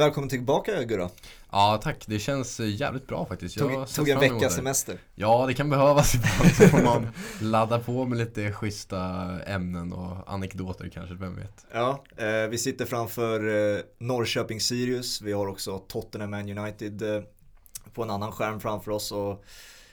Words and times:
Välkommen 0.00 0.28
tillbaka 0.28 0.84
Gurra. 0.84 1.10
Ja 1.50 1.80
tack, 1.82 2.04
det 2.06 2.18
känns 2.18 2.60
jävligt 2.60 3.06
bra 3.06 3.26
faktiskt. 3.26 3.56
Jag 3.56 3.72
tog, 3.72 3.88
tog 3.88 4.08
en 4.08 4.20
veckas 4.20 4.54
semester. 4.54 4.98
Ja, 5.14 5.46
det 5.46 5.54
kan 5.54 5.70
behövas 5.70 6.14
ibland. 6.14 6.54
Så 6.56 6.68
får 6.68 6.82
man 6.82 7.08
ladda 7.40 7.78
på 7.78 8.04
med 8.04 8.18
lite 8.18 8.52
schyssta 8.52 8.98
ämnen 9.46 9.92
och 9.92 10.32
anekdoter 10.32 10.88
kanske, 10.88 11.14
vem 11.14 11.36
vet. 11.36 11.66
Ja, 11.72 12.04
eh, 12.16 12.48
vi 12.50 12.58
sitter 12.58 12.86
framför 12.86 13.48
eh, 13.76 13.80
Norrköping 13.98 14.60
Sirius. 14.60 15.22
Vi 15.22 15.32
har 15.32 15.46
också 15.46 15.78
Tottenham 15.78 16.30
Man 16.30 16.58
United 16.58 17.02
eh, 17.02 17.22
på 17.94 18.02
en 18.02 18.10
annan 18.10 18.32
skärm 18.32 18.60
framför 18.60 18.90
oss. 18.90 19.12
Och 19.12 19.44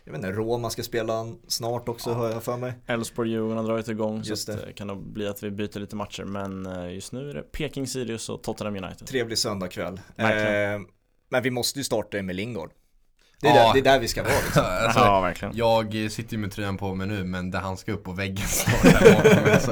jag 0.08 0.12
vet 0.12 0.24
inte, 0.24 0.32
Roma 0.32 0.70
ska 0.70 0.84
spela 0.84 1.26
snart 1.48 1.90
också 1.90 2.10
ja. 2.10 2.16
har 2.16 2.30
jag 2.30 2.44
för 2.44 2.58
mig. 2.58 2.74
Elfsborg-Djurgården 2.86 3.58
har 3.58 3.64
dragit 3.64 3.88
igång 3.88 4.22
just 4.24 4.46
så 4.46 4.52
det. 4.52 4.66
det 4.66 4.74
kan 4.74 4.88
nog 4.88 5.14
bli 5.14 5.28
att 5.28 5.44
vi 5.44 5.52
byter 5.52 5.80
lite 5.80 5.96
matcher 5.96 6.24
men 6.24 6.66
eh, 6.66 6.94
just 6.94 7.12
nu 7.12 7.30
är 7.30 7.34
det 7.34 7.42
Peking 7.42 7.88
Sirius 7.88 8.30
och 8.30 8.44
Tottenham 8.44 8.76
United. 8.76 9.08
Trevlig 9.08 9.38
söndagkväll. 9.38 10.00
Eh, 10.18 10.28
men 11.30 11.44
vi 11.44 11.52
måste 11.52 11.80
ju 11.80 11.84
starta 11.84 12.22
med 12.22 12.36
Lingard. 12.36 12.72
Det 13.42 13.48
är, 13.48 13.56
ja. 13.56 13.64
där, 13.64 13.74
det 13.74 13.80
är 13.80 13.94
där 13.94 14.00
vi 14.00 14.08
ska 14.08 14.24
vara 14.24 14.34
liksom. 14.34 14.64
alltså, 14.86 15.00
ja, 15.00 15.22
verkligen. 15.22 15.58
Jag 15.58 16.12
sitter 16.12 16.34
ju 16.34 16.38
med 16.38 16.52
tröjan 16.52 16.78
på 16.78 16.96
mig 16.96 17.08
nu 17.08 17.24
men 17.24 17.52
det 17.52 17.58
han 17.58 17.78
ska 17.78 17.92
upp 17.92 18.04
på 18.04 18.12
väggen 18.12 18.48
snart 18.48 19.04
alltså, 19.54 19.72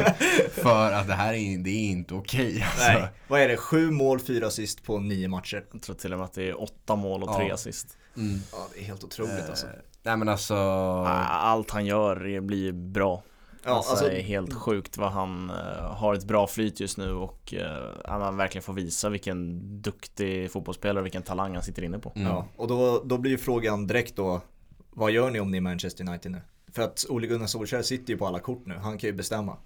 För 0.51 0.91
att 0.91 1.07
det 1.07 1.13
här 1.13 1.33
är, 1.33 1.57
det 1.57 1.69
är 1.69 1.91
inte 1.91 2.13
okej 2.13 2.47
okay, 2.47 2.61
alltså. 2.61 2.87
Nej, 2.87 3.07
vad 3.27 3.41
är 3.41 3.47
det? 3.47 3.57
Sju 3.57 3.91
mål, 3.91 4.19
fyra 4.19 4.47
assist 4.47 4.83
på 4.83 4.99
nio 4.99 5.27
matcher. 5.27 5.65
Jag 5.71 5.81
tror 5.81 5.95
till 5.95 6.13
och 6.13 6.19
med 6.19 6.25
att 6.25 6.33
det 6.33 6.49
är 6.49 6.61
åtta 6.61 6.95
mål 6.95 7.23
och 7.23 7.35
tre 7.35 7.51
assist. 7.51 7.97
Mm. 8.17 8.39
Ja, 8.51 8.67
det 8.73 8.79
är 8.79 8.83
helt 8.83 9.03
otroligt 9.03 9.39
eh, 9.39 9.49
alltså. 9.49 9.67
Nej 10.05 10.17
men 10.17 10.29
alltså 10.29 10.55
Allt 10.55 11.71
han 11.71 11.85
gör 11.85 12.39
blir 12.41 12.71
bra 12.71 13.23
Ja, 13.65 13.71
alltså, 13.71 13.91
alltså, 13.91 14.05
det 14.05 14.19
är 14.19 14.23
helt 14.23 14.53
sjukt 14.53 14.97
vad 14.97 15.11
han 15.11 15.49
uh, 15.49 15.57
har 15.81 16.13
ett 16.13 16.25
bra 16.25 16.47
flyt 16.47 16.79
just 16.79 16.97
nu 16.97 17.11
och 17.11 17.53
uh, 17.57 17.67
han 18.05 18.37
verkligen 18.37 18.63
får 18.63 18.73
visa 18.73 19.09
vilken 19.09 19.61
duktig 19.81 20.51
fotbollsspelare 20.51 20.99
och 20.99 21.05
vilken 21.05 21.23
talang 21.23 21.53
han 21.53 21.63
sitter 21.63 21.83
inne 21.83 21.99
på. 21.99 22.11
Mm. 22.15 22.27
Ja, 22.27 22.47
och 22.55 22.67
då, 22.67 23.01
då 23.05 23.17
blir 23.17 23.31
ju 23.31 23.37
frågan 23.37 23.87
direkt 23.87 24.15
då, 24.15 24.41
vad 24.89 25.11
gör 25.11 25.31
ni 25.31 25.39
om 25.39 25.51
ni 25.51 25.57
är 25.57 25.61
Manchester 25.61 26.07
United 26.07 26.31
nu? 26.31 26.41
För 26.71 26.81
att 26.81 27.05
Ole 27.09 27.27
Gunnar 27.27 27.47
Solskjaer 27.47 27.83
sitter 27.83 28.13
ju 28.13 28.17
på 28.17 28.27
alla 28.27 28.39
kort 28.39 28.65
nu, 28.65 28.75
han 28.75 28.97
kan 28.97 29.07
ju 29.07 29.13
bestämma. 29.15 29.57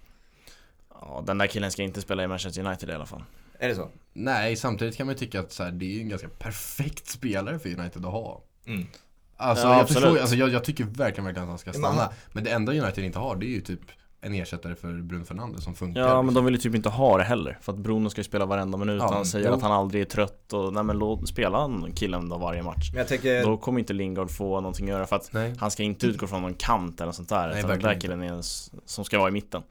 Ja, 1.00 1.22
den 1.26 1.38
där 1.38 1.46
killen 1.46 1.70
ska 1.70 1.82
inte 1.82 2.00
spela 2.00 2.24
i 2.24 2.28
Manchester 2.28 2.66
United 2.66 2.88
i 2.88 2.92
alla 2.92 3.06
fall. 3.06 3.24
Är 3.58 3.68
det 3.68 3.74
så? 3.74 3.88
Nej, 4.12 4.56
samtidigt 4.56 4.96
kan 4.96 5.06
man 5.06 5.14
ju 5.14 5.18
tycka 5.18 5.40
att 5.40 5.52
så 5.52 5.62
här, 5.62 5.70
det 5.70 5.96
är 5.96 6.00
en 6.00 6.08
ganska 6.08 6.28
perfekt 6.28 7.06
spelare 7.06 7.58
för 7.58 7.78
United 7.78 8.04
att 8.04 8.12
ha. 8.12 8.42
Mm. 8.66 8.86
Alltså, 9.40 9.66
ja, 9.66 9.78
jag, 9.78 9.88
förstår, 9.88 10.18
alltså 10.18 10.36
jag, 10.36 10.48
jag, 10.48 10.64
tycker 10.64 10.84
verkligen, 10.84 11.24
verkligen 11.24 11.42
att 11.42 11.48
han 11.48 11.58
ska 11.58 11.72
stanna. 11.72 11.94
Men, 11.94 12.08
men 12.32 12.44
det 12.44 12.50
enda 12.50 12.72
United 12.72 13.04
inte 13.04 13.18
har 13.18 13.36
det 13.36 13.46
är 13.46 13.50
ju 13.50 13.60
typ 13.60 13.80
en 14.20 14.34
ersättare 14.34 14.74
för 14.74 14.92
Bruno 14.92 15.24
Fernandes 15.24 15.64
som 15.64 15.74
funkar. 15.74 16.00
Ja 16.00 16.22
men 16.22 16.34
de 16.34 16.44
vill 16.44 16.54
ju 16.54 16.60
typ 16.60 16.74
inte 16.74 16.88
ha 16.88 17.18
det 17.18 17.24
heller. 17.24 17.58
För 17.60 17.72
att 17.72 17.78
Bruno 17.78 18.10
ska 18.10 18.20
ju 18.20 18.24
spela 18.24 18.46
varenda 18.46 18.78
minut. 18.78 19.02
Ja, 19.02 19.12
han 19.14 19.26
säger 19.26 19.48
jo. 19.48 19.54
att 19.54 19.62
han 19.62 19.72
aldrig 19.72 20.02
är 20.02 20.06
trött 20.06 20.52
och 20.52 20.72
nej 20.72 20.82
men 20.82 20.98
låt 20.98 21.28
spela 21.28 21.70
killen 21.94 22.28
då 22.28 22.38
varje 22.38 22.62
match. 22.62 22.90
Men 22.94 23.06
tänker... 23.06 23.44
Då 23.44 23.56
kommer 23.56 23.78
inte 23.78 23.92
Lingard 23.92 24.30
få 24.30 24.60
någonting 24.60 24.86
att 24.86 24.90
göra 24.90 25.06
för 25.06 25.16
att 25.16 25.32
nej. 25.32 25.54
han 25.58 25.70
ska 25.70 25.82
inte 25.82 26.06
utgå 26.06 26.26
från 26.26 26.42
någon 26.42 26.54
kant 26.54 27.00
eller 27.00 27.12
sånt 27.12 27.28
där. 27.28 27.48
Nej, 27.48 27.58
utan 27.58 27.70
den 27.70 27.80
där 27.80 28.00
killen 28.00 28.22
är 28.22 28.40
som 28.84 29.04
ska 29.04 29.18
vara 29.18 29.28
i 29.28 29.32
mitten. 29.32 29.62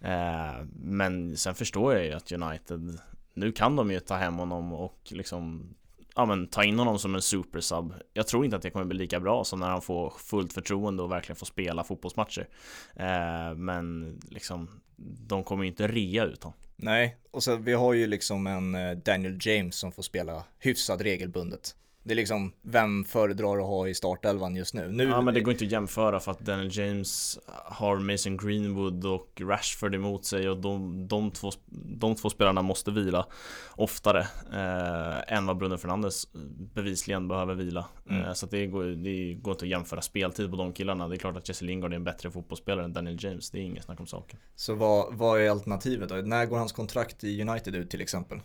Eh, 0.00 0.64
men 0.74 1.36
sen 1.36 1.54
förstår 1.54 1.94
jag 1.94 2.04
ju 2.04 2.12
att 2.12 2.32
United 2.32 2.98
nu 3.34 3.52
kan 3.52 3.76
de 3.76 3.90
ju 3.90 4.00
ta 4.00 4.14
hem 4.14 4.34
honom 4.34 4.72
och 4.72 4.98
liksom 5.08 5.74
ja, 6.18 6.26
men, 6.26 6.46
ta 6.46 6.64
in 6.64 6.78
honom 6.78 6.98
som 6.98 7.14
en 7.14 7.22
supersub. 7.22 7.94
Jag 8.12 8.26
tror 8.26 8.44
inte 8.44 8.56
att 8.56 8.62
det 8.62 8.70
kommer 8.70 8.84
bli 8.84 8.98
lika 8.98 9.20
bra 9.20 9.44
som 9.44 9.60
när 9.60 9.68
han 9.68 9.82
får 9.82 10.10
fullt 10.18 10.52
förtroende 10.52 11.02
och 11.02 11.10
verkligen 11.10 11.36
får 11.36 11.46
spela 11.46 11.84
fotbollsmatcher. 11.84 12.48
Eh, 12.96 13.54
men 13.56 14.18
liksom, 14.30 14.80
de 15.26 15.44
kommer 15.44 15.64
ju 15.64 15.70
inte 15.70 15.88
rea 15.88 16.24
ut 16.24 16.42
honom. 16.42 16.58
Nej, 16.76 17.16
och 17.30 17.42
så 17.42 17.56
vi 17.56 17.72
har 17.72 17.92
ju 17.92 18.06
liksom 18.06 18.46
en 18.46 18.74
eh, 18.74 18.90
Daniel 18.90 19.38
James 19.40 19.76
som 19.76 19.92
får 19.92 20.02
spela 20.02 20.44
hyfsat 20.58 21.00
regelbundet. 21.00 21.74
Det 22.08 22.14
är 22.14 22.16
liksom, 22.16 22.52
vem 22.62 23.04
föredrar 23.04 23.58
att 23.58 23.66
ha 23.66 23.88
i 23.88 23.94
startelvan 23.94 24.56
just 24.56 24.74
nu? 24.74 24.88
nu? 24.88 25.04
Ja 25.04 25.20
men 25.20 25.34
det 25.34 25.40
går 25.40 25.52
inte 25.52 25.64
att 25.64 25.70
jämföra 25.70 26.20
för 26.20 26.32
att 26.32 26.38
Daniel 26.38 26.78
James 26.78 27.38
har 27.64 27.96
Mason 27.98 28.36
Greenwood 28.36 29.04
och 29.04 29.40
Rashford 29.40 29.94
emot 29.94 30.24
sig 30.24 30.48
och 30.48 30.56
de, 30.56 31.08
de, 31.08 31.30
två, 31.30 31.50
de 31.98 32.14
två 32.14 32.30
spelarna 32.30 32.62
måste 32.62 32.90
vila 32.90 33.26
oftare 33.70 34.20
eh, 34.52 35.36
än 35.36 35.46
vad 35.46 35.56
Bruno 35.56 35.76
Fernandes 35.76 36.28
bevisligen 36.74 37.28
behöver 37.28 37.54
vila. 37.54 37.84
Mm. 38.10 38.22
Eh, 38.22 38.32
så 38.32 38.46
det 38.46 38.66
går, 38.66 38.84
det 38.84 39.34
går 39.34 39.52
inte 39.52 39.64
att 39.64 39.70
jämföra 39.70 40.00
speltid 40.00 40.50
på 40.50 40.56
de 40.56 40.72
killarna. 40.72 41.08
Det 41.08 41.14
är 41.14 41.18
klart 41.18 41.36
att 41.36 41.48
Jesse 41.48 41.64
Lingard 41.64 41.92
är 41.92 41.96
en 41.96 42.04
bättre 42.04 42.30
fotbollsspelare 42.30 42.84
än 42.84 42.92
Daniel 42.92 43.24
James. 43.24 43.50
Det 43.50 43.58
är 43.58 43.62
inget 43.62 43.84
snack 43.84 44.00
om 44.00 44.06
saken. 44.06 44.38
Så 44.54 44.74
vad, 44.74 45.14
vad 45.14 45.40
är 45.40 45.50
alternativet 45.50 46.08
då? 46.08 46.14
När 46.14 46.46
går 46.46 46.58
hans 46.58 46.72
kontrakt 46.72 47.24
i 47.24 47.42
United 47.42 47.74
ut 47.74 47.90
till 47.90 48.00
exempel? 48.00 48.40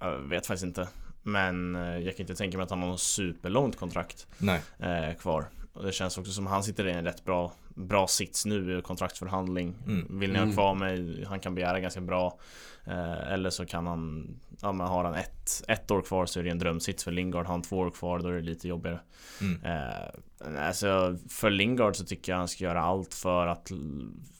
Jag 0.00 0.18
vet 0.18 0.46
faktiskt 0.46 0.64
inte. 0.64 0.88
Men 1.22 1.76
eh, 1.76 1.98
jag 1.98 2.16
kan 2.16 2.24
inte 2.24 2.34
tänka 2.34 2.56
mig 2.56 2.64
att 2.64 2.70
han 2.70 2.82
har 2.82 2.88
något 2.88 3.00
superlångt 3.00 3.76
kontrakt 3.76 4.26
Nej. 4.38 4.60
Eh, 4.78 5.14
kvar. 5.14 5.46
Och 5.72 5.84
det 5.84 5.92
känns 5.92 6.18
också 6.18 6.32
som 6.32 6.46
att 6.46 6.52
han 6.52 6.62
sitter 6.62 6.86
i 6.86 6.92
en 6.92 7.04
rätt 7.04 7.24
bra, 7.24 7.52
bra 7.68 8.06
sits 8.06 8.46
nu 8.46 8.78
i 8.78 8.82
kontraktsförhandling. 8.82 9.74
Mm. 9.86 10.20
Vill 10.20 10.32
ni 10.32 10.38
ha 10.38 10.42
mm. 10.42 10.54
kvar 10.54 10.74
mig? 10.74 11.24
Han 11.24 11.40
kan 11.40 11.54
begära 11.54 11.80
ganska 11.80 12.00
bra. 12.00 12.38
Eh, 12.84 13.32
eller 13.32 13.50
så 13.50 13.66
kan 13.66 13.86
han, 13.86 14.30
ja 14.60 14.72
men 14.72 14.86
har 14.86 15.04
han 15.04 15.14
ett, 15.14 15.64
ett 15.68 15.90
år 15.90 16.02
kvar 16.02 16.26
så 16.26 16.40
är 16.40 16.44
det 16.44 16.50
en 16.50 16.58
drömsits 16.58 17.04
för 17.04 17.10
Lingard. 17.10 17.46
Har 17.46 17.52
han 17.52 17.62
två 17.62 17.78
år 17.78 17.90
kvar 17.90 18.18
då 18.18 18.28
är 18.28 18.32
det 18.32 18.40
lite 18.40 18.68
jobbigare. 18.68 19.00
Mm. 19.40 19.62
Eh, 19.64 20.66
alltså 20.66 21.18
för 21.28 21.50
Lingard 21.50 21.96
så 21.96 22.04
tycker 22.04 22.32
jag 22.32 22.38
han 22.38 22.48
ska 22.48 22.64
göra 22.64 22.82
allt 22.82 23.14
för 23.14 23.46
att 23.46 23.70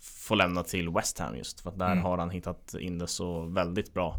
få 0.03 0.34
lämna 0.34 0.62
till 0.62 0.88
West 0.88 1.19
Ham 1.19 1.37
just. 1.37 1.60
För 1.60 1.70
att 1.70 1.78
där 1.78 1.93
mm. 1.93 2.04
har 2.04 2.19
han 2.19 2.31
hittat 2.31 2.75
in 2.75 2.99
det 2.99 3.06
så 3.06 3.44
väldigt 3.44 3.94
bra. 3.94 4.16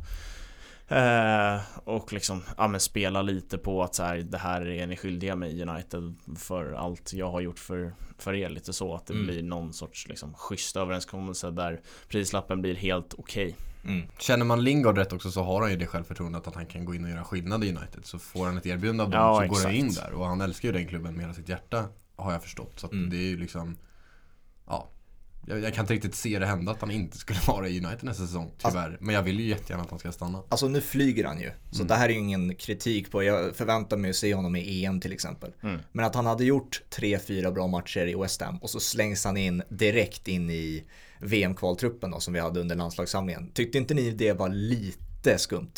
Eh, 0.93 1.61
och 1.83 2.13
liksom, 2.13 2.43
ja 2.57 2.67
men 2.67 2.79
spela 2.79 3.21
lite 3.21 3.57
på 3.57 3.83
att 3.83 3.95
så 3.95 4.03
här, 4.03 4.17
det 4.17 4.37
här 4.37 4.67
är 4.67 4.87
ni 4.87 4.97
skyldiga 4.97 5.35
mig 5.35 5.61
United 5.61 6.15
för 6.37 6.73
allt 6.73 7.13
jag 7.13 7.31
har 7.31 7.41
gjort 7.41 7.59
för, 7.59 7.93
för 8.17 8.33
er. 8.33 8.49
Lite 8.49 8.73
så 8.73 8.95
att 8.95 9.07
det 9.07 9.13
mm. 9.13 9.25
blir 9.25 9.43
någon 9.43 9.73
sorts 9.73 10.07
liksom 10.07 10.33
schysst 10.33 10.75
överenskommelse 10.75 11.51
där 11.51 11.81
prislappen 12.07 12.61
blir 12.61 12.75
helt 12.75 13.13
okej. 13.13 13.55
Okay. 13.83 13.93
Mm. 13.93 14.07
Känner 14.19 14.45
man 14.45 14.63
Lingard 14.63 14.97
rätt 14.97 15.13
också 15.13 15.31
så 15.31 15.43
har 15.43 15.61
han 15.61 15.71
ju 15.71 15.77
det 15.77 15.87
självförtroendet 15.87 16.47
att 16.47 16.55
han 16.55 16.65
kan 16.65 16.85
gå 16.85 16.95
in 16.95 17.03
och 17.03 17.09
göra 17.09 17.23
skillnad 17.23 17.63
i 17.63 17.69
United. 17.69 18.05
Så 18.05 18.19
får 18.19 18.45
han 18.45 18.57
ett 18.57 18.65
erbjudande 18.65 19.03
av 19.03 19.09
dem 19.09 19.19
ja, 19.19 19.35
så 19.35 19.41
exakt. 19.41 19.63
går 19.63 19.69
han 19.69 19.75
in 19.75 19.93
där. 19.93 20.13
Och 20.13 20.25
han 20.25 20.41
älskar 20.41 20.69
ju 20.69 20.73
den 20.73 20.87
klubben 20.87 21.13
med 21.13 21.21
hela 21.21 21.33
sitt 21.33 21.49
hjärta 21.49 21.85
har 22.15 22.31
jag 22.31 22.41
förstått. 22.41 22.79
Så 22.79 22.91
mm. 22.91 23.09
det 23.09 23.17
är 23.17 23.27
ju 23.27 23.37
liksom, 23.37 23.77
ja 24.67 24.89
jag, 25.47 25.63
jag, 25.63 25.73
kan 25.73 25.83
inte 25.83 25.93
riktigt 25.93 26.15
se 26.15 26.39
det 26.39 26.45
hända 26.45 26.71
att 26.71 26.81
han 26.81 26.91
inte 26.91 27.17
skulle 27.17 27.39
vara 27.47 27.67
i 27.67 27.79
United 27.79 28.03
nästa 28.03 28.27
säsong, 28.27 28.51
tyvärr. 28.57 28.85
Alltså, 28.85 29.03
men 29.03 29.15
jag 29.15 29.23
vill 29.23 29.39
ju 29.39 29.49
jättegärna 29.49 29.83
att 29.83 29.89
han 29.89 29.99
ska 29.99 30.11
stanna. 30.11 30.43
Alltså 30.49 30.67
nu 30.67 30.81
flyger 30.81 31.25
han 31.25 31.39
ju. 31.39 31.51
Så 31.71 31.75
mm. 31.75 31.87
det 31.87 31.95
här 31.95 32.09
är 32.09 32.13
ju 32.13 32.19
ingen 32.19 32.55
kritik 32.55 33.11
på, 33.11 33.23
jag 33.23 33.55
förväntar 33.55 33.97
mig 33.97 34.09
att 34.09 34.15
se 34.15 34.33
honom 34.33 34.55
i 34.55 34.85
EM 34.85 34.99
till 34.99 35.11
exempel. 35.11 35.51
Mm. 35.63 35.79
Men 35.91 36.05
att 36.05 36.15
han 36.15 36.25
hade 36.25 36.45
gjort 36.45 36.81
tre, 36.89 37.19
fyra 37.19 37.51
bra 37.51 37.67
matcher 37.67 38.07
i 38.07 38.15
West 38.15 38.41
Ham 38.41 38.57
och 38.57 38.69
så 38.69 38.79
slängs 38.79 39.25
han 39.25 39.37
in 39.37 39.63
direkt 39.69 40.27
in 40.27 40.49
i 40.49 40.83
VM-kvaltruppen 41.19 42.11
då 42.11 42.19
som 42.19 42.33
vi 42.33 42.39
hade 42.39 42.59
under 42.59 42.75
landslagssamlingen. 42.75 43.51
Tyckte 43.53 43.77
inte 43.77 43.93
ni 43.93 44.11
det 44.11 44.33
var 44.33 44.49
lite 44.49 45.37
skumt? 45.37 45.73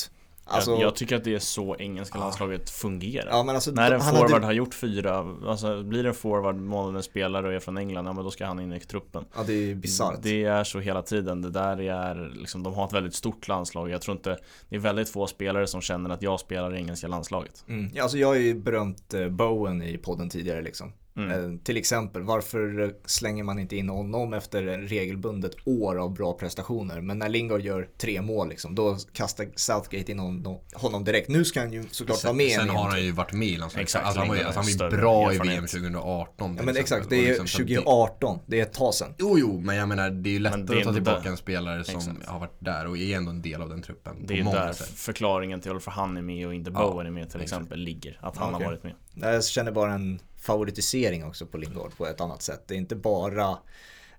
Alltså, 0.48 0.72
jag, 0.72 0.82
jag, 0.82 0.96
tycker 0.96 1.16
att 1.16 1.24
det 1.24 1.36
är 1.36 1.40
så 1.40 1.76
engelska 1.80 2.20
landslaget 2.20 2.70
fungerar. 2.70 3.28
Ja, 3.30 3.54
alltså, 3.54 3.72
När 3.72 3.92
en 3.92 4.02
forward 4.02 4.32
hade... 4.32 4.46
har 4.46 4.54
gjort 4.54 4.74
fyra, 4.74 5.36
alltså 5.48 5.84
blir 5.84 6.06
en 6.06 6.14
forward 6.14 6.56
månadens 6.56 7.06
spelare 7.06 7.48
och 7.48 7.54
är 7.54 7.60
från 7.60 7.78
England, 7.78 8.08
ja 8.08 8.14
men 8.14 8.24
då 8.24 8.32
ska 8.32 8.46
han 8.46 8.60
in 8.60 8.74
i 8.74 8.80
truppen. 8.80 9.26
Ja 9.36 9.44
det 9.48 9.72
är 9.72 9.76
bisarrt. 9.76 10.20
Det 10.22 10.44
är 10.44 10.64
så 10.64 10.80
hela 10.80 11.02
tiden. 11.02 11.42
Det 11.42 11.50
där 11.50 11.82
är 11.82 12.34
liksom, 12.36 12.64
de 12.64 12.74
har 12.74 12.86
ett 12.86 12.94
väldigt 12.94 13.16
stort 13.16 13.48
landslag. 13.48 13.90
Jag 13.90 14.02
tror 14.02 14.18
inte, 14.18 14.38
det 14.70 14.76
är 14.76 14.80
väldigt 14.80 15.10
få 15.10 15.28
spelare 15.28 15.68
som 15.68 15.82
känner 15.82 16.10
att 16.10 16.22
jag 16.22 16.40
spelar 16.40 16.76
i 16.76 16.78
engelska 16.78 17.08
landslaget. 17.08 17.66
Mm. 17.68 17.92
Ja, 17.94 18.04
alltså 18.04 18.18
jag 18.18 18.28
har 18.28 18.36
ju 18.36 18.56
berömt 18.56 19.14
eh, 19.14 19.28
Bowen 19.28 19.84
i 19.84 19.98
podden 19.98 20.30
tidigare 20.30 20.62
liksom. 20.62 20.94
Mm. 21.18 21.32
Eh, 21.32 21.60
till 21.60 21.78
exempel, 21.78 22.22
varför 22.22 22.96
slänger 23.06 23.44
man 23.44 23.60
inte 23.60 23.76
in 23.76 23.90
honom 23.90 24.34
efter 24.34 24.64
regelbundet 24.64 25.56
år 25.66 26.00
av 26.00 26.14
bra 26.14 26.34
prestationer? 26.34 27.02
Men 27.02 27.20
när 27.20 27.30
Lingard 27.30 27.62
gör 27.62 27.90
tre 27.98 28.22
mål, 28.22 28.50
liksom, 28.50 28.76
då 28.76 28.98
kastar 29.14 29.48
Southgate 29.56 30.12
in 30.12 30.20
honom, 30.20 30.60
honom 30.74 31.04
direkt. 31.04 31.30
Nu 31.30 31.46
ska 31.46 31.60
han 31.60 31.74
ju 31.74 31.84
såklart 31.92 32.18
sen, 32.18 32.28
vara 32.28 32.38
med 32.38 32.52
Sen 32.52 32.70
har 32.70 32.90
han 32.90 33.04
ju 33.04 33.12
varit 33.12 33.34
med 33.34 33.48
i 33.48 33.58
landslaget. 33.58 33.96
Alltså, 33.96 34.20
han 34.20 34.28
var, 34.28 34.36
alltså, 34.36 34.60
han 34.60 34.92
var 34.92 34.98
bra 34.98 35.34
i 35.34 35.38
VM 35.38 35.68
2018. 35.68 36.56
Ja 36.58 36.64
men 36.64 36.78
exakt, 36.78 37.10
det 37.10 37.16
är 37.16 37.28
liksom, 37.28 37.48
2018. 37.48 38.40
Det 38.46 38.60
är 38.60 38.64
ett 38.64 38.74
tag 38.74 38.94
sedan. 38.94 39.14
Jo, 39.18 39.40
jo, 39.40 39.60
men 39.60 39.76
jag 39.76 39.88
menar 39.88 40.10
det 40.10 40.30
är 40.30 40.34
ju 40.34 40.40
lättare 40.40 40.78
att 40.78 40.84
ta 40.84 40.94
tillbaka 40.94 41.22
där. 41.22 41.30
en 41.30 41.38
spelare 41.38 41.84
som 41.84 41.96
exakt. 41.96 42.26
har 42.26 42.40
varit 42.40 42.58
där 42.60 42.88
och 42.88 42.98
är 42.98 43.18
ändå 43.18 43.32
en 43.32 43.42
del 43.42 43.62
av 43.62 43.70
den 43.70 43.82
truppen. 43.82 44.16
Det 44.26 44.34
är 44.34 44.38
ju 44.38 44.44
där 44.44 44.74
sätt. 44.74 44.88
förklaringen 44.88 45.62
till 45.62 45.72
varför 45.72 45.92
han 45.92 46.18
är 46.18 46.22
med 46.22 46.48
och 46.48 46.54
inte 46.54 46.72
Bowen 46.72 47.08
är 47.08 47.12
med 47.12 47.30
till 47.30 47.42
exempel 47.42 47.80
ligger. 47.80 48.20
Att 48.22 48.38
han 48.38 48.56
okay. 48.56 48.66
har 48.66 48.72
varit 48.72 48.84
med. 48.84 48.94
Jag 49.14 49.46
känner 49.46 49.72
bara 49.72 49.94
en 49.94 50.20
favoritisering 50.46 51.26
också 51.26 51.46
på 51.46 51.58
Lingard 51.58 51.98
på 51.98 52.08
ett 52.08 52.22
annat 52.22 52.42
sätt. 52.42 52.64
Det 52.68 52.74
är 52.74 52.78
inte 52.78 52.96
bara 52.96 53.50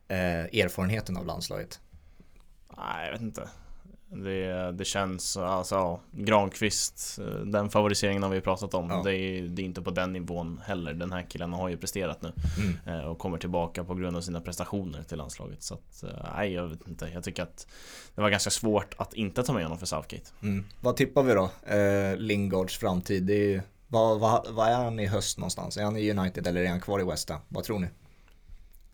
eh, 0.09 0.61
erfarenheten 0.61 1.17
av 1.17 1.27
landslaget. 1.27 1.81
Nej, 2.77 3.07
jag 3.07 3.13
vet 3.13 3.23
inte. 3.23 3.49
Det, 4.09 4.73
det 4.73 4.85
känns, 4.85 5.37
alltså 5.37 6.01
Granqvist, 6.13 7.19
eh, 7.19 7.41
den 7.41 7.71
favoriseringen 7.71 8.23
har 8.23 8.31
vi 8.31 8.41
pratat 8.41 8.75
om. 8.75 8.91
Ja. 8.91 9.03
Det, 9.05 9.17
är, 9.17 9.43
det, 9.43 9.63
är, 9.63 9.65
inte 9.65 9.83
på 9.83 9.91
den 9.91 10.13
nivån 10.13 10.61
heller. 10.65 10.95
Den 10.95 11.13
här 11.13 11.23
killen 11.23 11.53
har 11.53 11.69
ju 11.69 11.77
presterat 11.77 12.23
nu. 12.23 12.33
Mm. 12.59 13.01
Eh, 13.01 13.07
och 13.07 13.19
kommer 13.19 13.39
tillbaka 13.39 13.85
på 13.85 13.95
grund 13.95 14.17
av 14.17 14.21
sina 14.21 14.41
prestationer 14.41 15.03
till 15.03 15.19
landslaget. 15.19 15.63
Så 15.63 15.75
att, 15.75 16.03
eh, 16.03 16.33
nej 16.37 16.53
jag 16.53 16.67
vet 16.67 16.89
inte. 16.89 17.11
Jag 17.15 17.25
tycker 17.25 17.43
att 17.43 17.67
det 18.15 18.21
var 18.21 18.31
ganska 18.31 18.51
svårt 18.51 18.95
att 18.99 19.15
inte 19.15 19.43
ta 19.43 19.53
med 19.53 19.63
honom 19.63 19.79
för 19.79 19.87
Southgate. 19.87 20.31
Mm. 20.43 20.65
Vad 20.81 20.97
tippar 20.97 21.23
vi 21.23 21.35
då? 21.35 21.51
Eh, 21.75 22.17
Lingards 22.17 22.79
framtid. 22.79 23.23
Det 23.23 23.55
är, 23.55 23.63
vad, 23.89 24.21
vad, 24.21 24.47
vad 24.51 24.69
är 24.69 24.75
han 24.75 25.01
i 25.01 25.07
höst 25.07 25.39
någonstans? 25.39 25.77
Är 25.77 25.85
han 25.85 25.97
i 25.97 26.11
United 26.11 26.47
eller 26.47 26.61
är 26.61 26.69
han 26.69 26.81
kvar 26.81 27.01
i 27.01 27.05
West 27.05 27.31
Ham? 27.31 27.41
Vad 27.49 27.65
tror 27.65 27.79
ni? 27.79 27.89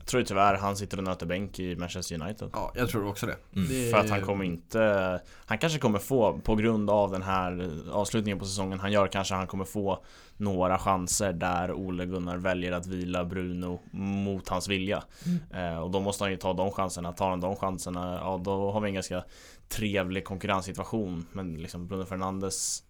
Jag 0.02 0.06
tror 0.06 0.22
tyvärr 0.22 0.54
han 0.54 0.76
sitter 0.76 0.98
och 0.98 1.04
nöter 1.04 1.26
bänk 1.26 1.58
i 1.58 1.76
Manchester 1.76 2.22
United. 2.22 2.50
Ja, 2.52 2.72
jag 2.74 2.88
tror 2.88 3.06
också 3.06 3.26
det. 3.26 3.36
Mm. 3.56 3.68
det. 3.68 3.90
För 3.90 3.98
att 3.98 4.10
han 4.10 4.22
kommer 4.22 4.44
inte... 4.44 5.20
Han 5.44 5.58
kanske 5.58 5.78
kommer 5.78 5.98
få, 5.98 6.38
på 6.38 6.54
grund 6.54 6.90
av 6.90 7.10
den 7.10 7.22
här 7.22 7.70
avslutningen 7.92 8.38
på 8.38 8.44
säsongen 8.44 8.80
han 8.80 8.92
gör, 8.92 9.06
kanske 9.06 9.34
han 9.34 9.46
kommer 9.46 9.64
få 9.64 10.04
några 10.36 10.78
chanser 10.78 11.32
där 11.32 11.72
Ole 11.72 12.06
Gunnar 12.06 12.36
väljer 12.36 12.72
att 12.72 12.86
vila 12.86 13.24
Bruno 13.24 13.80
mot 13.92 14.48
hans 14.48 14.68
vilja. 14.68 15.02
Mm. 15.26 15.72
Eh, 15.72 15.78
och 15.78 15.90
då 15.90 16.00
måste 16.00 16.24
han 16.24 16.30
ju 16.30 16.36
ta 16.36 16.52
de 16.52 16.70
chanserna. 16.70 17.12
Tar 17.12 17.30
han 17.30 17.40
de 17.40 17.56
chanserna, 17.56 18.18
ja 18.22 18.40
då 18.44 18.70
har 18.72 18.80
vi 18.80 18.88
en 18.88 18.94
ganska 18.94 19.24
trevlig 19.68 20.24
konkurrenssituation. 20.24 21.26
Men 21.32 21.54
liksom 21.54 21.86
Bruno 21.86 22.04
Fernandes 22.04 22.82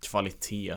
kvalitet 0.00 0.76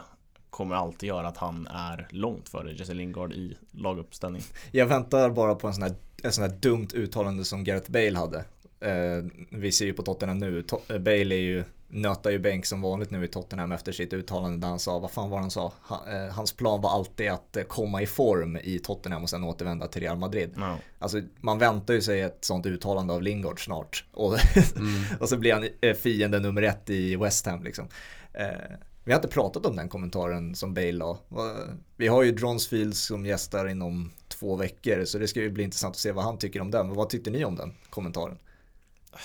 kommer 0.57 0.75
alltid 0.75 1.07
göra 1.07 1.27
att 1.27 1.37
han 1.37 1.67
är 1.67 2.07
långt 2.09 2.49
före 2.49 2.73
Jesse 2.73 2.93
Lingard 2.93 3.33
i 3.33 3.57
laguppställning. 3.71 4.41
Jag 4.71 4.85
väntar 4.85 5.29
bara 5.29 5.55
på 5.55 5.67
en 5.67 5.73
sån 5.73 5.83
här, 5.83 5.95
en 6.23 6.31
sån 6.31 6.43
här 6.43 6.51
dumt 6.59 6.87
uttalande 6.93 7.45
som 7.45 7.63
Gareth 7.63 7.91
Bale 7.91 8.17
hade. 8.17 8.37
Eh, 8.79 9.25
vi 9.49 9.71
ser 9.71 9.85
ju 9.85 9.93
på 9.93 10.03
Tottenham 10.03 10.37
nu, 10.37 10.61
to 10.61 10.79
eh, 10.89 10.97
Bale 10.97 11.35
är 11.35 11.39
ju 11.39 11.63
nötar 11.89 12.29
ju 12.29 12.39
bänk 12.39 12.65
som 12.65 12.81
vanligt 12.81 13.11
nu 13.11 13.23
i 13.23 13.27
Tottenham 13.27 13.71
efter 13.71 13.91
sitt 13.91 14.13
uttalande 14.13 14.57
där 14.57 14.67
han 14.67 14.79
sa, 14.79 14.99
vad 14.99 15.11
fan 15.11 15.29
var 15.29 15.39
han 15.39 15.51
sa? 15.51 15.73
Ha, 15.81 16.11
eh, 16.11 16.33
hans 16.33 16.53
plan 16.53 16.81
var 16.81 16.89
alltid 16.89 17.29
att 17.29 17.57
eh, 17.57 17.63
komma 17.63 18.01
i 18.01 18.05
form 18.05 18.57
i 18.57 18.79
Tottenham 18.79 19.23
och 19.23 19.29
sen 19.29 19.43
återvända 19.43 19.87
till 19.87 20.01
Real 20.01 20.17
Madrid. 20.17 20.51
No. 20.55 20.77
Alltså 20.99 21.21
man 21.41 21.59
väntar 21.59 21.93
ju 21.93 22.01
sig 22.01 22.21
ett 22.21 22.37
sånt 22.41 22.65
uttalande 22.65 23.13
av 23.13 23.21
Lingard 23.21 23.65
snart. 23.65 24.05
Och, 24.11 24.35
mm. 24.77 25.03
och 25.19 25.29
så 25.29 25.37
blir 25.37 25.53
han 25.53 25.67
eh, 25.81 25.93
fiende 25.93 26.39
nummer 26.39 26.61
ett 26.61 26.89
i 26.89 27.15
West 27.15 27.45
Ham 27.45 27.63
liksom. 27.63 27.87
Eh, 28.33 28.75
vi 29.07 29.13
har 29.13 29.17
inte 29.17 29.27
pratat 29.27 29.65
om 29.65 29.75
den 29.75 29.89
kommentaren 29.89 30.55
som 30.55 30.73
Bale 30.73 30.91
la. 30.91 31.17
Vi 31.97 32.07
har 32.07 32.23
ju 32.23 32.31
Dronsfield 32.31 32.95
som 32.95 33.25
gästar 33.25 33.67
inom 33.67 34.11
två 34.27 34.55
veckor 34.55 35.05
så 35.05 35.17
det 35.17 35.27
ska 35.27 35.41
ju 35.41 35.49
bli 35.49 35.63
intressant 35.63 35.91
att 35.91 35.99
se 35.99 36.11
vad 36.11 36.23
han 36.23 36.37
tycker 36.37 36.61
om 36.61 36.71
den. 36.71 36.93
vad 36.93 37.09
tyckte 37.09 37.29
ni 37.29 37.45
om 37.45 37.55
den 37.55 37.73
kommentaren? 37.89 38.37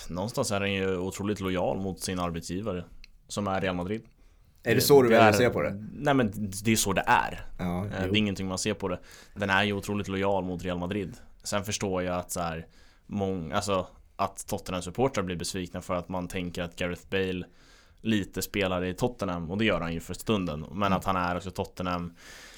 Någonstans 0.09 0.51
är 0.51 0.61
han 0.61 0.73
ju 0.73 0.99
otroligt 0.99 1.41
lojal 1.41 1.79
mot 1.79 2.01
sin 2.01 2.19
arbetsgivare 2.19 2.85
som 3.29 3.47
är 3.47 3.61
Real 3.61 3.77
Madrid. 3.77 4.03
Är 4.63 4.75
det 4.75 4.81
så 4.81 5.03
du 5.03 5.09
väljer 5.09 5.29
att 5.29 5.37
se 5.37 5.51
på 5.51 5.63
det? 5.63 5.89
Nej 5.93 6.15
men 6.15 6.33
det 6.65 6.73
är 6.73 6.77
så 6.77 6.93
det 6.93 7.05
är. 7.07 7.47
Ja, 7.59 7.87
det 7.91 7.97
är 7.97 8.17
ingenting 8.17 8.47
man 8.47 8.59
ser 8.59 8.75
på 8.75 8.89
det. 8.89 8.99
Den 9.35 9.51
är 9.51 9.65
ju 9.65 9.73
otroligt 9.73 10.09
lojal 10.09 10.45
mot 10.45 10.65
Real 10.65 10.79
Madrid. 10.79 11.17
Sen 11.43 11.65
förstår 11.65 12.03
jag 12.03 12.17
att 12.19 12.31
så 12.31 12.41
här, 12.41 12.67
många, 13.07 13.57
alltså 13.57 13.87
att 14.17 14.47
Tottenham 14.47 14.83
supportrar 14.83 15.25
blir 15.25 15.37
besvikna 15.37 15.83
för 15.83 15.95
att 15.95 16.09
man 16.09 16.29
tänker 16.29 16.63
att 16.63 16.77
Gareth 16.77 17.03
Bale 17.11 17.45
lite 18.03 18.43
spelare 18.43 18.89
i 18.89 18.95
Tottenham 18.95 19.51
och 19.51 19.59
det 19.59 19.65
gör 19.65 19.81
han 19.81 19.93
ju 19.93 20.01
för 20.01 20.15
stunden. 20.15 20.61
Men 20.61 20.83
mm. 20.83 20.93
att 20.93 21.05
han 21.05 21.17
är 21.17 21.37
också 21.37 21.51
Tottenham 21.51 22.13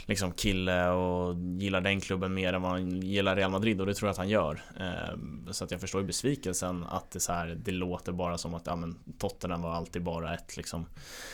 liksom 0.07 0.33
kille 0.33 0.89
och 0.89 1.35
gillar 1.59 1.81
den 1.81 2.01
klubben 2.01 2.35
mer 2.35 2.53
än 2.53 2.63
vad 2.63 2.71
han 2.71 3.03
gillar 3.03 3.37
Real 3.37 3.51
Madrid 3.51 3.81
och 3.81 3.87
det 3.87 3.95
tror 3.95 4.09
jag 4.09 4.13
att 4.13 4.19
han 4.19 4.29
gör. 4.29 4.63
Ehm, 4.81 5.49
så 5.51 5.65
att 5.65 5.71
jag 5.71 5.81
förstår 5.81 6.01
ju 6.01 6.07
besvikelsen 6.07 6.85
att 6.85 7.11
det, 7.11 7.21
så 7.21 7.33
här, 7.33 7.59
det 7.65 7.71
låter 7.71 8.13
bara 8.13 8.39
som 8.39 8.55
att 8.55 8.67
ja, 8.67 8.77
men 8.77 8.99
Tottenham 9.19 9.63
var 9.63 9.75
alltid 9.75 10.03
bara 10.03 10.35
ett, 10.35 10.57
liksom, 10.57 10.87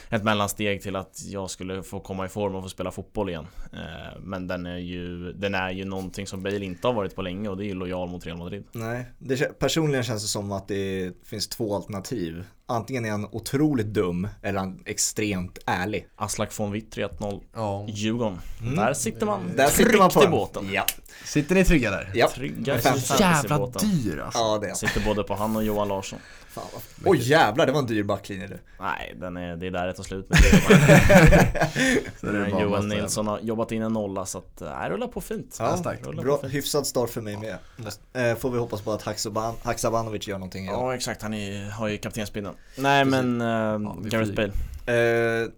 ett 0.08 0.24
mellansteg 0.24 0.82
till 0.82 0.96
att 0.96 1.22
jag 1.26 1.50
skulle 1.50 1.82
få 1.82 2.00
komma 2.00 2.26
i 2.26 2.28
form 2.28 2.54
och 2.54 2.62
få 2.62 2.68
spela 2.68 2.90
fotboll 2.90 3.28
igen. 3.28 3.46
Ehm, 3.72 4.22
men 4.22 4.46
den 4.46 4.66
är, 4.66 4.78
ju, 4.78 5.32
den 5.32 5.54
är 5.54 5.70
ju 5.70 5.84
någonting 5.84 6.26
som 6.26 6.42
Bale 6.42 6.64
inte 6.64 6.86
har 6.86 6.94
varit 6.94 7.14
på 7.14 7.22
länge 7.22 7.48
och 7.48 7.56
det 7.56 7.64
är 7.64 7.68
ju 7.68 7.74
lojal 7.74 8.08
mot 8.08 8.26
Real 8.26 8.38
Madrid. 8.38 8.64
Nej, 8.72 9.06
det, 9.18 9.58
personligen 9.58 10.04
känns 10.04 10.22
det 10.22 10.28
som 10.28 10.52
att 10.52 10.68
det 10.68 11.12
finns 11.24 11.48
två 11.48 11.74
alternativ 11.74 12.44
antingen 12.70 13.04
är 13.04 13.10
han 13.10 13.28
otroligt 13.32 13.86
dum 13.86 14.28
eller 14.42 14.58
han 14.58 14.82
extremt 14.86 15.58
ärlig. 15.66 16.06
Aslak 16.16 16.58
von 16.58 16.72
Witt 16.72 16.96
3-0 16.96 17.42
ja. 17.54 17.86
Djurgården. 17.88 18.38
Mm. 18.62 18.76
Där 18.76 18.94
sitter 18.94 19.26
man 19.26 19.40
där 19.56 19.68
sitter 19.68 19.98
man 19.98 20.10
på 20.10 20.24
i 20.24 20.26
båten. 20.26 20.68
Ja. 20.72 20.86
Sitter 21.24 21.54
ni 21.54 21.64
trygga 21.64 21.90
där? 21.90 22.10
Ja. 22.14 22.28
Trygga 22.28 22.78
i 22.78 22.82
jävla 23.20 23.66
dyr 23.66 24.18
alltså. 24.18 24.38
Ja, 24.40 24.58
det 24.60 24.70
är. 24.70 24.74
Sitter 24.74 25.04
både 25.04 25.22
på 25.22 25.34
han 25.34 25.56
och 25.56 25.64
Johan 25.64 25.88
Larsson. 25.88 26.18
Oj 26.56 27.18
oh, 27.18 27.22
jävlar, 27.22 27.66
det 27.66 27.72
var 27.72 27.78
en 27.78 27.86
dyr 27.86 28.02
backlinje 28.02 28.46
du. 28.46 28.58
Nej, 28.80 29.14
den 29.16 29.36
är, 29.36 29.56
det 29.56 29.66
är 29.66 29.70
där 29.70 29.86
det 29.86 29.92
tar 29.92 30.02
slut 30.02 30.28
med 30.28 30.38
det. 32.20 32.50
Johan 32.62 32.88
Nilsson 32.88 33.26
har 33.26 33.38
jobbat 33.38 33.72
in 33.72 33.82
en 33.82 33.92
nolla 33.92 34.26
så 34.26 34.38
att, 34.38 34.56
det 34.56 34.88
rullar 34.90 35.06
på 35.06 35.20
fint. 35.20 35.56
Ja, 35.58 35.82
rullar 36.02 36.22
Bra, 36.22 36.38
fint. 36.40 36.52
hyfsad 36.52 36.86
start 36.86 37.10
för 37.10 37.20
mig 37.20 37.36
med. 37.36 37.58
Eh, 38.12 38.38
får 38.38 38.50
vi 38.50 38.58
hoppas 38.58 38.80
på 38.80 38.92
att 38.92 39.02
Haksabanovic 39.62 40.28
gör 40.28 40.38
någonting. 40.38 40.66
Ja, 40.66 40.94
exakt, 40.94 41.22
han 41.22 41.34
är, 41.34 41.70
har 41.70 41.88
ju 41.88 41.98
kaptensbindeln. 41.98 42.56
Nej 42.76 43.04
men, 43.04 43.40
uh, 43.40 43.48
ja, 43.48 43.96
Gareth 44.02 44.32
Bale. 44.32 44.52
Uh, 45.42 45.50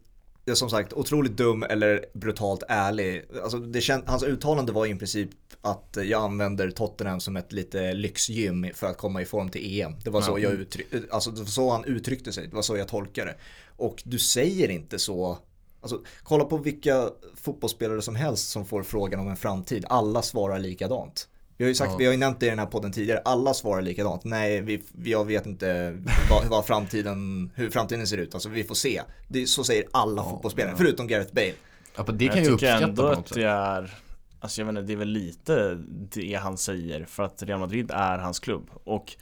ja, 0.52 0.56
som 0.56 0.70
sagt, 0.70 0.92
otroligt 0.92 1.36
dum 1.36 1.62
eller 1.62 2.04
brutalt 2.12 2.62
ärlig. 2.68 3.24
Alltså, 3.42 3.58
det 3.58 3.80
känd, 3.80 4.04
hans 4.06 4.22
uttalande 4.22 4.72
var 4.72 4.86
i 4.86 4.94
princip 4.94 5.30
att 5.60 5.98
jag 6.04 6.22
använder 6.22 6.70
Tottenham 6.70 7.20
som 7.20 7.36
ett 7.36 7.52
lite 7.52 7.92
lyxgym 7.92 8.66
för 8.74 8.86
att 8.86 8.98
komma 8.98 9.22
i 9.22 9.24
form 9.24 9.48
till 9.48 9.80
EM. 9.80 9.92
Det 10.04 10.10
var 10.10 10.20
så, 10.20 10.38
jag 10.38 10.52
uttryck, 10.52 10.86
alltså, 11.10 11.44
så 11.46 11.70
han 11.70 11.84
uttryckte 11.84 12.32
sig, 12.32 12.46
det 12.46 12.54
var 12.54 12.62
så 12.62 12.76
jag 12.76 12.88
tolkade 12.88 13.30
det. 13.30 13.36
Och 13.76 14.02
du 14.04 14.18
säger 14.18 14.68
inte 14.68 14.98
så 14.98 15.38
Alltså, 15.80 16.00
kolla 16.22 16.44
på 16.44 16.56
vilka 16.56 17.10
fotbollsspelare 17.36 18.02
som 18.02 18.16
helst 18.16 18.50
som 18.50 18.64
får 18.64 18.82
frågan 18.82 19.20
om 19.20 19.28
en 19.28 19.36
framtid. 19.36 19.84
Alla 19.88 20.22
svarar 20.22 20.58
likadant. 20.58 21.28
Vi 21.62 21.66
har 21.66 21.68
ju 21.68 21.74
sagt, 21.74 21.92
ja. 21.92 21.96
vi 21.96 22.04
har 22.04 22.12
ju 22.12 22.18
nämnt 22.18 22.40
det 22.40 22.46
i 22.46 22.50
den 22.50 22.58
här 22.58 22.66
podden 22.66 22.92
tidigare, 22.92 23.22
alla 23.24 23.54
svarar 23.54 23.82
likadant. 23.82 24.24
Nej, 24.24 24.60
vi, 24.60 24.82
jag 25.04 25.24
vet 25.24 25.46
inte 25.46 25.98
vad, 26.30 26.46
vad 26.46 26.66
framtiden, 26.66 27.50
hur 27.54 27.70
framtiden 27.70 28.06
ser 28.06 28.18
ut. 28.18 28.34
Alltså 28.34 28.48
vi 28.48 28.64
får 28.64 28.74
se. 28.74 29.02
Det, 29.28 29.46
så 29.46 29.64
säger 29.64 29.84
alla 29.90 30.22
ja, 30.22 30.30
fotbollsspelare, 30.30 30.72
ja. 30.72 30.78
förutom 30.78 31.06
Gareth 31.06 31.34
Bale. 31.34 31.52
Ja, 31.96 32.02
det 32.02 32.28
kan 32.28 32.36
jag, 32.36 32.46
jag 32.46 32.52
uppskatta 32.52 32.84
ändå 32.84 33.14
sätt. 33.14 33.34
det 33.34 33.42
är 33.42 33.94
Alltså 34.40 34.60
jag 34.60 34.66
vet 34.66 34.70
inte, 34.70 34.82
det 34.82 34.92
är 34.92 34.96
väl 34.96 35.08
lite 35.08 35.78
det 36.12 36.34
han 36.34 36.58
säger 36.58 37.04
för 37.04 37.22
att 37.22 37.42
Real 37.42 37.60
Madrid 37.60 37.90
är 37.90 38.18
hans 38.18 38.38
klubb 38.38 38.70
och 38.84 39.16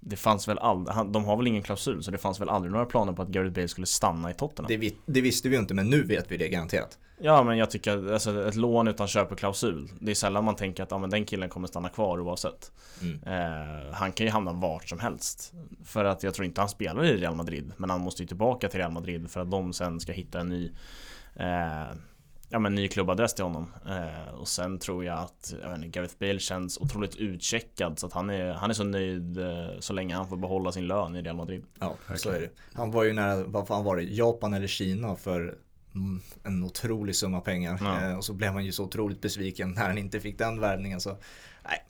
det 0.00 0.16
fanns 0.16 0.48
väl 0.48 0.58
aldrig, 0.58 0.96
de 1.06 1.24
har 1.24 1.36
väl 1.36 1.46
ingen 1.46 1.62
klausul 1.62 2.02
så 2.02 2.10
det 2.10 2.18
fanns 2.18 2.40
väl 2.40 2.48
aldrig 2.48 2.72
några 2.72 2.86
planer 2.86 3.12
på 3.12 3.22
att 3.22 3.28
Gareth 3.28 3.54
Bale 3.54 3.68
skulle 3.68 3.86
stanna 3.86 4.30
i 4.30 4.34
Tottenham. 4.34 4.80
Det, 4.80 4.94
det 5.06 5.20
visste 5.20 5.48
vi 5.48 5.54
ju 5.54 5.60
inte 5.60 5.74
men 5.74 5.90
nu 5.90 6.02
vet 6.02 6.32
vi 6.32 6.36
det 6.36 6.48
garanterat. 6.48 6.98
Ja 7.18 7.42
men 7.42 7.58
jag 7.58 7.70
tycker 7.70 7.98
att 7.98 8.10
alltså, 8.12 8.48
ett 8.48 8.54
lån 8.54 8.88
utan 8.88 9.08
köpeklausul 9.08 9.90
Det 10.00 10.10
är 10.10 10.14
sällan 10.14 10.44
man 10.44 10.56
tänker 10.56 10.82
att 10.82 10.90
ja, 10.90 10.98
men 10.98 11.10
den 11.10 11.24
killen 11.24 11.48
kommer 11.48 11.68
stanna 11.68 11.88
kvar 11.88 12.20
oavsett 12.20 12.72
mm. 13.02 13.22
eh, 13.22 13.92
Han 13.92 14.12
kan 14.12 14.26
ju 14.26 14.32
hamna 14.32 14.52
vart 14.52 14.88
som 14.88 14.98
helst 14.98 15.52
För 15.84 16.04
att 16.04 16.22
jag 16.22 16.34
tror 16.34 16.46
inte 16.46 16.60
han 16.60 16.68
spelar 16.68 17.04
i 17.04 17.16
Real 17.16 17.34
Madrid 17.34 17.72
Men 17.76 17.90
han 17.90 18.00
måste 18.00 18.22
ju 18.22 18.26
tillbaka 18.26 18.68
till 18.68 18.78
Real 18.78 18.92
Madrid 18.92 19.30
för 19.30 19.40
att 19.40 19.50
de 19.50 19.72
sen 19.72 20.00
ska 20.00 20.12
hitta 20.12 20.40
en 20.40 20.48
ny 20.48 20.72
eh, 21.36 21.96
ja, 22.48 22.58
men 22.58 22.74
ny 22.74 22.88
klubbadress 22.88 23.34
till 23.34 23.44
honom. 23.44 23.72
Eh, 23.86 24.34
och 24.34 24.48
sen 24.48 24.78
tror 24.78 25.04
jag 25.04 25.18
att 25.18 25.54
jag 25.62 25.68
vet 25.68 25.76
inte, 25.76 25.88
Gareth 25.88 26.14
Bale 26.18 26.38
känns 26.38 26.78
otroligt 26.78 27.16
utcheckad 27.16 27.98
så 27.98 28.06
att 28.06 28.12
han 28.12 28.30
är, 28.30 28.52
han 28.52 28.70
är 28.70 28.74
så 28.74 28.84
nöjd 28.84 29.38
eh, 29.38 29.78
så 29.78 29.92
länge 29.92 30.14
han 30.14 30.28
får 30.28 30.36
behålla 30.36 30.72
sin 30.72 30.86
lön 30.86 31.16
i 31.16 31.22
Real 31.22 31.36
Madrid. 31.36 31.64
Ja, 31.80 31.96
så 32.14 32.30
är 32.30 32.40
det. 32.40 32.50
Han 32.72 32.90
var 32.90 33.04
ju 33.04 33.12
nära, 33.12 33.44
vad 33.44 33.66
fan 33.66 33.84
var 33.84 33.96
det, 33.96 34.02
Japan 34.02 34.54
eller 34.54 34.66
Kina 34.66 35.16
för 35.16 35.58
en 36.42 36.64
otrolig 36.64 37.16
summa 37.16 37.40
pengar. 37.40 37.78
Ja. 37.80 38.10
Eh, 38.10 38.16
och 38.16 38.24
så 38.24 38.32
blev 38.32 38.52
han 38.52 38.64
ju 38.64 38.72
så 38.72 38.84
otroligt 38.84 39.20
besviken 39.20 39.70
när 39.70 39.86
han 39.86 39.98
inte 39.98 40.20
fick 40.20 40.38
den 40.38 40.60
värvningen. 40.60 41.00
Så, 41.00 41.16
nej. 41.64 41.82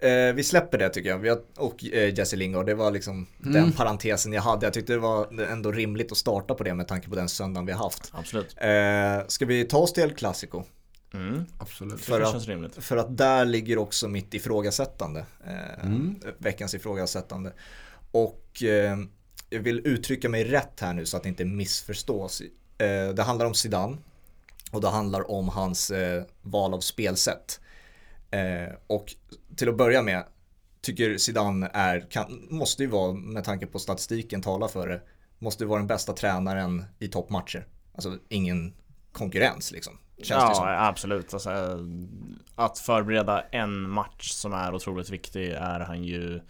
Eh, 0.00 0.34
vi 0.34 0.44
släpper 0.44 0.78
det 0.78 0.88
tycker 0.88 1.08
jag. 1.08 1.18
Vi 1.18 1.28
har, 1.28 1.40
och 1.56 1.84
eh, 1.84 2.14
Jesse 2.14 2.36
Lingard, 2.36 2.66
det 2.66 2.74
var 2.74 2.90
liksom 2.90 3.26
mm. 3.40 3.52
den 3.52 3.72
parentesen 3.72 4.32
jag 4.32 4.42
hade. 4.42 4.66
Jag 4.66 4.72
tyckte 4.72 4.92
det 4.92 4.98
var 4.98 5.42
ändå 5.42 5.72
rimligt 5.72 6.12
att 6.12 6.18
starta 6.18 6.54
på 6.54 6.64
det 6.64 6.74
med 6.74 6.88
tanke 6.88 7.08
på 7.08 7.14
den 7.14 7.28
söndagen 7.28 7.66
vi 7.66 7.72
har 7.72 7.84
haft. 7.84 8.12
Absolut. 8.14 8.56
Eh, 8.56 9.26
ska 9.28 9.46
vi 9.46 9.64
ta 9.64 9.78
oss 9.78 9.92
till 9.92 10.02
El 10.02 10.14
Clasico? 10.14 10.64
Mm. 11.14 11.44
Absolut, 11.58 12.00
för 12.00 12.20
det 12.20 12.66
att. 12.66 12.84
För 12.84 12.96
att 12.96 13.16
där 13.16 13.44
ligger 13.44 13.78
också 13.78 14.08
mitt 14.08 14.34
ifrågasättande. 14.34 15.26
Eh, 15.46 15.84
mm. 15.86 16.20
Veckans 16.38 16.74
ifrågasättande. 16.74 17.52
Och 18.10 18.62
eh, 18.62 18.98
jag 19.50 19.60
vill 19.60 19.86
uttrycka 19.86 20.28
mig 20.28 20.44
rätt 20.44 20.80
här 20.80 20.92
nu 20.92 21.06
så 21.06 21.16
att 21.16 21.22
det 21.22 21.28
inte 21.28 21.44
missförstås. 21.44 22.42
Eh, 22.78 23.14
det 23.14 23.22
handlar 23.22 23.46
om 23.46 23.54
Zidane 23.54 23.96
och 24.72 24.80
det 24.80 24.88
handlar 24.88 25.30
om 25.30 25.48
hans 25.48 25.90
eh, 25.90 26.22
val 26.42 26.74
av 26.74 26.80
spelsätt. 26.80 27.60
Eh, 28.30 28.74
och 28.86 29.14
till 29.56 29.68
att 29.68 29.76
börja 29.76 30.02
med 30.02 30.24
tycker 30.80 31.18
Zidane 31.18 31.70
är, 31.72 32.10
kan, 32.10 32.46
måste 32.50 32.82
ju 32.82 32.88
vara, 32.88 33.12
med 33.12 33.44
tanke 33.44 33.66
på 33.66 33.78
statistiken 33.78 34.42
tala 34.42 34.68
för 34.68 34.88
det, 34.88 35.00
måste 35.38 35.66
vara 35.66 35.78
den 35.78 35.86
bästa 35.86 36.12
tränaren 36.12 36.84
i 36.98 37.08
toppmatcher. 37.08 37.66
Alltså 37.94 38.18
ingen 38.28 38.74
konkurrens 39.12 39.72
liksom. 39.72 39.98
ja, 40.16 40.54
som. 40.54 40.66
absolut. 40.68 41.34
Alltså, 41.34 41.50
att 42.54 42.78
förbereda 42.78 43.42
en 43.42 43.90
match 43.90 44.30
som 44.30 44.52
är 44.52 44.74
otroligt 44.74 45.10
viktig 45.10 45.48
är 45.48 45.80
han 45.80 46.04
ju 46.04 46.40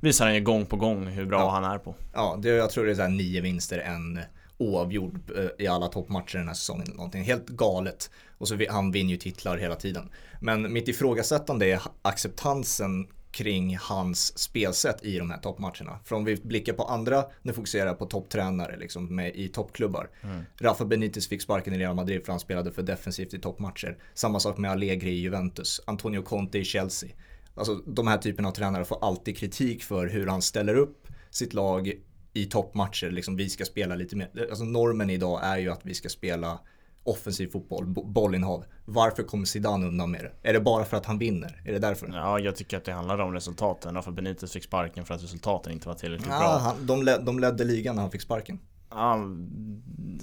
Visar 0.00 0.24
han 0.24 0.34
ju 0.34 0.40
gång 0.40 0.66
på 0.66 0.76
gång 0.76 1.06
hur 1.06 1.26
bra 1.26 1.40
ja. 1.40 1.50
han 1.50 1.64
är 1.64 1.78
på. 1.78 1.94
Ja, 2.12 2.38
det, 2.42 2.48
jag 2.48 2.70
tror 2.70 2.84
det 2.84 2.90
är 2.90 2.94
så 2.94 3.08
nio 3.08 3.40
vinster, 3.40 3.78
en 3.78 4.20
oavgjord 4.58 5.30
eh, 5.36 5.64
i 5.64 5.66
alla 5.66 5.88
toppmatcher 5.88 6.38
den 6.38 6.48
här 6.48 6.54
säsongen. 6.54 6.86
Någonting 6.94 7.22
helt 7.22 7.48
galet. 7.48 8.10
Och 8.38 8.48
så 8.48 8.58
han 8.70 8.92
vinner 8.92 9.10
ju 9.10 9.16
titlar 9.16 9.56
hela 9.56 9.74
tiden. 9.74 10.10
Men 10.40 10.72
mitt 10.72 10.88
ifrågasättande 10.88 11.66
är 11.66 11.82
acceptansen 12.02 13.08
kring 13.34 13.76
hans 13.76 14.38
spelsätt 14.38 15.04
i 15.04 15.18
de 15.18 15.30
här 15.30 15.38
toppmatcherna. 15.38 15.98
För 16.04 16.16
om 16.16 16.24
vi 16.24 16.36
blickar 16.36 16.72
på 16.72 16.84
andra, 16.84 17.24
nu 17.42 17.52
fokuserar 17.52 17.86
jag 17.86 17.98
på 17.98 18.06
topptränare 18.06 18.76
liksom 18.76 19.16
med, 19.16 19.36
i 19.36 19.48
toppklubbar. 19.48 20.10
Mm. 20.22 20.42
Rafa 20.60 20.84
Benitez 20.84 21.28
fick 21.28 21.42
sparken 21.42 21.74
i 21.74 21.78
Real 21.78 21.94
Madrid 21.94 22.24
för 22.24 22.32
han 22.32 22.40
spelade 22.40 22.72
för 22.72 22.82
defensivt 22.82 23.34
i 23.34 23.38
toppmatcher. 23.38 23.98
Samma 24.14 24.40
sak 24.40 24.58
med 24.58 24.70
Allegri 24.70 25.10
i 25.10 25.20
Juventus, 25.20 25.80
Antonio 25.86 26.22
Conte 26.22 26.58
i 26.58 26.64
Chelsea. 26.64 27.10
Alltså 27.54 27.74
de 27.74 28.06
här 28.06 28.18
typen 28.18 28.44
av 28.44 28.50
tränare 28.52 28.84
får 28.84 29.04
alltid 29.04 29.36
kritik 29.36 29.82
för 29.84 30.06
hur 30.06 30.26
han 30.26 30.42
ställer 30.42 30.74
upp 30.74 31.08
sitt 31.30 31.54
lag 31.54 31.92
i 32.34 32.46
toppmatcher. 32.46 33.10
Liksom 33.10 33.36
vi 33.36 33.50
ska 33.50 33.64
spela 33.64 33.94
lite 33.94 34.16
mer, 34.16 34.48
alltså 34.50 34.64
normen 34.64 35.10
idag 35.10 35.40
är 35.42 35.58
ju 35.58 35.70
att 35.70 35.86
vi 35.86 35.94
ska 35.94 36.08
spela 36.08 36.58
offensiv 37.04 37.48
fotboll, 37.48 37.86
bollinnehav. 37.86 38.64
Varför 38.84 39.22
kommer 39.22 39.44
Zidane 39.44 39.86
undan 39.86 40.10
med 40.10 40.24
det? 40.24 40.48
Är 40.48 40.52
det 40.52 40.60
bara 40.60 40.84
för 40.84 40.96
att 40.96 41.06
han 41.06 41.18
vinner? 41.18 41.62
Är 41.64 41.72
det 41.72 41.78
därför? 41.78 42.08
Ja, 42.12 42.38
jag 42.38 42.56
tycker 42.56 42.76
att 42.76 42.84
det 42.84 42.92
handlar 42.92 43.18
om 43.18 43.32
resultaten. 43.32 43.94
Rafa 43.94 44.10
Benitez 44.10 44.52
fick 44.52 44.64
sparken 44.64 45.04
för 45.04 45.14
att 45.14 45.22
resultaten 45.22 45.72
inte 45.72 45.88
var 45.88 45.94
tillräckligt 45.94 46.30
ja, 46.30 46.38
bra. 46.38 46.58
Han, 46.58 46.86
de, 46.86 47.02
led, 47.02 47.24
de 47.24 47.38
ledde 47.38 47.64
ligan 47.64 47.94
när 47.94 48.02
han 48.02 48.10
fick 48.10 48.22
sparken. 48.22 48.60
Ja, 48.90 49.18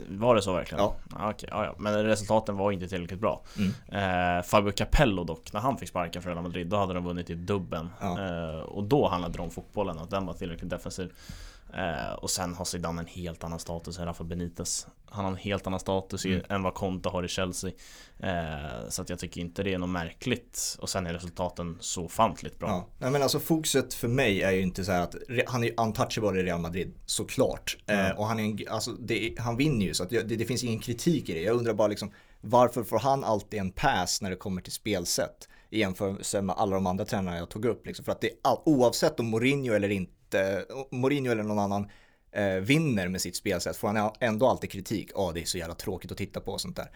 var 0.10 0.36
det 0.36 0.42
så 0.42 0.54
verkligen? 0.54 0.84
Ja. 0.84 0.96
ja, 1.12 1.30
okej, 1.32 1.50
ja, 1.52 1.66
ja. 1.66 1.76
Men 1.78 2.04
resultaten 2.04 2.58
var 2.58 2.72
inte 2.72 2.88
tillräckligt 2.88 3.20
bra. 3.20 3.44
Mm. 3.58 4.38
Eh, 4.38 4.44
Fabio 4.44 4.72
Capello 4.72 5.24
dock, 5.24 5.54
när 5.54 5.60
han 5.60 5.78
fick 5.78 5.90
sparken 5.90 6.22
för 6.22 6.30
Real 6.30 6.44
Madrid, 6.44 6.68
då 6.68 6.78
hade 6.78 6.94
de 6.94 7.04
vunnit 7.04 7.30
i 7.30 7.36
dubben. 7.36 7.90
Ja. 8.02 8.20
Eh, 8.20 8.60
och 8.60 8.84
då 8.84 9.08
handlade 9.08 9.38
det 9.38 9.42
om 9.42 9.52
fotbollen, 9.52 9.98
att 9.98 10.10
den 10.10 10.26
var 10.26 10.34
tillräckligt 10.34 10.70
defensiv. 10.70 11.14
Eh, 11.74 12.14
och 12.14 12.30
sen 12.30 12.54
har 12.54 12.66
Zidane 12.66 13.02
en 13.02 13.08
helt 13.08 13.44
annan 13.44 13.60
status 13.60 14.00
än 14.00 14.06
Rafa 14.06 14.24
Benitez. 14.24 14.88
Han 15.06 15.26
har 15.26 15.32
en 15.32 15.38
helt 15.38 15.68
annan 15.68 15.80
status 15.80 16.26
mm. 16.26 16.42
än 16.50 16.64
vad 16.64 16.74
Conte 16.74 17.10
har 17.10 17.24
i 17.24 17.28
Chelsea. 17.28 17.72
Eh, 18.20 18.90
så 18.90 19.02
att 19.02 19.10
jag 19.10 19.20
tycker 19.20 19.42
inte 19.42 19.64
det 19.64 19.74
är 19.74 19.78
något 19.78 19.90
märkligt. 19.90 20.78
Och 20.80 20.90
sen 20.90 21.08
är 21.08 21.14
resultaten 21.14 21.78
så 21.80 22.06
ofantligt 22.06 22.60
bra. 22.60 22.70
Ja. 22.70 22.88
Nej, 22.98 23.12
men 23.12 23.24
alltså 23.24 23.40
fokuset 23.40 23.94
för 23.94 24.08
mig 24.08 24.42
är 24.42 24.52
ju 24.52 24.62
inte 24.62 24.86
så 24.86 24.92
att 24.92 25.16
han 25.48 25.64
är 25.64 25.68
ju 25.68 25.74
untouchable 25.78 26.40
i 26.40 26.44
Real 26.44 26.60
Madrid, 26.60 26.94
såklart. 27.06 27.78
Mm. 27.88 28.06
Eh, 28.06 28.18
och 28.20 28.26
han, 28.26 28.40
är 28.40 28.44
en, 28.44 28.60
alltså, 28.70 28.92
det, 28.92 29.36
han 29.40 29.58
vinner 29.58 29.86
ju 29.86 29.94
så 29.94 30.04
att 30.04 30.10
det, 30.10 30.22
det, 30.24 30.46
finns 30.46 30.64
ingen 30.64 30.80
kritik 30.80 31.30
i 31.30 31.34
det. 31.34 31.42
Jag 31.42 31.58
undrar 31.58 31.74
bara 31.74 31.88
liksom 31.88 32.12
varför 32.42 32.84
får 32.84 33.00
han 33.00 33.24
alltid 33.24 33.60
en 33.60 33.72
pass 33.72 34.22
när 34.22 34.30
det 34.30 34.36
kommer 34.36 34.62
till 34.62 34.72
spelsätt? 34.72 35.48
I 35.70 35.80
jämförelse 35.80 36.42
med 36.42 36.56
alla 36.56 36.76
de 36.76 36.88
andra 36.88 37.06
tränarna 37.06 37.38
jag 37.38 37.50
tog 37.50 37.66
upp. 37.66 37.86
Liksom. 37.86 38.06
För 38.06 38.12
att 38.12 38.22
det 38.22 38.30
all, 38.42 38.58
oavsett 38.66 39.20
om 39.20 39.26
Mourinho 39.26 39.74
eller 39.74 39.90
inte 39.90 40.14
inte 40.32 40.66
Mourinho 40.92 41.32
eller 41.32 41.44
någon 41.44 41.60
annan 41.60 41.88
eh, 42.32 42.54
vinner 42.54 43.08
med 43.08 43.22
sitt 43.22 43.36
spelsätt 43.36 43.78
får 43.78 43.88
han 43.88 44.12
ändå 44.20 44.48
alltid 44.48 44.72
kritik. 44.72 45.12
Ja, 45.16 45.28
oh, 45.28 45.34
det 45.34 45.42
är 45.42 45.46
så 45.46 45.58
jävla 45.58 45.76
tråkigt 45.76 46.12
att 46.12 46.18
titta 46.18 46.40
på 46.40 46.52
och 46.52 46.62
sånt 46.62 46.76
där. 46.76 46.92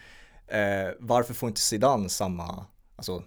Eh, 0.48 0.92
varför 0.98 1.34
får 1.34 1.48
inte 1.48 1.60
Zidane 1.60 2.08
samma, 2.08 2.66
alltså, 2.96 3.22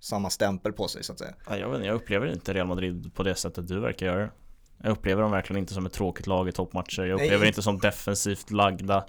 samma 0.00 0.30
stämpel 0.30 0.72
på 0.72 0.88
sig 0.88 1.04
så 1.04 1.12
att 1.12 1.18
säga? 1.18 1.34
jag, 1.46 1.70
vet, 1.70 1.84
jag 1.86 1.94
upplever 1.94 2.32
inte 2.32 2.54
Real 2.54 2.66
Madrid 2.66 3.14
på 3.14 3.22
det 3.22 3.34
sättet 3.34 3.68
du 3.68 3.80
verkar 3.80 4.06
göra. 4.06 4.30
Jag 4.82 4.90
upplever 4.90 5.22
dem 5.22 5.30
verkligen 5.30 5.60
inte 5.60 5.74
som 5.74 5.86
ett 5.86 5.92
tråkigt 5.92 6.26
lag 6.26 6.48
i 6.48 6.52
toppmatcher. 6.52 7.02
Jag 7.02 7.14
upplever 7.14 7.38
Nej. 7.38 7.48
inte 7.48 7.62
som 7.62 7.78
defensivt 7.78 8.50
lagda. 8.50 9.06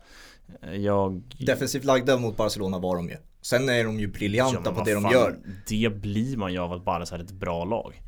Jag... 0.74 1.24
Defensivt 1.40 1.84
lagda 1.84 2.18
mot 2.18 2.38
Barcelona 2.38 2.80
var 2.80 2.96
de 2.96 3.10
ju. 3.10 3.18
Sen 3.42 3.70
är 3.70 3.84
de 3.84 4.00
ju 4.00 4.08
briljanta 4.08 4.62
ja, 4.66 4.72
på 4.72 4.84
det 4.84 4.94
fan, 4.94 5.04
de 5.04 5.12
gör. 5.12 5.38
Det 5.68 5.90
blir 5.90 6.38
man 6.38 6.54
ju 6.54 6.60
av 6.60 6.74
att 6.74 6.86
Barca 6.86 7.16
är 7.16 7.20
ett 7.20 7.32
bra 7.32 7.66
lag. 7.66 8.02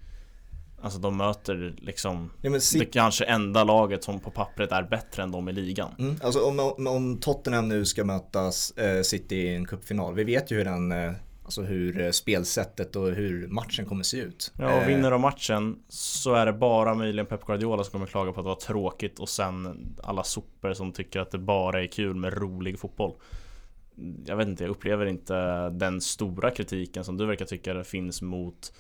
Alltså 0.81 0.99
de 0.99 1.17
möter 1.17 1.73
liksom 1.77 2.31
ja, 2.41 2.51
det 2.73 2.85
kanske 2.85 3.25
enda 3.25 3.63
laget 3.63 4.03
som 4.03 4.19
på 4.19 4.31
pappret 4.31 4.71
är 4.71 4.83
bättre 4.83 5.23
än 5.23 5.31
de 5.31 5.49
i 5.49 5.51
ligan. 5.51 5.95
Mm, 5.99 6.15
alltså 6.23 6.45
om, 6.45 6.87
om 6.87 7.17
Tottenham 7.17 7.67
nu 7.67 7.85
ska 7.85 8.03
mötas 8.03 8.71
eh, 8.71 9.01
City 9.01 9.35
i 9.35 9.55
en 9.55 9.65
cupfinal. 9.65 10.13
Vi 10.13 10.23
vet 10.23 10.51
ju 10.51 10.57
hur 10.57 10.65
den 10.65 10.91
eh, 10.91 11.11
Alltså 11.43 11.61
hur 11.61 12.01
eh, 12.01 12.11
spelsättet 12.11 12.95
och 12.95 13.11
hur 13.11 13.47
matchen 13.47 13.85
kommer 13.85 14.03
se 14.03 14.17
ut. 14.17 14.53
Ja, 14.57 14.81
och 14.81 14.89
vinner 14.89 15.11
de 15.11 15.21
matchen 15.21 15.79
så 15.87 16.33
är 16.33 16.45
det 16.45 16.53
bara 16.53 16.93
möjligen 16.93 17.25
Pep 17.25 17.45
Guardiola 17.45 17.83
som 17.83 17.91
kommer 17.91 18.05
klaga 18.05 18.33
på 18.33 18.39
att 18.39 18.45
det 18.45 18.49
var 18.49 18.55
tråkigt 18.55 19.19
och 19.19 19.29
sen 19.29 19.77
alla 20.03 20.23
sopor 20.23 20.73
som 20.73 20.91
tycker 20.91 21.19
att 21.19 21.31
det 21.31 21.37
bara 21.37 21.83
är 21.83 21.87
kul 21.87 22.15
med 22.15 22.33
rolig 22.37 22.79
fotboll. 22.79 23.13
Jag 24.25 24.35
vet 24.35 24.47
inte, 24.47 24.63
jag 24.63 24.71
upplever 24.71 25.05
inte 25.05 25.69
den 25.69 26.01
stora 26.01 26.51
kritiken 26.51 27.03
som 27.03 27.17
du 27.17 27.25
verkar 27.25 27.45
tycka 27.45 27.73
det 27.73 27.83
finns 27.83 28.21
mot 28.21 28.73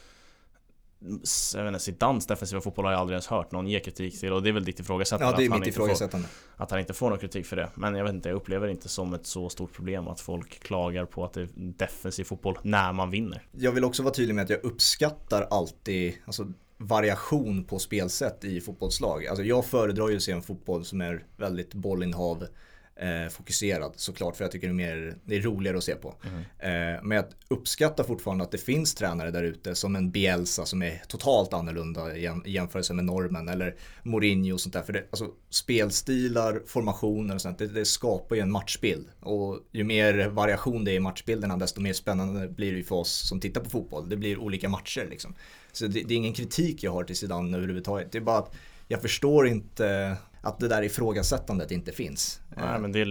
jag 1.53 1.63
vet 1.63 1.67
inte, 1.67 1.79
Zidanes 1.79 2.27
defensiva 2.27 2.61
fotboll 2.61 2.85
har 2.85 2.91
jag 2.91 3.01
aldrig 3.01 3.13
ens 3.13 3.27
hört 3.27 3.51
någon 3.51 3.67
ge 3.67 3.79
kritik 3.79 4.19
till 4.19 4.33
och 4.33 4.43
det 4.43 4.49
är 4.49 4.53
väl 4.53 4.65
ditt 4.65 4.79
ifrågasättande. 4.79 5.33
Ja, 5.33 5.37
det 5.37 5.55
är 5.55 5.59
mitt 5.59 5.67
ifrågasättande. 5.67 6.27
Får, 6.27 6.63
att 6.63 6.71
han 6.71 6.79
inte 6.79 6.93
får 6.93 7.09
någon 7.09 7.19
kritik 7.19 7.45
för 7.45 7.55
det. 7.55 7.69
Men 7.75 7.95
jag 7.95 8.03
vet 8.03 8.13
inte, 8.13 8.29
jag 8.29 8.35
upplever 8.35 8.67
det 8.67 8.71
inte 8.71 8.89
som 8.89 9.13
ett 9.13 9.25
så 9.25 9.49
stort 9.49 9.73
problem 9.73 10.07
att 10.07 10.19
folk 10.19 10.59
klagar 10.59 11.05
på 11.05 11.25
att 11.25 11.33
det 11.33 11.41
är 11.41 11.49
defensiv 11.55 12.23
fotboll 12.23 12.57
när 12.61 12.93
man 12.93 13.09
vinner. 13.09 13.47
Jag 13.51 13.71
vill 13.71 13.83
också 13.83 14.03
vara 14.03 14.13
tydlig 14.13 14.35
med 14.35 14.43
att 14.43 14.49
jag 14.49 14.63
uppskattar 14.63 15.47
alltid 15.49 16.13
alltså, 16.25 16.47
variation 16.77 17.63
på 17.63 17.79
spelsätt 17.79 18.43
i 18.43 18.61
fotbollslag. 18.61 19.25
Alltså 19.25 19.43
jag 19.43 19.65
föredrar 19.65 20.09
ju 20.09 20.15
att 20.15 20.23
se 20.23 20.31
en 20.31 20.41
fotboll 20.41 20.85
som 20.85 21.01
är 21.01 21.25
väldigt 21.37 21.73
bollinnehav 21.73 22.47
eh, 22.95 23.29
fokuserad 23.29 23.93
såklart 23.95 24.35
för 24.35 24.43
jag 24.43 24.51
tycker 24.51 24.67
det 24.67 24.71
är, 24.71 24.95
mer, 24.95 25.15
det 25.25 25.35
är 25.35 25.41
roligare 25.41 25.77
att 25.77 25.83
se 25.83 25.95
på. 25.95 26.15
Mm. 26.23 26.95
Eh, 26.95 27.03
men 27.03 27.15
jag 27.15 27.25
uppskattar 27.47 28.03
fortfarande 28.03 28.43
att 28.43 28.51
det 28.51 28.57
finns 28.57 28.95
tränare 28.95 29.31
där 29.31 29.43
ute 29.43 29.75
som 29.75 29.95
en 29.95 30.11
Bielsa 30.11 30.65
som 30.65 30.81
är 30.81 31.01
totalt 31.07 31.53
annorlunda 31.53 32.15
i 32.15 32.29
jämförelse 32.45 32.93
med 32.93 33.05
normen 33.05 33.49
eller 33.49 33.75
Mourinho 34.03 34.53
och 34.53 34.61
sånt 34.61 34.73
där. 34.73 34.81
För 34.81 34.93
det, 34.93 35.03
alltså, 35.09 35.27
spelstilar, 35.49 36.61
formationer 36.67 37.35
och 37.35 37.41
sånt, 37.41 37.57
det, 37.57 37.67
det 37.67 37.85
skapar 37.85 38.35
ju 38.35 38.41
en 38.41 38.51
matchbild. 38.51 39.07
Och 39.19 39.59
ju 39.71 39.83
mer 39.83 40.27
variation 40.27 40.85
det 40.85 40.91
är 40.91 40.95
i 40.95 40.99
matchbilderna 40.99 41.57
desto 41.57 41.81
mer 41.81 41.93
spännande 41.93 42.47
blir 42.47 42.75
det 42.75 42.83
för 42.83 42.95
oss 42.95 43.27
som 43.27 43.39
tittar 43.39 43.61
på 43.61 43.69
fotboll. 43.69 44.09
Det 44.09 44.17
blir 44.17 44.37
olika 44.37 44.69
matcher 44.69 45.07
liksom. 45.09 45.35
Så 45.71 45.87
det, 45.87 46.03
det 46.03 46.13
är 46.13 46.17
ingen 46.17 46.33
kritik 46.33 46.83
jag 46.83 46.91
har 46.91 47.03
till 47.03 47.15
Zidane 47.15 47.57
överhuvudtaget. 47.57 48.11
Det 48.11 48.17
är 48.17 48.21
bara 48.21 48.37
att 48.37 48.55
jag 48.87 49.01
förstår 49.01 49.47
inte 49.47 50.17
att 50.41 50.59
det 50.59 50.67
där 50.67 50.81
ifrågasättandet 50.81 51.71
inte 51.71 51.91
finns. 51.91 52.39
Nej, 52.57 52.79
men 52.79 52.91
det, 52.91 53.05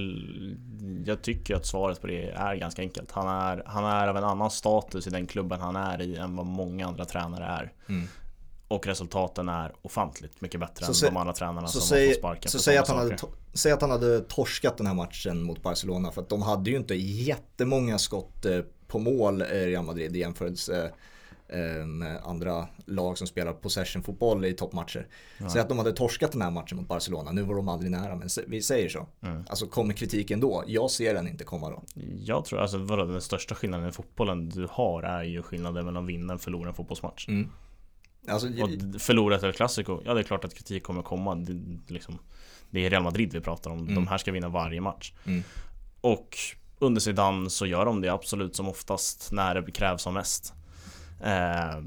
jag 1.10 1.22
tycker 1.22 1.54
att 1.56 1.66
svaret 1.66 2.00
på 2.00 2.06
det 2.06 2.30
är 2.30 2.54
ganska 2.56 2.82
enkelt. 2.82 3.10
Han 3.10 3.28
är, 3.28 3.62
han 3.66 3.84
är 3.84 4.08
av 4.08 4.16
en 4.16 4.24
annan 4.24 4.50
status 4.50 5.06
i 5.06 5.10
den 5.10 5.26
klubben 5.26 5.60
han 5.60 5.76
är 5.76 6.00
i 6.02 6.16
än 6.16 6.36
vad 6.36 6.46
många 6.46 6.86
andra 6.86 7.04
tränare 7.04 7.44
är. 7.44 7.72
Mm. 7.88 8.08
Och 8.68 8.86
resultaten 8.86 9.48
är 9.48 9.72
ofantligt 9.82 10.40
mycket 10.40 10.60
bättre 10.60 10.94
så 10.94 11.06
än 11.06 11.14
de 11.14 11.20
andra 11.20 11.32
tränarna 11.32 11.68
som 11.68 11.80
säg, 11.80 12.06
har 12.06 12.12
fått 12.12 12.18
sparken. 12.18 12.50
Så 12.50 12.58
säg 12.58 12.76
att, 12.76 12.88
han 12.88 12.98
hade, 12.98 13.16
säg 13.54 13.72
att 13.72 13.80
han 13.80 13.90
hade 13.90 14.20
torskat 14.20 14.76
den 14.76 14.86
här 14.86 14.94
matchen 14.94 15.42
mot 15.42 15.62
Barcelona 15.62 16.12
för 16.12 16.20
att 16.20 16.28
de 16.28 16.42
hade 16.42 16.70
ju 16.70 16.76
inte 16.76 16.94
jättemånga 16.94 17.98
skott 17.98 18.44
eh, 18.44 18.60
på 18.86 18.98
mål 18.98 19.42
i 19.42 19.66
Real 19.66 19.84
Madrid 19.84 20.16
i 20.16 20.18
jämförelse 20.18 20.84
Eh, 20.84 20.90
andra 22.22 22.68
lag 22.86 23.18
som 23.18 23.26
spelar 23.26 23.52
possession-fotboll 23.52 24.44
i 24.44 24.52
toppmatcher. 24.52 25.06
Ja. 25.38 25.48
Så 25.48 25.60
att 25.60 25.68
de 25.68 25.78
hade 25.78 25.92
torskat 25.92 26.32
den 26.32 26.42
här 26.42 26.50
matchen 26.50 26.76
mot 26.78 26.88
Barcelona, 26.88 27.32
nu 27.32 27.42
var 27.42 27.54
de 27.54 27.68
aldrig 27.68 27.90
nära, 27.90 28.16
men 28.16 28.28
vi 28.46 28.62
säger 28.62 28.88
så. 28.88 29.06
Mm. 29.22 29.44
Alltså 29.48 29.66
kommer 29.66 29.94
kritiken 29.94 30.40
då? 30.40 30.64
Jag 30.66 30.90
ser 30.90 31.14
den 31.14 31.28
inte 31.28 31.44
komma 31.44 31.70
då. 31.70 31.82
Jag 32.18 32.44
tror, 32.44 32.60
alltså 32.60 32.78
vadå, 32.78 33.04
den 33.04 33.20
största 33.20 33.54
skillnaden 33.54 33.88
i 33.88 33.92
fotbollen 33.92 34.48
du 34.48 34.68
har 34.70 35.02
är 35.02 35.22
ju 35.22 35.42
skillnaden 35.42 35.84
mellan 35.84 36.06
vinna 36.06 36.34
och 36.34 36.40
förlora 36.40 36.68
en 36.68 36.74
fotbollsmatch. 36.74 37.28
Mm. 37.28 37.48
Alltså, 38.28 38.48
och 38.48 39.00
förlora 39.00 39.48
ett 39.48 39.56
klassiko, 39.56 40.00
ja 40.04 40.14
det 40.14 40.20
är 40.20 40.24
klart 40.24 40.44
att 40.44 40.54
kritik 40.54 40.82
kommer 40.82 41.02
komma. 41.02 41.34
Det, 41.34 41.92
liksom, 41.92 42.18
det 42.70 42.86
är 42.86 42.90
Real 42.90 43.02
Madrid 43.02 43.32
vi 43.32 43.40
pratar 43.40 43.70
om, 43.70 43.78
mm. 43.78 43.94
de 43.94 44.06
här 44.06 44.18
ska 44.18 44.32
vinna 44.32 44.48
varje 44.48 44.80
match. 44.80 45.12
Mm. 45.26 45.42
Och 46.00 46.36
under 46.78 47.00
Zidane 47.00 47.50
så 47.50 47.66
gör 47.66 47.84
de 47.84 48.00
det 48.00 48.08
absolut 48.08 48.56
som 48.56 48.68
oftast 48.68 49.32
när 49.32 49.54
det 49.54 49.72
krävs 49.72 50.02
som 50.02 50.14
mest. 50.14 50.54
Eh, 51.20 51.82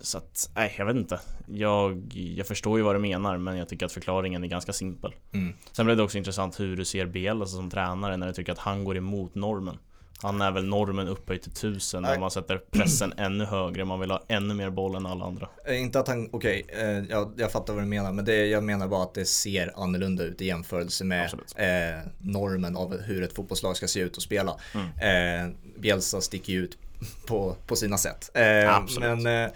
så 0.00 0.18
att, 0.18 0.50
nej 0.54 0.74
jag 0.78 0.86
vet 0.86 0.96
inte. 0.96 1.20
Jag, 1.46 2.12
jag 2.14 2.46
förstår 2.46 2.78
ju 2.78 2.84
vad 2.84 2.94
du 2.94 2.98
menar 2.98 3.38
men 3.38 3.56
jag 3.56 3.68
tycker 3.68 3.86
att 3.86 3.92
förklaringen 3.92 4.44
är 4.44 4.48
ganska 4.48 4.72
simpel. 4.72 5.14
Mm. 5.32 5.54
Sen 5.72 5.86
blev 5.86 5.96
det 5.96 6.02
också 6.02 6.18
intressant 6.18 6.60
hur 6.60 6.76
du 6.76 6.84
ser 6.84 7.06
Biel 7.06 7.40
alltså 7.40 7.56
som 7.56 7.70
tränare 7.70 8.16
när 8.16 8.26
du 8.26 8.32
tycker 8.32 8.52
att 8.52 8.58
han 8.58 8.84
går 8.84 8.96
emot 8.96 9.34
normen. 9.34 9.78
Han 10.18 10.40
är 10.40 10.50
väl 10.50 10.64
normen 10.64 11.08
upphöjt 11.08 11.42
till 11.42 11.52
tusen 11.52 12.02
när 12.02 12.18
man 12.18 12.30
sätter 12.30 12.58
pressen 12.58 13.12
ännu 13.16 13.44
högre. 13.44 13.84
Man 13.84 14.00
vill 14.00 14.10
ha 14.10 14.24
ännu 14.28 14.54
mer 14.54 14.70
boll 14.70 14.94
än 14.94 15.06
alla 15.06 15.24
andra. 15.24 15.48
Eh, 15.66 15.82
inte 15.82 16.00
att 16.00 16.08
han, 16.08 16.28
okej, 16.32 16.64
okay, 16.64 16.84
eh, 16.84 17.04
jag, 17.10 17.32
jag 17.36 17.52
fattar 17.52 17.74
vad 17.74 17.82
du 17.82 17.86
menar. 17.86 18.12
Men 18.12 18.24
det, 18.24 18.46
jag 18.46 18.64
menar 18.64 18.88
bara 18.88 19.02
att 19.02 19.14
det 19.14 19.24
ser 19.24 19.72
annorlunda 19.82 20.24
ut 20.24 20.40
i 20.40 20.46
jämförelse 20.46 21.04
med 21.04 21.34
eh, 21.56 22.10
normen 22.18 22.76
av 22.76 23.00
hur 23.00 23.22
ett 23.22 23.32
fotbollslag 23.32 23.76
ska 23.76 23.88
se 23.88 24.00
ut 24.00 24.16
och 24.16 24.22
spela. 24.22 24.56
Mm. 24.74 25.50
Eh, 25.50 25.56
Bielsa 25.78 26.20
sticker 26.20 26.52
ut 26.52 26.78
på, 27.26 27.56
på 27.66 27.76
sina 27.76 27.98
sätt. 27.98 28.30
Eh, 28.34 28.84
men 29.00 29.26
eh, 29.26 29.50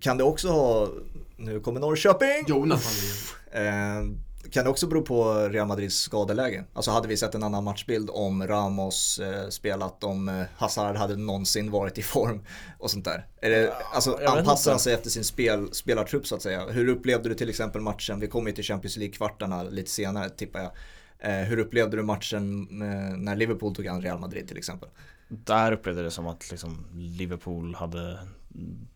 kan 0.00 0.18
det 0.18 0.24
också 0.24 0.48
ha, 0.48 0.88
nu 1.36 1.60
kommer 1.60 1.80
Norrköping. 1.80 2.44
Jonas 2.46 3.34
eh, 3.52 4.04
kan 4.50 4.64
det 4.64 4.70
också 4.70 4.86
bero 4.86 5.02
på 5.02 5.48
Real 5.48 5.66
Madrids 5.66 5.96
skadeläge? 5.96 6.64
Alltså 6.72 6.90
hade 6.90 7.08
vi 7.08 7.16
sett 7.16 7.34
en 7.34 7.42
annan 7.42 7.64
matchbild 7.64 8.10
om 8.12 8.46
Ramos 8.46 9.18
eh, 9.18 9.48
spelat, 9.48 10.04
om 10.04 10.28
eh, 10.28 10.42
Hazard 10.56 10.96
hade 10.96 11.16
någonsin 11.16 11.70
varit 11.70 11.98
i 11.98 12.02
form 12.02 12.40
och 12.78 12.90
sånt 12.90 13.04
där? 13.04 13.26
Är 13.40 13.50
det, 13.50 13.72
alltså 13.92 14.18
anpassar 14.26 14.70
han 14.70 14.80
sig 14.80 14.94
efter 14.94 15.10
sin 15.10 15.24
spel, 15.24 15.68
spelartrupp 15.72 16.26
så 16.26 16.34
att 16.34 16.42
säga? 16.42 16.66
Hur 16.66 16.88
upplevde 16.88 17.28
du 17.28 17.34
till 17.34 17.48
exempel 17.48 17.80
matchen, 17.80 18.20
vi 18.20 18.26
kommer 18.26 18.50
ju 18.50 18.54
till 18.54 18.64
Champions 18.64 18.96
League-kvartarna 18.96 19.62
lite 19.70 19.90
senare 19.90 20.28
tippar 20.28 20.60
jag. 20.60 20.70
Eh, 21.18 21.44
hur 21.44 21.58
upplevde 21.58 21.96
du 21.96 22.02
matchen 22.02 22.68
när 23.16 23.36
Liverpool 23.36 23.74
tog 23.74 23.86
an 23.86 24.02
Real 24.02 24.18
Madrid 24.18 24.48
till 24.48 24.58
exempel? 24.58 24.88
Där 25.28 25.72
upplevde 25.72 26.02
det 26.02 26.10
som 26.10 26.26
att 26.26 26.50
liksom 26.50 26.86
Liverpool 26.94 27.74
hade 27.74 28.18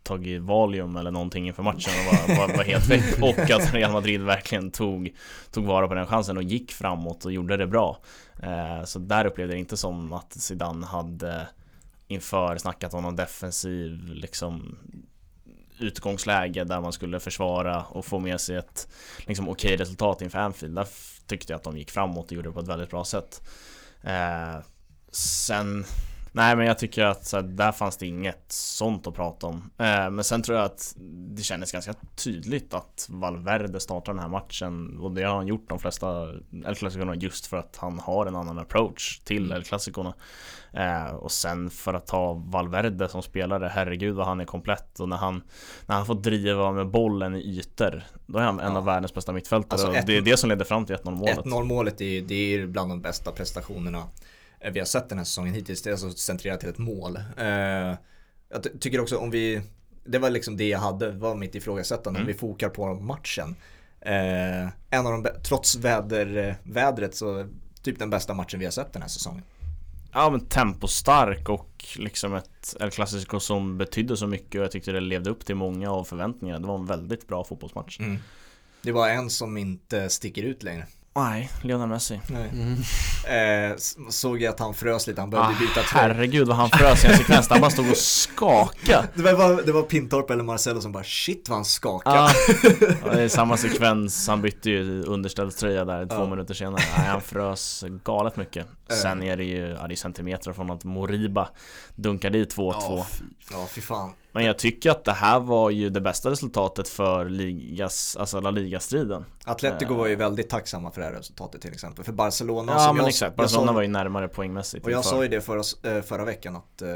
tagit 0.03 0.43
Valium 0.43 0.97
eller 0.97 1.11
någonting 1.11 1.47
inför 1.47 1.63
matchen 1.63 1.93
och 1.99 2.29
var, 2.29 2.37
var, 2.37 2.57
var 2.57 2.65
helt 2.65 2.91
väck 2.91 3.23
och 3.23 3.51
att 3.51 3.75
Real 3.75 3.93
Madrid 3.93 4.23
verkligen 4.23 4.71
tog, 4.71 5.15
tog 5.51 5.65
vara 5.65 5.89
på 5.89 5.95
den 5.95 6.07
chansen 6.07 6.37
och 6.37 6.43
gick 6.43 6.73
framåt 6.73 7.25
och 7.25 7.33
gjorde 7.33 7.57
det 7.57 7.67
bra. 7.67 7.99
Eh, 8.43 8.85
så 8.85 8.99
där 8.99 9.25
upplevde 9.25 9.53
jag 9.53 9.59
det 9.59 9.61
inte 9.61 9.77
som 9.77 10.13
att 10.13 10.33
Zidane 10.33 10.87
hade 10.87 11.47
inför 12.09 12.57
snackat 12.57 12.95
om 12.95 13.03
någon 13.03 13.17
defensiv 13.17 14.01
liksom 14.05 14.79
utgångsläge 15.79 16.65
där 16.65 16.81
man 16.81 16.93
skulle 16.93 17.21
försvara 17.21 17.85
och 17.85 18.05
få 18.05 18.19
med 18.19 18.41
sig 18.41 18.57
ett 18.57 18.89
liksom, 19.19 19.49
okej 19.49 19.77
resultat 19.77 20.23
inför 20.23 20.39
Anfield. 20.39 20.75
Där 20.75 20.89
tyckte 21.27 21.53
jag 21.53 21.59
att 21.59 21.65
de 21.65 21.79
gick 21.79 21.91
framåt 21.91 22.27
och 22.27 22.33
gjorde 22.33 22.49
det 22.49 22.53
på 22.53 22.61
ett 22.61 22.69
väldigt 22.69 22.91
bra 22.91 23.05
sätt. 23.05 23.43
Eh, 24.03 24.57
sen 25.11 25.85
Nej 26.35 26.57
men 26.57 26.67
jag 26.67 26.79
tycker 26.79 27.05
att 27.05 27.27
så 27.27 27.37
här, 27.37 27.43
där 27.43 27.73
fanns 27.73 27.97
det 27.97 28.07
inget 28.07 28.45
sånt 28.53 29.07
att 29.07 29.15
prata 29.15 29.47
om. 29.47 29.71
Eh, 29.79 30.11
men 30.11 30.25
sen 30.25 30.43
tror 30.43 30.59
jag 30.59 30.65
att 30.65 30.95
det 31.37 31.43
kändes 31.43 31.73
ganska 31.73 31.95
tydligt 32.17 32.75
att 32.75 33.07
Valverde 33.11 33.81
startar 33.81 34.13
den 34.13 34.23
här 34.23 34.29
matchen 34.29 34.99
och 34.99 35.13
det 35.13 35.23
har 35.23 35.37
han 35.37 35.47
gjort 35.47 35.69
de 35.69 35.79
flesta 35.79 36.29
El 36.67 36.75
Clasicorna 36.75 37.15
just 37.15 37.47
för 37.47 37.57
att 37.57 37.77
han 37.77 37.99
har 37.99 38.27
en 38.27 38.37
annan 38.37 38.59
approach 38.59 39.19
till 39.19 39.45
mm. 39.45 39.57
El 39.57 39.65
Clasicorna. 39.65 40.15
Eh, 40.73 41.15
och 41.15 41.33
sen 41.33 41.71
för 41.71 41.95
att 41.95 42.07
ta 42.07 42.33
Valverde 42.33 43.09
som 43.09 43.23
spelare, 43.23 43.71
herregud 43.75 44.15
vad 44.15 44.27
han 44.27 44.41
är 44.41 44.45
komplett 44.45 45.01
och 45.01 45.09
när 45.09 45.17
han 45.17 45.43
När 45.87 45.97
han 45.97 46.07
får 46.07 46.15
driva 46.15 46.73
med 46.73 46.91
bollen 46.91 47.35
i 47.35 47.59
ytor 47.59 48.03
Då 48.27 48.39
är 48.39 48.43
han 48.43 48.61
en 48.61 48.77
av 48.77 48.85
världens 48.85 49.15
bästa 49.15 49.33
mittfältare 49.33 49.81
alltså 49.81 50.01
och 50.01 50.07
det 50.07 50.17
är 50.17 50.23
det 50.23 50.37
som 50.37 50.51
leder 50.51 50.65
fram 50.65 50.87
till 50.87 50.97
1-0 50.97 51.11
målet 51.11 51.39
1-0 51.39 51.65
målet 51.65 52.01
är, 52.01 52.23
det 52.23 52.35
är 52.55 52.67
bland 52.67 52.91
de 52.91 53.01
bästa 53.01 53.33
prestationerna 53.33 54.03
vi 54.71 54.79
har 54.79 54.87
sett 54.87 55.09
den 55.09 55.19
här 55.19 55.25
säsongen 55.25 55.55
hittills. 55.55 55.83
Det 55.83 55.91
är 55.91 55.93
alltså 55.93 56.11
centrerat 56.11 56.61
till 56.61 56.69
ett 56.69 56.79
mål. 56.79 57.17
Eh, 57.37 57.47
jag 58.49 58.81
tycker 58.81 59.01
också 59.01 59.17
om 59.17 59.31
vi, 59.31 59.63
det 60.05 60.19
var 60.19 60.31
liksom 60.31 60.57
det 60.57 60.69
jag 60.69 60.79
hade, 60.79 61.11
var 61.11 61.35
mitt 61.35 61.55
ifrågasättande. 61.55 62.21
Mm. 62.21 62.27
Vi 62.27 62.35
fokar 62.35 62.69
på 62.69 62.95
matchen. 62.95 63.57
Eh, 64.01 64.63
en 64.91 65.07
av 65.07 65.23
de, 65.23 65.27
trots 65.43 65.77
väder, 65.77 66.57
vädret 66.63 67.15
så 67.15 67.49
typ 67.83 67.99
den 67.99 68.11
bästa 68.11 68.35
matchen 68.35 68.59
vi 68.59 68.65
har 68.67 68.73
sett 68.73 68.93
den 68.93 69.03
här 69.03 69.09
säsongen. 69.09 69.43
Ja 70.13 70.31
men 70.31 70.41
tempostark 70.41 71.49
och 71.49 71.85
liksom 71.97 72.35
ett 72.35 72.77
El 72.81 72.91
Clasico 72.91 73.41
som 73.41 73.79
betydde 73.79 74.17
så 74.17 74.27
mycket 74.27 74.59
och 74.59 74.65
jag 74.65 74.71
tyckte 74.71 74.93
det 74.93 75.01
levde 75.01 75.31
upp 75.31 75.47
till 75.47 75.55
många 75.55 75.91
av 75.91 76.05
förväntningarna. 76.05 76.61
Det 76.61 76.67
var 76.67 76.79
en 76.79 76.87
väldigt 76.87 77.29
bra 77.29 77.45
fotbollsmatch. 77.45 77.99
Mm. 78.01 78.19
Det 78.83 78.93
var 78.93 79.09
en 79.09 79.31
som 79.31 79.57
inte 79.57 80.09
sticker 80.09 80.43
ut 80.43 80.63
längre. 80.63 80.87
Nej, 81.15 81.51
Lionel 81.63 81.89
Messi. 81.89 82.21
Nej. 82.27 82.51
Mm. 82.53 83.71
Eh, 83.71 83.77
såg 84.11 84.43
jag 84.43 84.51
att 84.51 84.61
han 84.61 84.75
frös 84.75 85.07
lite, 85.07 85.21
han 85.21 85.31
behövde 85.31 85.57
ah, 85.57 85.61
byta 85.61 85.83
tröja. 85.83 86.03
Herregud 86.03 86.49
vad 86.49 86.57
han 86.57 86.71
frös 86.71 87.05
i 87.05 87.09
en 87.09 87.17
sekvens 87.17 87.49
där 87.49 87.55
han 87.55 87.61
bara 87.61 87.71
stod 87.71 87.91
och 87.91 87.97
skakade. 87.97 89.09
Det 89.15 89.33
var, 89.33 89.63
det 89.63 89.73
var 89.73 89.83
Pintorp 89.83 90.31
eller 90.31 90.45
Marcelo 90.45 90.81
som 90.81 90.93
bara 90.93 91.05
shit 91.05 91.49
vad 91.49 91.59
han 91.59 91.65
skakade. 91.65 92.19
Ah, 92.19 92.31
det 93.15 93.23
är 93.23 93.29
samma 93.29 93.57
sekvens, 93.57 94.29
han 94.29 94.43
bytte 94.43 94.71
ju 94.71 95.03
underställströja 95.03 95.85
där 95.85 96.07
två 96.07 96.15
ah. 96.15 96.27
minuter 96.27 96.55
senare. 96.55 96.83
Nej, 96.97 97.07
han 97.07 97.21
frös 97.21 97.85
galet 98.05 98.37
mycket. 98.37 98.67
Eh. 98.91 98.97
Sen 98.97 99.23
är 99.23 99.37
det 99.37 99.45
ju, 99.45 99.77
ja, 99.81 99.87
det 99.89 99.95
är 99.95 99.97
centimeter 99.97 100.53
från 100.53 100.71
att 100.71 100.85
Moriba 100.85 101.49
dunkade 101.95 102.39
i 102.39 102.45
2-2. 102.45 102.75
Ja, 102.81 103.07
ja, 103.51 103.67
fy 103.71 103.81
fan. 103.81 104.13
Men 104.33 104.45
jag 104.45 104.59
tycker 104.59 104.91
att 104.91 105.05
det 105.05 105.13
här 105.13 105.41
var 105.41 105.71
ju 105.71 105.91
det 105.91 106.01
bästa 106.01 106.31
resultatet 106.31 106.89
för 106.89 107.25
ligas, 107.25 108.17
alltså 108.17 108.41
La 108.41 108.51
Liga-striden. 108.51 109.25
Atletico 109.45 109.95
var 109.95 110.07
ju 110.07 110.17
väldigt 110.17 110.51
tacksamma 110.51 110.91
för 110.91 111.01
det 111.01 111.07
här 111.07 111.15
resultatet 111.15 111.61
till 111.61 111.73
exempel. 111.73 112.05
För 112.05 112.13
Barcelona 112.13 112.73
Ja 112.73 112.93
men 112.93 113.01
jag, 113.01 113.09
exakt, 113.09 113.37
Barcelona 113.37 113.67
sa, 113.67 113.73
var 113.73 113.83
ju 113.83 113.89
närmare 113.89 114.29
poängmässigt 114.29 114.85
Och 114.85 114.91
jag 114.91 115.05
sa 115.05 115.23
ju 115.23 115.29
det 115.29 115.41
förra, 115.41 115.93
eh, 115.97 116.03
förra 116.03 116.25
veckan 116.25 116.57
att 116.57 116.83
eh, 116.83 116.89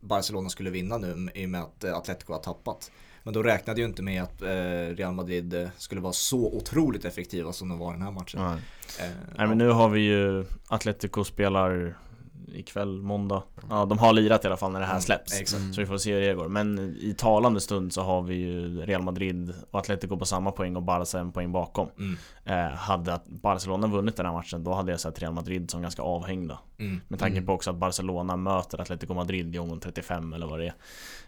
Barcelona 0.00 0.48
skulle 0.48 0.70
vinna 0.70 0.98
nu 0.98 1.28
i 1.34 1.46
och 1.46 1.50
med 1.50 1.62
att 1.62 1.84
eh, 1.84 1.96
Atletico 1.96 2.32
har 2.32 2.40
tappat. 2.40 2.90
Men 3.22 3.34
då 3.34 3.42
räknade 3.42 3.80
ju 3.80 3.86
inte 3.86 4.02
med 4.02 4.22
att 4.22 4.42
Real 4.98 5.12
Madrid 5.12 5.70
skulle 5.76 6.00
vara 6.00 6.12
så 6.12 6.46
otroligt 6.46 7.04
effektiva 7.04 7.52
som 7.52 7.68
de 7.68 7.78
var 7.78 7.90
i 7.90 7.92
den 7.92 8.02
här 8.02 8.10
matchen. 8.10 8.40
Nej, 8.40 8.58
eh, 9.00 9.14
Nej 9.36 9.46
men 9.46 9.58
nu 9.58 9.68
har 9.68 9.88
vi 9.88 10.00
ju 10.00 10.44
Atletico 10.68 11.24
spelar 11.24 11.98
ikväll, 12.54 13.02
måndag. 13.02 13.42
Ja, 13.70 13.84
de 13.84 13.98
har 13.98 14.12
lirat 14.12 14.44
i 14.44 14.46
alla 14.46 14.56
fall 14.56 14.72
när 14.72 14.80
det 14.80 14.86
här 14.86 14.92
mm, 14.92 15.02
släpps. 15.02 15.54
Mm. 15.54 15.72
Så 15.72 15.80
vi 15.80 15.86
får 15.86 15.98
se 15.98 16.14
hur 16.14 16.20
det 16.20 16.34
går. 16.34 16.48
Men 16.48 16.96
i 17.00 17.14
talande 17.18 17.60
stund 17.60 17.92
så 17.92 18.02
har 18.02 18.22
vi 18.22 18.34
ju 18.34 18.80
Real 18.80 19.02
Madrid 19.02 19.54
och 19.70 19.78
Atletico 19.78 20.16
på 20.16 20.24
samma 20.24 20.52
poäng 20.52 20.76
och 20.76 20.82
Barca 20.82 21.18
en 21.18 21.32
poäng 21.32 21.52
bakom. 21.52 21.88
Mm. 21.98 22.16
Eh, 22.44 22.76
hade 22.76 23.20
Barcelona 23.26 23.86
vunnit 23.86 24.16
den 24.16 24.26
här 24.26 24.32
matchen, 24.32 24.64
då 24.64 24.74
hade 24.74 24.90
jag 24.90 25.00
sett 25.00 25.22
Real 25.22 25.32
Madrid 25.32 25.70
som 25.70 25.82
ganska 25.82 26.02
avhängda. 26.02 26.58
Mm. 26.78 27.00
Med 27.08 27.18
tanke 27.18 27.36
mm. 27.36 27.46
på 27.46 27.52
också 27.52 27.70
att 27.70 27.76
Barcelona 27.76 28.36
möter 28.36 28.80
Atletico 28.80 29.14
Madrid 29.14 29.54
i 29.54 29.58
omgång 29.58 29.80
35 29.80 30.32
eller 30.32 30.46
vad 30.46 30.58
det 30.58 30.66
är. 30.66 30.74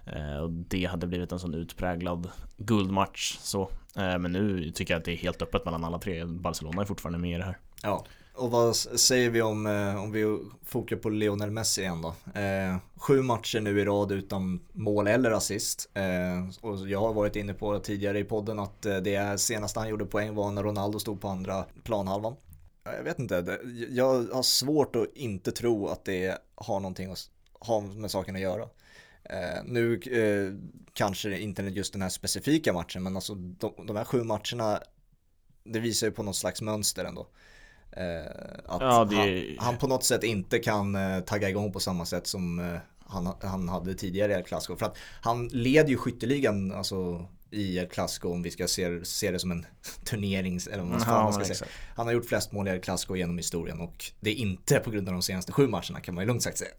Eh, 0.06 0.38
och 0.42 0.50
det 0.50 0.84
hade 0.84 1.06
blivit 1.06 1.32
en 1.32 1.38
sån 1.38 1.54
utpräglad 1.54 2.30
guldmatch. 2.56 3.36
Så. 3.38 3.62
Eh, 3.96 4.18
men 4.18 4.32
nu 4.32 4.70
tycker 4.70 4.94
jag 4.94 4.98
att 4.98 5.04
det 5.04 5.12
är 5.12 5.16
helt 5.16 5.42
öppet 5.42 5.64
mellan 5.64 5.84
alla 5.84 5.98
tre. 5.98 6.24
Barcelona 6.24 6.82
är 6.82 6.86
fortfarande 6.86 7.18
med 7.18 7.34
i 7.34 7.38
det 7.38 7.44
här. 7.44 7.58
Ja, 7.82 8.04
och 8.36 8.50
vad 8.50 8.76
säger 8.76 9.30
vi 9.30 9.42
om, 9.42 9.66
eh, 9.66 10.02
om 10.02 10.12
vi 10.12 10.38
fokar 10.64 10.96
på 10.96 11.10
Lionel 11.10 11.50
Messi 11.50 11.80
igen 11.80 12.02
då? 12.02 12.40
Eh, 12.40 12.76
sju 12.96 13.22
matcher 13.22 13.60
nu 13.60 13.80
i 13.80 13.84
rad 13.84 14.12
utan 14.12 14.60
mål 14.72 15.06
eller 15.06 15.30
assist. 15.30 15.90
Eh, 15.94 16.48
och 16.60 16.88
jag 16.88 17.00
har 17.00 17.12
varit 17.12 17.36
inne 17.36 17.54
på 17.54 17.78
tidigare 17.78 18.18
i 18.18 18.24
podden 18.24 18.58
att 18.58 18.86
eh, 18.86 18.96
det 18.96 19.40
senaste 19.40 19.80
han 19.80 19.88
gjorde 19.88 20.06
poäng 20.06 20.34
var 20.34 20.50
när 20.50 20.62
Ronaldo 20.62 20.98
stod 20.98 21.20
på 21.20 21.28
andra 21.28 21.64
planhalvan. 21.84 22.36
Jag 22.84 23.02
vet 23.02 23.18
inte, 23.18 23.58
jag 23.90 24.22
har 24.32 24.42
svårt 24.42 24.96
att 24.96 25.06
inte 25.14 25.52
tro 25.52 25.88
att 25.88 26.04
det 26.04 26.38
har 26.54 26.80
någonting 26.80 27.12
att 27.12 27.30
ha 27.52 27.80
med 27.80 28.10
saken 28.10 28.34
att 28.34 28.40
göra. 28.40 28.62
Eh, 29.24 29.64
nu 29.64 29.94
eh, 29.94 30.52
kanske 30.92 31.28
det 31.28 31.40
inte 31.40 31.62
just 31.62 31.92
den 31.92 32.02
här 32.02 32.08
specifika 32.08 32.72
matchen 32.72 33.02
men 33.02 33.16
alltså 33.16 33.34
de, 33.34 33.86
de 33.86 33.96
här 33.96 34.04
sju 34.04 34.22
matcherna 34.22 34.80
det 35.64 35.78
visar 35.78 36.06
ju 36.06 36.12
på 36.12 36.22
något 36.22 36.36
slags 36.36 36.62
mönster 36.62 37.04
ändå. 37.04 37.20
Eh, 37.20 37.26
att 38.66 38.80
ja, 38.80 39.04
det... 39.04 39.16
han, 39.16 39.66
han, 39.66 39.76
på 39.76 39.86
något 39.86 40.04
sätt 40.04 40.24
inte 40.24 40.58
kan 40.58 40.94
eh, 40.94 41.20
tagga 41.20 41.48
igång 41.48 41.72
på 41.72 41.80
samma 41.80 42.04
sätt 42.04 42.26
som 42.26 42.58
eh, 42.58 42.78
han, 43.06 43.34
han 43.42 43.68
hade 43.68 43.94
tidigare 43.94 44.32
i 44.32 44.34
El 44.34 44.42
Clasico. 44.42 44.76
För 44.76 44.86
att 44.86 44.98
han 45.20 45.48
leder 45.48 45.88
ju 45.88 45.96
skytteligan 45.96 46.72
alltså, 46.72 47.26
i 47.50 47.78
El 47.78 47.88
Clasico 47.88 48.28
om 48.28 48.42
vi 48.42 48.50
ska 48.50 48.68
se, 48.68 49.04
se 49.04 49.30
det 49.30 49.38
som 49.38 49.50
en 49.50 49.66
turnering. 50.04 50.60
Eller 50.72 50.78
vad 50.78 50.86
man 50.86 51.00
ska, 51.00 51.10
man 51.10 51.32
ska 51.32 51.54
säga. 51.54 51.70
Han 51.94 52.06
har 52.06 52.12
gjort 52.12 52.26
flest 52.26 52.52
mål 52.52 52.68
i 52.68 52.70
El 52.70 52.80
Clasico 52.80 53.16
genom 53.16 53.36
historien 53.36 53.80
och 53.80 54.04
det 54.20 54.30
är 54.30 54.34
inte 54.34 54.78
på 54.78 54.90
grund 54.90 55.08
av 55.08 55.12
de 55.12 55.22
senaste 55.22 55.52
sju 55.52 55.66
matcherna 55.66 56.00
kan 56.00 56.14
man 56.14 56.24
ju 56.24 56.28
lugnt 56.28 56.42
sagt 56.42 56.58
säga. 56.58 56.70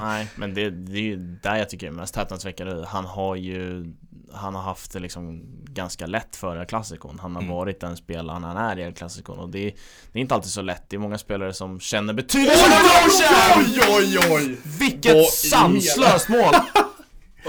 Nej, 0.00 0.28
men 0.36 0.54
det, 0.54 0.70
det 0.70 0.98
är 0.98 1.02
ju 1.02 1.16
där 1.16 1.56
jag 1.56 1.70
tycker 1.70 1.86
det 1.86 1.92
är 1.92 1.96
mest 1.96 2.16
häpnadsväckande. 2.16 2.84
Han 2.86 3.04
har 3.04 3.36
ju 3.36 3.92
han 4.32 4.54
har 4.54 4.62
haft 4.62 4.92
det 4.92 4.98
liksom 4.98 5.42
ganska 5.64 6.06
lätt 6.06 6.36
för 6.36 6.56
El 6.56 6.66
Clasicon. 6.66 7.18
Han 7.18 7.34
har 7.34 7.42
mm. 7.42 7.54
varit 7.54 7.80
den 7.80 7.96
spelaren 7.96 8.44
han 8.44 8.56
är 8.56 8.78
i 8.78 8.82
El 8.82 8.92
Clasicon 8.92 9.38
och 9.38 9.48
det 9.48 9.58
är, 9.58 9.74
det 10.12 10.18
är 10.18 10.20
inte 10.20 10.34
alltid 10.34 10.50
så 10.50 10.62
lätt. 10.62 10.84
Det 10.88 10.96
är 10.96 11.00
många 11.00 11.18
spelare 11.18 11.52
som 11.52 11.80
känner 11.80 12.12
betydelse 12.12 12.64
Oj, 13.56 13.80
oj, 13.90 14.18
oj! 14.30 14.56
Vilket 14.62 15.14
Vad 15.14 15.26
sanslöst 15.26 16.28
mål! 16.28 16.54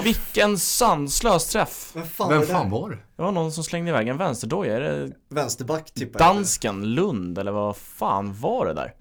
Vilken 0.04 0.60
sanslös 0.60 1.48
träff! 1.48 1.92
Vem 1.94 2.08
fan, 2.08 2.30
Vem 2.30 2.48
fan 2.48 2.70
var 2.70 2.90
det? 2.90 2.98
Det 3.16 3.22
var 3.22 3.32
någon 3.32 3.52
som 3.52 3.64
slängde 3.64 3.90
iväg 3.90 4.08
en 4.08 4.18
vänsterdoja, 4.18 4.76
är 4.76 4.82
det 4.82 5.12
Vänsterback 5.30 5.94
typ 5.94 6.14
Dansken 6.14 6.94
Lund 6.94 7.38
eller 7.38 7.52
vad 7.52 7.78
fan 7.78 8.34
var 8.34 8.66
det 8.66 8.74
där? 8.74 8.94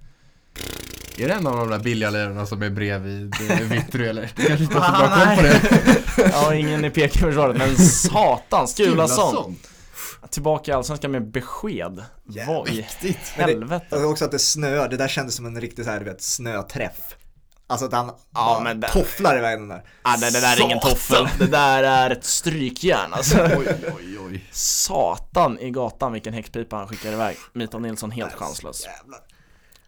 Är 1.18 1.29
det 1.29 1.35
en 1.35 1.46
av 1.46 1.57
de 1.57 1.70
där 1.70 1.79
billiga 1.79 2.11
lärarna 2.11 2.46
som 2.46 2.62
är 2.62 2.70
bredvid 2.70 3.35
Vittry 3.70 4.07
eller? 4.07 4.33
Det 4.37 4.42
kanske 4.42 4.64
inte 4.64 4.79
har 4.79 4.98
så 4.98 4.98
bra 4.98 5.24
koll 5.24 5.37
på 5.37 5.42
det. 5.42 6.31
Ja, 6.33 6.55
ingen 6.55 6.85
i 6.85 6.90
Peking-försvaret 6.90 7.57
men 7.57 7.77
satan, 7.77 8.68
Skulason 8.68 9.57
Tillbaka 10.31 10.70
i 10.70 10.74
Allsvenskan 10.74 11.11
med 11.11 11.31
besked. 11.31 12.05
Vad 12.46 12.68
i 12.68 12.87
helvete? 13.35 13.87
Det, 13.90 14.05
också 14.05 14.24
att 14.24 14.31
det 14.31 14.38
snöar, 14.38 14.88
det 14.88 14.96
där 14.96 15.09
kändes 15.09 15.35
som 15.35 15.46
en 15.46 15.61
riktig 15.61 15.85
så 15.85 15.90
här, 15.90 15.98
du 15.98 16.05
vet, 16.05 16.22
snöträff. 16.22 17.16
Alltså 17.66 17.87
att 17.87 17.92
han 17.92 18.12
ja, 18.35 18.61
men 18.64 18.81
det... 18.81 18.88
tofflar 18.88 19.38
iväg 19.38 19.59
den 19.59 19.68
där. 19.68 19.85
Ja 20.05 20.16
det, 20.20 20.31
det 20.31 20.40
där 20.40 20.57
är 20.57 20.64
ingen 20.64 20.81
toffel, 20.81 21.29
det 21.38 21.46
där 21.46 21.83
är 21.83 22.11
ett 22.11 22.24
strykjärn 22.24 23.12
alltså. 23.12 23.42
Oj, 23.42 23.66
oj, 23.96 24.18
oj. 24.27 24.48
Satan 24.53 25.59
i 25.59 25.70
gatan 25.70 26.12
vilken 26.12 26.35
häxpipa 26.35 26.77
han 26.77 26.88
skickar 26.88 27.12
iväg. 27.12 27.37
Mikael 27.53 27.83
Nilsson 27.83 28.11
helt 28.11 28.35
chanslös. 28.35 28.85
Jävlar. 28.85 29.20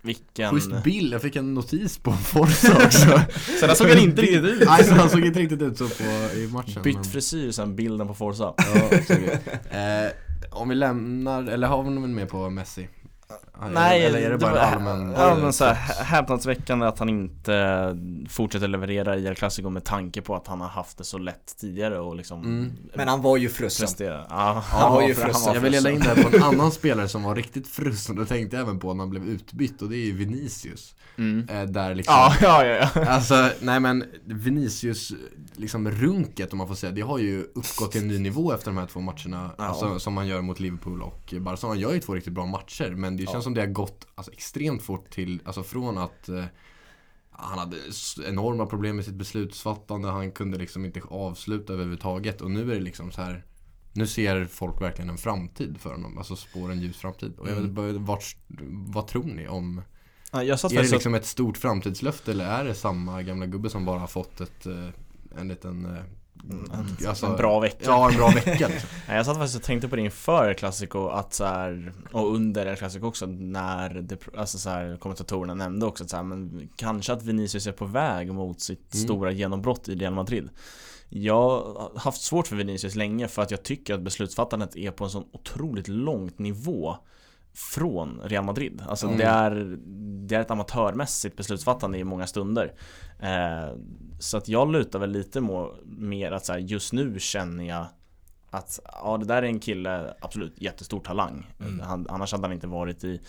Vilken... 0.07 0.51
Schysst 0.55 0.85
bild, 0.85 1.14
jag 1.14 1.23
fick 1.23 1.37
en 1.37 1.55
notis 1.55 1.99
på 1.99 2.12
Forza 2.25 2.85
också. 2.87 3.21
Han 3.66 3.77
såg 3.77 3.88
han 3.88 3.99
inte 3.99 4.23
riktigt 4.23 4.45
ut. 4.45 4.62
Nej, 4.66 4.88
han 4.90 5.11
såg 5.11 5.27
inte 5.27 5.40
riktigt 5.40 5.62
ut 5.62 5.79
så 5.79 5.88
på, 5.88 6.05
i 6.37 6.49
matchen 6.53 6.83
Bytt 6.83 6.95
men... 6.95 7.05
frisyr 7.05 7.51
sen 7.51 7.77
bilden 7.77 8.07
på 8.07 8.14
Forza. 8.14 8.55
Ja, 8.57 8.99
eh, 9.79 10.11
Om 10.51 10.69
vi 10.69 10.75
lämnar, 10.75 11.42
eller 11.42 11.66
har 11.66 11.83
vi 11.83 11.90
någon 11.90 12.14
mer 12.14 12.27
på 12.27 12.51
Messi? 12.51 12.88
Nej, 13.71 14.07
eller 14.07 14.19
är 14.19 14.31
det 14.31 14.38
bara 14.38 14.66
en 14.66 14.87
allmän 14.87 15.14
Ja 15.16 15.35
men 15.35 15.53
såhär 15.53 15.75
häpnadsväckande 16.05 16.87
att 16.87 16.99
han 16.99 17.09
inte 17.09 17.97
fortsätter 18.29 18.69
leverera 18.69 19.16
i 19.16 19.27
El 19.27 19.35
Clasico 19.35 19.71
med 19.71 19.85
tanke 19.85 20.23
på 20.23 20.37
att 20.37 20.47
han 20.47 20.61
har 20.61 20.69
haft 20.69 20.99
det 20.99 21.05
så 21.05 21.19
lätt 21.19 21.57
tidigare 21.57 21.99
och 21.99 22.16
liksom 22.16 22.45
mm. 22.45 22.73
Men 22.95 23.09
han 23.09 23.23
var 23.23 23.37
ju 23.37 23.49
frusen 23.49 23.88
Ja, 23.99 24.25
han, 24.29 24.62
han 24.81 24.92
var 24.92 25.09
ju 25.09 25.14
frusen 25.14 25.55
Jag 25.55 25.61
vill 25.61 25.73
leda 25.73 25.90
in 25.90 26.01
det 26.01 26.07
här 26.07 26.23
på 26.23 26.37
en 26.37 26.42
annan 26.55 26.73
spelare 26.73 27.09
som 27.09 27.23
var 27.23 27.35
riktigt 27.35 27.69
frusen 27.69 28.19
och 28.19 28.29
tänkte 28.29 28.59
även 28.59 28.79
på 28.79 28.95
när 28.95 29.03
han 29.03 29.11
blev 29.11 29.29
utbytt 29.29 29.83
och 29.83 29.88
det 29.88 29.97
är 29.97 30.07
ju 30.07 30.12
Vinicius 30.12 30.95
mm. 31.19 31.49
Eh, 31.49 31.62
där 31.62 31.95
liksom 31.95 32.14
Ja, 32.14 32.35
ja, 32.40 32.64
ja, 32.64 32.90
ja. 32.95 33.05
Alltså, 33.09 33.51
nej 33.61 33.81
men 33.81 34.05
Vinicius 34.25 35.12
liksom 35.57 35.90
runket 35.90 36.53
om 36.53 36.59
man 36.59 36.69
får 36.69 36.75
säga, 36.75 36.92
det 36.92 37.01
har 37.01 37.19
ju 37.19 37.42
uppgått 37.42 37.92
till 37.92 38.01
en 38.01 38.09
ny 38.09 38.19
nivå 38.19 38.53
efter 38.53 38.71
de 38.71 38.79
här 38.79 38.87
två 38.87 39.01
matcherna 39.01 39.51
ja. 39.59 39.64
alltså, 39.64 39.99
Som 39.99 40.14
man 40.14 40.27
gör 40.27 40.40
mot 40.40 40.61
Liverpool 40.61 41.03
och 41.03 41.35
Barca. 41.40 41.66
Han 41.66 41.79
gör 41.79 41.92
ju 41.92 42.01
två 42.01 42.14
riktigt 42.14 42.33
bra 42.33 42.47
matcher 42.47 42.95
men 42.97 43.16
det 43.16 43.27
känns 43.27 43.35
ja. 43.35 43.46
Som 43.47 43.55
det 43.55 43.61
har 43.61 43.69
gått 43.69 44.07
alltså, 44.15 44.33
extremt 44.33 44.83
fort 44.83 45.11
till, 45.11 45.41
alltså 45.45 45.63
från 45.63 45.99
att 45.99 46.29
eh, 46.29 46.45
han 47.31 47.59
hade 47.59 47.77
enorma 48.27 48.67
problem 48.67 48.97
med 48.97 49.05
sitt 49.05 49.15
beslutsfattande, 49.15 50.09
han 50.09 50.33
kunde 50.33 50.59
liksom 50.59 50.85
inte 50.85 51.01
avsluta 51.09 51.73
överhuvudtaget 51.73 52.41
och 52.41 52.51
nu 52.51 52.71
är 52.71 52.75
det 52.75 52.81
liksom 52.81 53.13
så 53.13 53.21
här 53.21 53.45
nu 53.93 54.07
ser 54.07 54.45
folk 54.45 54.81
verkligen 54.81 55.11
en 55.11 55.19
framtid 55.19 55.77
för 55.79 55.91
honom, 55.91 56.19
alltså 56.19 56.37
spår 56.37 56.73
en 56.73 56.81
ljus 56.81 56.97
framtid. 56.97 57.39
Och 57.39 57.49
jag 57.49 57.55
vet, 57.55 57.79
mm. 57.79 58.05
vad 58.93 59.07
tror 59.07 59.25
ni 59.25 59.49
om 59.49 59.83
är 60.33 60.83
det 60.83 60.91
liksom 60.91 61.15
ett 61.15 61.27
stort 61.27 61.57
framtidslöfte 61.57 62.31
eller 62.31 62.45
är 62.45 62.65
det 62.65 62.75
samma 62.75 63.23
gamla 63.23 63.47
gubbe 63.47 63.71
som 63.71 63.85
bara 63.85 63.99
har 63.99 64.07
fått 64.07 64.41
ett, 64.41 64.67
eh, 64.67 64.89
en 65.39 65.49
liten 65.49 65.99
eh, 66.51 66.79
Mm, 66.79 66.97
alltså, 67.09 67.27
en 67.27 67.37
bra 67.37 67.61
vecka 67.61 67.85
Ja, 67.85 68.11
en 68.11 68.17
bra 68.17 68.29
vecka 68.29 68.69
liksom. 68.69 68.89
Jag 69.09 69.27
satt 69.27 69.37
faktiskt 69.37 69.57
och 69.57 69.63
tänkte 69.63 69.89
på 69.89 69.97
det 69.97 70.03
inför 70.03 70.55
Classico 70.55 71.09
att 71.09 71.35
så 71.35 71.45
här, 71.45 71.93
och 72.13 72.35
under 72.35 72.77
Classico 72.77 73.07
också 73.07 73.27
när 73.27 73.91
det, 73.91 74.19
alltså 74.37 74.59
så 74.59 74.71
här, 74.71 74.97
kommentatorerna 74.97 75.55
nämnde 75.55 75.87
också 75.87 76.05
att 76.05 76.11
så 76.11 76.17
här, 76.17 76.23
men 76.23 76.69
kanske 76.77 77.13
att 77.13 77.23
Vinicius 77.23 77.67
är 77.67 77.73
på 77.73 77.85
väg 77.85 78.33
mot 78.33 78.61
sitt 78.61 78.95
mm. 78.95 79.05
stora 79.05 79.31
genombrott 79.33 79.89
i 79.89 79.95
Real 79.95 80.15
Madrid 80.15 80.49
Jag 81.09 81.51
har 81.51 81.99
haft 81.99 82.23
svårt 82.23 82.47
för 82.47 82.57
Vinicius 82.57 82.95
länge 82.95 83.29
för 83.29 83.43
att 83.43 83.51
jag 83.51 83.63
tycker 83.63 83.95
att 83.95 84.01
beslutsfattandet 84.01 84.77
är 84.77 84.91
på 84.91 85.05
en 85.05 85.11
sån 85.11 85.25
otroligt 85.33 85.89
långt 85.89 86.39
nivå 86.39 86.97
från 87.57 88.21
Real 88.25 88.45
Madrid. 88.45 88.83
Alltså 88.88 89.07
mm. 89.07 89.19
det, 89.19 89.25
är, 89.25 89.79
det 90.27 90.35
är 90.35 90.40
ett 90.40 90.51
amatörmässigt 90.51 91.37
beslutsfattande 91.37 91.99
i 91.99 92.05
många 92.05 92.27
stunder. 92.27 92.73
Eh, 93.21 93.77
så 94.19 94.37
att 94.37 94.49
jag 94.49 94.73
lutar 94.73 94.99
väl 94.99 95.11
lite 95.11 95.40
mer 95.87 96.33
att 96.33 96.45
så 96.45 96.53
här, 96.53 96.59
just 96.59 96.92
nu 96.92 97.19
känner 97.19 97.64
jag 97.64 97.87
att 98.57 98.81
ja, 98.85 99.16
det 99.16 99.25
där 99.25 99.42
är 99.42 99.47
en 99.47 99.61
kille, 99.61 100.14
absolut 100.21 100.62
jättestor 100.62 101.01
talang. 101.01 101.55
Mm. 101.61 101.81
Han, 101.81 102.07
annars 102.09 102.33
hade 102.33 102.45
han 102.45 102.53
inte 102.53 102.66
varit 102.66 103.05
i, 103.05 103.21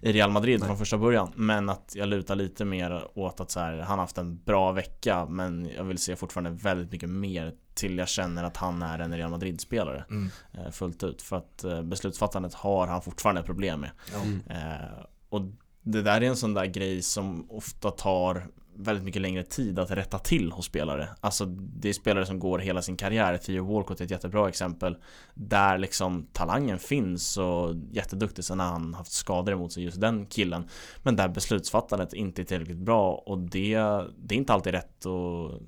i 0.00 0.12
Real 0.12 0.30
Madrid 0.30 0.60
Nej. 0.60 0.66
från 0.66 0.78
första 0.78 0.98
början. 0.98 1.32
Men 1.34 1.68
att 1.68 1.92
jag 1.94 2.08
lutar 2.08 2.34
lite 2.34 2.64
mer 2.64 3.08
åt 3.14 3.40
att 3.40 3.50
så 3.50 3.60
här, 3.60 3.78
han 3.78 3.98
har 3.98 4.04
haft 4.04 4.18
en 4.18 4.42
bra 4.44 4.72
vecka 4.72 5.26
men 5.26 5.70
jag 5.76 5.84
vill 5.84 5.98
se 5.98 6.16
fortfarande 6.16 6.50
väldigt 6.50 6.92
mycket 6.92 7.10
mer 7.10 7.54
till 7.74 7.98
jag 7.98 8.08
känner 8.08 8.44
att 8.44 8.56
han 8.56 8.82
är 8.82 8.98
en 8.98 9.16
Real 9.16 9.30
Madrid-spelare 9.30 10.04
mm. 10.10 10.30
Eh, 10.52 10.70
fullt 10.70 11.02
ut. 11.02 11.22
För 11.22 11.36
att 11.36 11.64
eh, 11.64 11.82
beslutsfattandet 11.82 12.54
har 12.54 12.86
han 12.86 13.02
fortfarande 13.02 13.42
problem 13.42 13.80
med. 13.80 13.90
Mm. 14.22 14.42
Eh, 14.50 15.04
och 15.28 15.42
det 15.82 16.02
där 16.02 16.20
är 16.20 16.26
en 16.26 16.36
sån 16.36 16.54
där 16.54 16.66
grej 16.66 17.02
som 17.02 17.50
ofta 17.50 17.90
tar 17.90 18.46
väldigt 18.76 19.04
mycket 19.04 19.22
längre 19.22 19.42
tid 19.42 19.78
att 19.78 19.90
rätta 19.90 20.18
till 20.18 20.52
hos 20.52 20.66
spelare. 20.66 21.08
Alltså 21.20 21.44
det 21.46 21.88
är 21.88 21.92
spelare 21.92 22.26
som 22.26 22.38
går 22.38 22.58
hela 22.58 22.82
sin 22.82 22.96
karriär. 22.96 23.36
Theo 23.36 23.74
Walcott 23.74 24.00
är 24.00 24.04
ett 24.04 24.10
jättebra 24.10 24.48
exempel. 24.48 24.96
Där 25.34 25.78
liksom 25.78 26.26
talangen 26.32 26.78
finns 26.78 27.36
och 27.36 27.74
jätteduktig. 27.90 28.44
Sen 28.44 28.60
har 28.60 28.66
han 28.66 28.94
haft 28.94 29.12
skador 29.12 29.52
emot 29.52 29.72
sig 29.72 29.84
just 29.84 30.00
den 30.00 30.26
killen. 30.26 30.68
Men 31.02 31.16
där 31.16 31.28
beslutsfattandet 31.28 32.12
inte 32.12 32.42
är 32.42 32.44
tillräckligt 32.44 32.76
bra 32.76 33.14
och 33.14 33.38
det, 33.38 33.76
det 34.16 34.34
är 34.34 34.38
inte 34.38 34.52
alltid 34.52 34.72
rätt 34.72 35.06
och 35.06 35.60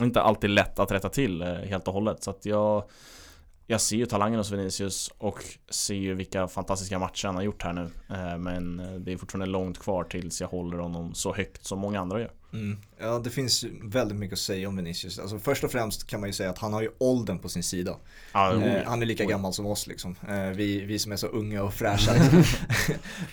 inte 0.00 0.22
alltid 0.22 0.50
lätt 0.50 0.78
att 0.78 0.92
rätta 0.92 1.08
till 1.08 1.42
eh, 1.42 1.48
helt 1.48 1.88
och 1.88 1.94
hållet. 1.94 2.22
Så 2.22 2.30
att 2.30 2.46
jag 2.46 2.84
jag 3.70 3.80
ser 3.80 3.96
ju 3.96 4.06
talangen 4.06 4.38
hos 4.38 4.50
Vinicius 4.50 5.10
och 5.18 5.44
ser 5.70 5.94
ju 5.94 6.14
vilka 6.14 6.48
fantastiska 6.48 6.98
matcher 6.98 7.26
han 7.26 7.36
har 7.36 7.42
gjort 7.42 7.62
här 7.62 7.72
nu. 7.72 7.90
Eh, 8.10 8.38
men 8.38 8.80
eh, 8.80 8.92
det 8.92 9.12
är 9.12 9.16
fortfarande 9.16 9.46
långt 9.46 9.78
kvar 9.78 10.04
tills 10.04 10.40
jag 10.40 10.48
håller 10.48 10.78
honom 10.78 11.14
så 11.14 11.34
högt 11.34 11.64
som 11.64 11.78
många 11.78 12.00
andra 12.00 12.20
gör. 12.20 12.30
Mm. 12.52 12.78
Ja, 12.98 13.18
det 13.18 13.30
finns 13.30 13.64
väldigt 13.82 14.18
mycket 14.18 14.32
att 14.32 14.38
säga 14.38 14.68
om 14.68 14.76
Vinicius. 14.76 15.18
Alltså, 15.18 15.38
först 15.38 15.64
och 15.64 15.72
främst 15.72 16.06
kan 16.06 16.20
man 16.20 16.28
ju 16.28 16.32
säga 16.32 16.50
att 16.50 16.58
han 16.58 16.72
har 16.72 16.82
ju 16.82 16.90
åldern 16.98 17.38
på 17.38 17.48
sin 17.48 17.62
sida. 17.62 17.96
Ah, 18.32 18.52
eh, 18.52 18.84
han 18.86 19.02
är 19.02 19.06
lika 19.06 19.24
gammal 19.24 19.52
som 19.52 19.66
oss 19.66 19.86
liksom. 19.86 20.16
Eh, 20.28 20.50
vi, 20.50 20.84
vi 20.84 20.98
som 20.98 21.12
är 21.12 21.16
så 21.16 21.26
unga 21.26 21.62
och 21.62 21.74
fräscha. 21.74 22.12
Liksom. 22.12 22.44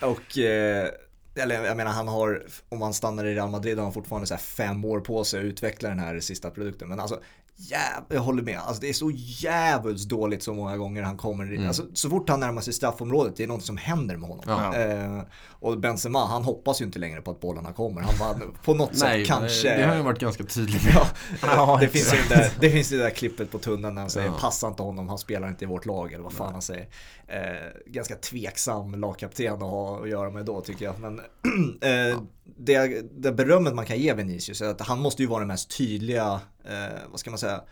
och 0.00 0.38
eh, 0.38 0.88
eller 1.34 1.64
jag 1.64 1.76
menar 1.76 1.92
han 1.92 2.08
har, 2.08 2.46
om 2.68 2.82
han 2.82 2.94
stannar 2.94 3.24
i 3.24 3.34
Real 3.34 3.50
Madrid 3.50 3.76
har 3.76 3.84
han 3.84 3.92
fortfarande 3.92 4.26
så 4.26 4.36
fem 4.36 4.84
år 4.84 5.00
på 5.00 5.24
sig 5.24 5.40
att 5.40 5.44
utveckla 5.44 5.88
den 5.88 5.98
här 5.98 6.20
sista 6.20 6.50
produkten. 6.50 6.88
Men 6.88 7.00
alltså 7.00 7.20
jäv, 7.58 8.04
jag 8.08 8.20
håller 8.20 8.42
med. 8.42 8.58
Alltså 8.58 8.80
det 8.80 8.88
är 8.88 8.92
så 8.92 9.10
jävligt 9.14 10.08
dåligt 10.08 10.42
så 10.42 10.54
många 10.54 10.76
gånger 10.76 11.02
han 11.02 11.16
kommer. 11.16 11.44
Mm. 11.44 11.66
Alltså, 11.66 11.82
så 11.92 12.10
fort 12.10 12.28
han 12.28 12.40
närmar 12.40 12.60
sig 12.60 12.72
straffområdet, 12.72 13.36
det 13.36 13.42
är 13.42 13.48
något 13.48 13.64
som 13.64 13.76
händer 13.76 14.16
med 14.16 14.28
honom. 14.28 14.44
Ja. 14.46 14.76
Eh, 14.76 15.22
och 15.60 15.78
Benzema, 15.78 16.26
han 16.26 16.44
hoppas 16.44 16.80
ju 16.80 16.84
inte 16.84 16.98
längre 16.98 17.22
på 17.22 17.30
att 17.30 17.40
bollarna 17.40 17.72
kommer. 17.72 18.00
Han 18.00 18.14
bara, 18.18 18.40
på 18.64 18.74
något 18.74 18.90
Nej, 18.92 19.24
sätt 19.24 19.28
kanske. 19.28 19.76
Det 19.76 19.86
har 19.86 19.96
ju 19.96 20.02
varit 20.02 20.18
ganska 20.18 20.44
tydligt. 20.44 20.82
ja, 20.94 21.06
ja, 21.42 21.78
det, 21.80 21.88
finns 21.88 22.10
det, 22.10 22.34
där, 22.34 22.50
det 22.60 22.70
finns 22.70 22.88
det 22.88 22.98
där 22.98 23.10
klippet 23.10 23.50
på 23.50 23.58
tunneln 23.58 23.94
när 23.94 24.00
han 24.00 24.10
säger 24.10 24.30
passa 24.30 24.68
inte 24.68 24.82
honom, 24.82 25.08
han 25.08 25.18
spelar 25.18 25.48
inte 25.48 25.64
i 25.64 25.68
vårt 25.68 25.86
lag 25.86 26.12
eller 26.12 26.24
vad 26.24 26.32
fan 26.32 26.52
han 26.52 26.62
säger. 26.62 26.88
Eh, 27.26 27.40
ganska 27.86 28.14
tveksam 28.14 28.94
lagkapten 28.94 29.52
att 29.54 29.60
ha 29.60 30.02
att 30.02 30.08
göra 30.08 30.30
med 30.30 30.44
då 30.44 30.60
tycker 30.60 30.84
jag. 30.84 30.94
Men 31.00 31.18
eh, 31.80 32.20
det, 32.56 33.02
det 33.22 33.32
berömmet 33.32 33.74
man 33.74 33.86
kan 33.86 33.98
ge 33.98 34.14
Vinicius 34.14 34.60
är 34.60 34.68
att 34.68 34.80
han 34.80 34.98
måste 34.98 35.22
ju 35.22 35.28
vara 35.28 35.38
den 35.38 35.48
mest 35.48 35.76
tydliga, 35.78 36.40
eh, 36.68 37.10
vad 37.10 37.20
ska 37.20 37.30
man 37.30 37.38
säga, 37.38 37.62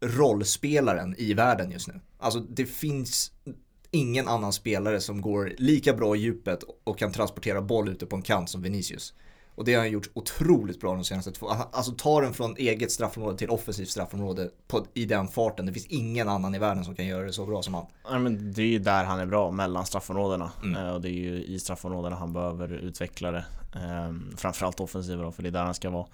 rollspelaren 0.00 1.14
i 1.18 1.34
världen 1.34 1.70
just 1.70 1.88
nu. 1.88 2.00
Alltså 2.18 2.40
det 2.40 2.66
finns 2.66 3.32
ingen 3.90 4.28
annan 4.28 4.52
spelare 4.52 5.00
som 5.00 5.20
går 5.20 5.52
lika 5.58 5.94
bra 5.94 6.16
i 6.16 6.18
djupet 6.18 6.60
och 6.84 6.98
kan 6.98 7.12
transportera 7.12 7.62
boll 7.62 7.88
ute 7.88 8.06
på 8.06 8.16
en 8.16 8.22
kant 8.22 8.50
som 8.50 8.62
Vinicius. 8.62 9.14
Och 9.56 9.64
det 9.64 9.74
har 9.74 9.80
han 9.80 9.90
gjort 9.90 10.10
otroligt 10.14 10.80
bra 10.80 10.94
de 10.94 11.04
senaste 11.04 11.32
två. 11.32 11.48
Alltså 11.48 11.92
ta 11.92 12.20
den 12.20 12.34
från 12.34 12.56
eget 12.56 12.92
straffområde 12.92 13.38
till 13.38 13.50
offensivt 13.50 13.88
straffområde 13.88 14.50
på, 14.66 14.86
i 14.94 15.04
den 15.04 15.28
farten. 15.28 15.66
Det 15.66 15.72
finns 15.72 15.86
ingen 15.86 16.28
annan 16.28 16.54
i 16.54 16.58
världen 16.58 16.84
som 16.84 16.94
kan 16.94 17.06
göra 17.06 17.24
det 17.24 17.32
så 17.32 17.46
bra 17.46 17.62
som 17.62 17.74
han. 17.74 17.86
Ja, 18.04 18.18
men 18.18 18.52
det 18.52 18.62
är 18.62 18.66
ju 18.66 18.78
där 18.78 19.04
han 19.04 19.20
är 19.20 19.26
bra, 19.26 19.50
mellan 19.50 19.86
straffområdena. 19.86 20.52
Mm. 20.62 20.84
Eh, 20.84 20.94
och 20.94 21.00
det 21.00 21.08
är 21.08 21.12
ju 21.12 21.44
i 21.44 21.58
straffområdena 21.58 22.16
han 22.16 22.32
behöver 22.32 22.72
utveckla 22.72 23.30
det. 23.30 23.44
Ehm, 23.74 24.36
framförallt 24.36 24.80
offensiva 24.80 25.22
då, 25.22 25.32
för 25.32 25.42
det 25.42 25.48
är 25.48 25.50
där 25.50 25.64
han 25.64 25.74
ska 25.74 25.90
vara. 25.90 26.06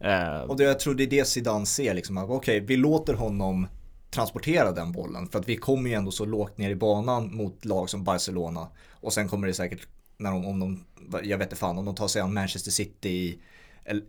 Ehm. 0.00 0.50
Och 0.50 0.56
det, 0.56 0.64
jag 0.64 0.80
tror 0.80 0.94
det 0.94 1.02
är 1.02 1.06
det 1.06 1.24
Zidane 1.24 1.66
ser 1.66 1.94
liksom. 1.94 2.18
Okej, 2.18 2.36
okay, 2.36 2.60
vi 2.60 2.76
låter 2.76 3.14
honom 3.14 3.66
transportera 4.10 4.72
den 4.72 4.92
bollen. 4.92 5.28
För 5.28 5.38
att 5.38 5.48
vi 5.48 5.56
kommer 5.56 5.90
ju 5.90 5.96
ändå 5.96 6.10
så 6.10 6.24
lågt 6.24 6.58
ner 6.58 6.70
i 6.70 6.74
banan 6.74 7.36
mot 7.36 7.64
lag 7.64 7.90
som 7.90 8.04
Barcelona. 8.04 8.68
Och 8.90 9.12
sen 9.12 9.28
kommer 9.28 9.46
det 9.46 9.54
säkert, 9.54 9.86
när 10.16 10.30
de, 10.30 10.46
om 10.46 10.60
de, 10.60 10.84
jag 11.22 11.38
vet 11.38 11.46
inte 11.46 11.56
fan, 11.56 11.78
om 11.78 11.84
de 11.84 11.94
tar 11.94 12.08
sig 12.08 12.22
an 12.22 12.34
Manchester 12.34 12.70
City 12.70 13.08
i, 13.08 13.38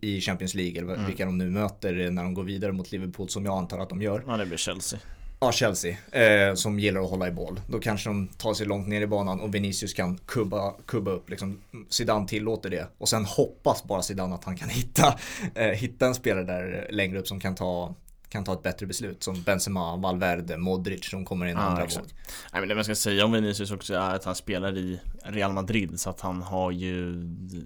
i 0.02 0.22
Champions 0.22 0.54
League 0.54 0.82
eller 0.82 0.94
mm. 0.94 1.06
vilka 1.06 1.26
de 1.26 1.38
nu 1.38 1.50
möter 1.50 2.12
när 2.12 2.24
de 2.24 2.34
går 2.34 2.44
vidare 2.44 2.72
mot 2.72 2.92
Liverpool 2.92 3.30
som 3.30 3.46
jag 3.46 3.58
antar 3.58 3.80
att 3.80 3.90
de 3.90 4.02
gör. 4.02 4.24
Ja, 4.28 4.38
det 4.38 4.46
blir 4.46 4.58
Chelsea. 4.58 5.00
Ja, 5.40 5.52
Chelsea. 5.52 5.98
Eh, 6.12 6.54
som 6.56 6.80
gillar 6.80 7.02
att 7.02 7.10
hålla 7.10 7.28
i 7.28 7.32
boll. 7.32 7.62
Då 7.68 7.80
kanske 7.80 8.10
de 8.10 8.28
tar 8.28 8.54
sig 8.54 8.68
långt 8.68 8.88
ner 8.88 9.02
i 9.02 9.08
banan 9.08 9.40
och 9.40 9.56
Vinicius 9.56 9.94
kan 9.94 10.18
kubba, 10.18 10.74
kubba 10.86 11.12
upp. 11.12 11.30
Liksom, 11.30 11.62
Zidane 11.90 12.28
tillåter 12.28 12.70
det. 12.70 12.88
Och 12.98 13.10
sen 13.10 13.26
hoppas 13.26 13.84
bara 13.84 14.02
Zidane 14.02 14.36
att 14.36 14.44
han 14.44 14.58
kan 14.58 14.70
hitta, 14.70 15.20
eh, 15.56 15.68
hitta 15.68 16.08
en 16.08 16.16
spelare 16.16 16.44
där 16.44 16.88
längre 16.92 17.20
upp 17.20 17.28
som 17.28 17.40
kan 17.40 17.56
ta 17.56 17.96
kan 18.30 18.44
ta 18.44 18.54
ett 18.54 18.64
bättre 18.64 18.86
beslut 18.86 19.24
som 19.24 19.42
Benzema, 19.42 19.96
Valverde, 19.96 20.58
Modric 20.58 21.10
som 21.10 21.26
kommer 21.26 21.46
in 21.46 21.58
ah, 21.58 21.62
andra 21.62 21.82
våg. 21.82 22.06
Nej 22.54 22.62
men 22.62 22.70
det 22.70 22.76
man 22.76 22.84
ska 22.84 22.96
säga 22.96 23.26
om 23.26 23.32
Vinicius 23.32 23.72
också 23.72 23.94
är 23.94 24.16
att 24.16 24.24
han 24.24 24.36
spelar 24.36 24.78
i 24.78 25.00
Real 25.24 25.54
Madrid 25.54 26.00
så 26.00 26.10
att 26.10 26.22
han 26.22 26.42
har 26.42 26.72
ju 26.72 27.24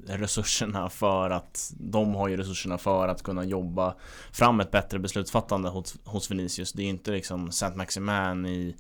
resurserna 0.08 0.90
för 0.90 1.30
att 1.30 1.74
de 1.80 2.16
har 2.16 2.28
ju 2.28 2.38
resurserna 2.38 2.78
för 2.78 3.08
att 3.08 3.24
kunna 3.24 3.44
jobba 3.44 3.96
fram 4.32 4.60
ett 4.60 4.72
bättre 4.72 5.00
beslutsfattande 5.00 5.70
hos, 5.70 5.96
hos 6.04 6.32
Vinicius. 6.32 6.74
Det 6.74 6.84
är 6.84 6.90
inte 6.90 7.12
liksom 7.12 7.52
Saint 7.52 7.76
Maximan 7.76 8.46
i 8.46 8.76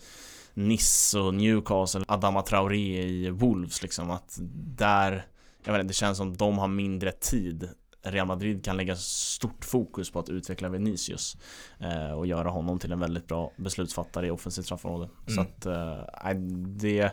Nice 0.54 1.20
och 1.20 1.34
Newcastle, 1.34 2.04
Adama 2.08 2.42
Traoré 2.42 3.04
i 3.04 3.30
Wolves 3.30 3.82
liksom 3.82 4.12
att 4.12 4.40
där 4.78 5.26
jag 5.64 5.74
vet 5.74 5.80
inte, 5.80 5.90
det 5.90 5.94
känns 5.94 6.18
som 6.18 6.38
de 6.38 6.58
har 6.58 6.68
mindre 6.68 7.12
tid 7.12 7.70
Real 8.04 8.28
Madrid 8.28 8.66
kan 8.66 8.78
lägga 8.78 8.96
stort 8.96 9.66
fokus 9.66 10.12
på 10.12 10.20
att 10.20 10.30
utveckla 10.30 10.70
Vinicius 10.70 11.38
eh, 11.80 12.12
och 12.12 12.28
göra 12.28 12.50
honom 12.50 12.80
till 12.80 12.92
en 12.92 13.00
väldigt 13.00 13.28
bra 13.28 13.52
beslutsfattare 13.58 14.28
i 14.28 14.32
offensivt 14.32 14.66
straffområde. 14.66 15.10
Mm. 15.28 15.36
Så 15.36 15.42
att 15.42 15.66
eh, 15.66 16.34
det 16.66 17.12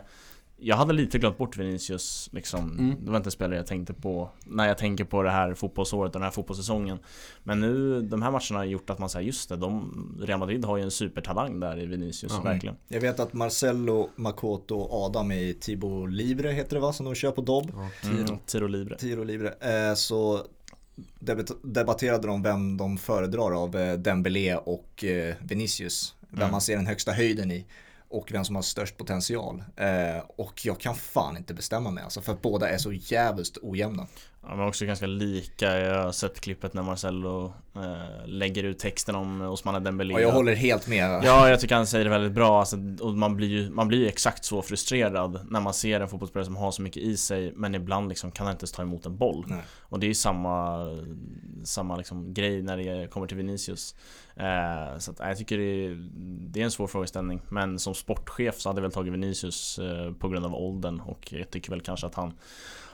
jag 0.61 0.75
hade 0.75 0.93
lite 0.93 1.19
glömt 1.19 1.37
bort 1.37 1.57
Vinicius 1.57 2.29
liksom. 2.31 2.79
Mm. 2.79 3.05
Det 3.05 3.11
var 3.11 3.17
inte 3.17 3.27
en 3.27 3.31
spelare 3.31 3.57
jag 3.57 3.67
tänkte 3.67 3.93
på 3.93 4.29
när 4.45 4.67
jag 4.67 4.77
tänker 4.77 5.03
på 5.03 5.23
det 5.23 5.29
här 5.29 5.53
fotbollsåret 5.53 6.15
och 6.15 6.19
den 6.19 6.23
här 6.23 6.31
fotbollssäsongen. 6.31 6.99
Men 7.43 7.59
nu, 7.59 8.01
de 8.01 8.21
här 8.21 8.31
matcherna 8.31 8.59
har 8.59 8.63
gjort 8.63 8.89
att 8.89 8.99
man 8.99 9.09
säger 9.09 9.25
just 9.25 9.49
det, 9.49 9.55
de, 9.55 10.17
Real 10.21 10.39
Madrid 10.39 10.65
har 10.65 10.77
ju 10.77 10.83
en 10.83 10.91
supertalang 10.91 11.59
där 11.59 11.79
i 11.79 11.85
Vinicius, 11.85 12.31
mm. 12.31 12.43
verkligen. 12.43 12.75
Jag 12.87 13.01
vet 13.01 13.19
att 13.19 13.33
Marcello, 13.33 14.09
Makoto 14.15 14.75
och 14.75 15.05
Adam 15.05 15.31
i 15.31 15.53
Tibo 15.59 16.05
Libre 16.05 16.51
heter 16.51 16.75
det 16.75 16.81
va, 16.81 16.93
som 16.93 17.05
de 17.05 17.15
kör 17.15 17.31
på 17.31 17.41
Dobb. 17.41 17.71
Ja. 17.73 17.89
Tiro. 18.01 18.21
Mm, 18.21 18.39
Tiro 18.45 18.67
Libre. 18.67 18.97
Tiro 18.97 19.23
Libre. 19.23 19.53
Eh, 19.59 19.93
så 19.93 20.41
debatterade 21.61 22.27
de 22.27 22.43
vem 22.43 22.77
de 22.77 22.97
föredrar 22.97 23.63
av 23.63 23.75
eh, 23.75 23.93
Dembélé 23.93 24.55
och 24.55 25.03
eh, 25.03 25.35
Vinicius. 25.41 26.15
Vem 26.29 26.39
mm. 26.39 26.51
man 26.51 26.61
ser 26.61 26.75
den 26.75 26.87
högsta 26.87 27.11
höjden 27.11 27.51
i 27.51 27.65
och 28.09 28.31
vem 28.31 28.45
som 28.45 28.55
har 28.55 28.63
störst 28.63 28.97
potential. 28.97 29.63
Eh, 29.75 30.23
och 30.35 30.65
jag 30.65 30.79
kan 30.79 30.95
fan 30.95 31.37
inte 31.37 31.53
bestämma 31.53 31.91
mig 31.91 32.03
alltså 32.03 32.21
för 32.21 32.33
att 32.33 32.41
båda 32.41 32.69
är 32.69 32.77
så 32.77 32.93
jävligt 32.93 33.57
ojämna. 33.61 34.07
Ja, 34.41 34.55
men 34.55 34.67
också 34.67 34.85
ganska 34.85 35.07
lika. 35.07 35.79
Jag 35.79 36.03
har 36.03 36.11
sett 36.11 36.39
klippet 36.39 36.73
när 36.73 36.83
Marcello 36.83 37.53
eh, 37.75 38.27
lägger 38.27 38.63
ut 38.63 38.79
texten 38.79 39.15
om 39.15 39.41
Osmane 39.41 39.79
Dembélé. 39.79 40.13
Ja, 40.13 40.19
jag 40.19 40.31
håller 40.31 40.55
helt 40.55 40.87
med. 40.87 41.21
Ja, 41.23 41.49
jag 41.49 41.59
tycker 41.59 41.75
han 41.75 41.87
säger 41.87 42.05
det 42.05 42.11
väldigt 42.11 42.31
bra. 42.31 42.59
Alltså, 42.59 42.77
och 43.01 43.13
man 43.13 43.35
blir 43.35 43.47
ju 43.47 43.69
man 43.69 43.87
blir 43.87 44.07
exakt 44.07 44.45
så 44.45 44.61
frustrerad 44.61 45.39
när 45.49 45.59
man 45.59 45.73
ser 45.73 45.99
en 45.99 46.07
fotbollsspelare 46.07 46.45
som 46.45 46.55
har 46.55 46.71
så 46.71 46.81
mycket 46.81 47.03
i 47.03 47.17
sig, 47.17 47.53
men 47.55 47.75
ibland 47.75 48.09
liksom 48.09 48.31
kan 48.31 48.45
han 48.45 48.53
inte 48.53 48.63
ens 48.63 48.71
ta 48.71 48.81
emot 48.81 49.05
en 49.05 49.17
boll. 49.17 49.45
Nej. 49.47 49.61
Och 49.79 49.99
det 49.99 50.05
är 50.05 50.07
ju 50.07 50.13
samma, 50.13 50.85
samma 51.63 51.95
liksom 51.95 52.33
grej 52.33 52.61
när 52.61 52.77
det 52.77 53.07
kommer 53.07 53.27
till 53.27 53.37
Vinicius. 53.37 53.95
Eh, 54.35 54.97
så 54.97 55.11
att, 55.11 55.19
jag 55.19 55.37
tycker 55.37 55.57
det 55.57 55.85
är, 55.85 56.09
det 56.49 56.61
är 56.61 56.63
en 56.63 56.71
svår 56.71 56.87
frågeställning. 56.87 57.41
Men 57.49 57.79
som 57.79 57.95
sportchef 57.95 58.59
så 58.59 58.69
hade 58.69 58.79
jag 58.79 58.83
väl 58.83 58.91
tagit 58.91 59.13
Vinicius 59.13 59.79
eh, 59.79 60.13
på 60.13 60.29
grund 60.29 60.45
av 60.45 60.55
åldern 60.55 60.99
och 60.99 61.33
jag 61.33 61.49
tycker 61.49 61.69
väl 61.69 61.81
kanske 61.81 62.07
att 62.07 62.15
han 62.15 62.33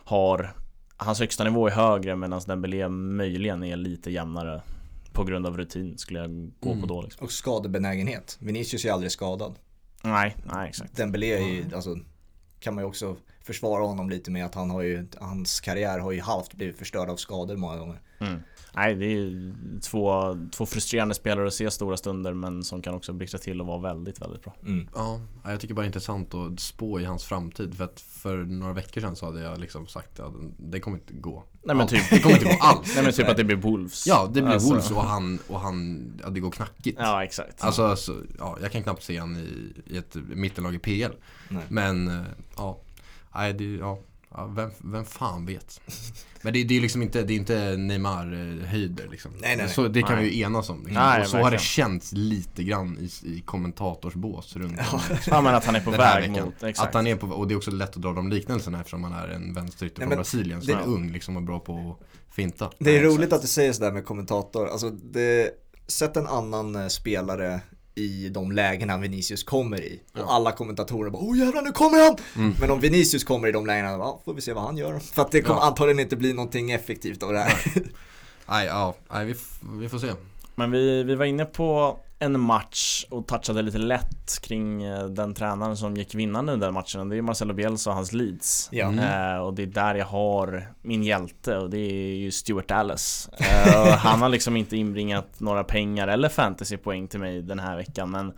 har 0.05 0.53
Hans 0.97 1.19
högsta 1.19 1.43
nivå 1.43 1.67
är 1.67 1.71
högre 1.71 2.15
medan 2.15 2.41
Dembélé 2.47 2.89
möjligen 2.89 3.63
är 3.63 3.75
lite 3.75 4.12
jämnare 4.12 4.62
På 5.13 5.23
grund 5.23 5.45
av 5.45 5.58
rutin 5.58 5.97
skulle 5.97 6.19
jag 6.19 6.51
gå 6.60 6.69
mm. 6.69 6.81
på 6.81 6.88
då 6.88 7.01
liksom. 7.01 7.25
Och 7.25 7.31
skadebenägenhet 7.31 8.38
Vinicius 8.39 8.86
är 8.86 8.91
aldrig 8.91 9.12
skadad 9.12 9.55
Nej, 10.03 10.36
nej 10.53 10.69
exakt 10.69 10.97
Dembélé 10.97 11.34
är 11.34 11.47
ju, 11.47 11.75
alltså 11.75 11.97
Kan 12.60 12.75
man 12.75 12.84
ju 12.84 12.88
också 12.88 13.17
försvara 13.45 13.84
honom 13.84 14.10
lite 14.10 14.31
med 14.31 14.45
att 14.45 14.55
han 14.55 14.69
har 14.69 14.81
ju 14.81 15.08
Hans 15.19 15.60
karriär 15.60 15.99
har 15.99 16.12
ju 16.12 16.21
halvt 16.21 16.53
blivit 16.53 16.77
förstörd 16.77 17.10
av 17.10 17.15
skador 17.15 17.55
många 17.55 17.77
gånger 17.77 18.01
mm. 18.19 18.39
Nej, 18.75 18.95
det 18.95 19.05
är 19.05 19.53
två, 19.81 20.38
två 20.51 20.65
frustrerande 20.65 21.15
spelare 21.15 21.47
att 21.47 21.53
se 21.53 21.71
stora 21.71 21.97
stunder 21.97 22.34
men 22.34 22.63
som 22.63 22.81
kan 22.81 22.93
också 22.93 23.13
blixtra 23.13 23.39
till 23.39 23.62
och 23.62 23.67
vara 23.67 23.79
väldigt, 23.79 24.21
väldigt 24.21 24.43
bra. 24.43 24.55
Mm. 24.62 24.88
Ja, 24.95 25.21
jag 25.43 25.60
tycker 25.60 25.73
bara 25.73 25.81
det 25.81 25.86
är 25.86 25.88
intressant 25.88 26.34
att 26.34 26.60
spå 26.60 26.99
i 26.99 27.05
hans 27.05 27.23
framtid. 27.23 27.77
För 27.77 27.84
att 27.84 28.01
för 28.01 28.38
några 28.38 28.73
veckor 28.73 29.01
sedan 29.01 29.15
så 29.15 29.25
hade 29.25 29.41
jag 29.41 29.60
liksom 29.60 29.88
sagt 29.88 30.19
att 30.19 30.34
det 30.58 30.79
kommer 30.79 30.97
inte 30.97 31.13
gå. 31.13 31.43
Nej 31.63 31.75
men 31.75 31.88
typ. 31.88 32.10
Det 32.10 32.19
kommer 32.19 32.36
inte 32.36 32.45
gå 32.45 32.58
alls. 32.62 32.91
Nej 32.95 33.03
men 33.03 33.13
typ 33.13 33.29
att 33.29 33.38
det 33.38 33.43
blir 33.43 33.55
Wolves. 33.55 34.08
Ja, 34.08 34.31
det 34.34 34.41
blir 34.41 34.53
alltså. 34.53 34.69
Wolves 34.69 34.91
och 34.91 35.03
han, 35.03 35.39
och 35.47 35.60
han, 35.60 36.08
ja, 36.23 36.29
det 36.29 36.39
går 36.39 36.51
knackigt. 36.51 36.97
Ja, 37.01 37.23
exakt. 37.23 37.63
Alltså, 37.63 37.84
alltså 37.84 38.15
ja, 38.39 38.58
jag 38.62 38.71
kan 38.71 38.84
knappt 38.84 39.03
se 39.03 39.17
han 39.17 39.36
i, 39.36 39.73
i 39.93 39.97
ett 39.97 40.15
mittenlag 40.15 40.75
i 40.75 40.79
PL. 40.79 41.13
Nej. 41.49 41.63
Men, 41.69 42.08
eh, 42.08 42.25
ja. 42.55 42.79
Nej, 43.36 43.54
det, 43.54 43.63
ja. 43.63 44.00
Ja, 44.38 44.45
vem, 44.56 44.71
vem 44.84 45.06
fan 45.06 45.45
vet? 45.45 45.82
Men 46.41 46.54
det, 46.54 46.63
det 46.63 46.78
är 46.78 46.82
liksom 46.82 47.02
inte, 47.02 47.24
det 47.24 47.34
är 47.34 47.36
inte 47.36 47.78
Neymar-höjder 47.78 49.08
liksom. 49.12 49.32
Nej, 49.41 49.58
nej, 49.58 49.69
Så 49.69 49.88
det 49.88 50.02
kan 50.02 50.15
nej. 50.15 50.26
vi 50.26 50.36
ju 50.36 50.43
enas 50.43 50.69
om. 50.69 50.78
Liksom. 50.78 50.93
Nej, 50.93 51.21
och 51.21 51.28
så 51.28 51.38
har 51.38 51.52
det 51.52 51.62
känts 51.62 52.12
lite 52.12 52.63
grann 52.63 52.98
i, 53.00 53.28
i 53.30 53.41
kommentatorsbås 53.41 54.56
runt 54.56 54.80
Ja, 54.91 55.02
ja 55.28 55.41
men 55.41 55.56
att 55.56 55.65
han 55.65 55.76
är 55.76 55.80
på 55.80 55.91
väg 55.91 56.32
mot, 56.32 56.63
exakt. 56.63 56.88
Att 56.88 56.93
han 56.93 57.08
är 57.08 57.15
på, 57.15 57.28
och 57.28 57.48
det 57.48 57.54
är 57.54 57.58
också 57.58 57.71
lätt 57.71 57.95
att 57.95 58.02
dra 58.02 58.13
de 58.13 58.30
liknelserna 58.30 58.80
eftersom 58.80 59.04
han 59.04 59.13
är 59.13 59.28
en 59.28 59.54
vänsterytter 59.54 60.02
från 60.02 60.10
Brasilien 60.10 60.62
som 60.62 60.74
det, 60.74 60.80
är 60.80 60.88
ung 60.88 61.12
liksom 61.12 61.38
och 61.38 61.43
bra 61.43 61.60
på 61.60 61.98
att 62.00 62.36
finta. 62.36 62.71
Det 62.80 62.98
är 62.98 63.04
roligt 63.04 63.34
att 63.34 63.41
du 63.41 63.48
säger 63.48 63.74
sådär 63.74 63.91
med 63.91 64.06
kommentator. 64.06 64.67
Alltså 64.67 64.89
det, 64.89 65.52
sätt 65.88 66.17
en 66.17 66.28
annan 66.28 66.76
eh, 66.76 66.88
spelare 66.88 67.62
i 67.95 68.29
de 68.29 68.51
lägena 68.51 68.97
Vinicius 68.97 69.43
kommer 69.43 69.81
i. 69.81 69.99
Ja. 70.13 70.23
Och 70.23 70.34
alla 70.34 70.51
kommentatorer 70.51 71.10
bara 71.10 71.23
åh 71.23 71.38
jävlar 71.38 71.62
nu 71.62 71.71
kommer 71.71 72.05
han! 72.05 72.17
Mm. 72.36 72.55
Men 72.60 72.71
om 72.71 72.79
Vinicius 72.79 73.23
kommer 73.23 73.47
i 73.47 73.51
de 73.51 73.65
lägena, 73.65 73.89
ja, 73.89 74.21
får 74.25 74.34
vi 74.34 74.41
se 74.41 74.53
vad 74.53 74.63
han 74.63 74.77
gör. 74.77 74.99
För 74.99 75.21
att 75.21 75.31
det 75.31 75.41
kommer 75.41 75.60
ja. 75.60 75.67
antagligen 75.67 75.99
inte 75.99 76.15
bli 76.15 76.34
någonting 76.34 76.71
effektivt 76.71 77.23
av 77.23 77.34
det 77.34 77.39
här. 77.39 77.63
Nej, 78.49 78.65
ja, 78.65 78.95
nej 79.12 79.25
vi, 79.25 79.36
vi 79.79 79.89
får 79.89 79.99
se. 79.99 80.12
Men 80.55 80.71
vi, 80.71 81.03
vi 81.03 81.15
var 81.15 81.25
inne 81.25 81.45
på 81.45 81.99
en 82.19 82.39
match 82.39 83.06
och 83.10 83.28
touchade 83.28 83.62
lite 83.62 83.78
lätt 83.78 84.41
kring 84.41 84.84
eh, 84.84 85.06
den 85.06 85.34
tränaren 85.34 85.78
som 85.78 85.97
gick 85.97 86.15
vinnande 86.15 86.54
i 86.54 86.58
den 86.58 86.73
matchen. 86.73 87.10
Det 87.10 87.17
är 87.17 87.21
Marcelo 87.21 87.54
Bielsa 87.54 87.89
och 87.89 87.95
hans 87.95 88.13
Leeds. 88.13 88.69
Ja. 88.71 88.88
Mm. 88.88 89.34
Eh, 89.34 89.38
och 89.38 89.54
det 89.54 89.63
är 89.63 89.67
där 89.67 89.95
jag 89.95 90.06
har 90.06 90.73
min 90.82 91.04
hjälte 91.04 91.58
och 91.58 91.69
det 91.69 91.78
är 91.78 92.15
ju 92.15 92.32
Stuart 92.32 92.67
Dallas. 92.67 93.30
Eh, 93.65 93.97
han 93.97 94.21
har 94.21 94.30
liksom 94.30 94.58
inte 94.58 94.78
inbringat 94.78 95.39
några 95.39 95.63
pengar 95.63 96.08
eller 96.08 96.30
fantasypoäng 96.30 97.08
till 97.08 97.19
mig 97.19 97.41
den 97.41 97.60
här 97.60 97.78
veckan 97.78 98.12
men 98.12 98.34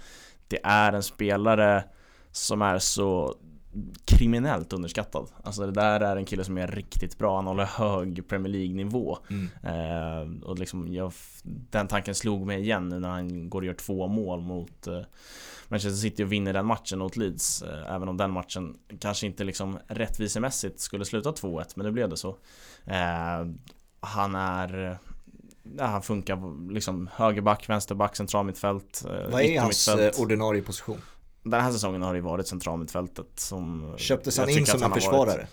det 0.48 0.60
är 0.64 0.94
en 0.94 1.04
spelare 1.04 1.84
som 2.32 2.62
är 2.62 2.80
så 2.80 3.36
kriminellt 4.06 4.74
underskattad. 4.74 5.30
Alltså 5.44 5.66
det 5.66 5.72
där 5.72 6.00
är 6.00 6.18
en 6.18 6.26
kille 6.26 6.44
som 6.44 6.58
är 6.58 6.68
riktigt 6.68 7.18
bra, 7.18 7.36
han 7.36 7.48
håller 7.48 7.66
hög 7.66 8.28
Premier 8.28 8.54
League-nivå. 8.54 9.18
Mm. 9.30 9.50
Eh, 9.64 10.44
och 10.44 10.60
liksom 10.60 10.94
jag, 10.94 11.14
den 11.44 11.88
tanken 11.88 12.16
slog 12.16 12.46
mig 12.46 12.62
igen 12.62 12.90
nu 12.90 13.00
när 13.00 13.10
han 13.10 13.50
går 13.50 13.62
och 13.62 13.66
gör 13.66 13.74
två 13.74 14.08
mål 14.08 14.42
mot 14.42 14.88
eh, 14.88 15.02
Manchester 15.68 15.98
City 15.98 16.24
och 16.24 16.32
vinner 16.32 16.54
den 16.54 16.66
matchen 16.66 17.00
mot 17.00 17.18
Leeds. 17.18 17.62
Eh, 17.62 17.94
även 17.96 18.10
om 18.10 18.18
den 18.18 18.32
matchen 18.32 18.78
kanske 19.00 19.26
inte 19.26 19.44
liksom 19.44 19.80
rättvisemässigt 19.88 20.80
skulle 20.80 21.06
sluta 21.06 21.32
2-1, 21.32 21.66
men 21.76 21.86
det 21.86 21.92
blev 21.92 22.10
det 22.10 22.18
så. 22.18 22.38
Eh, 22.86 23.46
han 24.00 24.36
är 24.36 24.98
Ja, 25.78 25.86
han 25.86 26.02
funkar 26.02 26.72
liksom 26.72 27.10
högerback, 27.14 27.70
vänsterback, 27.70 28.16
centralmittfält 28.16 29.06
eh, 29.06 29.32
Vad 29.32 29.42
är 29.42 29.62
hans 29.62 29.88
eh, 29.88 30.22
ordinarie 30.22 30.62
position? 30.62 31.02
Den 31.50 31.62
här 31.62 31.72
säsongen 31.72 32.02
har 32.02 32.14
det 32.14 32.22
varit 32.22 32.48
centralmittfältet 32.48 33.28
som 33.36 33.94
Köptes 33.98 34.38
han 34.38 34.50
in 34.50 34.66
som 34.66 34.84
en 34.84 34.92
försvarare? 34.92 35.38
Varit, 35.38 35.50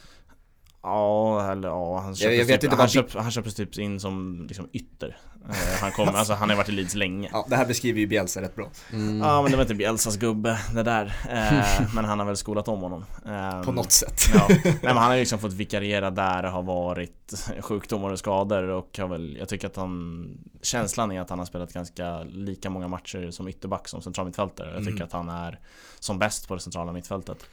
ja, 0.84 1.52
eller 1.52 1.68
ja, 1.68 2.00
han 2.00 2.16
köptes, 2.16 2.38
jag, 2.38 2.50
jag 2.50 2.60
typ, 2.60 2.72
han, 2.72 2.88
köp, 2.88 3.14
han 3.14 3.30
köptes 3.30 3.54
typ 3.54 3.78
in 3.78 4.00
som 4.00 4.44
liksom 4.48 4.68
ytter. 4.72 5.16
Eh, 5.48 5.80
Han 5.80 5.92
kom, 5.92 6.08
alltså 6.08 6.32
han 6.32 6.50
har 6.50 6.56
varit 6.56 6.68
i 6.68 6.72
Leeds 6.72 6.94
länge. 6.94 7.28
Ja, 7.32 7.46
det 7.48 7.56
här 7.56 7.66
beskriver 7.66 8.00
ju 8.00 8.06
Bielsa 8.06 8.42
rätt 8.42 8.56
bra. 8.56 8.70
Mm. 8.92 9.18
Ja, 9.18 9.42
men 9.42 9.50
det 9.50 9.56
var 9.56 9.64
inte 9.64 9.74
Bielsas 9.74 10.16
gubbe, 10.16 10.58
det 10.74 10.82
där. 10.82 11.16
Eh, 11.30 11.86
Men 11.94 12.04
han 12.04 12.18
har 12.18 12.26
väl 12.26 12.36
skolat 12.36 12.68
om 12.68 12.80
honom. 12.80 13.04
Eh, 13.26 13.62
På 13.62 13.72
något 13.72 13.92
sätt. 13.92 14.20
ja. 14.34 14.46
Nej, 14.48 14.78
men 14.82 14.96
han 14.96 15.10
har 15.10 15.16
liksom 15.16 15.38
fått 15.38 15.52
vikariera 15.52 16.10
där 16.10 16.42
det 16.42 16.48
har 16.48 16.62
varit 16.62 17.48
sjukdomar 17.60 18.10
och 18.10 18.18
skador 18.18 18.68
och 18.68 18.98
har 18.98 19.08
väl, 19.08 19.36
jag 19.38 19.48
tycker 19.48 19.66
att 19.66 19.76
han 19.76 20.26
Känslan 20.62 21.12
är 21.12 21.20
att 21.20 21.30
han 21.30 21.38
har 21.38 21.46
spelat 21.46 21.72
ganska 21.72 22.22
lika 22.22 22.70
många 22.70 22.88
matcher 22.88 23.30
som 23.30 23.48
ytterback 23.48 23.88
som 23.88 24.02
centralmittfältare. 24.02 24.70
Jag 24.74 24.78
tycker 24.78 24.90
mm. 24.90 25.04
att 25.06 25.12
han 25.12 25.28
är 25.28 25.58
som 26.00 26.18
bäst 26.18 26.48
på 26.48 26.54
det 26.54 26.60
centrala 26.60 26.92
mittfältet 26.92 27.46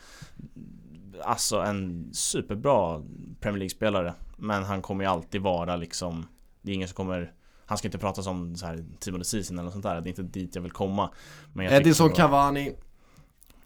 alltså 1.24 1.60
en 1.60 2.10
superbra 2.14 3.02
Premier 3.40 3.60
League-spelare. 3.60 4.14
Men 4.38 4.64
han 4.64 4.82
kommer 4.82 5.04
ju 5.04 5.10
alltid 5.10 5.42
vara 5.42 5.76
liksom 5.76 6.28
Det 6.62 6.72
är 6.72 6.76
ingen 6.76 6.88
som 6.88 6.96
kommer 6.96 7.34
Han 7.66 7.78
ska 7.78 7.88
inte 7.88 7.98
prata 7.98 8.24
som 8.24 8.56
så 8.56 8.66
här 8.66 8.86
Timo 9.00 9.24
Season 9.24 9.58
eller 9.58 9.64
något 9.64 9.74
sånt 9.74 9.84
där. 9.84 10.02
Det 10.02 10.08
är 10.08 10.10
inte 10.10 10.40
dit 10.40 10.56
jag 10.56 10.62
vill 10.62 10.72
komma. 10.72 11.10
Men 11.54 11.66
jag 11.66 11.76
Edison 11.76 12.10
då... 12.10 12.16
Cavani 12.16 12.76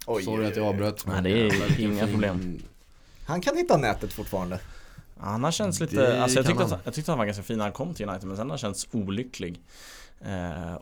Oj, 0.08 0.24
Sorry 0.24 0.46
att 0.46 0.56
jag 0.56 0.68
avbröt. 0.68 1.06
Nej, 1.08 1.22
det 1.22 1.48
är 1.48 1.80
inga 1.80 2.08
problem. 2.08 2.60
Han 3.26 3.42
kan 3.42 3.58
hitta 3.58 3.78
nätet 3.78 4.14
fortfarande. 4.14 4.60
Han 5.20 5.44
har 5.44 5.52
känts 5.52 5.80
lite, 5.80 6.22
alltså 6.22 6.40
jag 6.40 6.46
tyckte, 6.46 6.64
att, 6.64 6.82
jag 6.84 6.94
tyckte 6.94 7.12
han 7.12 7.18
var 7.18 7.26
ganska 7.26 7.44
fin 7.44 7.58
när 7.58 7.66
han 7.66 7.74
kom 7.74 7.94
till 7.94 8.10
United 8.10 8.28
men 8.28 8.38
sen 8.38 8.46
har 8.46 8.52
han 8.52 8.58
känts 8.58 8.88
olycklig 8.92 9.62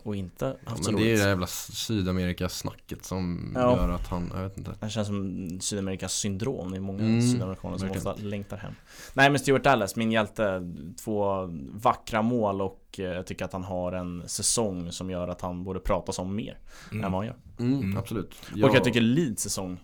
och 0.04 0.16
inte 0.16 0.46
haft 0.46 0.86
ja, 0.86 0.92
Men 0.92 0.96
det 0.96 1.12
är 1.12 1.18
det 1.18 1.24
jävla 1.24 1.48
Sydamerika-snacket 1.48 3.06
som 3.06 3.52
ja. 3.56 3.78
gör 3.78 3.90
att 3.90 4.08
han, 4.08 4.32
jag 4.36 4.44
vet 4.44 4.58
inte 4.58 4.76
Det 4.80 4.90
känns 4.90 5.08
som 5.08 5.60
Sydamerikas 5.62 6.14
syndrom, 6.14 6.72
det 6.72 6.78
är 6.78 6.82
många 6.82 7.04
mm. 7.04 7.22
sydamerikaner 7.22 7.78
som 7.78 7.92
ofta 7.92 8.16
längtar 8.16 8.58
hem 8.58 8.74
Nej 9.14 9.30
men 9.30 9.40
Stuart 9.40 9.64
Dallas, 9.64 9.96
min 9.96 10.12
hjälte, 10.12 10.62
två 11.04 11.50
vackra 11.74 12.22
mål 12.22 12.62
och 12.62 12.96
eh, 12.98 13.06
jag 13.06 13.28
tycker 13.28 13.46
att 13.46 13.54
han 13.54 13.64
har 13.64 13.92
en 13.92 14.30
säsong 14.30 14.92
som 14.92 15.10
gör 15.10 15.28
att 15.28 15.42
han 15.42 15.64
borde 15.64 15.80
pratas 15.80 16.20
om 16.20 16.36
mer 16.36 16.58
mm. 16.92 17.04
än 17.06 17.12
vad 17.12 17.20
han 17.20 17.28
gör 17.28 17.38
mm, 17.60 17.82
mm. 17.82 17.98
Absolut 17.98 18.36
jag... 18.56 18.70
Och 18.70 18.76
jag 18.76 18.84
tycker 18.84 19.02
Leeds 19.02 19.44
säsong 19.44 19.80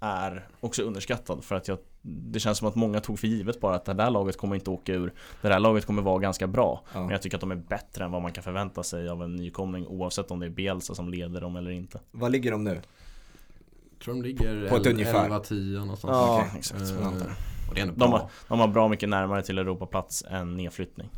är 0.00 0.48
också 0.60 0.82
underskattad 0.82 1.44
för 1.44 1.54
att 1.54 1.68
jag 1.68 1.78
Det 2.08 2.40
känns 2.40 2.58
som 2.58 2.68
att 2.68 2.74
många 2.74 3.00
tog 3.00 3.18
för 3.18 3.26
givet 3.26 3.60
bara 3.60 3.74
att 3.74 3.84
det 3.84 3.94
där 3.94 4.10
laget 4.10 4.36
kommer 4.36 4.54
inte 4.54 4.70
åka 4.70 4.94
ur 4.94 5.12
Det 5.42 5.48
där 5.48 5.58
laget 5.58 5.86
kommer 5.86 6.02
vara 6.02 6.18
ganska 6.18 6.46
bra 6.46 6.82
ja. 6.92 7.00
Men 7.00 7.10
jag 7.10 7.22
tycker 7.22 7.36
att 7.36 7.40
de 7.40 7.50
är 7.50 7.56
bättre 7.56 8.04
än 8.04 8.10
vad 8.10 8.22
man 8.22 8.32
kan 8.32 8.44
förvänta 8.44 8.82
sig 8.82 9.08
av 9.08 9.22
en 9.22 9.36
nykomling 9.36 9.86
oavsett 9.86 10.30
om 10.30 10.40
det 10.40 10.46
är 10.46 10.50
Bielsa 10.50 10.94
som 10.94 11.08
leder 11.08 11.40
dem 11.40 11.56
eller 11.56 11.70
inte 11.70 12.00
Vad 12.10 12.32
ligger 12.32 12.50
de 12.50 12.64
nu? 12.64 12.80
Jag 13.90 14.04
tror 14.04 14.14
de 14.14 14.22
ligger 14.22 14.68
på 14.68 14.76
ett 14.76 14.86
ungefär 14.86 15.28
11-10 15.28 15.78
någonstans 15.78 16.12
Ja, 16.12 16.44
okay. 16.46 16.58
exakt 16.58 16.82
uh, 16.82 17.06
och 17.68 17.74
det 17.74 17.80
är 17.80 17.92
de, 17.96 18.12
har, 18.12 18.30
de 18.48 18.60
har 18.60 18.68
bra 18.68 18.88
mycket 18.88 19.08
närmare 19.08 19.42
till 19.42 19.58
Europaplats 19.58 20.24
än 20.30 20.56
nedflyttning 20.56 21.10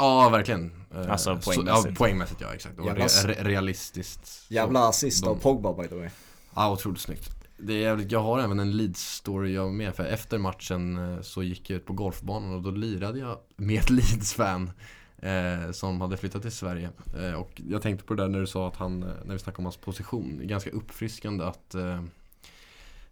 Ja, 0.00 0.28
verkligen. 0.28 0.72
Eh, 0.94 1.10
alltså 1.10 1.38
poängmässigt. 1.44 1.88
ja, 1.88 1.94
poängmässigt 1.96 2.40
ja, 2.40 2.54
exakt. 2.54 2.78
Och 2.78 2.86
re 3.24 3.34
realistiskt. 3.38 4.44
Jävla 4.48 4.88
assist 4.88 5.26
av 5.26 5.34
Pogba 5.34 5.72
by 5.72 5.88
the 5.88 5.94
way. 5.94 6.08
Ja, 6.54 6.72
otroligt 6.72 7.00
snyggt. 7.00 7.39
Det 7.62 7.72
är 7.72 7.78
jävligt, 7.78 8.12
jag 8.12 8.22
har 8.22 8.38
även 8.38 8.60
en 8.60 8.72
Leeds-story 8.72 9.46
jag 9.46 9.72
med 9.72 9.94
för 9.94 10.04
efter 10.04 10.38
matchen 10.38 11.14
eh, 11.14 11.20
så 11.20 11.42
gick 11.42 11.70
jag 11.70 11.76
ut 11.76 11.86
på 11.86 11.92
golfbanan 11.92 12.54
och 12.54 12.62
då 12.62 12.70
lirade 12.70 13.18
jag 13.18 13.38
med 13.56 13.80
ett 13.80 13.90
Leeds-fan 13.90 14.70
eh, 15.18 15.70
som 15.72 16.00
hade 16.00 16.16
flyttat 16.16 16.42
till 16.42 16.52
Sverige. 16.52 16.90
Eh, 17.20 17.32
och 17.32 17.62
jag 17.68 17.82
tänkte 17.82 18.04
på 18.04 18.14
det 18.14 18.22
där 18.22 18.28
när 18.28 18.40
du 18.40 18.46
sa 18.46 18.68
att 18.68 18.76
han, 18.76 19.02
eh, 19.02 19.08
när 19.24 19.32
vi 19.32 19.38
snackade 19.38 19.58
om 19.58 19.64
hans 19.64 19.76
position, 19.76 20.38
det 20.38 20.44
är 20.44 20.48
ganska 20.48 20.70
uppfriskande 20.70 21.44
att 21.44 21.74
eh, 21.74 22.02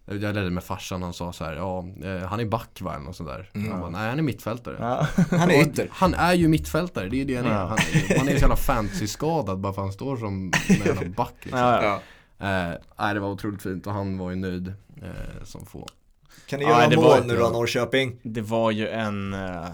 jag 0.05 0.35
ledde 0.35 0.49
med 0.49 0.63
farsan, 0.63 1.03
han 1.03 1.13
sa 1.13 1.33
så 1.33 1.43
här, 1.43 1.53
ja, 1.53 1.85
eh, 2.03 2.27
han 2.27 2.39
är 2.39 2.45
back 2.45 2.81
va, 2.81 2.93
eller 2.93 3.05
något 3.05 3.15
sånt 3.15 3.29
där. 3.29 3.49
Mm. 3.53 3.71
Han 3.71 3.79
bara, 3.79 3.89
nej 3.89 4.09
han 4.09 4.19
är 4.19 4.23
mittfältare. 4.23 4.75
Ja. 4.79 5.07
Han 5.37 5.51
är 5.51 5.61
ytter. 5.61 5.87
Han 5.91 6.13
är 6.13 6.33
ju 6.33 6.47
mittfältare, 6.47 7.09
det 7.09 7.15
är 7.15 7.17
ju 7.17 7.25
det 7.25 7.35
han 7.35 7.45
är. 7.45 7.51
Ja. 7.51 7.65
Han, 7.65 7.77
man 8.17 8.27
är 8.27 8.33
så 8.33 8.39
jävla 8.41 8.55
fantasy-skadad 8.55 9.59
bara 9.59 9.73
för 9.73 9.81
att 9.81 9.85
han 9.85 9.93
står 9.93 10.17
som 10.17 10.51
en 10.67 10.75
jävla 10.85 11.09
back 11.09 11.33
liksom. 11.43 11.59
Ja, 11.59 12.01
Eh, 12.39 12.73
nej, 12.99 13.13
det 13.13 13.19
var 13.19 13.29
otroligt 13.29 13.61
fint 13.61 13.87
och 13.87 13.93
han 13.93 14.17
var 14.17 14.29
ju 14.29 14.35
nöjd 14.35 14.73
eh, 15.01 15.43
som 15.43 15.65
få. 15.65 15.87
Kan 16.47 16.59
ni 16.59 16.65
göra 16.65 16.83
ja, 16.83 16.89
mål 16.95 17.05
var, 17.05 17.21
nu 17.21 17.37
då 17.37 17.49
Norrköping? 17.49 18.19
Det 18.23 18.41
var 18.41 18.71
ju 18.71 18.87
en 18.87 19.33
eh, 19.33 19.69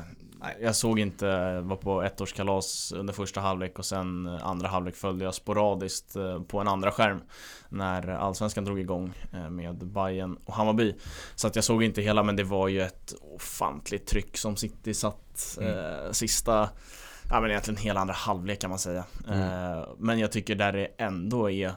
jag 0.61 0.75
såg 0.75 0.99
inte, 0.99 1.59
var 1.59 1.75
på 1.75 2.03
ettårskalas 2.03 2.91
under 2.91 3.13
första 3.13 3.41
halvlek 3.41 3.79
och 3.79 3.85
sen 3.85 4.27
andra 4.27 4.67
halvlek 4.67 4.95
följde 4.95 5.25
jag 5.25 5.33
sporadiskt 5.33 6.15
eh, 6.15 6.41
på 6.41 6.59
en 6.59 6.67
andra 6.67 6.91
skärm 6.91 7.21
När 7.69 8.09
Allsvenskan 8.09 8.65
drog 8.65 8.79
igång 8.79 9.13
eh, 9.33 9.49
med 9.49 9.87
Bayern 9.87 10.37
och 10.45 10.53
Hammarby 10.53 10.95
Så 11.35 11.47
att 11.47 11.55
jag 11.55 11.65
såg 11.65 11.83
inte 11.83 12.01
hela 12.01 12.23
men 12.23 12.35
det 12.35 12.43
var 12.43 12.67
ju 12.67 12.81
ett 12.81 13.13
ofantligt 13.35 14.07
tryck 14.07 14.37
som 14.37 14.55
City 14.55 14.93
satt 14.93 15.57
mm. 15.61 15.77
eh, 15.77 16.11
sista 16.11 16.69
Ja 17.29 17.41
men 17.41 17.49
egentligen 17.49 17.77
hela 17.77 17.99
andra 17.99 18.13
halvlek 18.13 18.61
kan 18.61 18.69
man 18.69 18.79
säga 18.79 19.03
mm. 19.27 19.41
eh, 19.41 19.87
Men 19.97 20.19
jag 20.19 20.31
tycker 20.31 20.55
där 20.55 20.73
det 20.73 20.87
ändå 20.97 21.51
är 21.51 21.71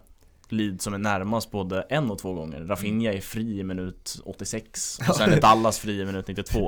Lead 0.52 0.80
som 0.80 0.94
är 0.94 0.98
närmast 0.98 1.50
både 1.50 1.82
en 1.82 2.10
och 2.10 2.18
två 2.18 2.34
gånger. 2.34 2.60
Rafinha 2.60 3.12
är 3.12 3.20
fri 3.20 3.60
i 3.60 3.64
minut 3.64 4.20
86 4.24 4.98
och 5.08 5.16
sen 5.16 5.32
är 5.32 5.40
Dallas 5.40 5.78
fri 5.78 6.00
i 6.00 6.04
minut 6.04 6.28
92. 6.28 6.60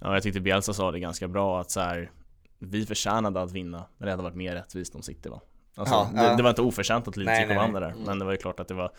Och 0.00 0.14
jag 0.14 0.22
tyckte 0.22 0.40
Bielsa 0.40 0.74
sa 0.74 0.90
det 0.90 1.00
ganska 1.00 1.28
bra 1.28 1.60
att 1.60 1.70
så 1.70 1.80
här, 1.80 2.10
vi 2.58 2.86
förtjänade 2.86 3.42
att 3.42 3.52
vinna, 3.52 3.84
men 3.98 4.06
det 4.06 4.10
hade 4.10 4.22
varit 4.22 4.36
mer 4.36 4.54
rättvist 4.54 4.94
om 4.94 5.02
City 5.02 5.28
va. 5.28 5.40
Alltså, 5.74 5.94
ja, 5.94 6.10
det, 6.14 6.24
ja. 6.24 6.36
det, 6.36 6.42
var 6.42 6.50
inte 6.50 6.62
oförtjänt 6.62 7.08
att 7.08 7.16
Leeds 7.16 7.40
gick 7.40 7.50
och 7.50 7.56
vann 7.56 7.72
det 7.72 7.80
där, 7.80 7.94
men 8.06 8.18
det 8.18 8.24
var 8.24 8.32
ju 8.32 8.38
klart 8.38 8.60
att 8.60 8.68
det 8.68 8.74
var 8.74 8.92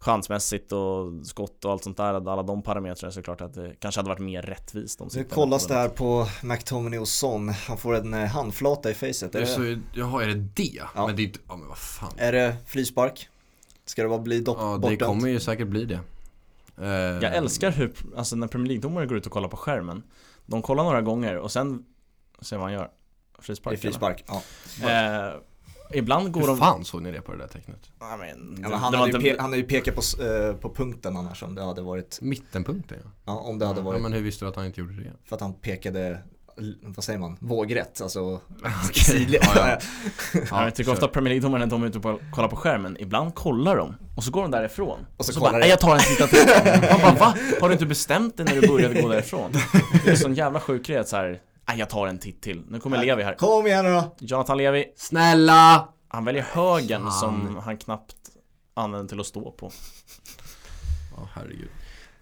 chansmässigt 0.00 0.72
och 0.72 1.26
skott 1.26 1.64
och 1.64 1.72
allt 1.72 1.84
sånt 1.84 1.96
där, 1.96 2.30
alla 2.30 2.42
de 2.42 2.62
parametrarna 2.62 3.12
så 3.12 3.18
är 3.18 3.22
det 3.22 3.24
klart 3.24 3.40
att 3.40 3.54
det 3.54 3.74
kanske 3.78 3.98
hade 3.98 4.08
varit 4.08 4.20
mer 4.20 4.42
rättvist 4.42 5.00
om 5.00 5.08
Nu 5.14 5.24
kollas 5.24 5.66
det 5.66 5.74
här 5.74 5.88
på 5.88 6.26
McTominay 6.42 6.98
och 6.98 7.08
Son, 7.08 7.48
han 7.48 7.78
får 7.78 7.96
en 7.96 8.14
eh, 8.14 8.26
handflata 8.26 8.90
i 8.90 8.94
facet. 8.94 9.34
Är 9.34 9.40
det, 9.40 9.46
så, 9.46 9.76
jaha, 9.92 10.22
är 10.22 10.28
det 10.28 10.34
det? 10.34 10.82
Ja. 10.94 11.06
Men 11.06 11.16
det 11.16 11.22
är 11.22 11.24
inte, 11.24 11.38
ja 11.48 11.56
men 11.56 11.68
vad 11.68 11.78
fan. 11.78 12.12
Är 12.16 12.32
det 12.32 12.56
frispark? 12.66 13.28
Ska 13.90 14.02
det 14.02 14.08
bara 14.08 14.18
bli 14.18 14.40
dock 14.40 14.58
Ja, 14.60 14.78
det 14.82 14.96
kommer 14.96 15.28
ju 15.28 15.40
säkert 15.40 15.68
bli 15.68 15.84
det. 15.84 16.00
Uh, 16.78 16.88
jag 17.22 17.34
älskar 17.34 17.70
hur, 17.70 17.92
alltså 18.16 18.36
när 18.36 18.46
Premier 18.46 18.68
League-domare 18.68 19.06
går 19.06 19.16
ut 19.16 19.26
och 19.26 19.32
kollar 19.32 19.48
på 19.48 19.56
skärmen 19.56 20.02
De 20.46 20.62
kollar 20.62 20.84
några 20.84 21.00
gånger 21.02 21.36
och 21.36 21.52
sen 21.52 21.84
ser 22.40 22.56
vad 22.56 22.64
han 22.64 22.72
gör 22.72 22.90
Frispark? 23.38 23.72
Det 23.72 23.78
är 23.78 23.80
frispark, 23.80 24.24
ja 24.26 24.42
uh, 25.32 25.40
Ibland 25.98 26.32
går 26.32 26.40
hur 26.40 26.48
de... 26.48 26.56
fan 26.56 26.84
såg 26.84 27.02
ni 27.02 27.12
det 27.12 27.20
på 27.20 27.32
det 27.32 27.38
där 27.38 27.46
tecknet? 27.46 27.90
Ja, 28.00 28.16
men, 28.16 28.58
ja, 28.62 28.68
men 28.68 28.78
han, 28.78 28.94
hade 28.94 29.16
inte... 29.16 29.28
ju 29.28 29.36
han 29.36 29.44
hade 29.44 29.56
ju 29.56 29.62
pekat 29.68 29.94
på, 29.94 30.24
uh, 30.24 30.56
på 30.56 30.74
punkten 30.74 31.16
annars 31.16 31.42
om 31.42 31.54
det 31.54 31.62
hade 31.62 31.82
varit 31.82 32.18
Mittenpunkten 32.20 32.98
ja 33.04 33.10
Ja, 33.24 33.38
om 33.38 33.58
det 33.58 33.66
hade 33.66 33.80
varit 33.80 33.98
Ja 33.98 34.02
men 34.02 34.12
hur 34.12 34.22
visste 34.22 34.44
du 34.44 34.48
att 34.48 34.56
han 34.56 34.66
inte 34.66 34.80
gjorde 34.80 34.94
det? 34.94 35.12
För 35.24 35.36
att 35.36 35.42
han 35.42 35.52
pekade 35.52 36.18
vad 36.82 37.04
säger 37.04 37.18
man, 37.18 37.36
vågrätt, 37.40 38.00
alltså 38.00 38.20
okay. 38.88 39.26
ja, 39.28 39.40
ja. 39.54 39.78
ja, 40.50 40.64
Jag 40.64 40.74
tycker 40.74 40.92
ofta 40.92 41.08
Premier 41.08 41.34
League-domarna, 41.34 41.66
de 41.66 41.82
är 41.82 41.86
ute 41.86 41.98
och 41.98 42.20
kollar 42.32 42.48
på 42.48 42.56
skärmen, 42.56 42.96
ibland 43.00 43.34
kollar 43.34 43.76
de 43.76 43.94
och 44.16 44.24
så 44.24 44.30
går 44.30 44.42
de 44.42 44.50
därifrån 44.50 45.06
Och 45.16 45.24
så, 45.24 45.30
och 45.30 45.34
så 45.34 45.40
bara, 45.40 45.66
jag 45.66 45.80
tar 45.80 45.94
en 45.94 46.00
sista 46.00 46.26
till 46.26 46.38
Man 46.90 47.00
bara, 47.00 47.14
va? 47.14 47.34
Har 47.60 47.68
du 47.68 47.72
inte 47.72 47.86
bestämt 47.86 48.36
dig 48.36 48.46
när 48.46 48.60
du 48.60 48.68
började 48.68 49.02
gå 49.02 49.08
därifrån? 49.08 49.52
Det 50.04 50.10
är 50.10 50.16
sån 50.16 50.34
jävla 50.34 50.60
sjukhet 50.60 51.08
så 51.08 51.16
här. 51.16 51.40
Jag 51.76 51.88
tar 51.88 52.06
en 52.06 52.18
titt 52.18 52.42
till, 52.42 52.62
nu 52.68 52.80
kommer 52.80 53.04
Levi 53.04 53.22
här 53.22 53.34
Kom 53.34 53.66
igen 53.66 53.84
nu 53.84 53.90
då! 53.90 54.16
Jonathan 54.18 54.56
Levi 54.56 54.84
Snälla! 54.96 55.88
Han 56.08 56.24
väljer 56.24 56.42
högen 56.42 57.02
Fan. 57.02 57.12
som 57.12 57.60
han 57.64 57.76
knappt 57.76 58.16
använder 58.74 59.08
till 59.08 59.20
att 59.20 59.26
stå 59.26 59.50
på 59.50 59.70
Ja, 61.16 61.22
oh, 61.22 61.28
herregud 61.34 61.68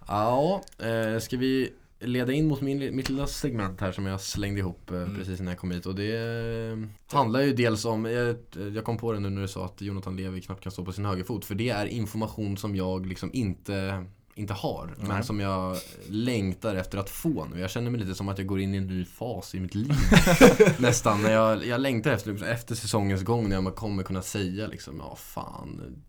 Ja, 0.09 0.63
eh, 0.79 1.21
ska 1.21 1.37
vi 1.37 1.73
leda 2.01 2.33
in 2.33 2.49
mot 2.49 2.61
min, 2.61 2.97
mitt 2.97 3.09
lilla 3.09 3.27
segment 3.27 3.81
här 3.81 3.93
som 3.93 4.07
jag 4.07 4.21
slängde 4.21 4.61
ihop 4.61 4.91
eh, 4.91 4.97
mm. 4.97 5.17
precis 5.17 5.41
när 5.41 5.53
jag 5.53 5.59
kom 5.59 5.71
hit 5.71 5.87
och 5.87 5.95
det 5.95 6.17
eh, 6.17 6.79
handlar 7.17 7.41
ju 7.41 7.53
dels 7.55 7.85
om, 7.85 8.05
jag, 8.05 8.37
jag, 8.75 8.85
kom 8.85 8.99
på 8.99 9.13
det 9.13 9.21
nu 9.21 9.31
när 9.31 9.43
du 9.43 9.49
sa 9.49 9.65
att 9.65 9.81
Jonathan 9.81 10.17
Levi 10.17 10.41
knappt 10.41 10.63
kan 10.63 10.73
stå 10.73 10.85
på 10.85 10.93
sin 10.93 11.05
högerfot 11.05 11.45
för 11.45 11.55
det 11.55 11.69
är 11.69 11.87
information 11.87 12.57
som 12.57 12.77
jag 12.77 13.07
liksom 13.07 13.31
inte 13.33 14.05
inte 14.39 14.55
har, 14.55 14.85
mm. 14.85 15.09
men 15.09 15.25
som 15.25 15.41
jag 15.41 15.77
längtar 16.09 16.75
efter 16.75 16.99
att 16.99 17.11
få 17.11 17.45
nu. 17.45 17.61
Jag 17.61 17.71
känner 17.71 17.91
mig 17.91 18.01
lite 18.01 18.15
som 18.15 18.29
att 18.29 18.39
jag 18.39 18.47
går 18.47 18.61
in 18.61 18.75
i 18.75 18.79
en 18.79 18.87
ny 18.87 19.05
fas 19.05 19.55
i 19.55 19.61
mitt 19.61 19.75
liv. 19.75 19.93
Nästan. 20.79 21.23
När 21.23 21.33
jag, 21.33 21.67
jag 21.67 21.81
längtar 21.81 22.11
efter, 22.11 22.45
efter 22.45 22.75
säsongens 22.75 23.23
gång 23.23 23.49
när 23.49 23.63
jag 23.63 23.75
kommer 23.75 24.03
kunna 24.03 24.23
säga 24.23 24.67
liksom, 24.67 24.97
ja 24.99 25.17
fan, 25.17 26.03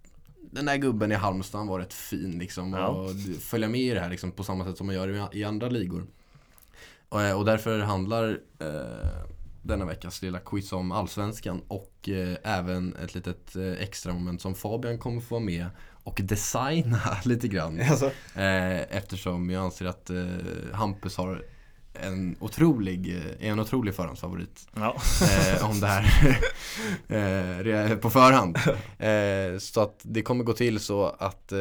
den 0.52 0.66
där 0.66 0.78
gubben 0.78 1.12
i 1.12 1.16
Halmstad 1.16 1.68
var 1.68 1.80
rätt 1.80 1.94
fin 1.94 2.32
liksom. 2.40 2.74
Ja. 2.74 2.88
Och 2.88 3.12
följa 3.42 3.70
med 3.70 3.82
i 3.82 3.94
det 3.94 4.00
här 4.00 4.10
liksom, 4.10 4.32
på 4.32 4.44
samma 4.44 4.66
sätt 4.66 4.78
som 4.78 4.88
man 4.88 4.96
gör 4.96 5.36
i 5.36 5.44
andra 5.44 5.70
ligor. 5.70 6.08
Och, 7.10 7.22
och 7.36 7.46
därför 7.46 7.80
handlar 7.80 8.40
eh, 8.60 9.24
denna 9.62 9.86
veckas 9.86 10.22
lilla 10.22 10.40
quiz 10.40 10.74
om 10.74 10.92
Allsvenskan 10.92 11.62
och 11.68 12.10
eh, 12.10 12.38
även 12.44 12.96
ett 12.96 13.16
litet 13.16 13.56
eh, 13.56 13.72
extra 13.72 14.14
moment 14.14 14.42
som 14.42 14.56
Fabian 14.56 14.98
kommer 14.98 15.22
få 15.22 15.36
vara 15.36 15.46
med 15.46 15.66
och 16.04 16.22
designa 16.24 17.02
lite 17.26 17.48
grann. 17.48 17.82
Alltså. 17.90 18.06
Eh, 18.36 18.98
eftersom 18.98 19.50
jag 19.50 19.64
anser 19.64 19.86
att 19.86 20.10
eh, 20.10 20.26
Hampus 20.74 21.18
har 21.18 21.44
en 22.02 22.36
otrolig, 22.40 23.10
är 23.40 23.52
en 23.52 23.60
otrolig 23.60 23.96
förhandsfavorit. 23.96 24.68
Ja. 24.76 24.96
Eh, 25.22 25.70
om 25.70 25.80
det 25.80 25.88
här 25.88 26.04
eh, 27.92 27.96
på 27.96 28.10
förhand. 28.10 28.58
Eh, 28.98 29.60
så 29.60 29.82
att 29.82 30.00
det 30.04 30.22
kommer 30.22 30.44
gå 30.44 30.54
till 30.54 30.80
så 30.80 31.06
att 31.20 31.52
eh, 31.52 31.60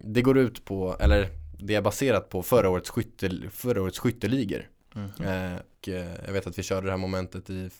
det 0.00 0.22
går 0.22 0.38
ut 0.38 0.64
på, 0.64 0.96
eller 1.00 1.28
det 1.58 1.74
är 1.74 1.82
baserat 1.82 2.28
på 2.28 2.42
förra 2.42 2.70
årets, 2.70 2.90
skytte, 2.90 3.30
förra 3.50 3.82
årets 3.82 3.98
skytteligor. 3.98 4.68
Mm. 4.94 5.54
och 5.56 5.88
jag 6.26 6.32
vet 6.32 6.46
att 6.46 6.58
vi 6.58 6.62
körde 6.62 6.86
det 6.86 6.90
här 6.90 6.98
momentet 6.98 7.50
i 7.50 7.70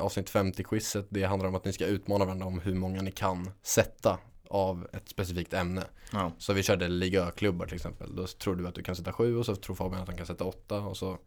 avsnitt 0.00 0.32
50-quizet. 0.32 1.06
Det 1.08 1.24
handlar 1.24 1.48
om 1.48 1.54
att 1.54 1.64
ni 1.64 1.72
ska 1.72 1.86
utmana 1.86 2.24
varandra 2.24 2.46
om 2.46 2.60
hur 2.60 2.74
många 2.74 3.02
ni 3.02 3.10
kan 3.10 3.50
sätta 3.62 4.18
av 4.52 4.86
ett 4.92 5.08
specifikt 5.08 5.52
ämne. 5.52 5.84
Ja. 6.12 6.32
Så 6.38 6.52
vi 6.52 6.62
körde 6.62 6.88
ligaklubbar 6.88 7.66
till 7.66 7.76
exempel. 7.76 8.16
Då 8.16 8.26
tror 8.26 8.56
du 8.56 8.68
att 8.68 8.74
du 8.74 8.82
kan 8.82 8.96
sätta 8.96 9.12
sju 9.12 9.36
och 9.36 9.46
så 9.46 9.56
tror 9.56 9.76
Fabian 9.76 10.02
att 10.02 10.08
han 10.08 10.16
kan 10.16 10.26
sätta 10.26 10.44
åtta 10.44 10.78
och 10.78 10.96
så 10.96 11.18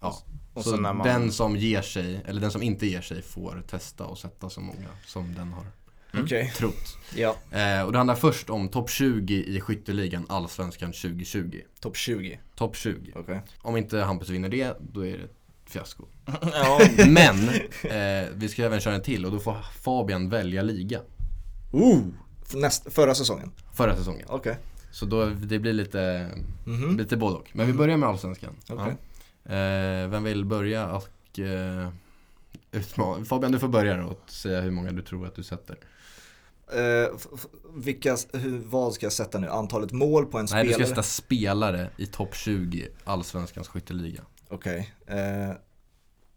Ja. 0.00 0.18
Och 0.54 0.64
så, 0.64 0.70
så 0.70 0.76
man... 0.76 0.98
den 0.98 1.32
som 1.32 1.56
ger 1.56 1.82
sig, 1.82 2.20
eller 2.26 2.40
den 2.40 2.50
som 2.50 2.62
inte 2.62 2.86
ger 2.86 3.00
sig 3.00 3.22
får 3.22 3.62
testa 3.68 4.04
och 4.04 4.18
sätta 4.18 4.50
så 4.50 4.60
många 4.60 4.88
som 5.06 5.34
den 5.34 5.52
har 5.52 5.66
mm. 6.12 6.24
okay. 6.24 6.50
trott. 6.50 6.98
Ja. 7.14 7.36
Eh, 7.50 7.82
och 7.82 7.92
det 7.92 7.98
handlar 7.98 8.14
först 8.14 8.50
om 8.50 8.68
topp 8.68 8.90
20 8.90 9.34
i 9.34 9.60
skytteligan 9.60 10.26
Allsvenskan 10.28 10.92
2020. 10.92 11.60
Topp 11.80 11.96
20? 11.96 12.40
Topp 12.54 12.76
20. 12.76 13.12
Okay. 13.14 13.38
Om 13.58 13.76
inte 13.76 13.98
Hampus 13.98 14.28
vinner 14.28 14.48
det, 14.48 14.76
då 14.80 15.06
är 15.06 15.18
det 15.18 15.28
fiasko. 15.70 16.04
Men, 17.06 17.48
eh, 17.82 18.28
vi 18.34 18.48
ska 18.48 18.64
även 18.64 18.80
köra 18.80 18.94
en 18.94 19.02
till 19.02 19.26
och 19.26 19.32
då 19.32 19.38
får 19.38 19.56
Fabian 19.82 20.28
välja 20.28 20.62
liga. 20.62 21.00
Ooh. 21.72 22.04
Näst, 22.54 22.92
förra 22.92 23.14
säsongen? 23.14 23.50
Förra 23.74 23.96
säsongen. 23.96 24.26
Okej. 24.28 24.52
Okay. 24.52 24.62
Så 24.90 25.06
då, 25.06 25.26
det 25.26 25.58
blir 25.58 25.72
lite, 25.72 26.00
mm 26.00 26.44
-hmm. 26.64 26.98
lite 26.98 27.16
både 27.16 27.36
och. 27.36 27.50
Men 27.52 27.66
vi 27.66 27.72
mhm. 27.72 27.78
börjar 27.78 27.96
med 27.96 28.08
Allsvenskan. 28.08 28.56
Okay. 28.68 28.92
Ja. 29.42 29.54
Eh, 29.54 30.08
vem 30.08 30.24
vill 30.24 30.44
börja 30.44 30.92
och 30.92 31.38
eh, 31.38 31.88
utmana? 32.72 33.24
Fabian, 33.24 33.52
du 33.52 33.58
får 33.58 33.68
börja 33.68 33.96
då 33.96 34.06
och 34.06 34.30
säga 34.30 34.60
hur 34.60 34.70
många 34.70 34.92
du 34.92 35.02
tror 35.02 35.26
att 35.26 35.34
du 35.34 35.42
sätter. 35.42 35.78
Eh, 36.72 37.16
vilka, 37.74 38.16
hur, 38.32 38.62
vad 38.64 38.94
ska 38.94 39.06
jag 39.06 39.12
sätta 39.12 39.38
nu? 39.38 39.48
Antalet 39.48 39.92
mål 39.92 40.26
på 40.26 40.38
en 40.38 40.48
spelare? 40.48 40.64
Nej, 40.64 40.78
du 40.78 40.84
ska 40.84 40.86
sätta 40.86 41.02
spelare 41.02 41.90
i 41.96 42.06
topp 42.06 42.34
20 42.34 42.88
Allsvenskans 43.04 43.68
skytteliga. 43.68 44.22
Okej. 44.48 44.94
Okay. 45.02 45.54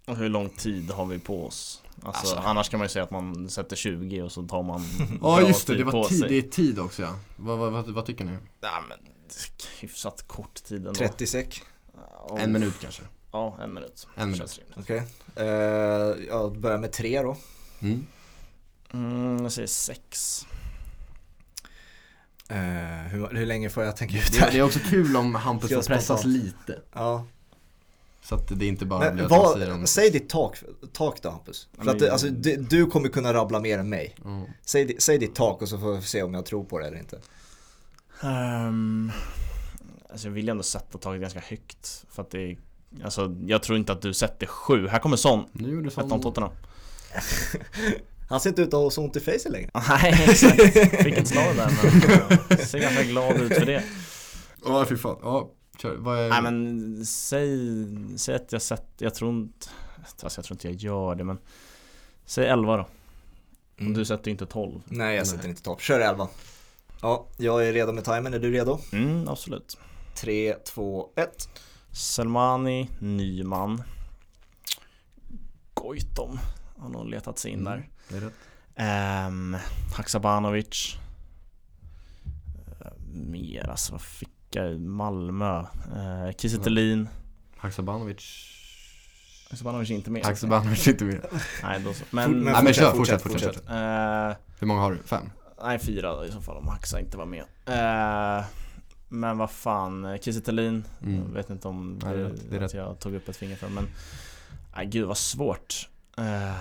Eh, 0.10 0.12
och 0.12 0.18
hur 0.18 0.30
lång 0.30 0.50
tid 0.50 0.92
har 0.92 1.06
vi 1.06 1.20
på 1.20 1.46
oss? 1.46 1.84
Alltså, 2.04 2.20
alltså, 2.20 2.36
annars 2.36 2.70
kan 2.70 2.78
man 2.78 2.86
ju 2.86 2.90
säga 2.90 3.04
att 3.04 3.12
man 3.12 3.50
sätter 3.50 3.76
20 3.76 4.22
och 4.22 4.32
så 4.32 4.44
tar 4.44 4.64
man 4.64 4.86
Ja 5.22 5.42
just 5.42 5.68
det, 5.68 5.76
det, 5.76 5.84
var 5.84 6.10
tid, 6.10 6.26
det 6.28 6.38
är 6.38 6.42
tid 6.42 6.80
också 6.80 7.02
ja. 7.02 7.16
Vad, 7.36 7.58
vad, 7.58 7.72
vad, 7.72 7.90
vad 7.90 8.06
tycker 8.06 8.26
ni? 8.26 8.38
Ja 8.62 8.84
men 8.90 8.98
hyfsat 9.80 10.28
kort 10.28 10.64
tid 10.64 10.78
ändå 10.78 10.94
30 10.94 11.28
sek? 11.28 11.62
Ja, 12.30 12.38
en 12.40 12.52
minut 12.52 12.74
kanske? 12.82 13.02
Ja, 13.32 13.58
en 13.62 13.74
minut 13.74 14.08
En 14.16 14.32
minut 14.32 14.60
Okej, 14.78 15.04
okay. 15.34 15.46
uh, 15.48 16.26
jag 16.28 16.60
börjar 16.60 16.78
med 16.78 16.92
tre 16.92 17.22
då 17.22 17.38
mm. 17.80 18.08
Mm, 18.94 19.44
jag 19.44 19.52
säger 19.52 19.68
sex 19.68 20.46
uh, 22.52 22.58
hur, 23.08 23.36
hur 23.36 23.46
länge 23.46 23.70
får 23.70 23.84
jag 23.84 23.98
tänka 23.98 24.18
ut 24.18 24.34
det 24.34 24.40
här? 24.40 24.52
Det 24.52 24.58
är 24.58 24.64
också 24.64 24.80
kul 24.80 25.16
om 25.16 25.36
Hampus 25.36 25.88
pressas 25.88 26.26
lite 26.26 26.82
Ja 26.94 27.26
så 28.30 28.36
att 28.36 28.60
det 28.60 28.66
inte 28.66 28.86
bara 28.86 29.12
blir 29.12 29.24
att 29.24 29.32
vad, 29.32 29.54
säger 29.54 29.74
om... 29.74 29.88
Säg 29.88 30.10
ditt 30.10 30.30
tak, 30.30 30.58
tak 30.94 31.22
då 31.22 31.30
Hampus. 31.30 31.70
För 31.78 31.86
men, 31.86 31.96
att 31.96 32.10
alltså, 32.10 32.28
du, 32.28 32.56
du, 32.56 32.86
kommer 32.86 33.10
kunna 33.10 33.34
rabbla 33.34 33.60
mer 33.60 33.80
än 33.80 33.90
mig. 33.90 34.16
Mm. 34.26 34.46
Säg, 34.66 34.96
säg 35.00 35.18
ditt 35.18 35.36
tak 35.36 35.62
och 35.62 35.70
så 35.70 35.78
får 35.78 35.96
vi 35.96 36.02
se 36.02 36.24
om 36.24 36.34
jag 36.34 36.46
tror 36.46 36.64
på 36.64 36.80
det 36.80 36.88
eller 36.88 36.98
inte. 36.98 37.20
Um, 38.24 39.12
alltså 40.10 40.28
jag 40.28 40.34
vill 40.34 40.50
ändå 40.50 40.64
sätta 40.64 40.98
taget 40.98 41.22
ganska 41.22 41.40
högt 41.40 42.06
för 42.10 42.22
att 42.22 42.32
det 42.32 42.40
är 42.40 42.58
Alltså 43.04 43.38
jag 43.46 43.64
tror 43.64 43.78
inte 43.78 43.92
att 43.92 44.02
du 44.02 44.14
sätter 44.14 44.48
sju. 44.48 44.88
Här 44.88 45.00
kommer 45.00 45.18
Son. 45.18 45.46
Nu 45.52 45.70
gjorde 45.70 45.92
Son. 45.92 46.22
Tottenham. 46.22 46.52
Han 48.30 48.40
ser 48.40 48.50
inte 48.50 48.62
ut 48.62 48.68
att 48.68 48.74
ha 48.74 48.90
så 48.90 49.02
ont 49.02 49.16
i 49.16 49.20
facet 49.20 49.52
längre. 49.52 49.70
Nej 49.90 50.26
exakt. 50.30 50.62
Fick 51.04 51.18
ett 51.18 51.28
slag 51.28 51.56
där 51.56 51.72
men 52.48 52.58
ser 52.66 52.80
ganska 52.80 53.04
glad 53.04 53.42
ut 53.42 53.54
för 53.54 53.66
det. 53.66 53.84
Ja 54.66 54.86
fy 54.90 54.98
fan. 54.98 55.18
Ja, 55.22 55.52
kör. 55.82 55.96
Vad 55.96 56.20
är... 56.20 56.30
Nej 56.30 56.42
men 56.42 57.06
säg, 57.06 57.58
säg 58.18 58.36
att 58.36 58.52
jag 58.52 58.62
sett, 58.62 58.88
jag 58.98 59.16
tror 59.16 59.32
inte, 59.32 59.68
alltså 60.24 60.40
jag 60.40 60.46
tror 60.46 60.56
inte 60.56 60.68
jag 60.68 60.76
gör 60.76 61.16
det 61.16 61.24
men 61.24 61.38
Säg 62.30 62.48
11 62.48 62.78
då. 62.78 62.88
Mm. 63.78 63.94
Du 63.94 64.06
sätter 64.06 64.32
inte 64.32 64.46
12. 64.46 64.82
Nej 64.86 65.16
jag 65.16 65.28
sätter 65.28 65.50
inte 65.50 65.64
12. 65.64 65.78
Kör 65.78 66.00
11. 66.00 66.28
Ja, 67.02 67.28
jag 67.38 67.68
är 67.68 67.74
redo 67.74 67.92
med 67.92 68.04
timern. 68.04 68.34
Är 68.34 68.40
du 68.40 68.52
redo? 68.52 68.80
Mm, 68.92 69.28
absolut. 69.28 69.78
3, 70.16 70.54
2, 70.54 71.10
1. 71.16 71.50
Selmani, 71.92 72.90
Nyman 73.00 73.84
Goitom 75.74 76.40
har 76.78 76.90
nog 76.90 77.10
letat 77.10 77.40
sig 77.40 77.52
in 77.52 77.68
mm, 77.68 77.82
där. 78.08 78.32
Um, 79.28 79.58
Haksabanovic 79.96 80.98
uh, 82.82 82.92
Mer 83.14 83.70
alltså, 83.70 83.92
vad 83.92 84.02
fick 84.02 84.30
jag? 84.52 84.82
Malmö 84.82 85.60
uh, 85.60 86.32
Kiese 86.38 86.58
Thelin. 86.58 87.10
Haksabanovic. 87.58 88.46
Haksabanovic 89.50 89.90
är 89.90 89.96
inte 89.96 90.12
med. 90.12 90.26
Haksabanovic 90.26 90.88
är 90.88 90.92
inte 90.92 91.06
med. 91.06 91.26
Nej 91.64 91.80
då 91.80 91.94
så. 91.94 92.04
Men, 92.10 92.32
men, 92.32 92.54
nej, 92.54 92.64
men 92.64 92.74
kör, 92.74 92.92
fortsätt, 92.92 93.22
fortsätt, 93.22 93.56
fortsätt. 93.56 93.70
Uh, 93.70 94.36
Hur 94.60 94.68
många 94.68 94.82
har 94.82 94.92
du? 94.92 94.98
Fem? 95.04 95.30
Nej 95.64 95.80
fyra 95.80 96.16
då, 96.16 96.26
i 96.26 96.32
så 96.32 96.42
fall 96.42 96.58
om 96.58 96.68
Haxa 96.68 97.00
inte 97.00 97.18
var 97.18 97.26
med. 97.26 97.44
Uh, 97.70 98.46
men 99.10 99.38
vad 99.38 99.52
fan, 99.52 100.18
Kiese 100.22 100.42
Thelin, 100.42 100.84
mm. 101.02 101.24
jag 101.28 101.34
vet 101.34 101.50
inte 101.50 101.68
om 101.68 102.00
det, 102.00 102.08
Nej, 102.08 102.34
det 102.50 102.56
är 102.56 102.62
att 102.62 102.74
jag 102.74 103.00
tog 103.00 103.14
upp 103.14 103.30
ett 103.30 103.38
finger 103.38 103.56
för 103.56 103.70
men 103.70 103.88
Nej 104.76 104.86
gud 104.86 105.08
vad 105.08 105.18
svårt. 105.18 105.90
Uh, 106.20 106.54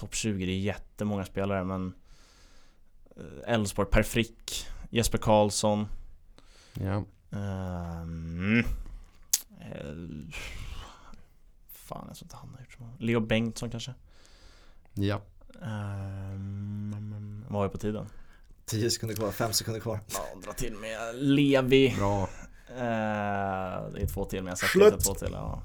Topp 0.00 0.14
20, 0.14 0.46
det 0.46 0.52
är 0.52 0.58
jättemånga 0.58 1.24
spelare 1.24 1.64
men 1.64 1.94
eh, 3.16 3.54
Elfsborg, 3.54 3.88
Per 3.90 4.02
Frick, 4.02 4.66
Jesper 4.90 5.18
Karlsson 5.18 5.86
Ja 6.74 7.04
um, 7.30 8.58
uh, 8.58 8.64
Fan 11.68 12.04
jag 12.08 12.16
tror 12.16 12.24
inte 12.24 12.36
han 12.36 12.50
har 12.54 12.60
gjort 12.60 12.72
så 12.72 12.82
många 12.82 12.92
Leo 12.98 13.20
Bengtsson 13.20 13.70
kanske? 13.70 13.94
Ja 14.94 15.20
um, 15.60 17.44
Vad 17.48 17.52
var 17.52 17.64
jag 17.64 17.72
på 17.72 17.78
tiden? 17.78 18.06
10 18.66 18.90
sekunder 18.90 19.16
kvar, 19.16 19.30
5 19.30 19.52
sekunder 19.52 19.80
kvar. 19.80 20.00
Ja, 20.12 20.40
dra 20.44 20.52
till 20.52 20.74
med 20.74 21.14
Levi. 21.14 21.94
Bra. 21.98 22.28
Eh, 22.68 23.92
det 23.92 24.02
är 24.02 24.06
två 24.06 24.24
till 24.24 24.42
men 24.42 24.48
jag 24.48 24.58
sätter 24.58 24.86
inte 24.86 25.04
två 25.04 25.14
till. 25.14 25.32
Ja. 25.32 25.62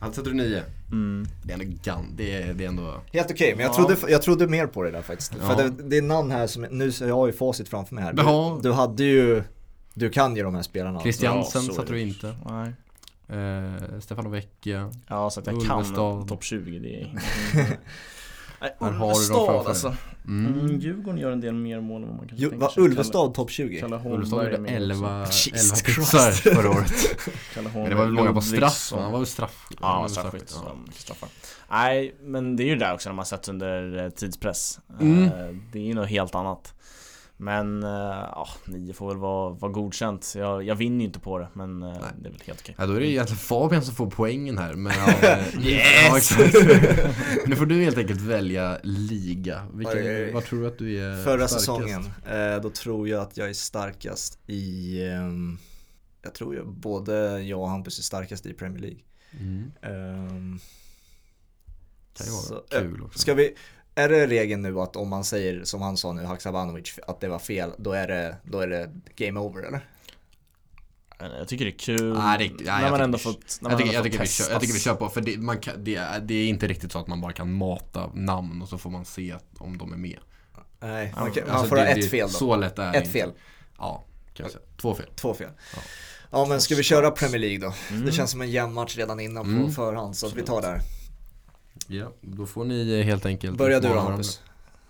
Han 0.00 0.12
sätter 0.12 0.30
du 0.30 0.36
nio. 0.36 0.62
Mm. 0.90 1.26
Det 1.42 1.52
är 1.52 1.60
ändå 1.60 1.76
gan, 1.82 2.14
det 2.16 2.42
är, 2.42 2.54
det 2.54 2.64
är 2.64 2.68
ändå 2.68 3.00
Helt 3.12 3.30
okej, 3.30 3.34
okay, 3.34 3.54
men 3.54 3.64
jag, 3.64 3.70
ja. 3.70 3.74
trodde, 3.74 4.12
jag 4.12 4.22
trodde 4.22 4.46
mer 4.46 4.66
på 4.66 4.82
det 4.82 4.90
där 4.90 5.02
faktiskt. 5.02 5.32
Ja. 5.40 5.48
För 5.48 5.62
det, 5.62 5.82
det, 5.82 5.96
är 5.96 6.02
namn 6.02 6.30
här 6.30 6.46
som, 6.46 6.62
nu 6.62 6.92
jag 7.00 7.14
har 7.14 7.26
ju 7.26 7.32
facit 7.32 7.68
framför 7.68 7.94
mig 7.94 8.04
här. 8.04 8.12
Du, 8.12 8.62
du 8.62 8.72
hade 8.72 9.04
ju, 9.04 9.42
du 9.98 10.10
kan 10.10 10.36
ju 10.36 10.42
de 10.42 10.54
här 10.54 10.62
spelarna. 10.62 11.00
Christiansen 11.00 11.64
ja, 11.66 11.74
satte 11.74 11.92
du 11.92 12.00
inte. 12.00 12.36
Nej. 12.46 12.72
Eh, 13.28 14.00
Stefano 14.00 14.28
Vecchia. 14.28 14.92
Ja, 15.06 15.30
så 15.30 15.40
att 15.40 15.46
jag 15.46 15.54
Ulvestad. 15.54 15.94
kan 15.96 16.26
topp 16.26 16.44
20. 16.44 16.78
Det 16.78 17.00
är 17.00 17.20
Nej, 18.60 18.74
Ulvestad 18.78 19.66
alltså. 19.66 19.94
Mm. 20.26 20.60
Mm, 20.60 20.78
Djurgården 20.78 21.20
gör 21.20 21.30
en 21.30 21.40
del 21.40 21.54
mer 21.54 21.80
mål 21.80 22.02
än 22.02 22.08
vad 22.08 22.16
man 22.16 22.28
kanske 22.28 22.44
jo, 22.44 22.50
tänker 22.50 22.68
sig. 22.68 22.82
Ulvestad 22.82 23.34
topp 23.34 23.50
20? 23.50 23.84
Ulvestad 24.04 24.44
gjorde 24.44 24.70
11, 24.70 25.08
11 25.08 25.26
pixar 25.26 26.30
förra 26.30 26.70
året. 26.70 26.92
men 27.74 27.90
det 27.90 27.94
var 27.94 28.04
väl 28.04 28.12
många 28.12 28.32
på 28.32 28.40
straff? 28.40 28.92
Han 28.94 29.12
var 29.12 29.18
väl 29.18 29.26
straff? 29.26 29.68
Ja, 29.80 30.06
straffskytt. 30.08 30.56
Ja. 31.08 31.28
Nej, 31.70 32.14
men 32.20 32.56
det 32.56 32.62
är 32.62 32.66
ju 32.68 32.76
där 32.76 32.94
också 32.94 33.08
när 33.08 33.16
man 33.16 33.26
sätts 33.26 33.48
under 33.48 34.04
eh, 34.04 34.10
tidspress. 34.10 34.80
Mm. 35.00 35.24
Eh, 35.24 35.56
det 35.72 35.78
är 35.78 35.82
ju 35.82 35.94
något 35.94 36.08
helt 36.08 36.34
annat. 36.34 36.74
Men 37.40 37.82
eh, 37.82 37.90
ja, 37.90 38.48
nio 38.64 38.92
får 38.92 39.08
väl 39.08 39.16
vara, 39.16 39.50
vara 39.50 39.72
godkänt. 39.72 40.34
Jag, 40.36 40.62
jag 40.62 40.74
vinner 40.74 40.98
ju 40.98 41.04
inte 41.04 41.20
på 41.20 41.38
det 41.38 41.48
men 41.52 41.80
Nej. 41.80 41.92
det 42.18 42.28
är 42.28 42.32
väl 42.32 42.42
helt 42.46 42.60
okej. 42.60 42.74
Ja 42.78 42.86
då 42.86 42.92
är 42.92 43.00
det 43.00 43.06
egentligen 43.06 43.38
Fabian 43.38 43.84
som 43.84 43.94
får 43.94 44.10
poängen 44.10 44.58
här. 44.58 44.74
Men, 44.74 44.92
ja, 45.22 45.38
yes! 45.60 46.30
nu 47.46 47.56
får 47.56 47.66
du 47.66 47.84
helt 47.84 47.98
enkelt 47.98 48.20
välja 48.20 48.78
liga. 48.82 49.66
Vilken, 49.74 50.34
vad 50.34 50.44
tror 50.44 50.60
du 50.60 50.66
att 50.66 50.78
du 50.78 50.98
är 50.98 51.24
Förra 51.24 51.48
starkast? 51.48 51.52
säsongen, 51.52 52.10
då 52.62 52.70
tror 52.70 53.08
jag 53.08 53.22
att 53.22 53.36
jag 53.36 53.48
är 53.48 53.54
starkast 53.54 54.38
i 54.46 55.02
ehm, 55.04 55.58
Jag 56.22 56.34
tror 56.34 56.54
ju 56.54 56.64
både 56.64 57.42
jag 57.42 57.60
och 57.60 57.68
Hampus 57.68 57.98
är 57.98 58.02
starkast 58.02 58.46
i 58.46 58.52
Premier 58.52 58.80
League. 58.80 59.00
Mm. 59.32 59.72
Um, 59.82 60.60
kan 62.18 62.26
ju 62.26 62.32
vara 62.32 62.42
så, 62.42 62.62
kul 62.70 63.02
också. 63.02 63.18
Ska 63.18 63.34
vi, 63.34 63.54
är 63.98 64.08
det 64.08 64.26
regeln 64.26 64.62
nu 64.62 64.80
att 64.80 64.96
om 64.96 65.08
man 65.08 65.24
säger 65.24 65.64
som 65.64 65.82
han 65.82 65.96
sa 65.96 66.12
nu, 66.12 66.24
Haksabanovic, 66.24 66.98
att 67.06 67.20
det 67.20 67.28
var 67.28 67.38
fel, 67.38 67.70
då 67.78 67.92
är 67.92 68.08
det, 68.08 68.36
då 68.44 68.60
är 68.60 68.68
det 68.68 68.90
game 69.16 69.40
over 69.40 69.62
eller? 69.62 69.80
Jag 71.38 71.48
tycker 71.48 71.64
det 71.64 71.70
är 71.70 71.78
kul 71.78 72.18
nej, 72.18 72.38
det, 72.58 72.64
nej, 72.64 72.82
när 72.82 72.90
man 72.90 73.00
ändå 73.00 73.18
fått 73.18 73.58
jag, 73.62 73.78
tycker, 73.78 73.92
jag, 73.92 74.04
tycker 74.04 74.18
vi 74.18 74.26
kör, 74.26 74.50
jag 74.50 74.60
tycker 74.60 74.74
vi 74.74 74.80
kör 74.80 74.94
på, 74.94 75.08
för 75.08 75.20
det, 75.20 75.38
man 75.38 75.58
kan, 75.58 75.84
det, 75.84 75.96
är, 75.96 76.20
det 76.20 76.34
är 76.34 76.48
inte 76.48 76.66
riktigt 76.66 76.92
så 76.92 76.98
att 76.98 77.06
man 77.06 77.20
bara 77.20 77.32
kan 77.32 77.52
mata 77.52 78.10
namn 78.14 78.62
och 78.62 78.68
så 78.68 78.78
får 78.78 78.90
man 78.90 79.04
se 79.04 79.34
om 79.58 79.78
de 79.78 79.92
är 79.92 79.96
med. 79.96 80.18
Nej, 80.80 81.14
man, 81.16 81.32
kan, 81.32 81.42
alltså, 81.42 81.58
man 81.58 81.68
får 81.68 81.76
det, 81.76 81.82
ha 81.82 81.88
ett 81.88 82.10
fel 82.10 82.28
då. 82.28 82.38
Så 82.38 82.56
lätt 82.56 82.78
är 82.78 82.92
det 82.92 82.98
Ett 82.98 83.12
fel. 83.12 83.32
Ja, 83.78 84.04
kan 84.34 84.44
jag 84.44 84.52
säga. 84.52 84.64
Två 84.76 84.94
fel. 84.94 85.06
Två 85.16 85.34
fel. 85.34 85.50
Ja. 85.74 85.80
ja 86.30 86.46
men 86.46 86.60
ska 86.60 86.74
vi 86.74 86.82
köra 86.82 87.10
Premier 87.10 87.38
League 87.38 87.58
då? 87.58 87.74
Mm. 87.90 88.06
Det 88.06 88.12
känns 88.12 88.30
som 88.30 88.40
en 88.40 88.50
jämn 88.50 88.74
match 88.74 88.96
redan 88.96 89.20
innan 89.20 89.44
på 89.44 89.50
mm. 89.50 89.70
förhand 89.70 90.16
så 90.16 90.26
att 90.26 90.36
vi 90.36 90.42
tar 90.42 90.62
där. 90.62 90.80
Ja, 91.90 92.12
då 92.20 92.46
får 92.46 92.64
ni 92.64 93.02
helt 93.02 93.26
enkelt 93.26 93.58
Börja 93.58 93.80
du 93.80 93.88
då 93.88 93.98
Hampus. 93.98 94.42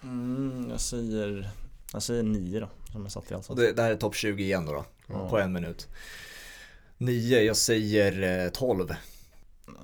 Mm, 0.03 0.67
jag 0.71 0.81
säger 0.81 1.51
Jag 1.93 2.03
säger 2.03 2.23
9 2.23 2.61
då, 2.61 2.69
som 2.93 3.03
jag 3.03 3.13
satt 3.13 3.31
i 3.31 3.35
alltså. 3.35 3.55
det, 3.55 3.73
det 3.73 3.83
här 3.83 3.91
är 3.91 3.97
topp 3.97 4.15
20 4.15 4.45
igen 4.45 4.67
då, 4.67 4.73
då 4.73 4.85
ja. 5.07 5.29
på 5.29 5.39
en 5.39 5.53
minut 5.53 5.89
9, 6.99 7.43
jag 7.43 7.57
säger 7.57 8.51
12 8.51 8.91
eh, 8.91 8.97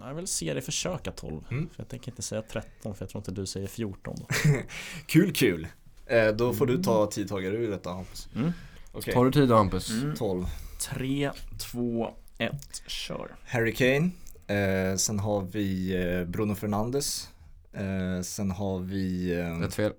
jag 0.02 0.14
vill 0.14 0.26
se 0.26 0.52
dig 0.52 0.62
försöka 0.62 1.10
12 1.10 1.44
mm. 1.50 1.68
För 1.68 1.82
jag 1.82 1.88
tänker 1.88 2.10
inte 2.10 2.22
säga 2.22 2.42
13 2.42 2.94
för 2.94 3.02
jag 3.02 3.10
tror 3.10 3.20
inte 3.20 3.30
du 3.30 3.46
säger 3.46 3.66
14 3.66 4.16
då. 4.16 4.26
Kul 5.06 5.32
kul! 5.32 5.66
Eh, 6.06 6.28
då 6.28 6.52
får 6.52 6.66
du 6.66 6.82
ta 6.82 7.06
tidtagare 7.06 7.56
ur 7.56 7.70
detta 7.70 7.90
Hampus 7.90 8.28
mm. 8.36 8.52
okay. 8.92 9.14
Tar 9.14 9.24
du 9.24 9.32
tid 9.32 9.48
då 9.48 9.56
Hampus? 9.56 9.90
Mm. 9.90 10.16
12 10.16 10.46
3, 10.80 11.30
2, 11.58 12.14
1, 12.38 12.82
kör 12.86 13.36
Harry 13.46 13.74
Kane 13.74 14.10
Eh, 14.46 14.96
sen 14.96 15.18
har 15.18 15.42
vi 15.42 15.96
eh, 16.02 16.24
Bruno 16.24 16.54
Fernandes. 16.54 17.28
Eh, 17.72 18.22
sen 18.22 18.50
har 18.50 18.78
vi... 18.78 19.34
Eh, 19.40 19.58
Rätt 19.58 19.74
fel. 19.74 19.92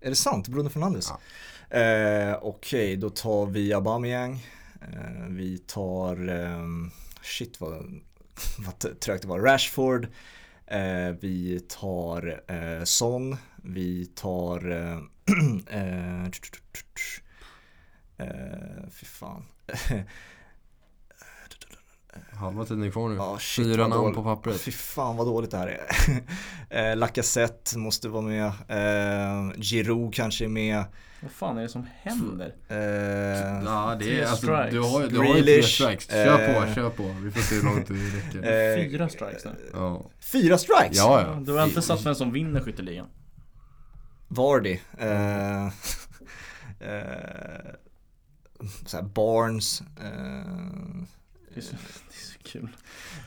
Är 0.00 0.08
det 0.10 0.16
sant? 0.16 0.48
Bruno 0.48 0.68
Fernandes? 0.68 1.08
Ja. 1.08 1.20
Eh, 1.78 2.38
Okej, 2.42 2.86
okay, 2.86 2.96
då 2.96 3.10
tar 3.10 3.46
vi 3.46 3.72
Aubameyang. 3.72 4.46
Eh, 4.82 5.26
vi 5.28 5.58
tar... 5.58 6.28
Eh, 6.28 6.66
shit 7.22 7.60
vad, 7.60 7.72
vad 8.58 9.00
trögt 9.00 9.22
det 9.22 9.28
var. 9.28 9.40
Rashford. 9.40 10.08
Vi 11.20 11.60
tar 11.68 12.84
Son. 12.84 13.36
Vi 13.56 14.06
tar... 14.06 14.70
Eh, 14.70 14.98
fy 18.90 19.06
fan. 19.06 19.44
Halva 22.32 22.64
tiden 22.64 22.82
är 22.82 22.90
kvar 22.90 23.08
nu. 23.08 23.14
Ja, 23.14 23.38
shit, 23.38 23.66
Fyra 23.66 23.88
namn 23.88 24.14
på 24.14 24.22
pappret. 24.22 24.60
Fy 24.60 24.72
fan 24.72 25.16
vad 25.16 25.26
dåligt 25.26 25.50
det 25.50 25.56
här 25.58 25.66
är. 26.68 26.90
eh, 26.90 26.96
Lacazette 26.96 27.78
måste 27.78 28.08
vara 28.08 28.22
med. 28.22 28.46
Eh, 28.46 29.52
Giroud 29.60 30.14
kanske 30.14 30.44
är 30.44 30.48
med. 30.48 30.84
Vad 31.22 31.30
fan 31.30 31.58
är 31.58 31.62
det 31.62 31.68
som 31.68 31.86
händer? 32.02 32.54
Eh, 32.68 32.76
ja, 33.64 33.96
det 33.98 34.20
är, 34.20 34.26
alltså, 34.26 34.46
du 34.46 34.52
har, 34.52 35.08
du 35.08 35.18
har 35.18 35.36
ju 35.36 35.42
tre 35.42 35.62
strikes. 35.62 36.06
Kör 36.08 36.54
på, 36.54 36.66
eh, 36.66 36.74
kör 36.74 36.90
på. 36.90 37.02
Vi 37.22 37.30
får 37.30 37.40
se 37.40 37.54
hur 37.54 37.62
långt 37.62 37.86
det 37.88 37.94
räcker. 37.94 38.78
Eh, 38.80 38.90
Fyra 38.90 39.08
strikes 39.08 39.44
nu. 39.44 39.50
Ja. 39.72 40.10
Fyra 40.20 40.58
strikes? 40.58 40.96
Ja, 40.96 41.20
ja. 41.20 41.40
Du 41.40 41.52
har 41.52 41.64
inte 41.64 41.82
satt 41.82 42.06
vem 42.06 42.14
som 42.14 42.32
vinner 42.32 42.60
skytteligan? 42.60 43.06
Vardy. 44.28 44.78
Eh, 44.98 45.66
eh, 46.80 47.60
såhär 48.86 49.04
Barnes. 49.04 49.80
Eh, 49.80 51.06
det 51.54 51.60
är 51.60 51.64
så, 51.64 51.72
det 51.72 52.14
är 52.14 52.32
så 52.32 52.38
kul. 52.42 52.68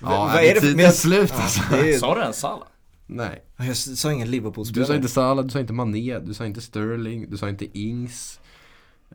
Ja, 0.01 0.29
vad 0.33 0.43
är 0.43 0.53
det 0.53 0.61
för... 0.61 0.75
Men, 0.75 0.91
slut 0.91 1.33
alltså. 1.35 1.75
Ja, 1.75 1.99
Sa 1.99 2.15
du 2.15 2.21
ens 2.21 2.39
Salah? 2.39 2.67
Nej. 3.07 3.43
Jag 3.57 3.77
sa 3.77 4.11
ingen 4.11 4.31
Liverpool-spelare. 4.31 4.83
Du 4.83 4.87
sa 4.87 4.95
inte 4.95 5.07
Salah, 5.07 5.45
du 5.45 5.51
sa 5.51 5.59
inte 5.59 5.73
Mané, 5.73 6.19
du 6.19 6.33
sa 6.33 6.45
inte 6.45 6.61
Sterling, 6.61 7.29
du 7.29 7.37
sa 7.37 7.49
inte 7.49 7.79
Ings. 7.79 8.39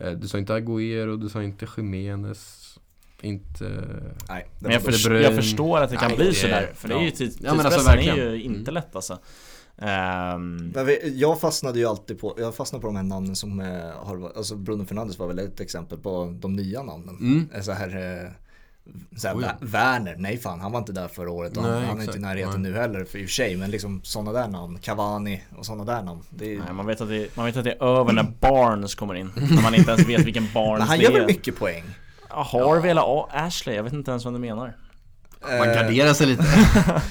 Eh, 0.01 0.11
du 0.11 0.29
sa 0.29 0.39
inte 0.39 0.53
Agüero, 0.55 1.17
du 1.17 1.29
sa 1.29 1.43
inte 1.43 1.67
Jiménez. 1.77 2.65
Inte... 3.21 3.65
Nej, 4.29 4.49
men 4.59 4.73
jag, 4.73 4.83
för, 4.83 5.15
jag 5.15 5.35
förstår 5.35 5.81
att 5.81 5.91
det 5.91 5.97
kan 5.97 6.09
Nej, 6.09 6.17
bli 6.17 6.35
sådär. 6.35 6.73
För 6.75 6.89
ja. 6.89 6.95
det 6.95 7.03
är 7.03 7.05
ju 7.05 7.11
tids, 7.11 7.37
ja, 7.41 7.55
men 7.55 7.67
alltså, 7.67 7.91
är 7.91 8.17
ju 8.17 8.43
inte 8.43 8.71
mm. 8.71 8.75
lätt 8.75 8.97
alltså. 8.97 9.19
Um, 9.77 10.73
jag 11.15 11.41
fastnade 11.41 11.79
ju 11.79 11.87
alltid 11.87 12.21
på, 12.21 12.35
jag 12.39 12.55
fastnade 12.55 12.83
på 12.83 12.87
de 12.87 12.97
här 12.97 13.03
namnen 13.03 13.37
som 13.37 13.59
har, 13.95 14.33
alltså 14.37 14.57
Bruno 14.57 14.85
Fernandes 14.85 15.19
var 15.19 15.27
väl 15.27 15.39
ett 15.39 15.61
exempel 15.61 15.99
på 15.99 16.37
de 16.41 16.53
nya 16.53 16.83
namnen. 16.83 17.17
Mm. 17.21 17.63
Så 17.63 17.73
här, 17.73 18.33
Såhär, 19.17 19.35
oh 19.35 19.43
ja. 19.43 19.53
Werner, 19.61 20.17
nej 20.19 20.39
fan 20.39 20.61
han 20.61 20.73
var 20.73 20.79
inte 20.79 20.93
där 20.93 21.09
förra 21.09 21.31
året 21.31 21.57
och 21.57 21.63
nej, 21.63 21.73
han, 21.73 21.85
han 21.85 21.99
är 21.99 22.05
inte 22.05 22.19
i 22.19 22.21
närheten 22.21 22.63
nej. 22.63 22.73
nu 22.73 22.79
heller 22.79 23.05
för 23.05 23.19
i 23.19 23.25
och 23.25 23.29
för 23.29 23.33
sig 23.33 23.57
men 23.57 23.71
liksom 23.71 24.01
sådana 24.05 24.33
där 24.33 24.49
namn, 24.49 24.79
Cavani 24.79 25.43
och 25.57 25.67
sådana 25.67 25.85
där 25.85 26.03
namn 26.03 26.23
är... 26.41 26.45
Nej, 26.45 26.73
man, 26.73 26.87
vet 26.87 27.01
att 27.01 27.09
det, 27.09 27.37
man 27.37 27.47
vet 27.47 27.57
att 27.57 27.65
det 27.65 27.73
är 27.73 27.85
över 28.01 28.13
när 28.13 28.23
Barnes 28.23 28.95
kommer 28.95 29.15
in 29.15 29.33
När 29.37 29.63
man 29.63 29.75
inte 29.75 29.91
ens 29.91 30.09
vet 30.09 30.21
vilken 30.21 30.49
Barnes 30.55 30.79
men 30.79 30.89
han 30.89 31.01
gör 31.01 31.13
väl 31.13 31.27
mycket 31.27 31.59
poäng? 31.59 31.85
Ja, 32.29 32.49
Harvey 32.53 32.91
ja. 32.91 32.91
eller 32.91 33.47
Ashley, 33.47 33.77
jag 33.77 33.83
vet 33.83 33.93
inte 33.93 34.11
ens 34.11 34.25
vad 34.25 34.35
du 34.35 34.39
menar 34.39 34.77
Man 35.41 35.69
garderar 35.69 36.13
sig 36.13 36.27
lite 36.27 36.45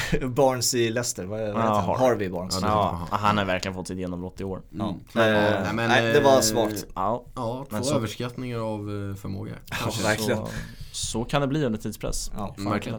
Barnes 0.28 0.74
i 0.74 0.90
Leicester, 0.90 1.24
vad, 1.24 1.40
vad 1.40 1.48
heter 1.48 1.62
han? 1.62 1.98
Harvey 1.98 2.28
Barnes. 2.28 2.58
Ja, 2.62 3.08
Han. 3.10 3.38
Har 3.38 3.44
verkligen 3.44 3.74
fått 3.74 3.88
sitt 3.88 3.98
genombrott 3.98 4.40
i 4.40 4.44
år. 4.44 4.62
Mm. 4.72 4.86
ja. 4.86 4.94
men, 5.12 5.32
nej, 5.62 5.74
men, 5.74 5.88
nej, 5.88 6.12
det 6.12 6.20
var 6.20 6.40
svagt 6.40 6.86
Ja, 6.94 7.24
ja 7.34 7.66
två 7.70 7.82
så... 7.82 7.96
överskattningar 7.96 8.58
av 8.58 8.80
eh, 8.80 9.16
förmåga. 9.16 9.52
Ja, 9.70 9.92
verkligen. 10.02 10.38
Så, 10.38 10.52
så 10.92 11.24
kan 11.24 11.40
det 11.40 11.46
bli 11.46 11.64
under 11.64 11.78
tidspress. 11.78 12.30
Ja, 12.36 12.54
verkligen. 12.58 12.98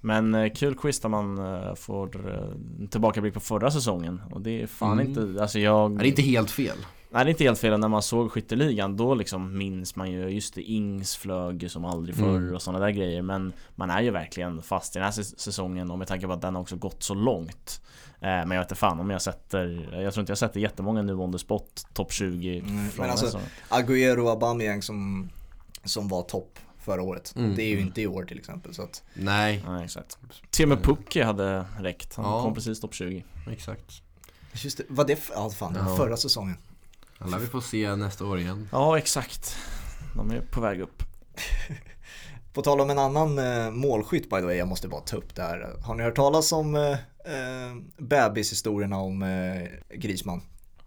men 0.00 0.34
eh, 0.34 0.52
kul 0.52 0.74
quiz 0.74 1.00
där 1.00 1.08
man 1.08 1.38
eh, 1.38 1.74
får 1.74 2.08
tillbakablick 2.88 3.34
på 3.34 3.40
förra 3.40 3.70
säsongen. 3.70 4.22
Och 4.30 4.40
det 4.40 4.62
är 4.62 4.66
fan 4.66 4.92
mm. 4.92 5.08
inte, 5.08 5.42
alltså 5.42 5.58
jag... 5.58 5.98
Det 5.98 6.04
är 6.04 6.08
inte 6.08 6.22
helt 6.22 6.50
fel 6.50 6.78
Nej 7.10 7.24
det 7.24 7.28
är 7.28 7.30
inte 7.30 7.44
helt 7.44 7.58
fel, 7.58 7.80
när 7.80 7.88
man 7.88 8.02
såg 8.02 8.32
skytteligan 8.32 8.96
då 8.96 9.14
liksom 9.14 9.58
minns 9.58 9.96
man 9.96 10.10
ju 10.10 10.28
just 10.28 10.54
det, 10.54 10.62
Ings 10.62 11.16
flög 11.16 11.70
som 11.70 11.84
aldrig 11.84 12.16
förr 12.16 12.36
mm. 12.36 12.54
och 12.54 12.62
sådana 12.62 12.84
där 12.84 12.90
grejer 12.90 13.22
Men 13.22 13.52
man 13.74 13.90
är 13.90 14.02
ju 14.02 14.10
verkligen 14.10 14.62
fast 14.62 14.96
i 14.96 14.98
den 14.98 15.04
här 15.04 15.22
säsongen 15.38 15.90
och 15.90 15.98
med 15.98 16.08
tanke 16.08 16.26
på 16.26 16.32
att 16.32 16.42
den 16.42 16.54
har 16.54 16.62
också 16.62 16.76
gått 16.76 17.02
så 17.02 17.14
långt 17.14 17.80
eh, 18.14 18.20
Men 18.20 18.50
jag 18.50 18.58
vet 18.58 18.66
inte 18.66 18.74
fan 18.74 19.00
om 19.00 19.10
jag 19.10 19.22
sätter 19.22 19.88
Jag 20.02 20.14
tror 20.14 20.22
inte 20.22 20.30
jag 20.30 20.38
sätter 20.38 20.60
jättemånga 20.60 21.02
nu 21.02 21.14
on 21.14 21.32
the 21.32 21.38
spot 21.38 21.86
topp 21.92 22.12
20 22.12 22.58
mm, 22.58 22.88
Men 22.98 23.10
alltså 23.10 23.40
Agüero 23.68 24.18
och 24.18 24.30
Aubameyang 24.30 24.82
som, 24.82 25.30
som 25.84 26.08
var 26.08 26.22
topp 26.22 26.58
förra 26.78 27.02
året. 27.02 27.34
Mm. 27.36 27.54
Det 27.54 27.62
är 27.62 27.68
ju 27.68 27.74
mm. 27.74 27.86
inte 27.86 28.02
i 28.02 28.06
år 28.06 28.24
till 28.24 28.38
exempel. 28.38 28.74
Så 28.74 28.82
att... 28.82 29.02
Nej. 29.14 29.64
Nej 29.66 29.84
exakt. 29.84 30.18
Till 30.50 30.64
och 30.64 30.68
med 30.68 30.82
Pucki 30.82 31.22
hade 31.22 31.64
räckt. 31.80 32.14
Han 32.14 32.24
ja. 32.24 32.42
kom 32.42 32.54
precis 32.54 32.80
topp 32.80 32.94
20. 32.94 33.24
Exakt. 33.50 34.02
Just 34.52 34.78
det, 34.78 34.84
var 34.88 35.04
det, 35.04 35.18
ja 35.34 35.50
fan, 35.50 35.72
det 35.72 35.82
var 35.82 35.96
förra 35.96 36.16
säsongen. 36.16 36.56
Han 37.18 37.30
lär 37.30 37.38
vi 37.38 37.46
få 37.46 37.60
se 37.60 37.96
nästa 37.96 38.24
år 38.24 38.38
igen. 38.38 38.68
Ja, 38.72 38.98
exakt. 38.98 39.56
De 40.16 40.30
är 40.30 40.40
på 40.40 40.60
väg 40.60 40.80
upp. 40.80 41.02
på 42.52 42.62
tal 42.62 42.80
om 42.80 42.90
en 42.90 42.98
annan 42.98 43.38
eh, 43.38 43.70
målskytt 43.70 44.30
by 44.30 44.36
the 44.36 44.42
way, 44.42 44.56
jag 44.56 44.68
måste 44.68 44.88
bara 44.88 45.00
ta 45.00 45.16
upp 45.16 45.34
det 45.34 45.42
här. 45.42 45.74
Har 45.82 45.94
ni 45.94 46.02
hört 46.02 46.16
talas 46.16 46.52
om 46.52 46.74
eh, 46.74 46.92
eh 46.92 47.76
bebishistorierna 47.98 48.98
om 48.98 49.22
eh, 49.22 49.98
Grisman? 49.98 50.42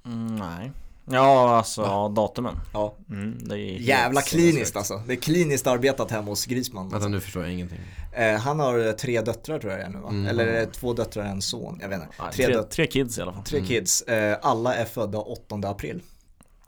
Mm, 0.05 0.35
nej. 0.35 0.71
Ja, 1.05 1.57
alltså 1.57 1.81
ja. 1.81 2.13
datumen. 2.15 2.55
Ja. 2.73 2.95
Mm, 3.09 3.37
det 3.39 3.59
är 3.59 3.79
Jävla 3.79 4.21
kliniskt 4.21 4.75
alltså. 4.75 5.01
Det 5.07 5.13
är 5.13 5.17
kliniskt 5.17 5.67
arbetat 5.67 6.11
hemma 6.11 6.27
hos 6.27 6.45
Grisman. 6.45 6.89
Vänta, 6.89 7.07
nu 7.07 7.19
förstår 7.19 7.43
jag 7.43 7.53
ingenting. 7.53 7.79
Eh, 8.11 8.35
han 8.35 8.59
har 8.59 8.87
eh, 8.87 8.91
tre 8.91 9.21
döttrar 9.21 9.59
tror 9.59 9.73
jag 9.73 9.91
nu 9.91 9.99
va? 9.99 10.09
Mm. 10.09 10.27
Eller 10.27 10.65
två 10.65 10.93
döttrar 10.93 11.23
och 11.23 11.29
en 11.29 11.41
son. 11.41 11.79
Jag 11.81 11.89
vet 11.89 12.01
inte. 12.01 12.13
tre, 12.33 12.45
tre, 12.45 12.63
tre, 12.63 12.87
kids 12.87 13.17
i 13.17 13.21
alla 13.21 13.33
fall. 13.33 13.43
Tre 13.43 13.57
mm. 13.57 13.67
kids. 13.67 14.01
Eh, 14.01 14.37
alla 14.41 14.75
är 14.75 14.85
födda 14.85 15.17
8 15.19 15.55
april. 15.55 16.01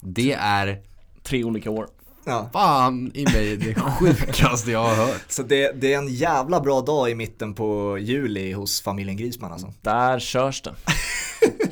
Det 0.06 0.34
är 0.34 0.82
tre 1.24 1.43
olika 1.43 1.72
år. 1.72 1.88
Ja. 2.26 2.49
Fan 2.54 3.12
i 3.14 3.24
mig 3.24 3.58
det 3.58 3.76
sjukaste 3.76 4.72
jag 4.72 4.84
har 4.84 4.95
hört. 4.95 5.26
Så 5.28 5.43
det, 5.43 5.82
det, 5.82 5.93
är 5.93 5.97
en 5.97 6.08
jävla 6.08 6.62
bra 6.62 6.82
dag 6.82 7.10
i 7.10 7.16
mitten 7.16 7.54
på 7.54 7.97
juli 8.01 8.54
hos 8.54 8.82
familjen 8.82 9.18
Grisman 9.18 9.51
alltså. 9.51 9.74
Där 9.82 10.20
körs 10.20 10.62
det. 10.62 10.76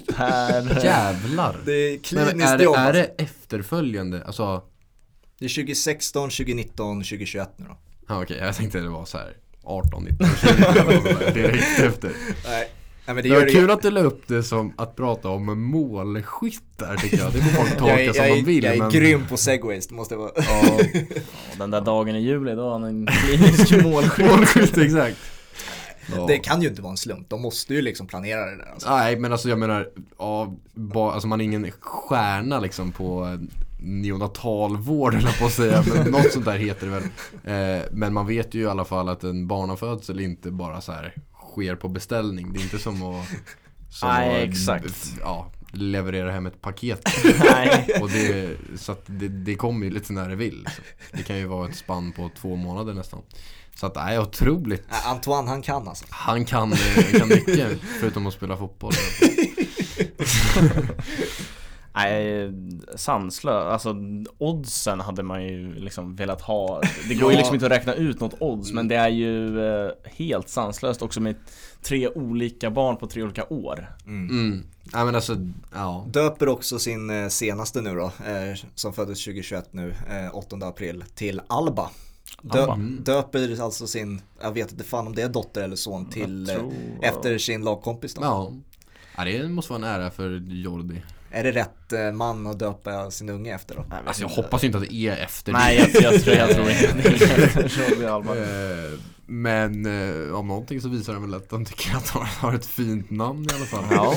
Där... 0.17 0.83
Jävlar. 0.83 1.55
Det 1.65 1.71
är 1.71 1.97
kliniskt 1.97 2.35
Men 2.35 2.47
är, 2.47 2.57
det, 2.57 2.65
är 2.65 2.93
det 2.93 3.03
efterföljande? 3.03 4.23
Alltså... 4.25 4.63
Det 5.39 5.45
är 5.45 5.49
2016, 5.49 6.29
2019, 6.29 6.97
2021 6.97 7.49
nu 7.55 7.65
då. 7.65 7.77
Ja, 8.07 8.21
Okej, 8.21 8.35
okay. 8.35 8.45
jag 8.47 8.55
tänkte 8.55 8.79
det 8.79 8.89
var 8.89 9.05
så 9.05 9.17
här 9.17 9.33
18, 9.63 10.03
19, 10.03 10.27
20 10.27 11.31
direkt 11.33 11.79
efter. 11.79 12.11
Nej. 12.45 12.69
Ja, 13.05 13.13
det, 13.13 13.21
det 13.21 13.29
var 13.29 13.49
kul 13.49 13.71
att 13.71 13.81
du 13.81 13.91
la 13.91 13.99
upp 13.99 14.27
det 14.27 14.43
som 14.43 14.73
att 14.77 14.95
prata 14.95 15.29
om 15.29 15.61
målskyttar 15.61 16.97
tycker 16.97 17.17
jag. 17.17 17.33
Det 17.33 17.41
får 17.41 17.63
folk 17.63 17.69
tolka 17.77 18.03
jag, 18.03 18.15
som 18.15 18.25
jag, 18.25 18.37
de 18.37 18.43
vill. 18.43 18.63
Jag 18.63 18.73
är 18.73 18.79
men... 18.79 18.91
grym 18.91 19.27
på 19.27 19.37
segways, 19.37 19.87
det 19.87 19.95
måste 19.95 20.13
jag 20.13 20.19
vara. 20.19 20.31
Ja. 20.35 20.79
Den 21.57 21.71
där 21.71 21.81
dagen 21.81 22.15
i 22.15 22.19
juli 22.19 22.55
då 22.55 22.61
har 22.61 22.71
han 22.71 22.83
en 22.83 23.07
klinisk 23.25 23.83
målskytt. 23.83 24.25
målskytt, 24.25 24.77
exakt. 24.77 25.17
Ja. 26.15 26.25
Det 26.27 26.37
kan 26.37 26.61
ju 26.61 26.67
inte 26.67 26.81
vara 26.81 26.91
en 26.91 26.97
slump, 26.97 27.29
de 27.29 27.41
måste 27.41 27.73
ju 27.73 27.81
liksom 27.81 28.07
planera 28.07 28.45
det 28.45 28.57
där. 28.57 28.71
Alltså. 28.73 28.89
Nej, 28.89 29.19
men 29.19 29.31
alltså 29.31 29.49
jag 29.49 29.59
menar, 29.59 29.89
ja, 30.17 30.55
ba, 30.73 31.11
alltså 31.11 31.27
man 31.27 31.41
är 31.41 31.45
ingen 31.45 31.71
stjärna 31.79 32.59
liksom 32.59 32.91
på 32.91 33.37
neonatalvård 33.79 35.13
eller 35.13 35.39
på 35.39 35.45
att 35.45 35.51
säga, 35.51 35.83
men 35.93 36.11
något 36.11 36.31
sånt 36.31 36.45
där 36.45 36.57
heter 36.57 36.87
det 36.87 36.91
väl. 36.91 37.03
Eh, 37.43 37.85
men 37.91 38.13
man 38.13 38.27
vet 38.27 38.53
ju 38.53 38.61
i 38.61 38.67
alla 38.67 38.85
fall 38.85 39.09
att 39.09 39.23
en 39.23 39.47
barnafödsel 39.47 40.19
inte 40.19 40.51
bara 40.51 40.81
så 40.81 40.91
här 40.91 41.15
sker 41.51 41.75
på 41.75 41.87
beställning. 41.87 42.53
Det 42.53 42.59
är 42.59 42.63
inte 42.63 42.79
som 42.79 43.03
att, 43.03 43.27
som 43.89 44.09
Nej, 44.09 44.43
att 44.43 44.49
exakt. 44.49 45.13
Ja, 45.21 45.51
leverera 45.71 46.31
hem 46.31 46.45
ett 46.45 46.61
paket. 46.61 47.09
Nej. 47.39 47.87
Och 48.01 48.09
det, 48.09 48.57
så 48.75 48.91
att 48.91 49.03
det, 49.05 49.27
det 49.27 49.55
kommer 49.55 49.85
ju 49.85 49.91
lite 49.91 50.13
när 50.13 50.29
det 50.29 50.35
vill. 50.35 50.67
Så 50.75 51.17
det 51.17 51.23
kan 51.23 51.37
ju 51.37 51.45
vara 51.45 51.69
ett 51.69 51.75
spann 51.75 52.11
på 52.11 52.31
två 52.41 52.55
månader 52.55 52.93
nästan. 52.93 53.21
Så 53.75 53.85
att 53.85 53.93
det 53.93 53.99
är 53.99 54.21
otroligt. 54.21 54.85
Antoine 55.05 55.47
han 55.47 55.61
kan 55.61 55.87
alltså. 55.87 56.05
Han 56.09 56.45
kan, 56.45 56.73
eh, 56.73 57.19
kan 57.19 57.27
mycket 57.27 57.79
förutom 57.99 58.27
att 58.27 58.33
spela 58.33 58.57
fotboll. 58.57 58.93
Nej, 61.93 62.51
sanslös. 62.95 63.65
Alltså 63.65 63.95
oddsen 64.37 64.99
hade 64.99 65.23
man 65.23 65.43
ju 65.43 65.73
liksom 65.73 66.15
velat 66.15 66.41
ha. 66.41 66.81
Det 67.07 67.15
går 67.15 67.31
ju 67.31 67.37
liksom 67.37 67.53
inte 67.55 67.65
att 67.65 67.71
räkna 67.71 67.93
ut 67.93 68.19
något 68.19 68.33
odds 68.39 68.73
men 68.73 68.87
det 68.87 68.95
är 68.95 69.09
ju 69.09 69.65
eh, 69.69 69.91
helt 70.03 70.49
sanslöst 70.49 71.01
också 71.01 71.21
med 71.21 71.35
tre 71.81 72.07
olika 72.07 72.71
barn 72.71 72.97
på 72.97 73.07
tre 73.07 73.23
olika 73.23 73.45
år. 73.49 73.95
Mm. 74.05 74.29
Mm. 74.29 74.63
Ja, 74.93 75.05
men 75.05 75.15
alltså, 75.15 75.37
ja. 75.73 76.05
Döper 76.09 76.49
också 76.49 76.79
sin 76.79 77.09
eh, 77.09 77.27
senaste 77.27 77.81
nu 77.81 77.95
då, 77.95 78.05
eh, 78.05 78.59
som 78.75 78.93
föddes 78.93 79.23
2021 79.23 79.73
nu, 79.73 79.95
8 80.33 80.55
april, 80.61 81.03
till 81.15 81.41
Alba. 81.47 81.89
Dö 82.41 82.63
mm. 82.63 83.03
Döper 83.03 83.61
alltså 83.61 83.87
sin, 83.87 84.21
jag 84.41 84.51
vet 84.51 84.71
inte 84.71 84.83
fan 84.83 85.07
om 85.07 85.15
det 85.15 85.21
är 85.21 85.29
dotter 85.29 85.63
eller 85.63 85.75
son 85.75 86.09
till, 86.09 86.47
tror... 86.47 86.73
efter 87.01 87.37
sin 87.37 87.63
lagkompis 87.63 88.13
då. 88.13 88.21
Ja. 88.21 88.53
ja, 89.17 89.23
det 89.23 89.49
måste 89.49 89.73
vara 89.73 89.85
en 89.85 90.01
ära 90.01 90.11
för 90.11 90.43
Jordi. 90.47 91.01
Är 91.31 91.43
det 91.43 91.51
rätt 91.51 91.93
eh, 91.93 92.11
man 92.11 92.47
att 92.47 92.59
döpa 92.59 93.11
sin 93.11 93.29
unge 93.29 93.55
efter 93.55 93.75
då? 93.75 93.85
Nej, 93.89 93.99
alltså 94.05 94.21
jag 94.21 94.29
hoppas 94.29 94.63
inte 94.63 94.77
att 94.77 94.83
det 94.83 94.93
är 94.93 95.17
efter 95.17 95.53
Nej 95.53 95.77
jag, 95.77 96.03
jag, 96.03 96.23
tror, 96.23 96.35
jag 96.35 96.49
tror 96.49 96.69
inte 96.69 96.93
Men 99.25 99.85
eh, 99.85 100.35
om 100.35 100.47
någonting 100.47 100.81
så 100.81 100.89
visar 100.89 101.13
det 101.13 101.19
väl 101.19 101.33
att 101.33 101.49
de 101.49 101.65
tycker 101.65 101.95
att 101.95 102.09
han 102.09 102.25
har 102.25 102.53
ett 102.53 102.65
fint 102.65 103.09
namn 103.09 103.43
i 103.51 103.53
alla 103.55 103.65
fall 103.65 103.83
ja. 103.91 104.15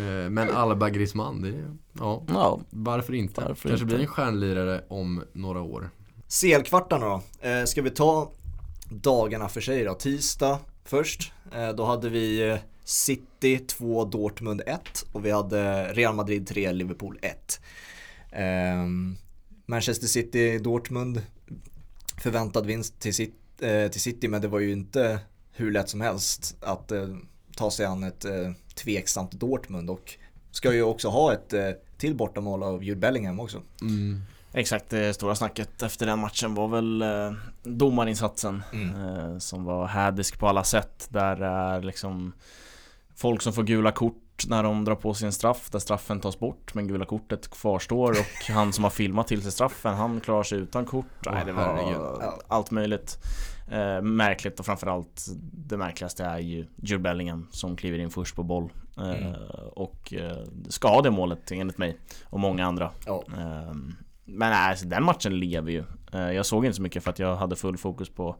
Eh, 0.00 0.30
men 0.30 0.50
Alba 0.50 0.90
Grisman, 0.90 1.42
det 1.42 1.48
är, 1.48 1.76
ja, 1.92 2.22
ja. 2.28 2.60
varför 2.70 3.14
inte? 3.14 3.40
Varför 3.40 3.68
Kanske 3.68 3.84
inte? 3.84 3.84
blir 3.84 3.98
en 3.98 4.06
stjärnlirare 4.06 4.84
om 4.88 5.22
några 5.32 5.60
år 5.60 5.90
CL-kvartarna 6.28 7.06
då, 7.06 7.22
ska 7.66 7.82
vi 7.82 7.90
ta 7.90 8.30
dagarna 8.88 9.48
för 9.48 9.60
sig 9.60 9.84
då? 9.84 9.94
Tisdag 9.94 10.58
först, 10.84 11.32
då 11.76 11.84
hade 11.84 12.08
vi 12.08 12.58
City 12.86 13.58
2, 13.58 14.04
Dortmund 14.04 14.62
1 14.66 15.04
och 15.12 15.24
vi 15.24 15.30
hade 15.30 15.92
Real 15.92 16.14
Madrid 16.14 16.46
3, 16.46 16.72
Liverpool 16.72 17.18
1. 17.22 17.60
Um, 18.32 18.38
ehm, 18.38 19.16
Manchester 19.66 20.06
City, 20.06 20.58
Dortmund, 20.58 21.22
förväntad 22.22 22.66
vinst 22.66 23.00
till, 23.00 23.14
City, 23.14 23.34
eh, 23.60 23.90
till 23.90 24.00
City 24.00 24.28
men 24.28 24.42
det 24.42 24.48
var 24.48 24.60
ju 24.60 24.72
inte 24.72 25.20
hur 25.52 25.72
lätt 25.72 25.88
som 25.88 26.00
helst 26.00 26.56
att 26.60 26.92
eh, 26.92 27.08
ta 27.56 27.70
sig 27.70 27.86
an 27.86 28.02
ett 28.02 28.24
eh, 28.24 28.52
tveksamt 28.74 29.32
Dortmund 29.32 29.90
och 29.90 30.18
ska 30.50 30.74
ju 30.74 30.82
också 30.82 31.08
ha 31.08 31.32
ett 31.32 31.52
eh, 31.52 31.70
till 31.98 32.14
bortamål 32.14 32.62
av 32.62 32.84
Jude 32.84 33.00
Bellingham 33.00 33.40
också. 33.40 33.62
Mm. 33.80 34.22
Exakt, 34.52 34.90
det 34.90 35.14
stora 35.14 35.34
snacket 35.34 35.82
efter 35.82 36.06
den 36.06 36.18
matchen 36.18 36.54
var 36.54 36.68
väl 36.68 37.02
eh, 37.02 37.32
domarinsatsen 37.62 38.62
mm. 38.72 39.04
eh, 39.04 39.38
som 39.38 39.64
var 39.64 39.86
hädisk 39.86 40.38
på 40.38 40.48
alla 40.48 40.64
sätt. 40.64 41.06
Där 41.10 41.40
är 41.40 41.82
liksom 41.82 42.32
folk 43.16 43.42
som 43.42 43.52
får 43.52 43.62
gula 43.62 43.92
kort 43.92 44.46
när 44.48 44.62
de 44.62 44.84
drar 44.84 44.94
på 44.94 45.14
sig 45.14 45.26
en 45.26 45.32
straff 45.32 45.70
där 45.70 45.78
straffen 45.78 46.20
tas 46.20 46.38
bort 46.38 46.74
men 46.74 46.88
gula 46.88 47.04
kortet 47.04 47.50
kvarstår 47.50 48.10
och 48.10 48.48
han 48.54 48.72
som 48.72 48.84
har 48.84 48.90
filmat 48.90 49.28
till 49.28 49.42
sig 49.42 49.52
straffen 49.52 49.94
han 49.94 50.20
klarar 50.20 50.42
sig 50.42 50.58
utan 50.58 50.84
kort. 50.84 51.06
Nej, 51.26 51.44
det 51.44 51.52
var 51.52 52.34
allt 52.48 52.70
möjligt. 52.70 53.18
Eh, 53.70 54.02
märkligt 54.02 54.60
och 54.60 54.66
framförallt 54.66 55.26
det 55.52 55.76
märkligaste 55.76 56.24
är 56.24 56.38
ju 56.38 56.66
Jude 56.76 57.02
Bellingham 57.02 57.48
som 57.50 57.76
kliver 57.76 57.98
in 57.98 58.10
först 58.10 58.36
på 58.36 58.42
boll. 58.42 58.72
Eh, 58.98 59.26
mm. 59.26 59.34
Och 59.72 60.14
eh, 60.14 60.36
ska 60.68 60.88
ha 60.88 61.02
det 61.02 61.10
målet 61.10 61.52
enligt 61.52 61.78
mig 61.78 61.98
och 62.24 62.40
många 62.40 62.66
andra. 62.66 62.90
Ja. 63.06 63.24
Eh, 63.38 63.74
Men 64.24 64.52
alltså, 64.52 64.86
den 64.86 65.04
matchen 65.04 65.40
lever 65.40 65.70
ju. 65.70 65.84
Eh, 66.12 66.32
jag 66.32 66.46
såg 66.46 66.64
inte 66.64 66.76
så 66.76 66.82
mycket 66.82 67.04
för 67.04 67.10
att 67.10 67.18
jag 67.18 67.36
hade 67.36 67.56
full 67.56 67.76
fokus 67.76 68.08
på 68.08 68.36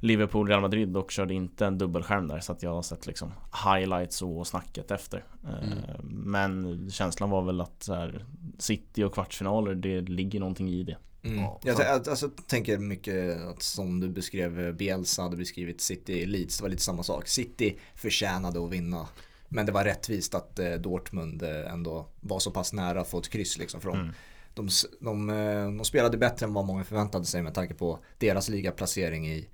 Liverpool, 0.00 0.48
Real 0.48 0.60
Madrid 0.60 0.96
och 0.96 1.10
körde 1.10 1.34
inte 1.34 1.66
en 1.66 1.78
dubbelskärm 1.78 2.28
där 2.28 2.40
så 2.40 2.52
att 2.52 2.62
jag 2.62 2.74
har 2.74 2.82
sett 2.82 3.06
liksom 3.06 3.32
highlights 3.66 4.22
och 4.22 4.46
snacket 4.46 4.90
efter. 4.90 5.24
Eh, 5.44 5.72
mm. 5.72 5.78
Men 6.02 6.90
känslan 6.90 7.30
var 7.30 7.42
väl 7.42 7.60
att 7.60 7.82
så 7.82 7.94
här, 7.94 8.24
City 8.58 9.04
och 9.04 9.14
kvartsfinaler, 9.14 9.74
det 9.74 10.00
ligger 10.00 10.40
någonting 10.40 10.68
i 10.68 10.82
det. 10.82 10.96
Mm. 11.22 11.38
Ja, 11.38 11.58
jag 11.64 11.80
alltså, 11.80 12.28
tänker 12.28 12.78
mycket 12.78 13.42
att 13.42 13.62
som 13.62 14.00
du 14.00 14.08
beskrev 14.08 14.76
Bielsa 14.76 15.22
hade 15.22 15.36
beskrivit 15.36 15.80
City 15.80 16.26
Leeds, 16.26 16.56
det 16.56 16.62
var 16.62 16.70
lite 16.70 16.82
samma 16.82 17.02
sak. 17.02 17.28
City 17.28 17.76
förtjänade 17.94 18.64
att 18.64 18.70
vinna. 18.70 19.06
Men 19.48 19.66
det 19.66 19.72
var 19.72 19.84
rättvist 19.84 20.34
att 20.34 20.58
eh, 20.58 20.72
Dortmund 20.72 21.42
eh, 21.42 21.72
ändå 21.72 22.06
var 22.20 22.38
så 22.38 22.50
pass 22.50 22.72
nära 22.72 23.00
att 23.00 23.08
få 23.08 23.18
ett 23.18 23.28
kryss 23.28 23.58
liksom. 23.58 23.80
För 23.80 23.90
mm. 23.90 24.12
de, 24.54 24.68
de, 25.00 25.30
eh, 25.30 25.64
de, 25.64 25.84
spelade 25.84 26.16
bättre 26.16 26.46
än 26.46 26.54
vad 26.54 26.64
många 26.64 26.84
förväntade 26.84 27.24
sig 27.24 27.42
med 27.42 27.54
tanke 27.54 27.74
på 27.74 27.98
deras 28.18 28.48
ligaplacering 28.48 29.28
i, 29.28 29.48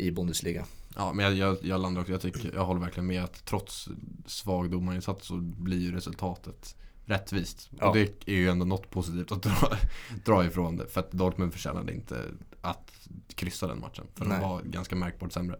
i 0.00 0.12
Bundesliga. 0.12 0.64
Ja, 0.96 1.12
men 1.12 1.24
jag, 1.24 1.34
jag, 1.34 1.56
jag 1.62 1.80
landar 1.80 2.00
också, 2.00 2.12
jag, 2.12 2.20
tycker, 2.20 2.50
jag 2.54 2.64
håller 2.64 2.80
verkligen 2.80 3.06
med 3.06 3.24
att 3.24 3.44
trots 3.44 3.88
svag 4.26 4.70
domarinsats 4.70 5.26
så 5.26 5.36
blir 5.36 5.78
ju 5.78 5.92
resultatet 5.92 6.76
rättvist. 7.04 7.70
Ja. 7.78 7.88
Och 7.88 7.94
det 7.94 8.28
är 8.28 8.34
ju 8.34 8.48
ändå 8.48 8.64
något 8.64 8.90
positivt 8.90 9.32
att 9.32 9.42
dra, 9.42 9.76
dra 10.24 10.46
ifrån 10.46 10.76
det. 10.76 10.86
För 10.86 11.00
att 11.00 11.12
Dortmund 11.12 11.52
förtjänade 11.52 11.92
inte 11.92 12.24
att 12.60 12.90
kryssa 13.34 13.66
den 13.66 13.80
matchen. 13.80 14.04
För 14.14 14.24
Nej. 14.24 14.38
de 14.40 14.48
var 14.48 14.62
ganska 14.62 14.96
märkbart 14.96 15.32
sämre. 15.32 15.56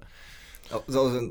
Ja, 0.70 0.82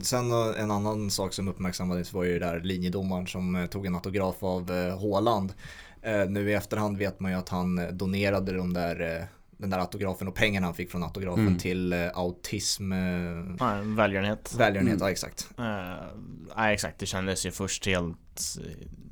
sen 0.01 0.31
en 0.31 0.71
annan 0.71 1.11
sak 1.11 1.33
som 1.33 1.47
uppmärksammades 1.47 2.13
var 2.13 2.23
ju 2.23 2.39
där 2.39 2.59
linjedomaren 2.59 3.27
som 3.27 3.55
eh, 3.55 3.65
tog 3.65 3.85
en 3.85 3.95
autograf 3.95 4.43
av 4.43 4.71
eh, 4.71 4.99
Håland. 4.99 5.53
Eh, 6.01 6.29
nu 6.29 6.49
i 6.49 6.53
efterhand 6.53 6.97
vet 6.97 7.19
man 7.19 7.31
ju 7.31 7.37
att 7.37 7.49
han 7.49 7.97
donerade 7.97 8.53
de 8.53 8.73
där 8.73 9.27
den 9.59 9.69
där 9.69 9.79
autografen 9.79 10.27
och 10.27 10.35
pengarna 10.35 10.67
han 10.67 10.73
fick 10.73 10.91
från 10.91 11.03
autografen 11.03 11.47
mm. 11.47 11.59
till 11.59 11.93
uh, 11.93 12.09
autism 12.13 12.91
ja, 13.59 13.81
Välgörenhet 13.83 14.55
Välgörenhet, 14.57 14.95
mm. 14.95 15.05
ja 15.05 15.11
exakt 15.11 15.49
uh, 15.59 15.65
Nej 16.57 16.73
exakt, 16.73 16.99
det 16.99 17.05
kändes 17.05 17.45
ju 17.45 17.51
först 17.51 17.85
helt 17.85 18.17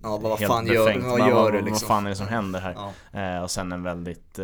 Ja 0.04 0.18
vad 0.18 0.40
helt 0.40 0.52
fan 0.52 0.66
befängt. 0.66 1.04
gör, 1.04 1.10
vad 1.10 1.30
gör 1.30 1.52
du 1.52 1.58
liksom? 1.58 1.72
Vad 1.74 1.82
fan 1.82 2.06
är 2.06 2.10
det 2.10 2.16
som 2.16 2.28
händer 2.28 2.60
här? 2.60 2.76
Ja. 3.12 3.38
Uh, 3.38 3.44
och 3.44 3.52
sen 3.52 3.72
en 3.72 3.84
väldigt 3.84 4.40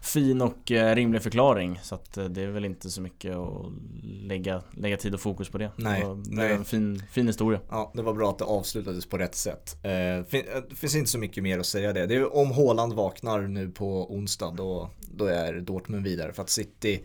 fin 0.00 0.42
och 0.42 0.70
rimlig 0.70 1.22
förklaring 1.22 1.80
Så 1.82 1.94
att 1.94 2.12
det 2.30 2.42
är 2.42 2.46
väl 2.46 2.64
inte 2.64 2.90
så 2.90 3.00
mycket 3.00 3.36
att 3.36 3.72
lägga, 4.02 4.62
lägga 4.70 4.96
tid 4.96 5.14
och 5.14 5.20
fokus 5.20 5.48
på 5.48 5.58
det 5.58 5.70
Nej, 5.76 6.00
det, 6.00 6.06
var, 6.06 6.14
det 6.14 6.22
nej. 6.30 6.52
en 6.52 6.64
fin, 6.64 7.02
fin 7.10 7.26
historia 7.26 7.60
Ja, 7.70 7.92
det 7.94 8.02
var 8.02 8.14
bra 8.14 8.30
att 8.30 8.38
det 8.38 8.44
avslutades 8.44 9.06
på 9.06 9.18
rätt 9.18 9.34
sätt 9.34 9.76
Det 9.82 10.76
finns 10.76 10.96
inte 10.96 11.10
så 11.10 11.18
mycket 11.18 11.42
mer 11.42 11.58
att 11.58 11.66
säga 11.66 11.92
det, 11.92 12.06
det 12.06 12.14
är 12.14 12.36
om 12.36 12.50
Håland 12.50 12.92
vaknar 12.92 13.40
nu 13.40 13.70
på 13.70 14.14
onsdag 14.14 14.54
då 14.56 14.90
då 15.16 15.26
är 15.26 15.60
Dortmund 15.60 16.04
vidare 16.04 16.32
för 16.32 16.42
att 16.42 16.50
City 16.50 17.00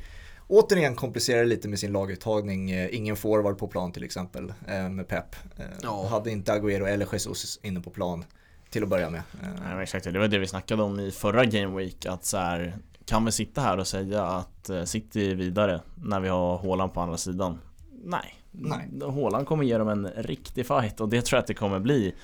återigen 0.51 0.95
komplicerar 0.95 1.45
lite 1.45 1.67
med 1.67 1.79
sin 1.79 1.91
laguttagning. 1.91 2.71
Eh, 2.71 2.95
ingen 2.95 3.15
forward 3.15 3.57
på 3.57 3.67
plan 3.67 3.91
till 3.91 4.03
exempel 4.03 4.53
eh, 4.67 4.89
med 4.89 5.07
Pep. 5.07 5.35
Eh, 5.57 5.65
ja. 5.81 6.07
Hade 6.07 6.31
inte 6.31 6.53
Agüero 6.53 6.87
eller 6.87 7.07
Jesus 7.13 7.59
inne 7.63 7.79
på 7.79 7.89
plan 7.89 8.25
till 8.69 8.83
att 8.83 8.89
börja 8.89 9.09
med. 9.09 9.21
Nej, 9.41 9.83
exakt, 9.83 10.03
det 10.03 10.19
var 10.19 10.27
det 10.27 10.39
vi 10.39 10.47
snackade 10.47 10.83
om 10.83 10.99
i 10.99 11.11
förra 11.11 11.45
Game 11.45 11.77
Week 11.77 12.05
att 12.05 12.25
så 12.25 12.37
här, 12.37 12.77
kan 13.05 13.25
vi 13.25 13.31
sitta 13.31 13.61
här 13.61 13.77
och 13.77 13.87
säga 13.87 14.23
att 14.25 14.69
City 14.85 15.31
är 15.31 15.35
vidare 15.35 15.81
när 15.95 16.19
vi 16.19 16.29
har 16.29 16.57
Haaland 16.57 16.93
på 16.93 17.01
andra 17.01 17.17
sidan? 17.17 17.59
Nej, 18.03 18.41
Nej. 18.51 18.89
Håland 19.01 19.47
kommer 19.47 19.63
ge 19.63 19.77
dem 19.77 19.87
en 19.87 20.07
riktig 20.07 20.67
fight 20.67 21.01
och 21.01 21.09
det 21.09 21.21
tror 21.21 21.37
jag 21.37 21.41
att 21.41 21.47
det 21.47 21.53
kommer 21.53 21.79
bli 21.79 22.15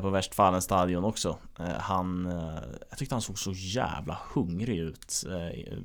på 0.00 0.10
Westfalen 0.10 0.62
stadion 0.62 1.04
också. 1.04 1.38
Eh, 1.58 1.78
han, 1.78 2.26
eh, 2.26 2.62
jag 2.90 2.98
tyckte 2.98 3.14
han 3.14 3.22
såg 3.22 3.38
så 3.38 3.52
jävla 3.52 4.18
hungrig 4.34 4.78
ut. 4.78 5.24
Eh, 5.26 5.78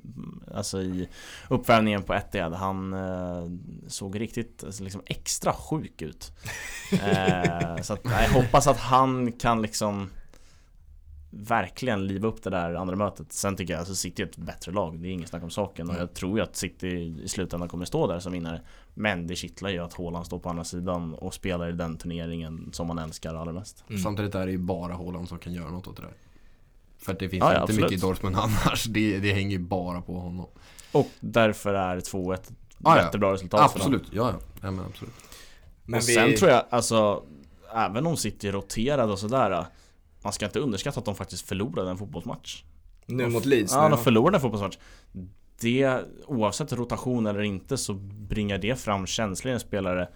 alltså 0.56 0.82
i 0.82 1.10
uppvärmningen 1.50 2.04
på 2.04 2.14
Etihad. 2.14 2.54
Han 2.54 2.94
eh, 2.94 3.50
såg 3.88 4.20
riktigt 4.20 4.64
alltså, 4.64 4.84
liksom 4.84 5.02
extra 5.06 5.54
sjuk 5.54 6.02
ut. 6.02 6.32
Eh, 6.92 7.82
så 7.82 7.94
att, 7.94 8.02
jag 8.04 8.30
hoppas 8.30 8.68
att 8.68 8.78
han 8.78 9.32
kan 9.32 9.62
liksom 9.62 10.10
verkligen 11.30 12.08
liva 12.08 12.28
upp 12.28 12.44
det 12.44 12.50
där 12.50 12.74
andra 12.74 12.96
mötet. 12.96 13.34
Sen 13.34 13.56
tycker 13.56 13.74
jag 13.74 13.80
alltså 13.80 13.96
City 13.96 14.22
är 14.22 14.26
ett 14.26 14.38
bättre 14.38 14.72
lag. 14.72 15.00
Det 15.00 15.08
är 15.08 15.12
inget 15.12 15.30
snack 15.30 15.44
om 15.44 15.50
saken. 15.50 15.90
Och 15.90 15.96
jag 15.96 16.14
tror 16.14 16.38
ju 16.38 16.44
att 16.44 16.56
City 16.56 16.88
i 17.24 17.28
slutändan 17.28 17.70
kommer 17.70 17.86
stå 17.86 18.08
där 18.08 18.20
som 18.20 18.32
vinnare. 18.32 18.62
Men 18.94 19.28
det 19.28 19.36
kittlar 19.36 19.70
ju 19.70 19.80
att 19.80 19.94
Haaland 19.94 20.26
står 20.26 20.40
på 20.40 20.50
andra 20.50 20.64
sidan 20.64 21.14
och 21.14 21.34
spelar 21.34 21.70
i 21.70 21.72
den 21.72 21.98
turneringen 21.98 22.70
som 22.74 22.88
man 22.88 22.98
älskar 22.98 23.36
allra 23.36 23.54
mest. 23.54 23.84
Mm. 23.90 24.02
Samtidigt 24.02 24.36
är 24.36 24.46
det 24.46 24.52
ju 24.52 24.58
bara 24.58 24.94
Haaland 24.94 25.28
som 25.30 25.40
kan 25.40 25.54
göra 25.54 25.70
något 25.70 25.88
åt 25.88 25.96
det 25.96 26.02
där. 26.02 26.14
För 26.98 27.12
att 27.14 27.20
det 27.20 27.30
finns 27.30 27.42
ja, 27.42 27.62
inte 27.62 27.74
ja, 27.74 27.82
mycket 27.82 27.98
i 27.98 28.02
Dortmund 28.02 28.36
annars. 28.40 28.86
Det, 28.86 29.20
det 29.20 29.34
hänger 29.34 29.52
ju 29.52 29.60
bara 29.60 30.02
på 30.02 30.20
honom. 30.20 30.48
Och 30.92 31.08
därför 31.20 31.74
är 31.74 32.00
2-1 32.00 32.34
ett 32.34 32.52
ah, 32.84 32.98
jättebra 32.98 33.30
ja. 33.30 33.34
resultat 33.34 33.62
Absolut, 33.76 34.10
för 34.10 34.16
dem. 34.16 34.26
ja, 34.26 34.34
ja. 34.34 34.60
ja 34.62 34.72
men 34.72 34.86
absolut. 34.86 35.14
Men 35.86 35.98
och 35.98 36.10
vi... 36.10 36.14
sen 36.14 36.36
tror 36.36 36.52
jag, 36.52 36.66
alltså 36.70 37.24
Även 37.74 38.08
om 38.08 38.18
City 38.18 38.52
roterade 38.52 39.12
och 39.12 39.20
sådär 39.20 39.66
man 40.24 40.34
ska 40.34 40.46
inte 40.46 40.60
underskatta 40.60 41.00
att 41.00 41.06
de 41.06 41.16
faktiskt 41.16 41.48
förlorade 41.48 41.90
en 41.90 41.98
fotbollsmatch. 41.98 42.64
Nu 43.06 43.28
mot 43.28 43.46
Leeds? 43.46 43.74
Ja, 43.74 43.90
de 43.90 43.98
förlorade 43.98 44.38
en 44.38 44.42
fotbollsmatch. 44.42 44.78
Det, 45.62 46.00
oavsett 46.28 46.74
rotation 46.74 47.28
eller 47.28 47.42
inte 47.42 47.78
så 47.78 47.94
bringar 48.30 48.58
det 48.58 48.76
fram 48.76 49.06
känslor 49.06 49.52
i 49.52 49.54
en 49.54 49.60
spelare. 49.60 50.08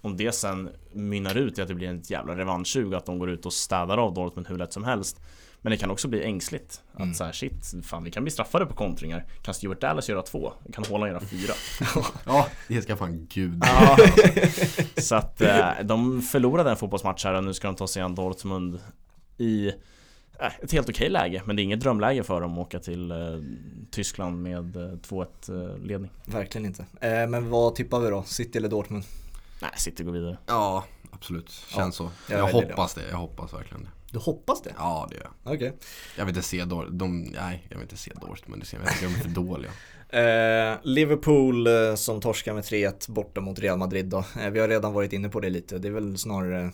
Om 0.00 0.16
det 0.16 0.32
sen 0.32 0.70
mynnar 0.92 1.36
ut 1.36 1.58
i 1.58 1.62
att 1.62 1.68
det 1.68 1.74
blir 1.74 1.88
en 1.88 2.02
jävla 2.04 2.36
revanschsug 2.36 2.94
att 2.94 3.06
de 3.06 3.18
går 3.18 3.30
ut 3.30 3.46
och 3.46 3.52
städar 3.52 3.98
av 3.98 4.14
Dortmund 4.14 4.48
hur 4.48 4.58
lätt 4.58 4.72
som 4.72 4.84
helst. 4.84 5.20
Men 5.64 5.70
det 5.70 5.76
kan 5.76 5.90
också 5.90 6.08
bli 6.08 6.24
ängsligt. 6.24 6.82
Att 6.92 7.00
mm. 7.00 7.14
så 7.14 7.30
shit, 7.32 7.74
fan 7.82 8.04
vi 8.04 8.10
kan 8.10 8.24
bli 8.24 8.30
straffade 8.30 8.66
på 8.66 8.74
kontringar. 8.74 9.26
Kan 9.42 9.54
Stuart 9.54 9.80
Dallas 9.80 10.08
göra 10.08 10.22
två? 10.22 10.52
Kan 10.72 10.84
Haaland 10.84 11.12
göra 11.12 11.20
fyra? 11.20 11.54
ja, 12.26 12.46
det 12.68 12.82
ska 12.82 12.96
fan 12.96 13.26
gud. 13.30 13.62
Ja, 13.64 13.96
Så 14.96 15.14
att 15.14 15.40
eh, 15.40 15.68
de 15.82 16.22
förlorade 16.22 16.70
en 16.70 16.76
fotbollsmatch 16.76 17.24
här. 17.24 17.34
Och 17.34 17.44
nu 17.44 17.54
ska 17.54 17.66
de 17.66 17.76
ta 17.76 17.86
sig 17.86 18.02
an 18.02 18.14
Dortmund 18.14 18.80
i 19.38 19.72
ett 20.62 20.72
helt 20.72 20.88
okej 20.88 21.08
läge 21.08 21.42
Men 21.44 21.56
det 21.56 21.62
är 21.62 21.64
inget 21.64 21.80
drömläge 21.80 22.22
för 22.22 22.40
dem 22.40 22.52
att 22.52 22.58
åka 22.58 22.78
till 22.78 23.10
eh, 23.10 23.16
Tyskland 23.90 24.42
med 24.42 24.76
eh, 24.76 24.82
2-1 24.82 25.26
eh, 25.48 25.78
ledning 25.78 26.10
Verkligen 26.26 26.66
inte. 26.66 26.86
Eh, 27.00 27.26
men 27.26 27.50
vad 27.50 27.74
tippar 27.74 28.00
vi 28.00 28.10
då? 28.10 28.22
City 28.22 28.58
eller 28.58 28.68
Dortmund? 28.68 29.04
Nej, 29.62 29.70
City 29.76 30.04
går 30.04 30.12
vidare 30.12 30.38
Ja, 30.46 30.84
absolut. 31.10 31.50
Känns 31.50 32.00
ja, 32.00 32.10
så. 32.26 32.32
Jag, 32.32 32.40
jag 32.40 32.52
hoppas 32.52 32.94
det. 32.94 33.00
det. 33.00 33.10
Jag 33.10 33.16
hoppas 33.16 33.54
verkligen 33.54 33.82
det. 33.82 33.90
Du 34.10 34.18
hoppas 34.18 34.62
det? 34.62 34.74
Ja, 34.78 35.06
det 35.10 35.16
gör 35.16 35.30
jag. 35.44 35.54
Okay. 35.54 35.72
Jag 36.16 36.24
vill 36.24 36.36
inte 36.36 36.48
se 36.48 36.64
Dortmund. 36.64 37.28
Nej, 37.34 37.66
jag 37.68 37.76
vill 37.76 37.82
inte 37.82 37.96
se 37.96 38.12
Dortmund. 38.20 38.64
Jag 38.72 38.92
tycker 38.92 39.06
de 39.06 39.14
är 39.14 39.18
för 39.18 39.28
dåliga. 39.28 39.70
Eh, 40.08 40.78
Liverpool 40.82 41.66
eh, 41.66 41.94
som 41.94 42.20
torskar 42.20 42.54
med 42.54 42.64
3-1 42.64 43.10
borta 43.10 43.40
mot 43.40 43.58
Real 43.58 43.78
Madrid 43.78 44.06
då. 44.06 44.24
Eh, 44.40 44.50
vi 44.50 44.60
har 44.60 44.68
redan 44.68 44.92
varit 44.92 45.12
inne 45.12 45.28
på 45.28 45.40
det 45.40 45.50
lite. 45.50 45.78
Det 45.78 45.88
är 45.88 45.92
väl 45.92 46.18
snarare 46.18 46.72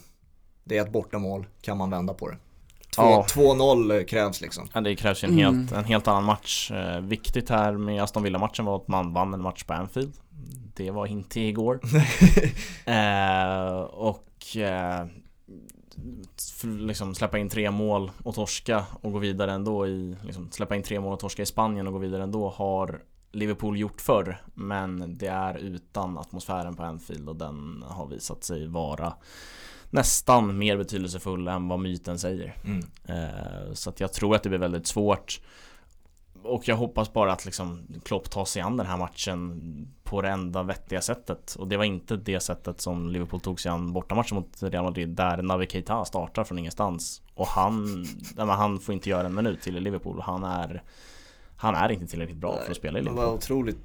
det 0.65 0.79
är 0.79 0.83
ett 0.83 0.93
bortamål. 0.93 1.47
Kan 1.61 1.79
man 1.79 1.91
vända 1.91 2.15
på 2.15 2.29
det? 2.29 2.37
2-0 3.01 3.95
ja. 3.95 4.05
krävs 4.05 4.41
liksom. 4.41 4.69
Ja, 4.73 4.81
det 4.81 4.97
krävs 4.97 5.25
ju 5.25 5.29
en, 5.29 5.39
mm. 5.39 5.59
helt, 5.59 5.73
en 5.73 5.85
helt 5.85 6.09
annan 6.09 6.25
match. 6.25 6.71
Eh, 6.71 7.01
viktigt 7.01 7.51
här 7.51 7.73
med 7.73 8.03
Aston 8.03 8.23
Villa-matchen 8.23 8.65
var 8.65 8.77
att 8.77 8.89
man 8.89 9.13
vann 9.13 9.35
en 9.35 9.43
match 9.43 9.65
på 9.65 9.73
Anfield. 9.73 10.13
Det 10.77 10.91
var 10.91 11.07
inte 11.07 11.41
igår. 11.41 11.81
eh, 12.85 13.81
och 13.81 14.57
eh, 14.57 15.07
liksom 16.65 17.15
släppa 17.15 17.39
in 17.39 17.49
tre 17.49 17.71
mål 17.71 18.11
och 18.23 18.35
torska 18.35 18.85
och 19.01 19.13
gå 19.13 19.19
vidare 19.19 19.53
ändå 19.53 19.87
i 19.87 20.17
liksom, 20.25 20.51
Släppa 20.51 20.77
in 20.77 20.83
tre 20.83 21.01
mål 21.01 21.13
och 21.13 21.21
torska 21.21 21.43
i 21.43 21.47
Spanien 21.47 21.87
och 21.87 21.93
gå 21.93 21.99
vidare 21.99 22.23
ändå 22.23 22.49
har 22.49 23.03
Liverpool 23.33 23.79
gjort 23.79 24.01
förr 24.01 24.43
Men 24.55 25.19
det 25.19 25.27
är 25.27 25.55
utan 25.55 26.19
atmosfären 26.19 26.77
på 26.77 26.83
Anfield 26.83 27.29
och 27.29 27.37
den 27.37 27.85
har 27.89 28.07
visat 28.07 28.45
sig 28.45 28.67
vara 28.67 29.15
nästan 29.91 30.59
mer 30.59 30.77
betydelsefull 30.77 31.49
än 31.49 31.69
vad 31.69 31.81
myten 31.81 32.19
säger. 32.19 32.57
Mm. 32.65 32.85
Eh, 33.05 33.73
så 33.73 33.91
att 33.91 34.01
jag 34.01 34.13
tror 34.13 34.37
att 34.37 34.43
det 34.43 34.49
blir 34.49 34.59
väldigt 34.59 34.87
svårt. 34.87 35.41
Och 36.43 36.69
jag 36.69 36.77
hoppas 36.77 37.13
bara 37.13 37.33
att 37.33 37.45
liksom 37.45 37.87
Klopp 38.05 38.31
tar 38.31 38.45
sig 38.45 38.63
an 38.63 38.77
den 38.77 38.87
här 38.87 38.97
matchen 38.97 39.61
på 40.03 40.23
det 40.23 40.29
enda 40.29 40.63
vettiga 40.63 41.01
sättet. 41.01 41.55
Och 41.55 41.69
det 41.69 41.77
var 41.77 41.85
inte 41.85 42.17
det 42.17 42.41
sättet 42.41 42.81
som 42.81 43.09
Liverpool 43.09 43.41
tog 43.41 43.61
sig 43.61 43.71
an 43.71 43.93
bortamatchen 43.93 44.35
mot 44.35 44.63
Real 44.63 44.85
Madrid 44.85 45.09
där 45.09 45.43
Navi 45.43 45.67
Keita 45.67 46.05
startar 46.05 46.45
från 46.45 46.59
ingenstans. 46.59 47.23
Och 47.35 47.47
han, 47.47 48.07
han 48.37 48.81
får 48.81 48.95
inte 48.95 49.11
göra 49.11 49.27
en 49.27 49.35
minut 49.35 49.61
till 49.61 49.77
i 49.77 49.81
Liverpool. 49.81 50.21
Han 50.21 50.45
är 50.45 50.83
han 51.57 51.75
är 51.75 51.93
inte 51.93 52.07
tillräckligt 52.07 52.39
bra 52.39 52.59
för 52.65 52.71
att 52.71 52.77
spela 52.77 52.99
i 52.99 53.03
Liverpool. 53.03 53.25
Det 53.25 53.27
var 53.27 53.37
otroligt 53.37 53.79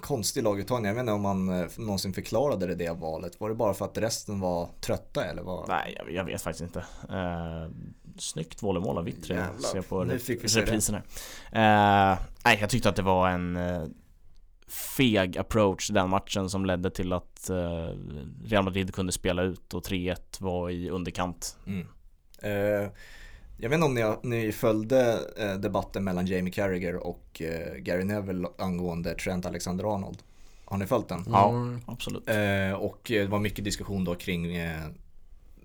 konstig 0.00 0.42
laguttagning. 0.42 0.86
Jag 0.86 0.94
vet 0.94 1.00
inte 1.00 1.12
om 1.12 1.22
man 1.22 1.48
eh, 1.48 1.66
någonsin 1.76 2.12
förklarade 2.12 2.66
det, 2.66 2.74
det 2.74 2.90
valet. 2.90 3.40
Var 3.40 3.48
det 3.48 3.54
bara 3.54 3.74
för 3.74 3.84
att 3.84 3.98
resten 3.98 4.40
var 4.40 4.68
trötta 4.80 5.24
eller? 5.24 5.42
Var... 5.42 5.64
Nej, 5.68 5.94
jag, 5.98 6.12
jag 6.12 6.24
vet 6.24 6.42
faktiskt 6.42 6.62
inte. 6.62 6.78
Uh, 7.10 7.70
snyggt 8.18 8.62
volleymål 8.62 8.98
av 8.98 9.04
Vittry. 9.04 9.36
Ser 9.72 9.82
på 9.82 10.18
fick 10.18 10.44
vi 10.44 10.48
reprisen 10.48 10.94
här. 10.94 12.12
Uh, 12.12 12.18
nej, 12.44 12.58
jag 12.60 12.70
tyckte 12.70 12.88
att 12.88 12.96
det 12.96 13.02
var 13.02 13.28
en 13.28 13.56
uh, 13.56 13.88
feg 14.96 15.38
approach 15.38 15.90
den 15.90 16.10
matchen 16.10 16.50
som 16.50 16.66
ledde 16.66 16.90
till 16.90 17.12
att 17.12 17.50
uh, 17.50 17.56
Real 18.44 18.64
Madrid 18.64 18.94
kunde 18.94 19.12
spela 19.12 19.42
ut 19.42 19.74
och 19.74 19.86
3-1 19.86 20.16
var 20.38 20.70
i 20.70 20.90
underkant. 20.90 21.56
Mm. 21.66 21.86
Jag 23.62 23.68
vet 23.68 23.76
inte 23.76 23.86
om 23.86 23.94
ni, 23.94 24.36
ni 24.36 24.52
följde 24.52 25.18
eh, 25.36 25.54
debatten 25.54 26.04
mellan 26.04 26.26
Jamie 26.26 26.52
Carragher 26.52 26.96
och 26.96 27.42
eh, 27.42 27.74
Gary 27.76 28.04
Neville 28.04 28.48
angående 28.58 29.14
Trent 29.14 29.46
Alexander-Arnold. 29.46 30.18
Har 30.64 30.78
ni 30.78 30.86
följt 30.86 31.08
den? 31.08 31.24
Ja, 31.26 31.50
mm. 31.50 31.80
absolut. 31.86 32.28
Eh, 32.28 32.72
och 32.72 33.00
det 33.06 33.26
var 33.26 33.38
mycket 33.38 33.64
diskussion 33.64 34.04
då 34.04 34.14
kring 34.14 34.56
eh, 34.56 34.86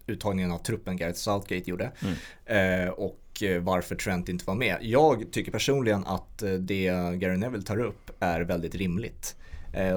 uttagningen 0.07 0.51
av 0.51 0.57
truppen 0.57 0.97
Gareth 0.97 1.19
Southgate 1.19 1.69
gjorde. 1.69 1.91
Mm. 2.01 2.83
Eh, 2.85 2.89
och 2.89 3.43
varför 3.61 3.95
Trent 3.95 4.29
inte 4.29 4.45
var 4.45 4.55
med. 4.55 4.77
Jag 4.81 5.31
tycker 5.31 5.51
personligen 5.51 6.05
att 6.05 6.43
det 6.59 6.85
Gary 7.15 7.37
Neville 7.37 7.63
tar 7.63 7.79
upp 7.79 8.11
är 8.19 8.41
väldigt 8.41 8.75
rimligt. 8.75 9.35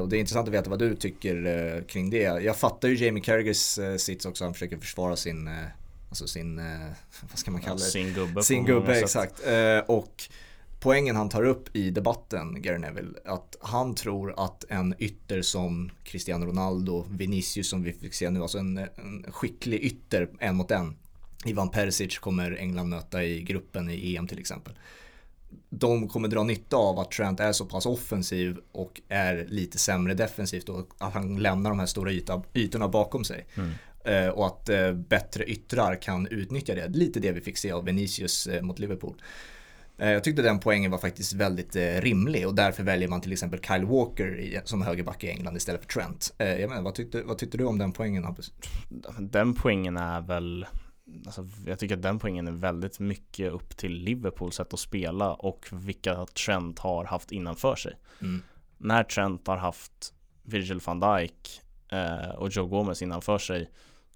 Och 0.00 0.08
det 0.08 0.16
är 0.16 0.20
intressant 0.20 0.48
att 0.48 0.54
veta 0.54 0.70
vad 0.70 0.78
du 0.78 0.96
tycker 0.96 1.84
kring 1.88 2.10
det. 2.10 2.22
Jag 2.22 2.56
fattar 2.56 2.88
ju 2.88 3.04
Jamie 3.04 3.22
Carragers 3.22 3.78
sits 3.98 4.26
också, 4.26 4.44
han 4.44 4.54
försöker 4.54 4.76
försvara 4.76 5.16
sin 5.16 5.50
Alltså 6.10 6.26
sin, 6.26 6.56
vad 7.30 7.38
ska 7.38 7.50
man 7.50 7.60
kalla 7.60 7.76
det? 7.76 7.80
Sin 7.80 8.14
gubbe. 8.14 8.42
Sin 8.42 8.64
gubbe, 8.64 9.00
exakt. 9.00 9.40
och 9.86 10.22
poängen 10.80 11.16
han 11.16 11.28
tar 11.28 11.44
upp 11.44 11.76
i 11.76 11.90
debatten, 11.90 12.62
Gary 12.62 12.78
Neville, 12.78 13.18
att 13.24 13.56
han 13.60 13.94
tror 13.94 14.34
att 14.36 14.64
en 14.68 14.94
ytter 14.98 15.42
som 15.42 15.90
Cristiano 16.04 16.46
Ronaldo, 16.46 17.06
Vinicius 17.10 17.68
som 17.68 17.82
vi 17.82 17.92
fick 17.92 18.14
se 18.14 18.30
nu, 18.30 18.42
alltså 18.42 18.58
en, 18.58 18.78
en 18.78 19.26
skicklig 19.28 19.84
ytter 19.84 20.28
en 20.38 20.56
mot 20.56 20.70
en. 20.70 20.96
Ivan 21.44 21.70
Perisic 21.70 22.18
kommer 22.18 22.56
England 22.56 22.88
möta 22.88 23.24
i 23.24 23.42
gruppen 23.42 23.90
i 23.90 24.16
EM 24.16 24.26
till 24.26 24.38
exempel. 24.38 24.78
De 25.70 26.08
kommer 26.08 26.28
dra 26.28 26.42
nytta 26.42 26.76
av 26.76 26.98
att 26.98 27.10
Trent 27.10 27.40
är 27.40 27.52
så 27.52 27.64
pass 27.66 27.86
offensiv 27.86 28.58
och 28.72 29.00
är 29.08 29.46
lite 29.48 29.78
sämre 29.78 30.14
defensivt 30.14 30.68
och 30.68 30.88
att 30.98 31.14
han 31.14 31.36
lämnar 31.42 31.70
de 31.70 31.78
här 31.78 31.86
stora 31.86 32.12
yta, 32.12 32.42
ytorna 32.54 32.88
bakom 32.88 33.24
sig. 33.24 33.46
Mm. 33.54 33.70
Uh, 34.08 34.28
och 34.28 34.46
att 34.46 34.68
uh, 34.68 34.92
bättre 34.92 35.44
yttrar 35.44 36.02
kan 36.02 36.26
utnyttja 36.26 36.74
det. 36.74 36.88
Lite 36.88 37.20
det 37.20 37.32
vi 37.32 37.40
fick 37.40 37.58
se 37.58 37.72
av 37.72 37.84
Vinicius 37.84 38.48
uh, 38.48 38.62
mot 38.62 38.78
Liverpool. 38.78 39.14
Eh, 40.00 40.10
jag 40.10 40.24
tyckte 40.24 40.42
den 40.42 40.60
poängen 40.60 40.90
var 40.90 40.98
faktiskt 40.98 41.32
väldigt 41.32 41.76
eh, 41.76 42.00
rimlig 42.00 42.46
och 42.46 42.54
därför 42.54 42.82
väljer 42.82 43.08
man 43.08 43.20
till 43.20 43.32
exempel 43.32 43.60
Kyle 43.60 43.84
Walker 43.84 44.60
som 44.64 44.82
högerback 44.82 45.24
i 45.24 45.30
England 45.30 45.56
istället 45.56 45.80
för 45.80 45.88
Trent. 45.88 46.34
Eh, 46.38 46.60
jag 46.60 46.68
menar, 46.68 46.82
vad, 46.82 46.94
tyckte, 46.94 47.22
vad 47.22 47.38
tyckte 47.38 47.58
du 47.58 47.64
om 47.64 47.78
den 47.78 47.92
poängen 47.92 48.24
Hampus? 48.24 48.52
Den 49.18 49.54
poängen 49.54 49.96
är 49.96 50.20
väl 50.20 50.66
Alltså, 51.26 51.48
jag 51.66 51.78
tycker 51.78 51.96
att 51.96 52.02
den 52.02 52.18
poängen 52.18 52.48
är 52.48 52.52
väldigt 52.52 53.00
mycket 53.00 53.52
upp 53.52 53.76
till 53.76 53.92
Liverpools 53.92 54.54
sätt 54.54 54.74
att 54.74 54.80
spela 54.80 55.34
och 55.34 55.66
vilka 55.72 56.26
Trent 56.26 56.78
har 56.78 57.04
haft 57.04 57.32
innanför 57.32 57.76
sig. 57.76 57.96
Mm. 58.20 58.42
När 58.78 59.04
Trent 59.04 59.46
har 59.46 59.56
haft 59.56 60.14
Virgil 60.42 60.80
van 60.84 61.00
Dijk 61.00 61.60
eh, 61.88 62.30
och 62.30 62.48
Joe 62.50 62.66
Gomez 62.66 63.02
innanför 63.02 63.38
sig 63.38 63.70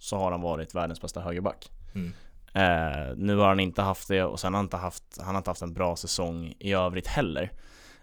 så 0.05 0.17
har 0.17 0.31
han 0.33 0.41
varit 0.41 0.75
världens 0.75 1.01
bästa 1.01 1.21
högerback. 1.21 1.71
Mm. 1.95 2.13
Eh, 2.55 3.17
nu 3.17 3.37
har 3.37 3.49
han 3.49 3.61
inte 3.61 3.83
haft 3.83 4.09
det 4.09 4.23
och 4.23 4.41
sen 4.41 4.55
har 4.55 4.59
han 4.59 4.65
inte 4.65 4.77
haft, 4.77 5.19
han 5.19 5.35
har 5.35 5.41
inte 5.41 5.51
haft 5.51 5.63
en 5.63 5.75
bra 5.75 5.97
säsong 5.97 6.55
i 6.59 6.73
övrigt 6.73 7.07
heller. 7.07 7.53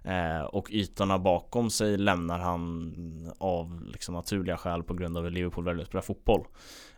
Eh, 0.04 0.42
och 0.42 0.72
ytorna 0.72 1.20
bakom 1.20 1.70
sig 1.70 1.98
lämnar 1.98 2.40
han 2.40 3.34
av 3.38 3.84
liksom 3.84 4.16
naturliga 4.16 4.58
skäl 4.58 4.84
på 4.84 4.94
grund 4.94 5.18
av 5.18 5.26
att 5.26 5.32
Liverpool 5.32 5.66
väljer 5.66 5.82
att 5.82 5.88
spela 5.88 6.02
fotboll. 6.02 6.46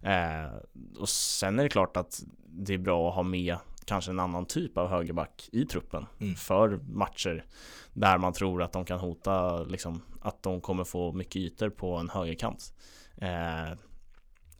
Eh, 0.02 0.54
och 1.00 1.10
sen 1.10 1.60
är 1.60 1.64
det 1.64 1.70
klart 1.70 1.98
att 1.98 2.24
det 2.46 2.74
är 2.74 2.78
bra 2.78 3.10
att 3.10 3.16
ha 3.16 3.24
med 3.24 3.58
kanske 3.86 4.12
en 4.12 4.20
annan 4.20 4.46
typ 4.46 4.78
av 4.78 4.90
högerback 4.90 5.50
i 5.52 5.66
truppen 5.66 6.06
mm. 6.20 6.36
för 6.36 6.80
matcher 6.88 7.46
där 7.94 8.18
man 8.18 8.34
tror 8.34 8.64
att 8.64 8.72
de 8.72 8.86
kan 8.86 9.00
hota, 9.00 9.64
liksom, 9.64 10.02
att 10.22 10.44
de 10.44 10.62
kommer 10.62 10.84
få 10.84 11.12
mycket 11.12 11.36
ytor 11.36 11.70
på 11.70 11.96
en 11.96 12.10
högerkant. 12.10 12.74
Eh, 13.18 13.78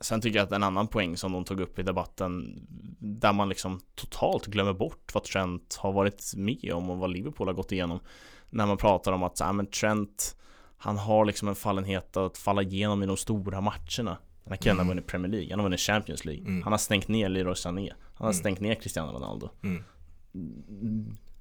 Sen 0.04 0.22
tycker 0.22 0.40
jag 0.40 0.46
att 0.46 0.52
en 0.52 0.64
annan 0.64 0.88
poäng 0.88 1.18
som 1.18 1.32
de 1.32 1.44
tog 1.44 1.60
upp 1.60 1.80
i 1.80 1.84
debatten 1.84 2.66
där 3.00 3.34
man 3.34 3.50
liksom 3.50 3.80
totalt 3.96 4.46
glömmer 4.46 4.74
bort 4.74 5.12
vad 5.14 5.24
Trent 5.24 5.76
har 5.76 5.92
varit 5.92 6.34
med 6.36 6.74
om 6.74 6.90
och 6.90 6.98
vad 6.98 7.12
Liverpool 7.12 7.48
har 7.48 7.54
gått 7.54 7.72
igenom. 7.72 8.00
När 8.50 8.66
man 8.66 8.78
pratar 8.78 9.12
om 9.12 9.24
att 9.24 9.38
så, 9.38 9.54
men 9.54 9.68
Trent 9.68 10.36
han 10.78 10.98
har 10.98 11.26
liksom 11.26 11.48
en 11.48 11.56
fallenhet 11.56 12.18
att 12.18 12.38
falla 12.38 12.62
igenom 12.62 13.04
i 13.04 13.06
de 13.06 13.18
stora 13.18 13.62
matcherna. 13.62 14.18
Den 14.44 14.52
här 14.52 14.56
killen 14.56 14.78
har 14.78 14.86
vunnit 14.86 15.08
Premier 15.08 15.32
League, 15.32 15.50
han 15.50 15.60
har 15.60 15.64
vunnit 15.64 15.80
Champions 15.80 16.26
League. 16.26 16.44
Mm. 16.44 16.64
Han 16.64 16.74
har 16.74 16.78
stängt 16.78 17.08
ner 17.08 17.30
Leroy 17.30 17.56
Sané. 17.56 17.94
Han 18.00 18.26
har 18.26 18.26
mm. 18.26 18.34
stängt 18.34 18.60
ner 18.60 18.76
Cristiano 18.76 19.12
Ronaldo. 19.12 19.50
Mm. 19.64 19.84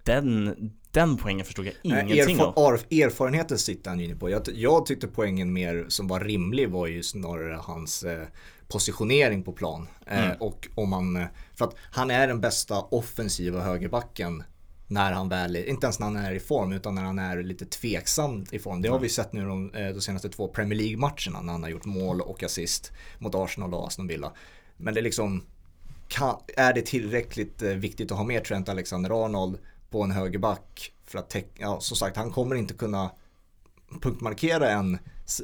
Den, 0.02 0.54
den 0.90 1.16
poängen 1.16 1.46
förstod 1.46 1.66
jag 1.66 1.74
ingenting 1.82 2.40
Erfar 2.40 2.52
av. 2.56 2.74
Erfarenheten 2.90 3.58
sitter 3.58 3.90
han 3.90 4.00
inne 4.00 4.16
på. 4.16 4.30
Jag, 4.30 4.42
jag 4.54 4.86
tyckte 4.86 5.08
poängen 5.08 5.52
mer 5.52 5.86
som 5.88 6.08
var 6.08 6.20
rimlig 6.20 6.70
var 6.70 6.86
ju 6.86 7.02
snarare 7.02 7.58
hans 7.62 8.02
eh, 8.02 8.26
positionering 8.68 9.42
på 9.42 9.52
plan. 9.52 9.88
Eh, 10.06 10.24
mm. 10.24 10.36
och 10.40 10.68
om 10.74 10.90
man, 10.90 11.16
eh, 11.16 11.26
för 11.54 11.64
att 11.64 11.76
han 11.90 12.10
är 12.10 12.26
den 12.26 12.40
bästa 12.40 12.80
offensiva 12.80 13.60
högerbacken 13.60 14.42
när 14.86 15.12
han 15.12 15.28
väl, 15.28 15.56
inte 15.56 15.86
ens 15.86 15.98
när 16.00 16.06
han 16.06 16.16
är 16.16 16.32
i 16.32 16.40
form 16.40 16.72
utan 16.72 16.94
när 16.94 17.02
han 17.02 17.18
är 17.18 17.42
lite 17.42 17.66
tveksamt 17.66 18.52
i 18.52 18.58
form. 18.58 18.82
Det 18.82 18.88
har 18.88 18.98
vi 18.98 19.08
sett 19.08 19.32
nu 19.32 19.46
de, 19.46 19.74
eh, 19.74 19.88
de 19.88 20.00
senaste 20.00 20.28
två 20.28 20.48
Premier 20.48 20.78
League-matcherna 20.78 21.40
när 21.40 21.52
han 21.52 21.62
har 21.62 21.70
gjort 21.70 21.84
mål 21.84 22.20
och 22.20 22.42
assist 22.42 22.92
mot 23.18 23.34
Arsenal 23.34 23.74
och 23.74 23.86
Aston 23.86 24.06
Villa. 24.06 24.32
Men 24.76 24.94
det 24.94 25.00
är 25.00 25.04
liksom, 25.04 25.44
kan, 26.08 26.36
är 26.56 26.72
det 26.72 26.82
tillräckligt 26.82 27.62
viktigt 27.62 28.12
att 28.12 28.18
ha 28.18 28.24
med 28.24 28.44
Trent 28.44 28.68
Alexander-Arnold 28.68 29.58
på 29.92 30.02
en 30.02 30.10
högerback 30.10 30.92
för 31.06 31.18
att 31.18 31.36
ja 31.58 31.80
som 31.80 31.96
sagt 31.96 32.16
han 32.16 32.30
kommer 32.30 32.54
inte 32.54 32.74
kunna 32.74 33.10
punktmarkera 34.02 34.70
en 34.70 34.98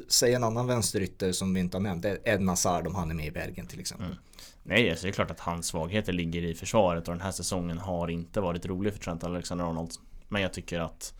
Säg 0.07 0.33
en 0.33 0.43
annan 0.43 0.67
vänsterytter 0.67 1.31
som 1.31 1.53
vi 1.53 1.59
inte 1.59 1.77
har 1.77 1.81
nämnt. 1.81 2.05
Ed 2.05 2.47
Hazard 2.47 2.87
om 2.87 2.95
han 2.95 3.11
är 3.11 3.15
med 3.15 3.25
i 3.25 3.31
Belgien 3.31 3.67
till 3.67 3.79
exempel. 3.79 4.05
Mm. 4.05 4.17
Nej, 4.63 4.89
alltså 4.89 5.05
det 5.05 5.09
är 5.09 5.13
klart 5.13 5.31
att 5.31 5.39
hans 5.39 5.67
svagheter 5.67 6.13
ligger 6.13 6.43
i 6.43 6.55
försvaret 6.55 7.07
och 7.07 7.13
den 7.13 7.21
här 7.21 7.31
säsongen 7.31 7.77
har 7.77 8.07
inte 8.07 8.41
varit 8.41 8.65
rolig 8.65 8.93
för 8.93 8.99
Trent 8.99 9.23
Alexander-Arnold. 9.23 9.91
Men 10.27 10.41
jag 10.41 10.53
tycker 10.53 10.79
att 10.79 11.13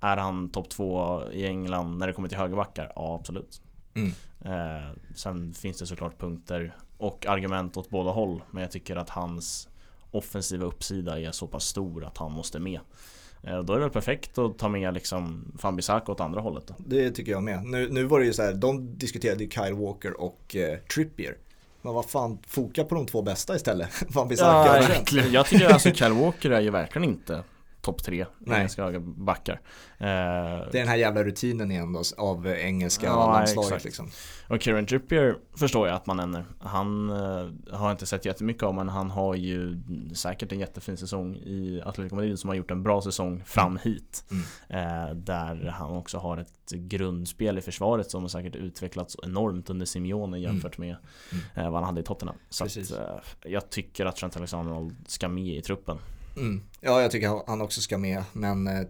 är 0.00 0.16
han 0.16 0.50
topp 0.50 0.70
två 0.70 1.22
i 1.32 1.46
England 1.46 1.98
när 1.98 2.06
det 2.06 2.12
kommer 2.12 2.28
till 2.28 2.38
högerbackar? 2.38 2.92
Ja, 2.96 3.18
absolut. 3.20 3.62
Mm. 3.94 4.12
Eh, 4.44 4.90
sen 5.14 5.54
finns 5.54 5.78
det 5.78 5.86
såklart 5.86 6.18
punkter 6.18 6.76
och 6.98 7.26
argument 7.26 7.76
åt 7.76 7.90
båda 7.90 8.10
håll. 8.10 8.42
Men 8.50 8.62
jag 8.62 8.70
tycker 8.70 8.96
att 8.96 9.10
hans 9.10 9.68
offensiva 10.12 10.66
uppsida 10.66 11.20
är 11.20 11.32
så 11.32 11.46
pass 11.46 11.64
stor 11.64 12.04
att 12.04 12.18
han 12.18 12.32
måste 12.32 12.58
med. 12.58 12.80
Eh, 13.42 13.58
då 13.62 13.72
är 13.72 13.76
det 13.76 13.82
väl 13.82 13.90
perfekt 13.90 14.38
att 14.38 14.58
ta 14.58 14.68
med 14.68 14.94
liksom 14.94 15.52
Fambisaka 15.58 16.12
åt 16.12 16.20
andra 16.20 16.40
hållet 16.40 16.66
då. 16.66 16.74
Det 16.78 17.10
tycker 17.10 17.32
jag 17.32 17.42
med. 17.42 17.64
Nu, 17.64 17.88
nu 17.88 18.04
var 18.04 18.20
det 18.20 18.26
ju 18.26 18.32
så 18.32 18.42
här, 18.42 18.52
de 18.52 18.98
diskuterade 18.98 19.44
ju 19.44 19.50
Kyle 19.50 19.74
Walker 19.74 20.20
och 20.20 20.56
eh, 20.56 20.78
Trippier. 20.78 21.36
Men 21.82 21.94
vad 21.94 22.10
fan, 22.10 22.38
foka 22.46 22.84
på 22.84 22.94
de 22.94 23.06
två 23.06 23.22
bästa 23.22 23.56
istället. 23.56 23.88
Fambisaka 24.10 24.82
ja, 24.82 25.00
och 25.00 25.32
Jag 25.32 25.46
tycker 25.46 25.72
alltså 25.72 25.90
Kyle 25.90 26.12
Walker 26.12 26.50
är 26.50 26.60
ju 26.60 26.70
verkligen 26.70 27.08
inte 27.08 27.42
topp 27.82 28.02
tre 28.02 28.26
engelska 28.46 29.00
backar. 29.00 29.60
Eh, 29.98 30.06
det 30.06 30.08
är 30.08 30.72
den 30.72 30.88
här 30.88 30.96
jävla 30.96 31.24
rutinen 31.24 31.70
igen 31.70 31.92
då, 31.92 32.02
av 32.16 32.46
engelska 32.46 33.06
ja, 33.06 33.32
landslaget 33.32 33.84
liksom. 33.84 34.10
Och 34.48 34.62
Kieran 34.62 34.86
Trippier 34.86 35.36
förstår 35.56 35.88
jag 35.88 35.96
att 35.96 36.06
man 36.06 36.16
nämner. 36.16 36.44
Han 36.60 37.10
uh, 37.10 37.50
har 37.70 37.92
inte 37.92 38.06
sett 38.06 38.24
jättemycket 38.24 38.62
av 38.62 38.74
men 38.74 38.88
han 38.88 39.10
har 39.10 39.34
ju 39.34 39.82
säkert 40.14 40.52
en 40.52 40.60
jättefin 40.60 40.96
säsong 40.96 41.36
i 41.36 41.82
Atletico 41.84 42.14
Madrid 42.14 42.38
som 42.38 42.48
har 42.48 42.54
gjort 42.54 42.70
en 42.70 42.82
bra 42.82 43.02
säsong 43.02 43.42
fram 43.44 43.70
mm. 43.70 43.80
hit. 43.84 44.24
Mm. 44.30 45.08
Uh, 45.10 45.16
där 45.16 45.68
han 45.68 45.96
också 45.96 46.18
har 46.18 46.36
ett 46.36 46.70
grundspel 46.70 47.58
i 47.58 47.60
försvaret 47.60 48.10
som 48.10 48.22
har 48.22 48.28
säkert 48.28 48.56
utvecklats 48.56 49.16
enormt 49.22 49.70
under 49.70 49.86
Simeone 49.86 50.38
jämfört 50.38 50.78
mm. 50.78 50.88
med 50.88 50.96
uh, 51.64 51.70
vad 51.70 51.74
han 51.74 51.84
hade 51.84 52.00
i 52.00 52.04
Tottenham. 52.04 52.36
Så 52.48 52.64
att, 52.64 52.92
jag 53.44 53.70
tycker 53.70 54.06
att 54.06 54.16
Trent 54.16 54.36
Alexander 54.36 54.90
ska 55.06 55.28
med 55.28 55.56
i 55.56 55.62
truppen. 55.62 55.98
Mm. 56.36 56.62
Ja, 56.80 57.02
jag 57.02 57.10
tycker 57.10 57.42
han 57.46 57.60
också 57.60 57.80
ska 57.80 57.98
med. 57.98 58.24
Men 58.32 58.66
eh, 58.66 58.86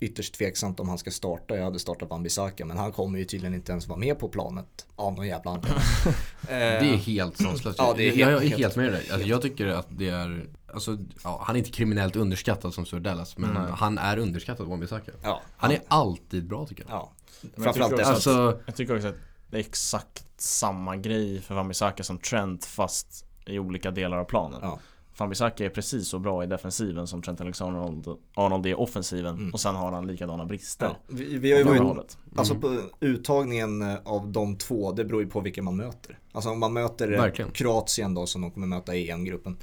ytterst 0.00 0.34
tveksamt 0.34 0.80
om 0.80 0.88
han 0.88 0.98
ska 0.98 1.10
starta. 1.10 1.56
Jag 1.56 1.64
hade 1.64 1.78
startat 1.78 2.08
Wan-Bissaka 2.08 2.64
men 2.64 2.76
han 2.76 2.92
kommer 2.92 3.18
ju 3.18 3.24
tydligen 3.24 3.54
inte 3.54 3.72
ens 3.72 3.86
vara 3.86 3.98
med 3.98 4.18
på 4.18 4.28
planet 4.28 4.86
av 4.96 5.12
någon 5.12 5.26
jävla 5.26 5.50
anledning. 5.50 5.82
det 6.48 6.54
är 6.54 6.96
helt 6.96 7.36
sanslöst. 7.36 7.78
Ja, 7.78 7.94
det 7.96 8.02
är 8.02 8.06
helt, 8.06 8.20
jag, 8.20 8.32
jag 8.32 8.44
är 8.44 8.58
helt 8.58 8.76
med 8.76 8.92
dig. 8.92 9.10
Alltså, 9.10 9.28
jag 9.28 9.42
tycker 9.42 9.66
att 9.66 9.86
det 9.90 10.08
är 10.08 10.46
Alltså, 10.74 10.98
ja, 11.24 11.42
han 11.46 11.56
är 11.56 11.58
inte 11.58 11.70
kriminellt 11.70 12.16
underskattad 12.16 12.74
som 12.74 12.86
Surdellas 12.86 13.38
men 13.38 13.50
mm. 13.50 13.72
han 13.72 13.98
är 13.98 14.18
underskattad 14.18 14.66
Wan-Bissaka. 14.66 15.10
Ja, 15.22 15.42
han 15.56 15.70
är 15.70 15.80
alltid 15.88 16.48
bra 16.48 16.66
tycker 16.66 16.84
jag. 16.88 16.92
Ja. 16.92 17.12
Framförallt 17.56 17.98
jag, 17.98 18.00
alltså, 18.00 18.60
jag 18.66 18.76
tycker 18.76 18.96
också 18.96 19.08
att 19.08 19.16
det 19.50 19.56
är 19.56 19.60
exakt 19.60 20.24
samma 20.36 20.96
grej 20.96 21.40
för 21.40 21.54
Wan-Bissaka 21.54 22.02
som 22.02 22.18
Trent 22.18 22.64
fast 22.64 23.24
i 23.46 23.58
olika 23.58 23.90
delar 23.90 24.16
av 24.16 24.24
planen. 24.24 24.60
Ja. 24.62 24.78
Fambisaka 25.14 25.64
är 25.64 25.68
precis 25.68 26.08
så 26.08 26.18
bra 26.18 26.44
i 26.44 26.46
defensiven 26.46 27.06
som 27.06 27.22
Trent 27.22 27.40
Alexander-Arnold 27.40 28.66
är 28.66 28.70
i 28.70 28.74
offensiven 28.74 29.34
mm. 29.34 29.50
och 29.50 29.60
sen 29.60 29.74
har 29.74 29.92
han 29.92 30.06
likadana 30.06 30.44
brister. 30.44 30.86
Ja, 30.86 30.96
vi, 31.06 31.38
vi 31.38 31.52
har 31.52 31.58
ju 31.58 31.64
varit, 31.64 31.78
mm. 31.78 32.38
Alltså 32.38 32.54
på 32.54 32.80
uttagningen 33.00 33.82
eh, 33.82 33.96
av 34.04 34.32
de 34.32 34.56
två, 34.56 34.92
det 34.92 35.04
beror 35.04 35.22
ju 35.22 35.28
på 35.28 35.40
vilka 35.40 35.62
man 35.62 35.76
möter. 35.76 36.18
Alltså 36.32 36.50
om 36.50 36.60
man 36.60 36.72
möter 36.72 37.12
eh, 37.12 37.20
Verkligen. 37.20 37.50
Kroatien 37.50 38.14
då 38.14 38.26
som 38.26 38.42
de 38.42 38.50
kommer 38.50 38.66
möta 38.66 38.94
i 38.94 39.10
EM-gruppen 39.10 39.56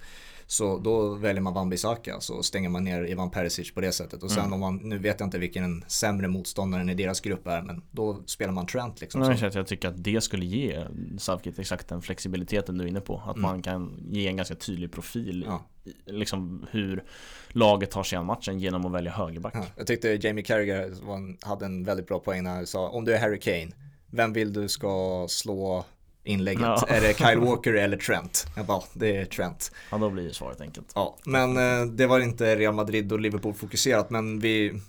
Så 0.52 0.78
då 0.78 1.16
väljer 1.16 1.42
man 1.42 1.54
Van 1.54 1.70
Bissaka 1.70 2.20
så 2.20 2.44
stänger 2.44 2.70
man 2.70 2.84
ner 2.84 3.06
Ivan 3.06 3.32
Perisic 3.32 3.74
på 3.74 3.82
det 3.82 3.92
sättet. 3.92 4.24
Och 4.24 4.32
sen 4.32 4.40
mm. 4.40 4.54
om 4.54 4.60
man, 4.60 4.76
nu 4.76 4.98
vet 4.98 5.20
jag 5.20 5.28
inte 5.28 5.38
vilken 5.38 5.64
den 5.64 5.84
sämre 5.88 6.28
motståndaren 6.28 6.90
i 6.90 6.94
deras 6.94 7.22
grupp 7.22 7.48
är 7.48 7.62
men 7.62 7.82
då 7.92 8.24
spelar 8.26 8.54
man 8.54 8.68
Trent 8.68 9.02
liksom. 9.02 9.22
Nej, 9.22 9.50
jag 9.54 9.68
tycker 9.68 9.88
att 9.88 10.04
det 10.04 10.22
skulle 10.22 10.46
ge 10.46 10.86
Southgate 11.18 11.62
exakt 11.62 11.88
den 11.88 12.02
flexibiliteten 12.02 12.78
du 12.78 12.84
är 12.84 12.88
inne 12.88 13.02
på. 13.02 13.18
Att 13.18 13.36
mm. 13.36 13.42
man 13.42 13.62
kan 13.62 14.00
ge 14.10 14.28
en 14.28 14.38
ganska 14.38 14.56
tydlig 14.56 14.92
profil 14.92 15.46
ja. 15.48 15.62
liksom 16.06 16.66
hur 16.72 17.04
laget 17.50 17.92
tar 17.92 18.04
sig 18.04 18.18
an 18.18 18.26
matchen 18.26 18.60
genom 18.60 18.86
att 18.86 18.92
välja 18.92 19.12
högerback. 19.12 19.54
Ja, 19.56 19.66
jag 19.76 19.88
tyckte 19.88 20.10
Jamie 20.10 20.44
Carragher 20.44 20.94
hade 21.46 21.66
en 21.66 21.84
väldigt 21.84 22.08
bra 22.08 22.20
poäng 22.20 22.44
när 22.44 22.56
han 22.56 22.68
sa 22.68 22.90
om 22.90 23.06
du 23.06 23.14
är 23.14 23.20
Harry 23.20 23.40
Kane, 23.40 23.72
vem 24.12 24.34
vill 24.34 24.54
du 24.54 24.70
ska 24.70 25.26
slå 25.30 25.86
inlägget. 26.30 26.62
Ja. 26.62 26.86
Är 26.88 27.02
det 27.02 27.18
Kyle 27.18 27.40
Walker 27.46 27.74
eller 27.74 27.98
Trent? 27.98 28.48
Jag 28.56 28.66
bara, 28.66 28.82
det 28.94 29.18
är 29.18 29.26
Trent. 29.26 29.72
Ja, 29.92 29.98
då 29.98 30.10
blir 30.10 30.24
ju 30.24 30.34
svaret 30.34 30.62
enkelt. 30.62 30.92
Ja, 30.96 31.18
men 31.26 31.58
eh, 31.58 31.86
det 31.86 32.08
var 32.08 32.20
inte 32.20 32.56
Real 32.56 32.74
Madrid 32.74 33.12
och 33.12 33.20
Liverpool 33.20 33.54
fokuserat, 33.54 34.10
men 34.10 34.40
vi, 34.40 34.82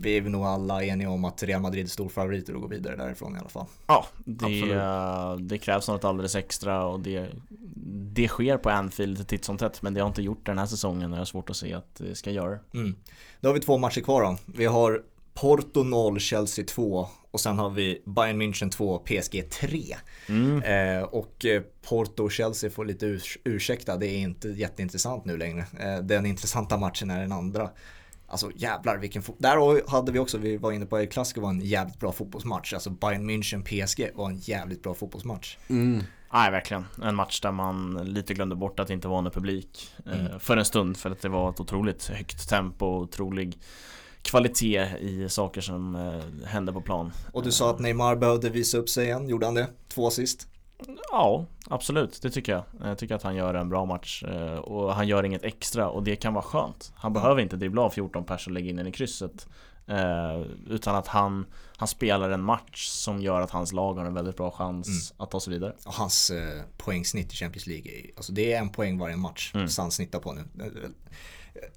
vi 0.00 0.16
är 0.16 0.22
nog 0.22 0.44
alla 0.44 0.84
eniga 0.84 1.10
om 1.10 1.24
att 1.24 1.42
Real 1.42 1.62
Madrid 1.62 1.84
är 1.84 1.88
stor 1.88 2.08
favoriter 2.08 2.54
att 2.54 2.60
gå 2.60 2.66
vidare 2.66 2.96
därifrån 2.96 3.36
i 3.36 3.38
alla 3.38 3.48
fall. 3.48 3.66
Ja, 3.86 4.06
det, 4.24 5.38
det 5.40 5.58
krävs 5.58 5.88
något 5.88 6.04
alldeles 6.04 6.36
extra 6.36 6.86
och 6.86 7.00
det, 7.00 7.28
det 8.14 8.28
sker 8.28 8.56
på 8.56 8.70
Anfield 8.70 9.28
titt 9.28 9.44
som 9.44 9.58
tätt, 9.58 9.82
men 9.82 9.94
det 9.94 10.00
har 10.00 10.08
inte 10.08 10.22
gjort 10.22 10.46
den 10.46 10.58
här 10.58 10.66
säsongen 10.66 11.12
och 11.12 11.16
jag 11.16 11.20
har 11.20 11.26
svårt 11.26 11.50
att 11.50 11.56
se 11.56 11.74
att 11.74 11.94
det 11.94 12.14
ska 12.14 12.30
göra 12.30 12.50
det. 12.50 12.78
Mm. 12.78 12.96
Då 13.40 13.48
har 13.48 13.54
vi 13.54 13.60
två 13.60 13.78
matcher 13.78 14.00
kvar 14.00 14.22
då. 14.22 14.36
Vi 14.46 14.64
har 14.64 15.02
Porto 15.40 15.82
0, 15.82 16.20
Chelsea 16.20 16.64
2 16.64 17.08
och 17.30 17.40
sen 17.40 17.58
har 17.58 17.70
vi 17.70 18.02
Bayern 18.06 18.42
München 18.42 18.70
2, 18.70 18.98
PSG 18.98 19.50
3. 19.50 19.96
Mm. 20.28 20.62
Eh, 20.62 21.02
och 21.02 21.44
eh, 21.44 21.62
Porto 21.88 22.24
och 22.24 22.32
Chelsea 22.32 22.70
får 22.70 22.84
lite 22.84 23.06
urs 23.06 23.38
ursäkta, 23.44 23.96
det 23.96 24.06
är 24.06 24.18
inte 24.18 24.48
jätteintressant 24.48 25.24
nu 25.24 25.36
längre. 25.36 25.64
Eh, 25.80 25.98
den 25.98 26.26
intressanta 26.26 26.76
matchen 26.76 27.10
är 27.10 27.20
den 27.20 27.32
andra. 27.32 27.70
Alltså 28.28 28.50
jävlar 28.54 28.98
vilken 28.98 29.22
Där 29.38 29.90
hade 29.90 30.12
vi 30.12 30.18
också, 30.18 30.38
vi 30.38 30.56
var 30.56 30.72
inne 30.72 30.86
på 30.86 31.00
i 31.00 31.06
klassiker 31.06 31.40
var 31.40 31.50
en 31.50 31.60
jävligt 31.60 32.00
bra 32.00 32.12
fotbollsmatch. 32.12 32.72
Alltså 32.72 32.90
Bayern 32.90 33.30
München 33.30 33.62
PSG 33.62 34.10
var 34.14 34.30
en 34.30 34.38
jävligt 34.38 34.82
bra 34.82 34.94
fotbollsmatch. 34.94 35.56
Mm. 35.68 36.02
Nej, 36.32 36.50
verkligen. 36.50 36.84
En 37.02 37.14
match 37.14 37.40
där 37.40 37.52
man 37.52 37.94
lite 38.04 38.34
glömde 38.34 38.56
bort 38.56 38.80
att 38.80 38.88
det 38.88 38.94
inte 38.94 39.08
var 39.08 39.22
någon 39.22 39.32
publik 39.32 39.94
eh, 40.06 40.26
mm. 40.26 40.40
för 40.40 40.56
en 40.56 40.64
stund 40.64 40.96
för 40.96 41.10
att 41.10 41.20
det 41.20 41.28
var 41.28 41.50
ett 41.50 41.60
otroligt 41.60 42.06
högt 42.06 42.48
tempo 42.48 42.86
och 42.86 43.02
otrolig 43.02 43.58
kvalitet 44.26 44.86
i 45.00 45.28
saker 45.28 45.60
som 45.60 45.96
eh, 45.96 46.46
händer 46.48 46.72
på 46.72 46.80
plan. 46.80 47.12
Och 47.32 47.42
du 47.42 47.52
sa 47.52 47.70
att 47.70 47.78
Neymar 47.78 48.16
behövde 48.16 48.50
visa 48.50 48.78
upp 48.78 48.88
sig 48.88 49.04
igen, 49.04 49.28
gjorde 49.28 49.46
han 49.46 49.54
det? 49.54 49.66
Två 49.88 50.06
assist? 50.06 50.48
Ja, 51.10 51.46
absolut. 51.68 52.22
Det 52.22 52.30
tycker 52.30 52.52
jag. 52.52 52.64
Jag 52.82 52.98
tycker 52.98 53.14
att 53.14 53.22
han 53.22 53.36
gör 53.36 53.54
en 53.54 53.68
bra 53.68 53.84
match 53.84 54.22
eh, 54.22 54.58
och 54.58 54.94
han 54.94 55.08
gör 55.08 55.22
inget 55.22 55.44
extra 55.44 55.88
och 55.88 56.02
det 56.02 56.16
kan 56.16 56.34
vara 56.34 56.44
skönt. 56.44 56.92
Han 56.96 57.12
behöver 57.12 57.40
inte 57.40 57.56
dribbla 57.56 57.82
av 57.82 57.90
14 57.90 58.24
pers 58.24 58.46
och 58.46 58.52
lägga 58.52 58.70
in 58.70 58.76
den 58.76 58.86
i 58.86 58.92
krysset. 58.92 59.46
Eh, 59.88 60.40
utan 60.66 60.96
att 60.96 61.06
han, 61.06 61.46
han 61.76 61.88
spelar 61.88 62.30
en 62.30 62.42
match 62.42 62.88
som 62.88 63.20
gör 63.20 63.40
att 63.40 63.50
hans 63.50 63.72
lag 63.72 63.94
har 63.94 64.04
en 64.04 64.14
väldigt 64.14 64.36
bra 64.36 64.50
chans 64.50 64.88
mm. 64.88 65.22
att 65.22 65.30
ta 65.30 65.40
sig 65.40 65.52
vidare. 65.52 65.72
Och 65.86 65.94
hans 65.94 66.30
eh, 66.30 66.62
poängsnitt 66.76 67.32
i 67.32 67.36
Champions 67.36 67.66
League, 67.66 67.90
alltså 68.16 68.32
det 68.32 68.52
är 68.52 68.58
en 68.58 68.68
poäng 68.68 68.98
varje 68.98 69.16
match 69.16 69.52
mm. 69.54 69.68
så 69.68 69.82
han 69.82 69.90
snittar 69.90 70.18
på 70.18 70.32
nu 70.32 70.44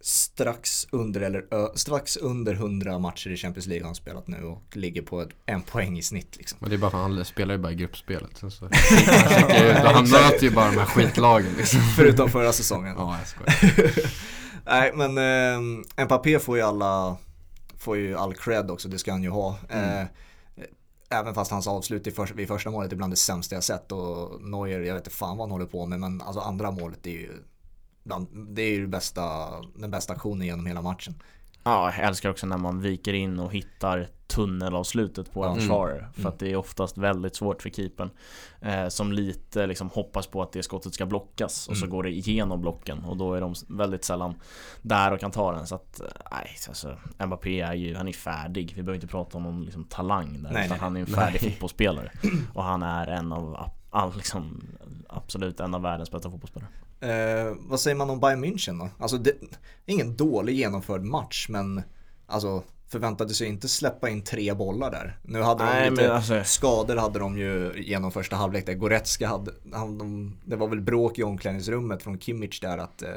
strax 0.02 0.88
under, 0.92 1.22
eller, 1.22 1.78
strax 1.78 2.18
under 2.18 2.54
100 2.54 3.00
matcher 3.00 3.30
i 3.30 3.38
Champions 3.38 3.68
League 3.68 3.84
har 3.84 3.88
han 3.88 3.96
spelat 3.96 4.28
nu 4.28 4.44
och 4.44 4.78
ligger 4.78 5.02
på 5.02 5.22
ett, 5.22 5.30
en 5.46 5.62
poäng 5.62 5.98
i 5.98 6.02
snitt. 6.02 6.38
Liksom. 6.38 6.58
Men 6.62 6.70
det 6.70 6.76
är 6.76 6.78
bara 6.78 6.92
för 6.92 6.98
att 6.98 7.12
han 7.12 7.26
spelar 7.26 7.56
ju 7.56 7.62
bara 7.62 7.72
i 7.72 7.76
gruppspelet. 7.76 8.38
Så, 8.38 8.50
så. 8.50 8.66
han 9.84 10.10
möter 10.10 10.44
ju 10.44 10.52
bara 10.52 10.72
de 10.72 10.78
här 10.78 10.86
skitlagen. 10.86 11.54
Liksom. 11.58 11.80
Förutom 11.96 12.30
förra 12.30 12.54
säsongen. 12.54 12.96
ja, 12.98 13.18
jag 13.18 13.28
skojar. 13.28 13.92
Nej, 14.66 14.92
men 14.96 15.18
eh, 15.98 16.06
Mbappé 16.06 16.40
får 16.40 16.58
ju 16.58 16.64
alla, 16.64 17.18
får 17.78 17.98
ju 17.98 18.18
all 18.18 18.34
cred 18.34 18.72
också, 18.72 18.90
det 18.90 18.98
ska 18.98 19.12
han 19.12 19.24
ju 19.24 19.30
ha. 19.30 19.58
Mm. 19.70 20.02
Eh, 20.02 20.08
Även 21.12 21.34
fast 21.34 21.52
hans 21.52 21.68
avslut 21.68 22.08
i 22.08 22.12
för, 22.12 22.26
vid 22.34 22.48
första 22.48 22.72
målet 22.72 22.92
är 22.92 22.96
bland 22.96 23.14
det 23.14 23.18
sämsta 23.18 23.56
jag 23.56 23.64
sett 23.64 23.92
och 23.92 24.42
Neuer, 24.42 24.80
jag 24.80 24.94
vet 24.94 25.06
inte 25.06 25.18
fan 25.18 25.38
vad 25.38 25.48
han 25.48 25.52
håller 25.52 25.66
på 25.66 25.86
med 25.86 26.00
men 26.00 26.22
alltså 26.22 26.40
andra 26.40 26.72
målet 26.72 27.08
är 27.08 27.12
ju 27.12 27.32
det 28.50 28.62
är 28.62 28.72
ju 28.72 28.88
bästa, 28.88 29.22
den 29.76 29.92
bästa 29.92 30.14
aktionen 30.14 30.48
genom 30.48 30.66
hela 30.66 30.82
matchen. 30.82 31.14
Ja, 31.64 31.94
jag 31.98 32.08
älskar 32.08 32.30
också 32.30 32.48
när 32.48 32.58
man 32.58 32.82
viker 32.82 33.14
in 33.14 33.40
och 33.40 33.54
hittar 33.54 34.08
tunnelavslutet 34.28 35.34
på 35.34 35.44
en 35.44 35.50
mm. 35.50 35.60
försvarare. 35.60 36.00
Mm. 36.00 36.14
För 36.14 36.30
att 36.30 36.40
det 36.40 36.52
är 36.52 36.56
oftast 36.56 36.98
väldigt 36.98 37.36
svårt 37.36 37.62
för 37.62 37.70
keepern. 37.70 38.10
Eh, 38.62 38.88
som 38.88 39.12
lite 39.12 39.68
liksom 39.68 39.90
hoppas 39.90 40.28
på 40.28 40.42
att 40.42 40.52
det 40.52 40.64
skottet 40.64 40.94
ska 40.94 41.06
blockas 41.06 41.68
och 41.68 41.76
mm. 41.76 41.82
så 41.82 41.96
går 41.96 42.04
det 42.04 42.10
igenom 42.10 42.62
blocken 42.62 43.04
och 43.04 43.18
då 43.18 43.34
är 43.34 43.42
de 43.42 43.54
väldigt 43.68 44.04
sällan 44.04 44.36
där 44.82 45.14
och 45.14 45.20
kan 45.20 45.32
ta 45.32 45.52
den. 45.52 45.68
Så 45.68 45.76
att, 45.76 46.02
nej, 46.32 46.58
alltså 46.68 46.98
Mbappé 47.26 47.62
är 47.62 47.74
ju, 47.74 47.96
han 47.96 48.08
är 48.08 48.14
färdig. 48.14 48.74
Vi 48.76 48.84
behöver 48.84 48.96
inte 48.96 49.08
prata 49.08 49.38
om 49.38 49.44
någon 49.44 49.64
liksom, 49.64 49.84
talang 49.84 50.44
där. 50.44 50.52
Nej, 50.52 50.66
utan 50.66 50.78
nej. 50.78 50.80
han 50.80 50.96
är 50.96 51.00
en 51.00 51.08
färdig 51.08 51.40
nej. 51.42 51.52
fotbollsspelare. 51.52 52.12
Och 52.54 52.64
han 52.64 52.84
är 52.84 53.08
en 53.08 53.32
av, 53.32 53.70
all, 53.90 54.16
liksom, 54.16 54.64
absolut 55.10 55.60
en 55.60 55.76
av 55.76 55.82
världens 55.82 56.12
bästa 56.12 56.32
fotbollsspelare. 56.32 56.70
Eh, 57.00 57.56
vad 57.60 57.80
säger 57.80 57.98
man 57.98 58.10
om 58.10 58.20
Bayern 58.20 58.46
München 58.46 58.80
då? 58.80 58.90
Alltså 58.98 59.18
det 59.18 59.34
ingen 59.86 60.16
dålig 60.16 60.56
genomförd 60.56 61.02
match 61.02 61.46
men 61.50 61.82
alltså 62.26 62.64
förväntade 62.88 63.34
sig 63.34 63.48
inte 63.48 63.68
släppa 63.68 64.10
in 64.10 64.24
tre 64.24 64.54
bollar 64.54 64.92
där. 64.92 65.18
Nu 65.24 65.42
hade 65.42 65.64
Nej, 65.64 65.84
de 65.84 65.90
lite 65.90 66.14
alltså... 66.14 66.44
skador 66.44 66.96
hade 66.96 67.20
de 67.20 67.38
ju 67.38 67.74
genom 67.78 68.12
första 68.12 68.36
halvlek 68.36 68.66
där. 68.66 68.74
Goretzka 68.74 69.28
hade, 69.28 69.52
han, 69.74 69.98
de, 69.98 70.38
det 70.46 70.56
var 70.56 70.68
väl 70.68 70.82
bråk 70.82 71.20
i 71.20 71.24
omklädningsrummet 71.24 72.04
från 72.04 72.20
Kimmich 72.20 72.60
där 72.62 72.78
att 72.78 73.02
eh, 73.02 73.10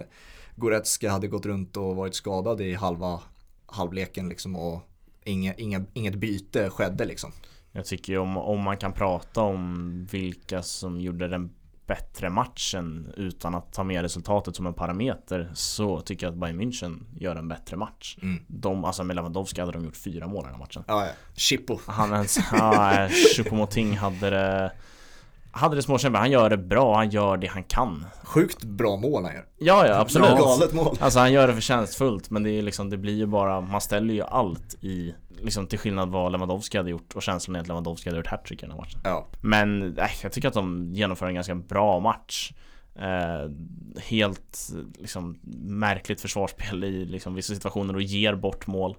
Goretzka 0.56 1.10
hade 1.10 1.28
gått 1.28 1.46
runt 1.46 1.76
och 1.76 1.96
varit 1.96 2.14
skadad 2.14 2.60
i 2.60 2.74
halva 2.74 3.20
halvleken 3.66 4.28
liksom 4.28 4.56
och 4.56 4.80
inga, 5.24 5.54
inga, 5.54 5.84
inget 5.94 6.14
byte 6.14 6.70
skedde 6.70 7.04
liksom. 7.04 7.32
Jag 7.72 7.84
tycker 7.84 8.18
om, 8.18 8.36
om 8.36 8.60
man 8.60 8.76
kan 8.76 8.92
prata 8.92 9.40
om 9.40 10.06
vilka 10.10 10.62
som 10.62 11.00
gjorde 11.00 11.28
den 11.28 11.50
bättre 11.94 12.30
matchen 12.30 13.12
utan 13.16 13.54
att 13.54 13.72
ta 13.72 13.84
med 13.84 14.02
resultatet 14.02 14.56
som 14.56 14.66
en 14.66 14.74
parameter 14.74 15.50
så 15.54 16.00
tycker 16.00 16.26
jag 16.26 16.32
att 16.32 16.38
Bayern 16.38 16.60
München 16.60 17.04
gör 17.18 17.36
en 17.36 17.48
bättre 17.48 17.76
match. 17.76 18.16
Mm. 18.22 18.44
De, 18.46 18.84
alltså 18.84 19.04
med 19.04 19.16
Lewandowski 19.16 19.60
hade 19.60 19.72
de 19.72 19.84
gjort 19.84 19.96
fyra 19.96 20.26
mål 20.26 20.44
i 20.44 20.50
den 20.50 20.58
matchen. 20.58 20.84
Ja, 20.86 21.06
ja. 21.06 21.12
Chippo. 21.34 21.78
Han, 21.86 22.10
ja, 22.52 23.08
Choupo-Moting 23.36 23.96
hade 23.96 24.30
det 24.30 24.72
hade 25.54 25.76
det 25.76 25.82
småkämpat, 25.82 26.20
han 26.20 26.30
gör 26.30 26.50
det 26.50 26.56
bra, 26.56 26.96
han 26.96 27.10
gör 27.10 27.36
det 27.36 27.46
han 27.46 27.64
kan 27.64 28.06
Sjukt 28.22 28.64
bra 28.64 28.96
mål 28.96 29.24
han 29.24 29.34
gör 29.34 29.46
Ja, 29.58 29.86
ja 29.86 30.00
absolut 30.00 30.38
Galet 30.38 30.72
mål 30.72 30.96
Alltså 31.00 31.18
han 31.18 31.32
gör 31.32 31.46
det 31.46 31.54
förtjänstfullt 31.54 32.30
men 32.30 32.42
det 32.42 32.50
är 32.50 32.62
liksom, 32.62 32.90
det 32.90 32.96
blir 32.96 33.14
ju 33.14 33.26
bara, 33.26 33.60
man 33.60 33.80
ställer 33.80 34.14
ju 34.14 34.22
allt 34.22 34.74
i 34.80 35.14
Liksom 35.42 35.66
till 35.66 35.78
skillnad 35.78 36.08
vad 36.08 36.32
Lewandowski 36.32 36.76
hade 36.76 36.90
gjort 36.90 37.12
och 37.14 37.22
känslan 37.22 37.56
är 37.56 37.60
att 37.60 37.68
Lewandowski 37.68 38.08
hade 38.08 38.18
gjort 38.18 38.26
hattrick 38.26 38.62
i 38.62 38.66
den 38.66 38.70
här 38.70 38.78
matchen 38.78 39.00
Ja 39.04 39.26
Men, 39.40 39.98
äh, 39.98 40.06
jag 40.22 40.32
tycker 40.32 40.48
att 40.48 40.54
de 40.54 40.90
genomför 40.92 41.26
en 41.26 41.34
ganska 41.34 41.54
bra 41.54 42.00
match 42.00 42.52
Eh, 42.94 43.50
helt 44.02 44.72
liksom, 44.98 45.38
märkligt 45.62 46.20
försvarsspel 46.20 46.84
i 46.84 47.04
liksom, 47.04 47.34
vissa 47.34 47.54
situationer 47.54 47.94
och 47.94 48.02
ger 48.02 48.34
bort 48.34 48.66
mål. 48.66 48.96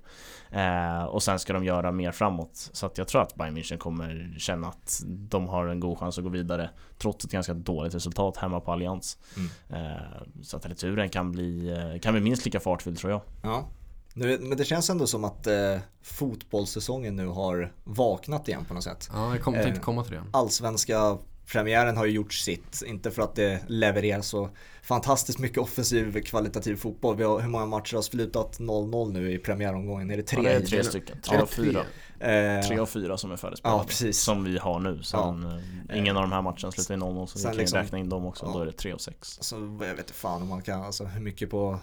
Eh, 0.51 1.03
och 1.03 1.23
sen 1.23 1.39
ska 1.39 1.53
de 1.53 1.63
göra 1.63 1.91
mer 1.91 2.11
framåt. 2.11 2.69
Så 2.73 2.85
att 2.85 2.97
jag 2.97 3.07
tror 3.07 3.21
att 3.21 3.35
Bayern 3.35 3.57
München 3.57 3.77
kommer 3.77 4.35
känna 4.37 4.67
att 4.67 5.01
de 5.05 5.47
har 5.47 5.67
en 5.67 5.79
god 5.79 5.97
chans 5.97 6.17
att 6.17 6.23
gå 6.23 6.29
vidare 6.29 6.69
trots 6.97 7.25
ett 7.25 7.31
ganska 7.31 7.53
dåligt 7.53 7.95
resultat 7.95 8.37
hemma 8.37 8.59
på 8.59 8.71
Allians. 8.71 9.17
Mm. 9.37 9.85
Eh, 9.85 10.01
så 10.41 10.57
att 10.57 10.65
returen 10.65 11.09
kan 11.09 11.31
bli, 11.31 11.69
eh, 11.69 11.99
kan 12.01 12.13
bli 12.13 12.21
minst 12.21 12.45
lika 12.45 12.59
fartfylld 12.59 12.97
tror 12.97 13.11
jag. 13.11 13.21
Ja. 13.41 13.67
Men 14.14 14.57
det 14.57 14.66
känns 14.66 14.89
ändå 14.89 15.07
som 15.07 15.24
att 15.24 15.47
eh, 15.47 15.78
fotbollssäsongen 16.01 17.16
nu 17.16 17.28
har 17.28 17.74
vaknat 17.84 18.47
igen 18.47 18.66
på 18.66 18.74
något 18.74 18.84
sätt. 18.84 19.09
Ja, 19.14 19.36
jag 19.36 19.43
kom, 19.43 19.53
tänkte 19.53 19.82
komma 19.82 20.03
till 20.03 20.14
det. 20.14 20.24
Allsvenska 20.32 21.18
premiären 21.51 21.97
har 21.97 22.05
ju 22.05 22.11
gjort 22.11 22.34
sitt, 22.34 22.84
inte 22.86 23.11
för 23.11 23.22
att 23.22 23.36
det 23.36 23.59
levererar 23.68 24.22
så 24.22 24.49
fantastiskt 24.84 25.39
mycket 25.39 25.57
offensiv 25.57 26.22
kvalitativ 26.22 26.76
fotboll. 26.76 27.16
Vi 27.18 27.24
har, 27.24 27.39
hur 27.39 27.49
många 27.49 27.66
matcher 27.66 27.95
har 27.95 28.01
slutat 28.01 28.59
0-0 28.59 29.11
nu 29.11 29.32
i 29.32 29.38
premiäromgången? 29.38 30.11
Är 30.11 30.18
det 30.18 30.24
tre? 30.24 30.41
Ja, 30.43 30.49
det 30.49 30.55
är 30.55 30.61
tre 30.61 30.84
stycken, 30.84 31.22
tre 31.22 31.41
och 31.41 31.49
fyra. 31.49 31.80
Eh, 32.20 32.68
tre 32.68 32.80
och 32.80 32.89
fyra 32.89 33.18
som 33.18 33.32
är 33.32 33.38
färdigspelade. 33.38 33.80
Ja, 33.80 33.86
precis. 33.88 34.20
Som 34.20 34.43
vi 34.43 34.57
har 34.57 34.80
nu. 34.80 35.03
Sen, 35.03 35.61
ja. 35.89 35.95
Ingen 35.95 36.18
av 36.18 36.22
de 36.22 36.32
här 36.32 36.41
matcherna 36.41 36.72
slutar 36.72 36.93
i 36.93 36.97
0-0 36.97 37.26
så 37.26 37.39
vi 37.39 37.43
kan 37.43 37.55
liksom, 37.55 37.80
räkna 37.80 37.97
in 37.97 38.09
dem 38.09 38.26
också. 38.26 38.45
Ja. 38.45 38.51
Då 38.53 38.59
är 38.59 38.66
det 38.66 38.72
tre 38.72 38.93
och 38.93 39.01
sex. 39.01 39.38
Alltså, 39.38 39.55
jag 39.55 39.78
vet 39.78 39.99
inte 39.99 40.14
fan 40.14 40.41
om 40.41 40.47
man 40.47 40.61
kan, 40.61 40.84
alltså 40.84 41.05
hur 41.05 41.22
mycket 41.22 41.49
på 41.49 41.80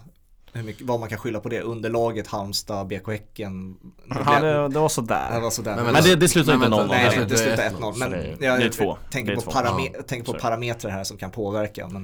hur 0.52 0.62
mycket, 0.62 0.86
vad 0.86 1.00
man 1.00 1.08
kan 1.08 1.18
skylla 1.18 1.40
på 1.40 1.48
det. 1.48 1.60
Underlaget, 1.60 2.26
Halmstad, 2.26 2.86
BK 2.86 3.08
Häcken. 3.08 3.76
Ja, 4.08 4.40
det, 4.40 4.68
det 4.68 4.78
var 4.78 4.88
sådär. 4.88 5.34
Det 5.34 5.40
var 5.40 5.50
sådär. 5.50 5.76
Men, 5.76 5.84
men, 5.84 5.92
men 5.92 6.02
det, 6.02 6.16
det 6.16 6.28
slutar 6.28 6.54
inte 6.54 6.66
0-0. 6.66 6.88
Nej, 6.88 7.16
nej, 7.16 7.26
det 7.28 7.36
slutar 7.36 7.70
1-0. 7.70 7.94
Men 7.98 8.10
det, 8.10 8.36
jag, 8.40 8.60
det 8.60 8.64
är 8.64 8.70
två. 8.70 8.98
tänker, 9.10 9.36
på, 9.36 9.50
parame 9.50 9.90
ja. 9.94 10.02
tänker 10.02 10.32
på 10.32 10.38
parametrar 10.38 10.90
här 10.90 11.04
som 11.04 11.16
kan 11.16 11.30
påverka. 11.30 11.88
Men, 11.88 12.02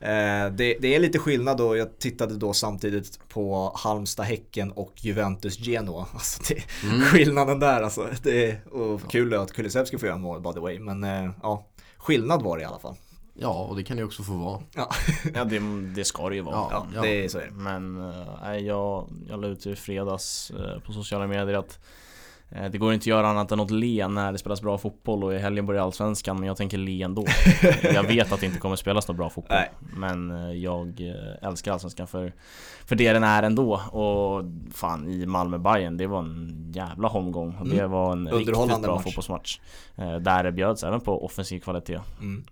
eh, 0.00 0.52
det, 0.52 0.76
det, 0.80 0.94
är 0.94 0.98
lite 0.98 1.18
skillnad 1.18 1.56
då. 1.56 1.76
Jag 1.76 1.98
tittade 1.98 2.34
då 2.34 2.52
samtidigt 2.52 3.28
på 3.28 3.72
Halmstad, 3.76 4.26
Häcken 4.26 4.72
och 4.72 4.92
Juventus 4.96 5.58
Genoa. 5.58 6.06
Alltså 6.14 6.42
det, 6.48 6.86
mm. 6.88 7.00
Skillnaden 7.00 7.60
där 7.60 7.82
alltså. 7.82 8.08
Det 8.22 8.50
är, 8.50 8.74
och 8.74 9.10
kul 9.10 9.34
att 9.34 9.52
Kulusevski 9.52 9.98
får 9.98 10.08
göra 10.08 10.18
mål 10.18 10.40
by 10.40 10.52
the 10.52 10.60
way. 10.60 10.78
Men 10.78 11.04
eh, 11.04 11.30
ja, 11.42 11.66
skillnad 11.96 12.42
var 12.42 12.56
det 12.56 12.62
i 12.62 12.66
alla 12.66 12.78
fall. 12.78 12.96
Ja, 13.34 13.64
och 13.64 13.76
det 13.76 13.84
kan 13.84 13.96
det 13.96 14.04
också 14.04 14.22
få 14.22 14.32
vara. 14.32 14.60
Ja, 14.74 14.90
ja 15.34 15.44
det, 15.44 15.58
det 15.94 16.04
ska 16.04 16.28
det 16.28 16.34
ju 16.34 16.40
vara. 16.40 16.54
Ja, 16.54 16.86
ja. 16.94 17.02
det 17.02 17.24
är 17.24 17.28
så 17.28 17.38
är 17.38 17.46
det. 17.46 17.52
Men 17.52 18.12
äh, 18.44 18.56
jag, 18.56 19.08
jag 19.28 19.40
la 19.40 19.46
ut 19.46 19.66
i 19.66 19.76
fredags 19.76 20.50
äh, 20.50 20.80
på 20.80 20.92
sociala 20.92 21.26
medier 21.26 21.54
att 21.54 21.78
det 22.48 22.78
går 22.78 22.92
inte 22.92 23.02
att 23.02 23.06
göra 23.06 23.28
annat 23.28 23.52
än 23.52 23.60
att 23.60 23.70
le 23.70 24.08
när 24.08 24.32
det 24.32 24.38
spelas 24.38 24.62
bra 24.62 24.78
fotboll 24.78 25.24
och 25.24 25.34
i 25.34 25.38
helgen 25.38 25.66
börjar 25.66 25.82
Allsvenskan 25.82 26.36
men 26.38 26.46
jag 26.46 26.56
tänker 26.56 26.78
le 26.78 27.02
ändå. 27.02 27.24
jag 27.82 28.02
vet 28.02 28.32
att 28.32 28.40
det 28.40 28.46
inte 28.46 28.58
kommer 28.58 28.76
spelas 28.76 29.08
någon 29.08 29.16
bra 29.16 29.30
fotboll. 29.30 29.58
Nej. 29.58 29.70
Men 29.96 30.32
jag 30.60 31.00
älskar 31.42 31.72
Allsvenskan 31.72 32.06
för, 32.06 32.32
för 32.86 32.96
det 32.96 33.12
den 33.12 33.24
är 33.24 33.42
ändå. 33.42 33.74
Och 33.74 34.44
fan 34.72 35.08
i 35.08 35.26
malmö 35.26 35.58
bayern 35.58 35.96
det 35.96 36.06
var 36.06 36.18
en 36.18 36.72
jävla 36.74 37.08
omgång. 37.08 37.56
Och 37.60 37.68
det 37.68 37.78
mm. 37.78 37.90
var 37.90 38.12
en 38.12 38.28
riktigt 38.28 38.54
bra 38.54 38.94
match. 38.94 39.04
fotbollsmatch. 39.04 39.60
Där 40.20 40.42
det 40.42 40.52
bjöds 40.52 40.84
även 40.84 41.00
på 41.00 41.24
offensiv 41.24 41.60
kvalitet. 41.60 42.00
Mm. 42.20 42.44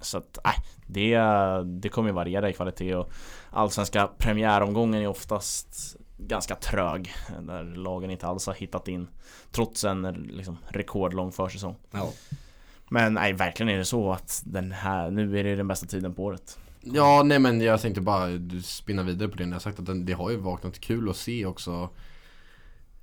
Så 0.00 0.18
att, 0.18 0.38
äh, 0.44 0.64
det, 0.86 1.18
det 1.64 1.88
kommer 1.88 2.08
ju 2.08 2.14
variera 2.14 2.50
i 2.50 2.52
kvalitet 2.52 2.94
och 2.94 3.10
Allsvenska 3.50 4.08
premiäromgången 4.18 5.02
är 5.02 5.06
oftast 5.06 5.96
ganska 6.16 6.54
trög 6.54 7.12
Där 7.40 7.64
lagen 7.64 8.10
inte 8.10 8.26
alls 8.26 8.46
har 8.46 8.54
hittat 8.54 8.88
in 8.88 9.08
Trots 9.50 9.84
en 9.84 10.02
liksom, 10.12 10.58
rekordlång 10.68 11.32
försäsong 11.32 11.76
ja. 11.90 12.12
Men 12.90 13.14
nej, 13.14 13.32
verkligen 13.32 13.70
är 13.70 13.78
det 13.78 13.84
så 13.84 14.12
att 14.12 14.42
den 14.44 14.72
här, 14.72 15.10
nu 15.10 15.38
är 15.38 15.44
det 15.44 15.56
den 15.56 15.68
bästa 15.68 15.86
tiden 15.86 16.14
på 16.14 16.24
året 16.24 16.58
Ja, 16.80 17.22
nej 17.24 17.38
men 17.38 17.60
jag 17.60 17.80
tänkte 17.80 18.00
bara 18.00 18.28
spinna 18.62 19.02
vidare 19.02 19.28
på 19.28 19.36
det 19.36 19.46
när 19.46 19.52
jag 19.52 19.62
sagt 19.62 19.78
att 19.78 19.86
den, 19.86 20.06
det 20.06 20.12
har 20.12 20.30
ju 20.30 20.36
vaknat 20.36 20.80
kul 20.80 21.10
att 21.10 21.16
se 21.16 21.46
också 21.46 21.90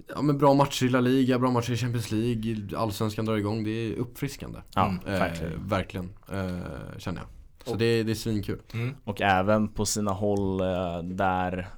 Ja 0.08 0.22
men 0.22 0.38
bra 0.38 0.54
matcher 0.54 0.86
i 0.86 0.90
La 0.90 1.00
Liga, 1.00 1.40
bra 1.40 1.52
matcher 1.52 1.72
i 1.72 1.78
Champions 1.78 2.12
League, 2.12 2.78
Allsvenskan 2.78 3.26
drar 3.26 3.38
igång. 3.38 3.64
Det 3.64 3.72
är 3.72 3.96
uppfriskande. 3.96 4.60
Ja, 4.76 4.86
mm. 4.88 5.00
verkligen. 5.06 5.54
Eh, 5.54 5.60
verkligen, 5.60 6.10
eh, 6.32 6.98
känner 6.98 7.22
jag. 7.22 7.28
Så 7.66 7.76
det, 7.76 8.04
det 8.04 8.12
är 8.12 8.16
svinkul. 8.16 8.62
Mm. 8.74 8.96
Och 9.04 9.22
även 9.22 9.68
på 9.68 9.86
sina 9.86 10.12
håll 10.12 10.62
eh, 10.62 11.04
där 11.04 11.70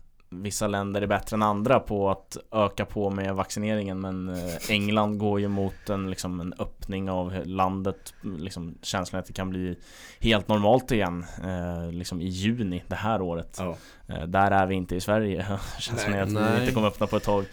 vissa 0.42 0.68
länder 0.68 1.02
är 1.02 1.08
bättre 1.08 1.36
än 1.36 1.44
andra 1.44 1.80
på 1.80 2.10
att 2.10 2.38
öka 2.52 2.86
på 2.86 3.10
med 3.10 3.36
vaccineringen 3.36 4.02
men 4.02 4.30
eh, 4.30 4.70
England 4.70 5.18
går 5.18 5.40
ju 5.40 5.48
mot 5.48 5.90
en, 5.90 6.10
liksom, 6.10 6.40
en 6.40 6.54
öppning 6.60 7.10
av 7.10 7.42
landet. 7.46 8.14
Liksom, 8.22 8.78
Känslan 8.82 9.20
att 9.20 9.26
det 9.26 9.34
kan 9.34 9.50
bli 9.50 9.78
helt 10.20 10.48
normalt 10.48 10.92
igen 10.92 11.26
eh, 11.44 11.92
liksom 11.92 12.22
i 12.22 12.28
juni 12.28 12.84
det 12.88 12.96
här 12.96 13.22
året. 13.22 13.60
Oh. 13.60 13.76
eh, 14.08 14.24
Där 14.24 14.52
är 14.52 14.66
vi 14.66 14.76
inte 14.76 14.96
i 14.96 15.02
Sverige. 15.02 15.46
Känslan 15.80 16.14
är 16.14 16.22
att 16.22 16.32
nej. 16.32 16.54
vi 16.56 16.62
inte 16.62 16.74
kommer 16.74 16.88
öppna 16.88 17.08
på 17.08 17.18
ett 17.18 17.24
tag. 17.24 17.46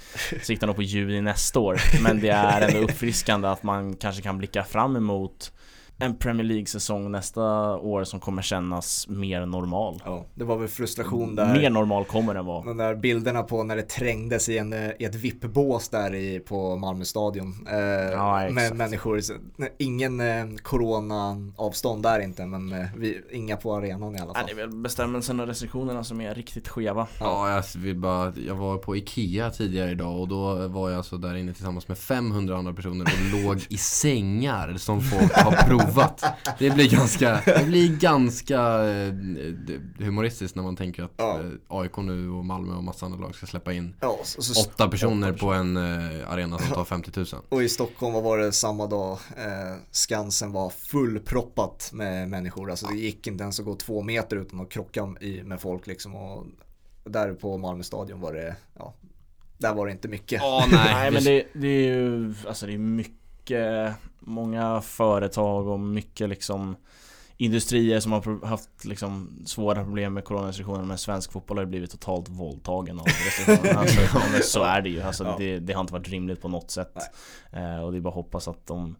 Siktar 0.43 0.67
nog 0.67 0.77
på 0.77 0.83
juni 0.83 1.21
nästa 1.21 1.61
år. 1.61 1.81
Men 2.03 2.21
det 2.21 2.29
är 2.29 2.61
ändå 2.61 2.79
uppfriskande 2.79 3.49
att 3.49 3.63
man 3.63 3.97
kanske 3.97 4.23
kan 4.23 4.39
blicka 4.39 4.65
fram 4.65 4.97
emot 4.97 5.53
en 6.01 6.17
Premier 6.17 6.47
League-säsong 6.47 7.11
nästa 7.11 7.43
år 7.77 8.05
som 8.05 8.21
kommer 8.21 8.43
kännas 8.43 9.09
mer 9.09 9.47
normal. 9.47 10.03
Ja, 10.05 10.25
det 10.35 10.45
var 10.45 10.57
väl 10.57 10.69
frustration 10.69 11.35
där. 11.35 11.55
Mer 11.55 11.71
normal 11.71 12.05
kommer 12.05 12.35
den 12.35 12.47
vara. 12.47 12.65
De 12.65 12.77
där 12.77 12.95
bilderna 12.95 13.43
på 13.43 13.63
när 13.63 13.77
det 13.77 13.83
trängdes 13.83 14.49
i, 14.49 14.59
en, 14.59 14.73
i 14.73 15.05
ett 15.05 15.15
VIP-bås 15.15 15.89
där 15.89 16.15
i, 16.15 16.41
på 16.41 16.77
Malmö 16.77 17.05
stadion. 17.05 17.67
Eh, 17.71 17.79
ja, 17.79 18.49
med 18.51 18.77
människor, 18.77 19.21
ingen 19.79 20.21
eh, 20.21 20.45
corona-avstånd 20.63 22.03
där 22.03 22.21
inte, 22.21 22.47
men 22.47 22.73
eh, 22.73 22.87
vi, 22.97 23.21
inga 23.31 23.57
på 23.57 23.75
arenan 23.75 24.17
i 24.17 24.19
alla 24.19 24.35
fall. 24.35 24.45
Ja, 24.49 24.55
det 24.55 24.63
är 24.63 24.67
väl 24.67 24.77
bestämmelserna 24.77 25.43
och 25.43 25.49
restriktionerna 25.49 26.05
som 26.05 26.21
är 26.21 26.35
riktigt 26.35 26.69
skeva. 26.69 27.07
Ja, 27.21 27.55
jag 27.55 27.81
vill 27.81 27.97
bara, 27.97 28.33
jag 28.47 28.55
var 28.55 28.79
på 28.79 28.97
Ikea 28.97 29.51
tidigare 29.51 29.91
idag 29.91 30.21
och 30.21 30.29
då 30.29 30.69
var 30.69 30.91
jag 30.91 30.97
alltså 30.97 31.19
där 31.19 31.35
inne 31.35 31.53
tillsammans 31.53 31.89
med 31.89 31.99
500 31.99 32.57
andra 32.57 32.73
personer 32.73 33.05
och 33.05 33.43
låg 33.43 33.67
i 33.69 33.77
sängar 33.77 34.77
som 34.77 35.01
folk 35.01 35.33
har 35.33 35.53
provat 35.69 35.90
provat. 35.95 36.25
Det 36.59 36.71
blir 36.71 36.91
ganska, 36.91 37.43
det 37.47 37.67
blir 37.67 37.97
ganska 37.97 38.61
eh, 38.89 39.15
humoristiskt 40.05 40.57
när 40.57 40.63
man 40.63 40.77
tänker 40.77 41.03
att 41.03 41.15
ja. 41.17 41.41
eh, 41.41 41.51
AIK 41.69 41.97
nu 41.97 42.31
och 42.31 42.45
Malmö 42.45 42.75
och 42.75 42.85
massa 42.85 43.07
andra 43.07 43.19
lag 43.19 43.35
ska 43.35 43.47
släppa 43.47 43.73
in 43.73 43.95
ja, 44.01 44.19
så, 44.25 44.43
så, 44.43 44.61
åtta 44.61 44.89
personer 44.89 45.33
på 45.33 45.53
en 45.53 45.77
eh, 45.77 46.33
arena 46.33 46.59
som 46.59 46.75
tar 46.75 46.85
50 46.85 47.11
000. 47.17 47.27
Och 47.49 47.63
i 47.63 47.69
Stockholm 47.69 48.25
var 48.25 48.39
det 48.39 48.53
samma 48.53 48.87
dag 48.87 49.19
eh, 49.37 49.77
Skansen 49.91 50.53
var 50.53 50.71
fullproppat 50.71 51.91
med 51.93 52.29
människor. 52.29 52.71
Alltså 52.71 52.87
det 52.87 52.97
gick 52.97 53.27
inte 53.27 53.43
ens 53.43 53.61
att 53.61 53.67
gå 53.67 53.75
två 53.75 54.03
meter 54.03 54.37
utan 54.37 54.61
att 54.61 54.71
krocka 54.71 55.15
i, 55.21 55.43
med 55.43 55.61
folk 55.61 55.87
liksom. 55.87 56.15
Och 56.15 56.47
där 57.05 57.35
på 57.35 57.59
Malmö 57.59 57.83
stadion 57.83 58.21
var 58.21 58.33
det, 58.33 58.57
ja, 58.79 58.95
där 59.59 59.75
var 59.75 59.87
det 59.87 59.93
inte 59.93 60.09
mycket. 60.09 60.43
Oh, 60.43 60.67
nej. 60.73 60.95
nej 60.95 61.11
men 61.11 61.25
det, 61.25 61.47
det 61.53 61.69
är 61.69 61.95
ju, 61.95 62.35
alltså 62.47 62.67
det 62.67 62.73
är 62.73 62.79
mycket 62.79 63.21
många 64.21 64.81
företag 64.81 65.69
och 65.69 65.81
mycket 65.81 66.29
liksom 66.29 66.77
industrier 67.37 68.01
som 68.01 68.13
har 68.13 68.47
haft 68.47 68.85
liksom 68.85 69.43
svåra 69.47 69.85
problem 69.85 70.15
med 70.15 70.25
coronarestriktioner 70.25 70.85
men 70.85 70.99
svensk 70.99 71.33
fotboll 71.33 71.59
har 71.59 71.65
blivit 71.65 71.91
totalt 71.91 72.29
våldtagen 72.29 73.01
av 73.01 73.07
restriktionerna. 73.07 73.81
alltså, 73.81 74.43
så 74.43 74.63
är 74.63 74.83
det 74.83 74.89
ju. 74.89 75.03
Alltså, 75.03 75.25
ja. 75.25 75.35
det, 75.39 75.59
det, 75.59 75.73
har 75.73 75.81
inte 75.81 75.93
varit 75.93 76.09
rimligt 76.09 76.43
på 76.43 76.49
något 76.49 76.71
sätt. 76.71 76.97
Eh, 77.53 77.85
och 77.85 77.93
det 77.93 77.99
är 77.99 78.01
bara 78.01 78.09
att 78.09 78.15
hoppas 78.15 78.49
att 78.49 78.67
de 78.67 78.97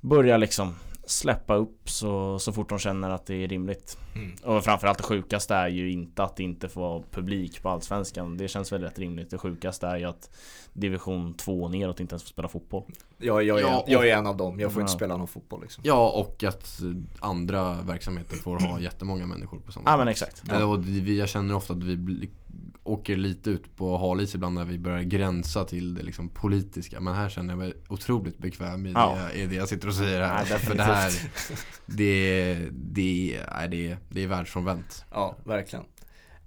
börjar 0.00 0.38
liksom 0.38 0.74
släppa 1.10 1.54
upp 1.54 1.90
så, 1.90 2.38
så 2.38 2.52
fort 2.52 2.68
de 2.68 2.78
känner 2.78 3.10
att 3.10 3.26
det 3.26 3.34
är 3.34 3.48
rimligt. 3.48 3.98
Mm. 4.14 4.56
Och 4.56 4.64
framförallt 4.64 4.98
det 4.98 5.04
sjukaste 5.04 5.54
är 5.54 5.68
ju 5.68 5.90
inte 5.92 6.22
att 6.22 6.36
det 6.36 6.42
inte 6.42 6.68
får 6.68 6.80
vara 6.80 7.02
publik 7.10 7.62
på 7.62 7.68
Allsvenskan. 7.68 8.36
Det 8.36 8.48
känns 8.48 8.72
väl 8.72 8.82
rätt 8.82 8.98
rimligt. 8.98 9.30
Det 9.30 9.38
sjukaste 9.38 9.86
är 9.86 9.96
ju 9.96 10.04
att 10.04 10.30
division 10.72 11.34
2 11.34 11.68
neråt 11.68 12.00
inte 12.00 12.12
ens 12.12 12.22
får 12.22 12.28
spela 12.28 12.48
fotboll. 12.48 12.84
Ja, 13.18 13.42
jag, 13.42 13.58
är, 13.58 13.62
ja, 13.62 13.84
jag 13.86 14.08
är 14.08 14.16
en 14.16 14.26
av 14.26 14.36
dem. 14.36 14.60
Jag 14.60 14.72
får 14.72 14.80
ja. 14.80 14.84
inte 14.84 14.92
spela 14.92 15.16
någon 15.16 15.28
fotboll 15.28 15.62
liksom. 15.62 15.84
Ja, 15.86 16.10
och 16.10 16.44
att 16.44 16.80
andra 17.20 17.82
verksamheter 17.82 18.36
får 18.36 18.60
ha 18.60 18.80
jättemånga 18.80 19.26
människor 19.26 19.58
på 19.58 19.72
samma 19.72 19.90
Ja, 19.90 19.96
men 19.96 20.08
exakt. 20.08 20.42
Ja. 20.48 20.64
Och 20.64 20.88
vi, 20.88 21.18
jag 21.18 21.28
känner 21.28 21.54
ofta 21.54 21.72
att 21.72 21.82
vi 21.82 22.30
åker 22.90 23.16
lite 23.16 23.50
ut 23.50 23.76
på 23.76 23.96
halis 23.96 24.34
ibland 24.34 24.54
när 24.54 24.64
vi 24.64 24.78
börjar 24.78 25.02
gränsa 25.02 25.64
till 25.64 25.94
det 25.94 26.02
liksom 26.02 26.28
politiska. 26.28 27.00
Men 27.00 27.14
här 27.14 27.28
känner 27.28 27.52
jag 27.52 27.58
mig 27.58 27.72
otroligt 27.88 28.38
bekväm 28.38 28.86
i, 28.86 28.92
ja. 28.92 29.18
det, 29.32 29.40
i 29.40 29.46
det 29.46 29.54
jag 29.54 29.68
sitter 29.68 29.88
och 29.88 29.94
säger 29.94 30.20
här. 30.20 30.46
Ja, 30.50 30.58
För 30.58 30.74
det 30.74 30.82
här, 30.82 31.12
det, 31.86 32.58
det, 32.72 33.36
är, 33.36 33.68
det, 33.68 33.96
det 34.08 34.22
är 34.22 34.26
världsfrånvänt. 34.26 35.04
Ja, 35.10 35.36
verkligen. 35.44 35.84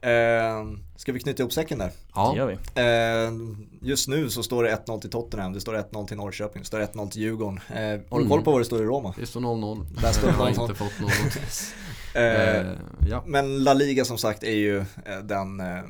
Eh, 0.01 0.77
ska 0.95 1.11
vi 1.11 1.19
knyta 1.19 1.43
ihop 1.43 1.53
säcken 1.53 1.77
där? 1.77 1.91
Ja, 2.15 2.31
det 2.31 2.37
gör 2.37 2.47
vi. 2.47 2.57
Eh, 2.81 3.57
just 3.81 4.07
nu 4.07 4.29
så 4.29 4.43
står 4.43 4.63
det 4.63 4.75
1-0 4.85 5.01
till 5.01 5.09
Tottenham, 5.09 5.53
det 5.53 5.61
står 5.61 5.73
1-0 5.73 6.07
till 6.07 6.17
Norrköping, 6.17 6.61
det 6.61 6.67
står 6.67 6.79
1-0 6.79 7.09
till 7.09 7.21
Djurgården. 7.21 7.59
Eh, 7.69 7.75
har 7.75 7.99
du 8.09 8.15
mm. 8.15 8.29
koll 8.29 8.41
på 8.43 8.51
vad 8.51 8.61
det 8.61 8.65
står 8.65 8.81
i 8.81 8.85
Roma? 8.85 9.13
Det 9.19 9.25
står 9.25 9.41
0-0. 9.41 9.85
Där 10.01 10.11
står 10.11 10.27
det 10.27 10.33
0-0. 10.33 10.37
Jag 10.37 10.55
har 10.55 10.63
inte 10.63 10.75
fått 10.75 10.99
något. 10.99 11.13
Eh, 12.15 12.65
ja. 13.09 13.23
Men 13.25 13.63
La 13.63 13.73
Liga 13.73 14.05
som 14.05 14.17
sagt 14.17 14.43
är 14.43 14.55
ju 14.55 14.77
eh, 14.79 15.19
den 15.23 15.59
eh, 15.59 15.83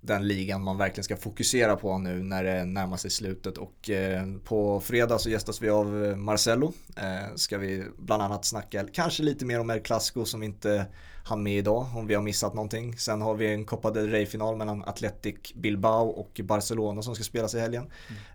den 0.00 0.28
ligan 0.28 0.62
man 0.62 0.78
verkligen 0.78 1.04
ska 1.04 1.16
fokusera 1.16 1.76
på 1.76 1.98
nu 1.98 2.22
när 2.22 2.44
det 2.44 2.64
närmar 2.64 2.96
sig 2.96 3.10
slutet 3.10 3.58
och 3.58 3.90
eh, 3.90 4.26
på 4.44 4.80
fredag 4.80 5.18
så 5.18 5.30
gästas 5.30 5.62
vi 5.62 5.70
av 5.70 6.04
eh, 6.04 6.16
Marcello. 6.16 6.72
Eh, 6.96 7.34
ska 7.34 7.58
vi 7.58 7.84
bland 7.98 8.22
annat 8.22 8.44
snacka 8.44 8.86
kanske 8.92 9.22
lite 9.22 9.44
mer 9.44 9.60
om 9.60 9.70
El 9.70 9.80
Clasico 9.80 10.24
som 10.24 10.42
inte 10.42 10.86
han 11.24 11.42
med 11.42 11.58
idag 11.58 11.86
om 11.96 12.06
vi 12.06 12.14
har 12.14 12.22
missat 12.22 12.54
någonting. 12.54 12.98
Sen 12.98 13.22
har 13.22 13.34
vi 13.34 13.54
en 13.54 13.64
Copa 13.64 13.90
del 13.90 14.10
Rey-final 14.10 14.56
mellan 14.56 14.84
Athletic 14.84 15.54
Bilbao 15.54 16.08
och 16.08 16.40
Barcelona 16.44 17.02
som 17.02 17.14
ska 17.14 17.24
spelas 17.24 17.54
i 17.54 17.60
helgen. 17.60 17.86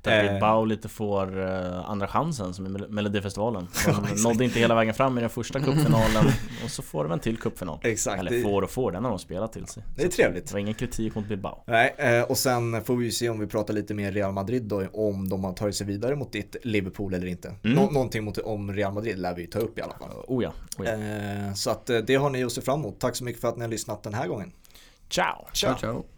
Där 0.01 0.23
eh, 0.23 0.31
Bilbao 0.31 0.65
lite 0.65 0.89
får 0.89 1.37
uh, 1.39 1.89
andra 1.89 2.07
chansen 2.07 2.53
som 2.53 2.65
i 2.65 2.69
Melodifestivalen. 2.69 3.67
De 4.15 4.23
nådde 4.23 4.43
inte 4.43 4.59
hela 4.59 4.75
vägen 4.75 4.93
fram 4.93 5.17
i 5.17 5.21
den 5.21 5.29
första 5.29 5.59
cupfinalen 5.59 6.25
och 6.63 6.69
så 6.69 6.81
får 6.81 7.03
de 7.03 7.11
en 7.11 7.19
till 7.19 7.37
cupfinal. 7.37 7.79
Exakt. 7.83 8.19
Eller 8.19 8.43
får 8.43 8.61
och 8.61 8.69
får, 8.69 8.91
den 8.91 9.03
har 9.03 9.11
de 9.11 9.19
spelat 9.19 9.53
till 9.53 9.65
sig. 9.65 9.83
Det 9.95 10.03
är 10.03 10.09
så 10.09 10.15
trevligt. 10.15 10.47
Det 10.47 10.53
var 10.53 10.59
ingen 10.59 10.73
kritik 10.73 11.15
mot 11.15 11.27
Bilbao. 11.27 11.63
Nej, 11.67 11.95
eh, 11.97 12.21
och 12.21 12.37
sen 12.37 12.83
får 12.83 12.95
vi 12.95 13.11
se 13.11 13.29
om 13.29 13.39
vi 13.39 13.47
pratar 13.47 13.73
lite 13.73 13.93
mer 13.93 14.11
Real 14.11 14.31
Madrid 14.31 14.63
då, 14.63 14.83
om 14.93 15.29
de 15.29 15.43
har 15.43 15.53
tagit 15.53 15.75
sig 15.75 15.87
vidare 15.87 16.15
mot 16.15 16.31
ditt 16.31 16.55
Liverpool 16.63 17.13
eller 17.13 17.27
inte. 17.27 17.47
Mm. 17.47 17.75
Nå 17.75 17.91
någonting 17.91 18.23
mot, 18.23 18.37
om 18.37 18.73
Real 18.73 18.93
Madrid 18.93 19.19
lär 19.19 19.35
vi 19.35 19.47
ta 19.47 19.59
upp 19.59 19.79
i 19.79 19.81
alla 19.81 19.93
fall. 19.93 20.09
Oh 20.27 20.43
ja. 20.43 20.53
Oh 20.77 20.85
ja. 20.85 21.55
så 21.55 21.69
att 21.69 21.89
det 22.07 22.15
har 22.15 22.29
ni 22.29 22.43
att 22.43 22.51
se 22.51 22.61
fram 22.75 22.85
emot. 22.85 22.99
Tack 22.99 23.15
så 23.15 23.23
mycket 23.23 23.41
för 23.41 23.47
att 23.47 23.57
ni 23.57 23.61
har 23.61 23.69
lyssnat 23.69 24.03
den 24.03 24.13
här 24.13 24.27
gången. 24.27 24.51
Ciao! 25.09 25.47
Ciao, 25.53 25.77
ciao. 25.77 26.14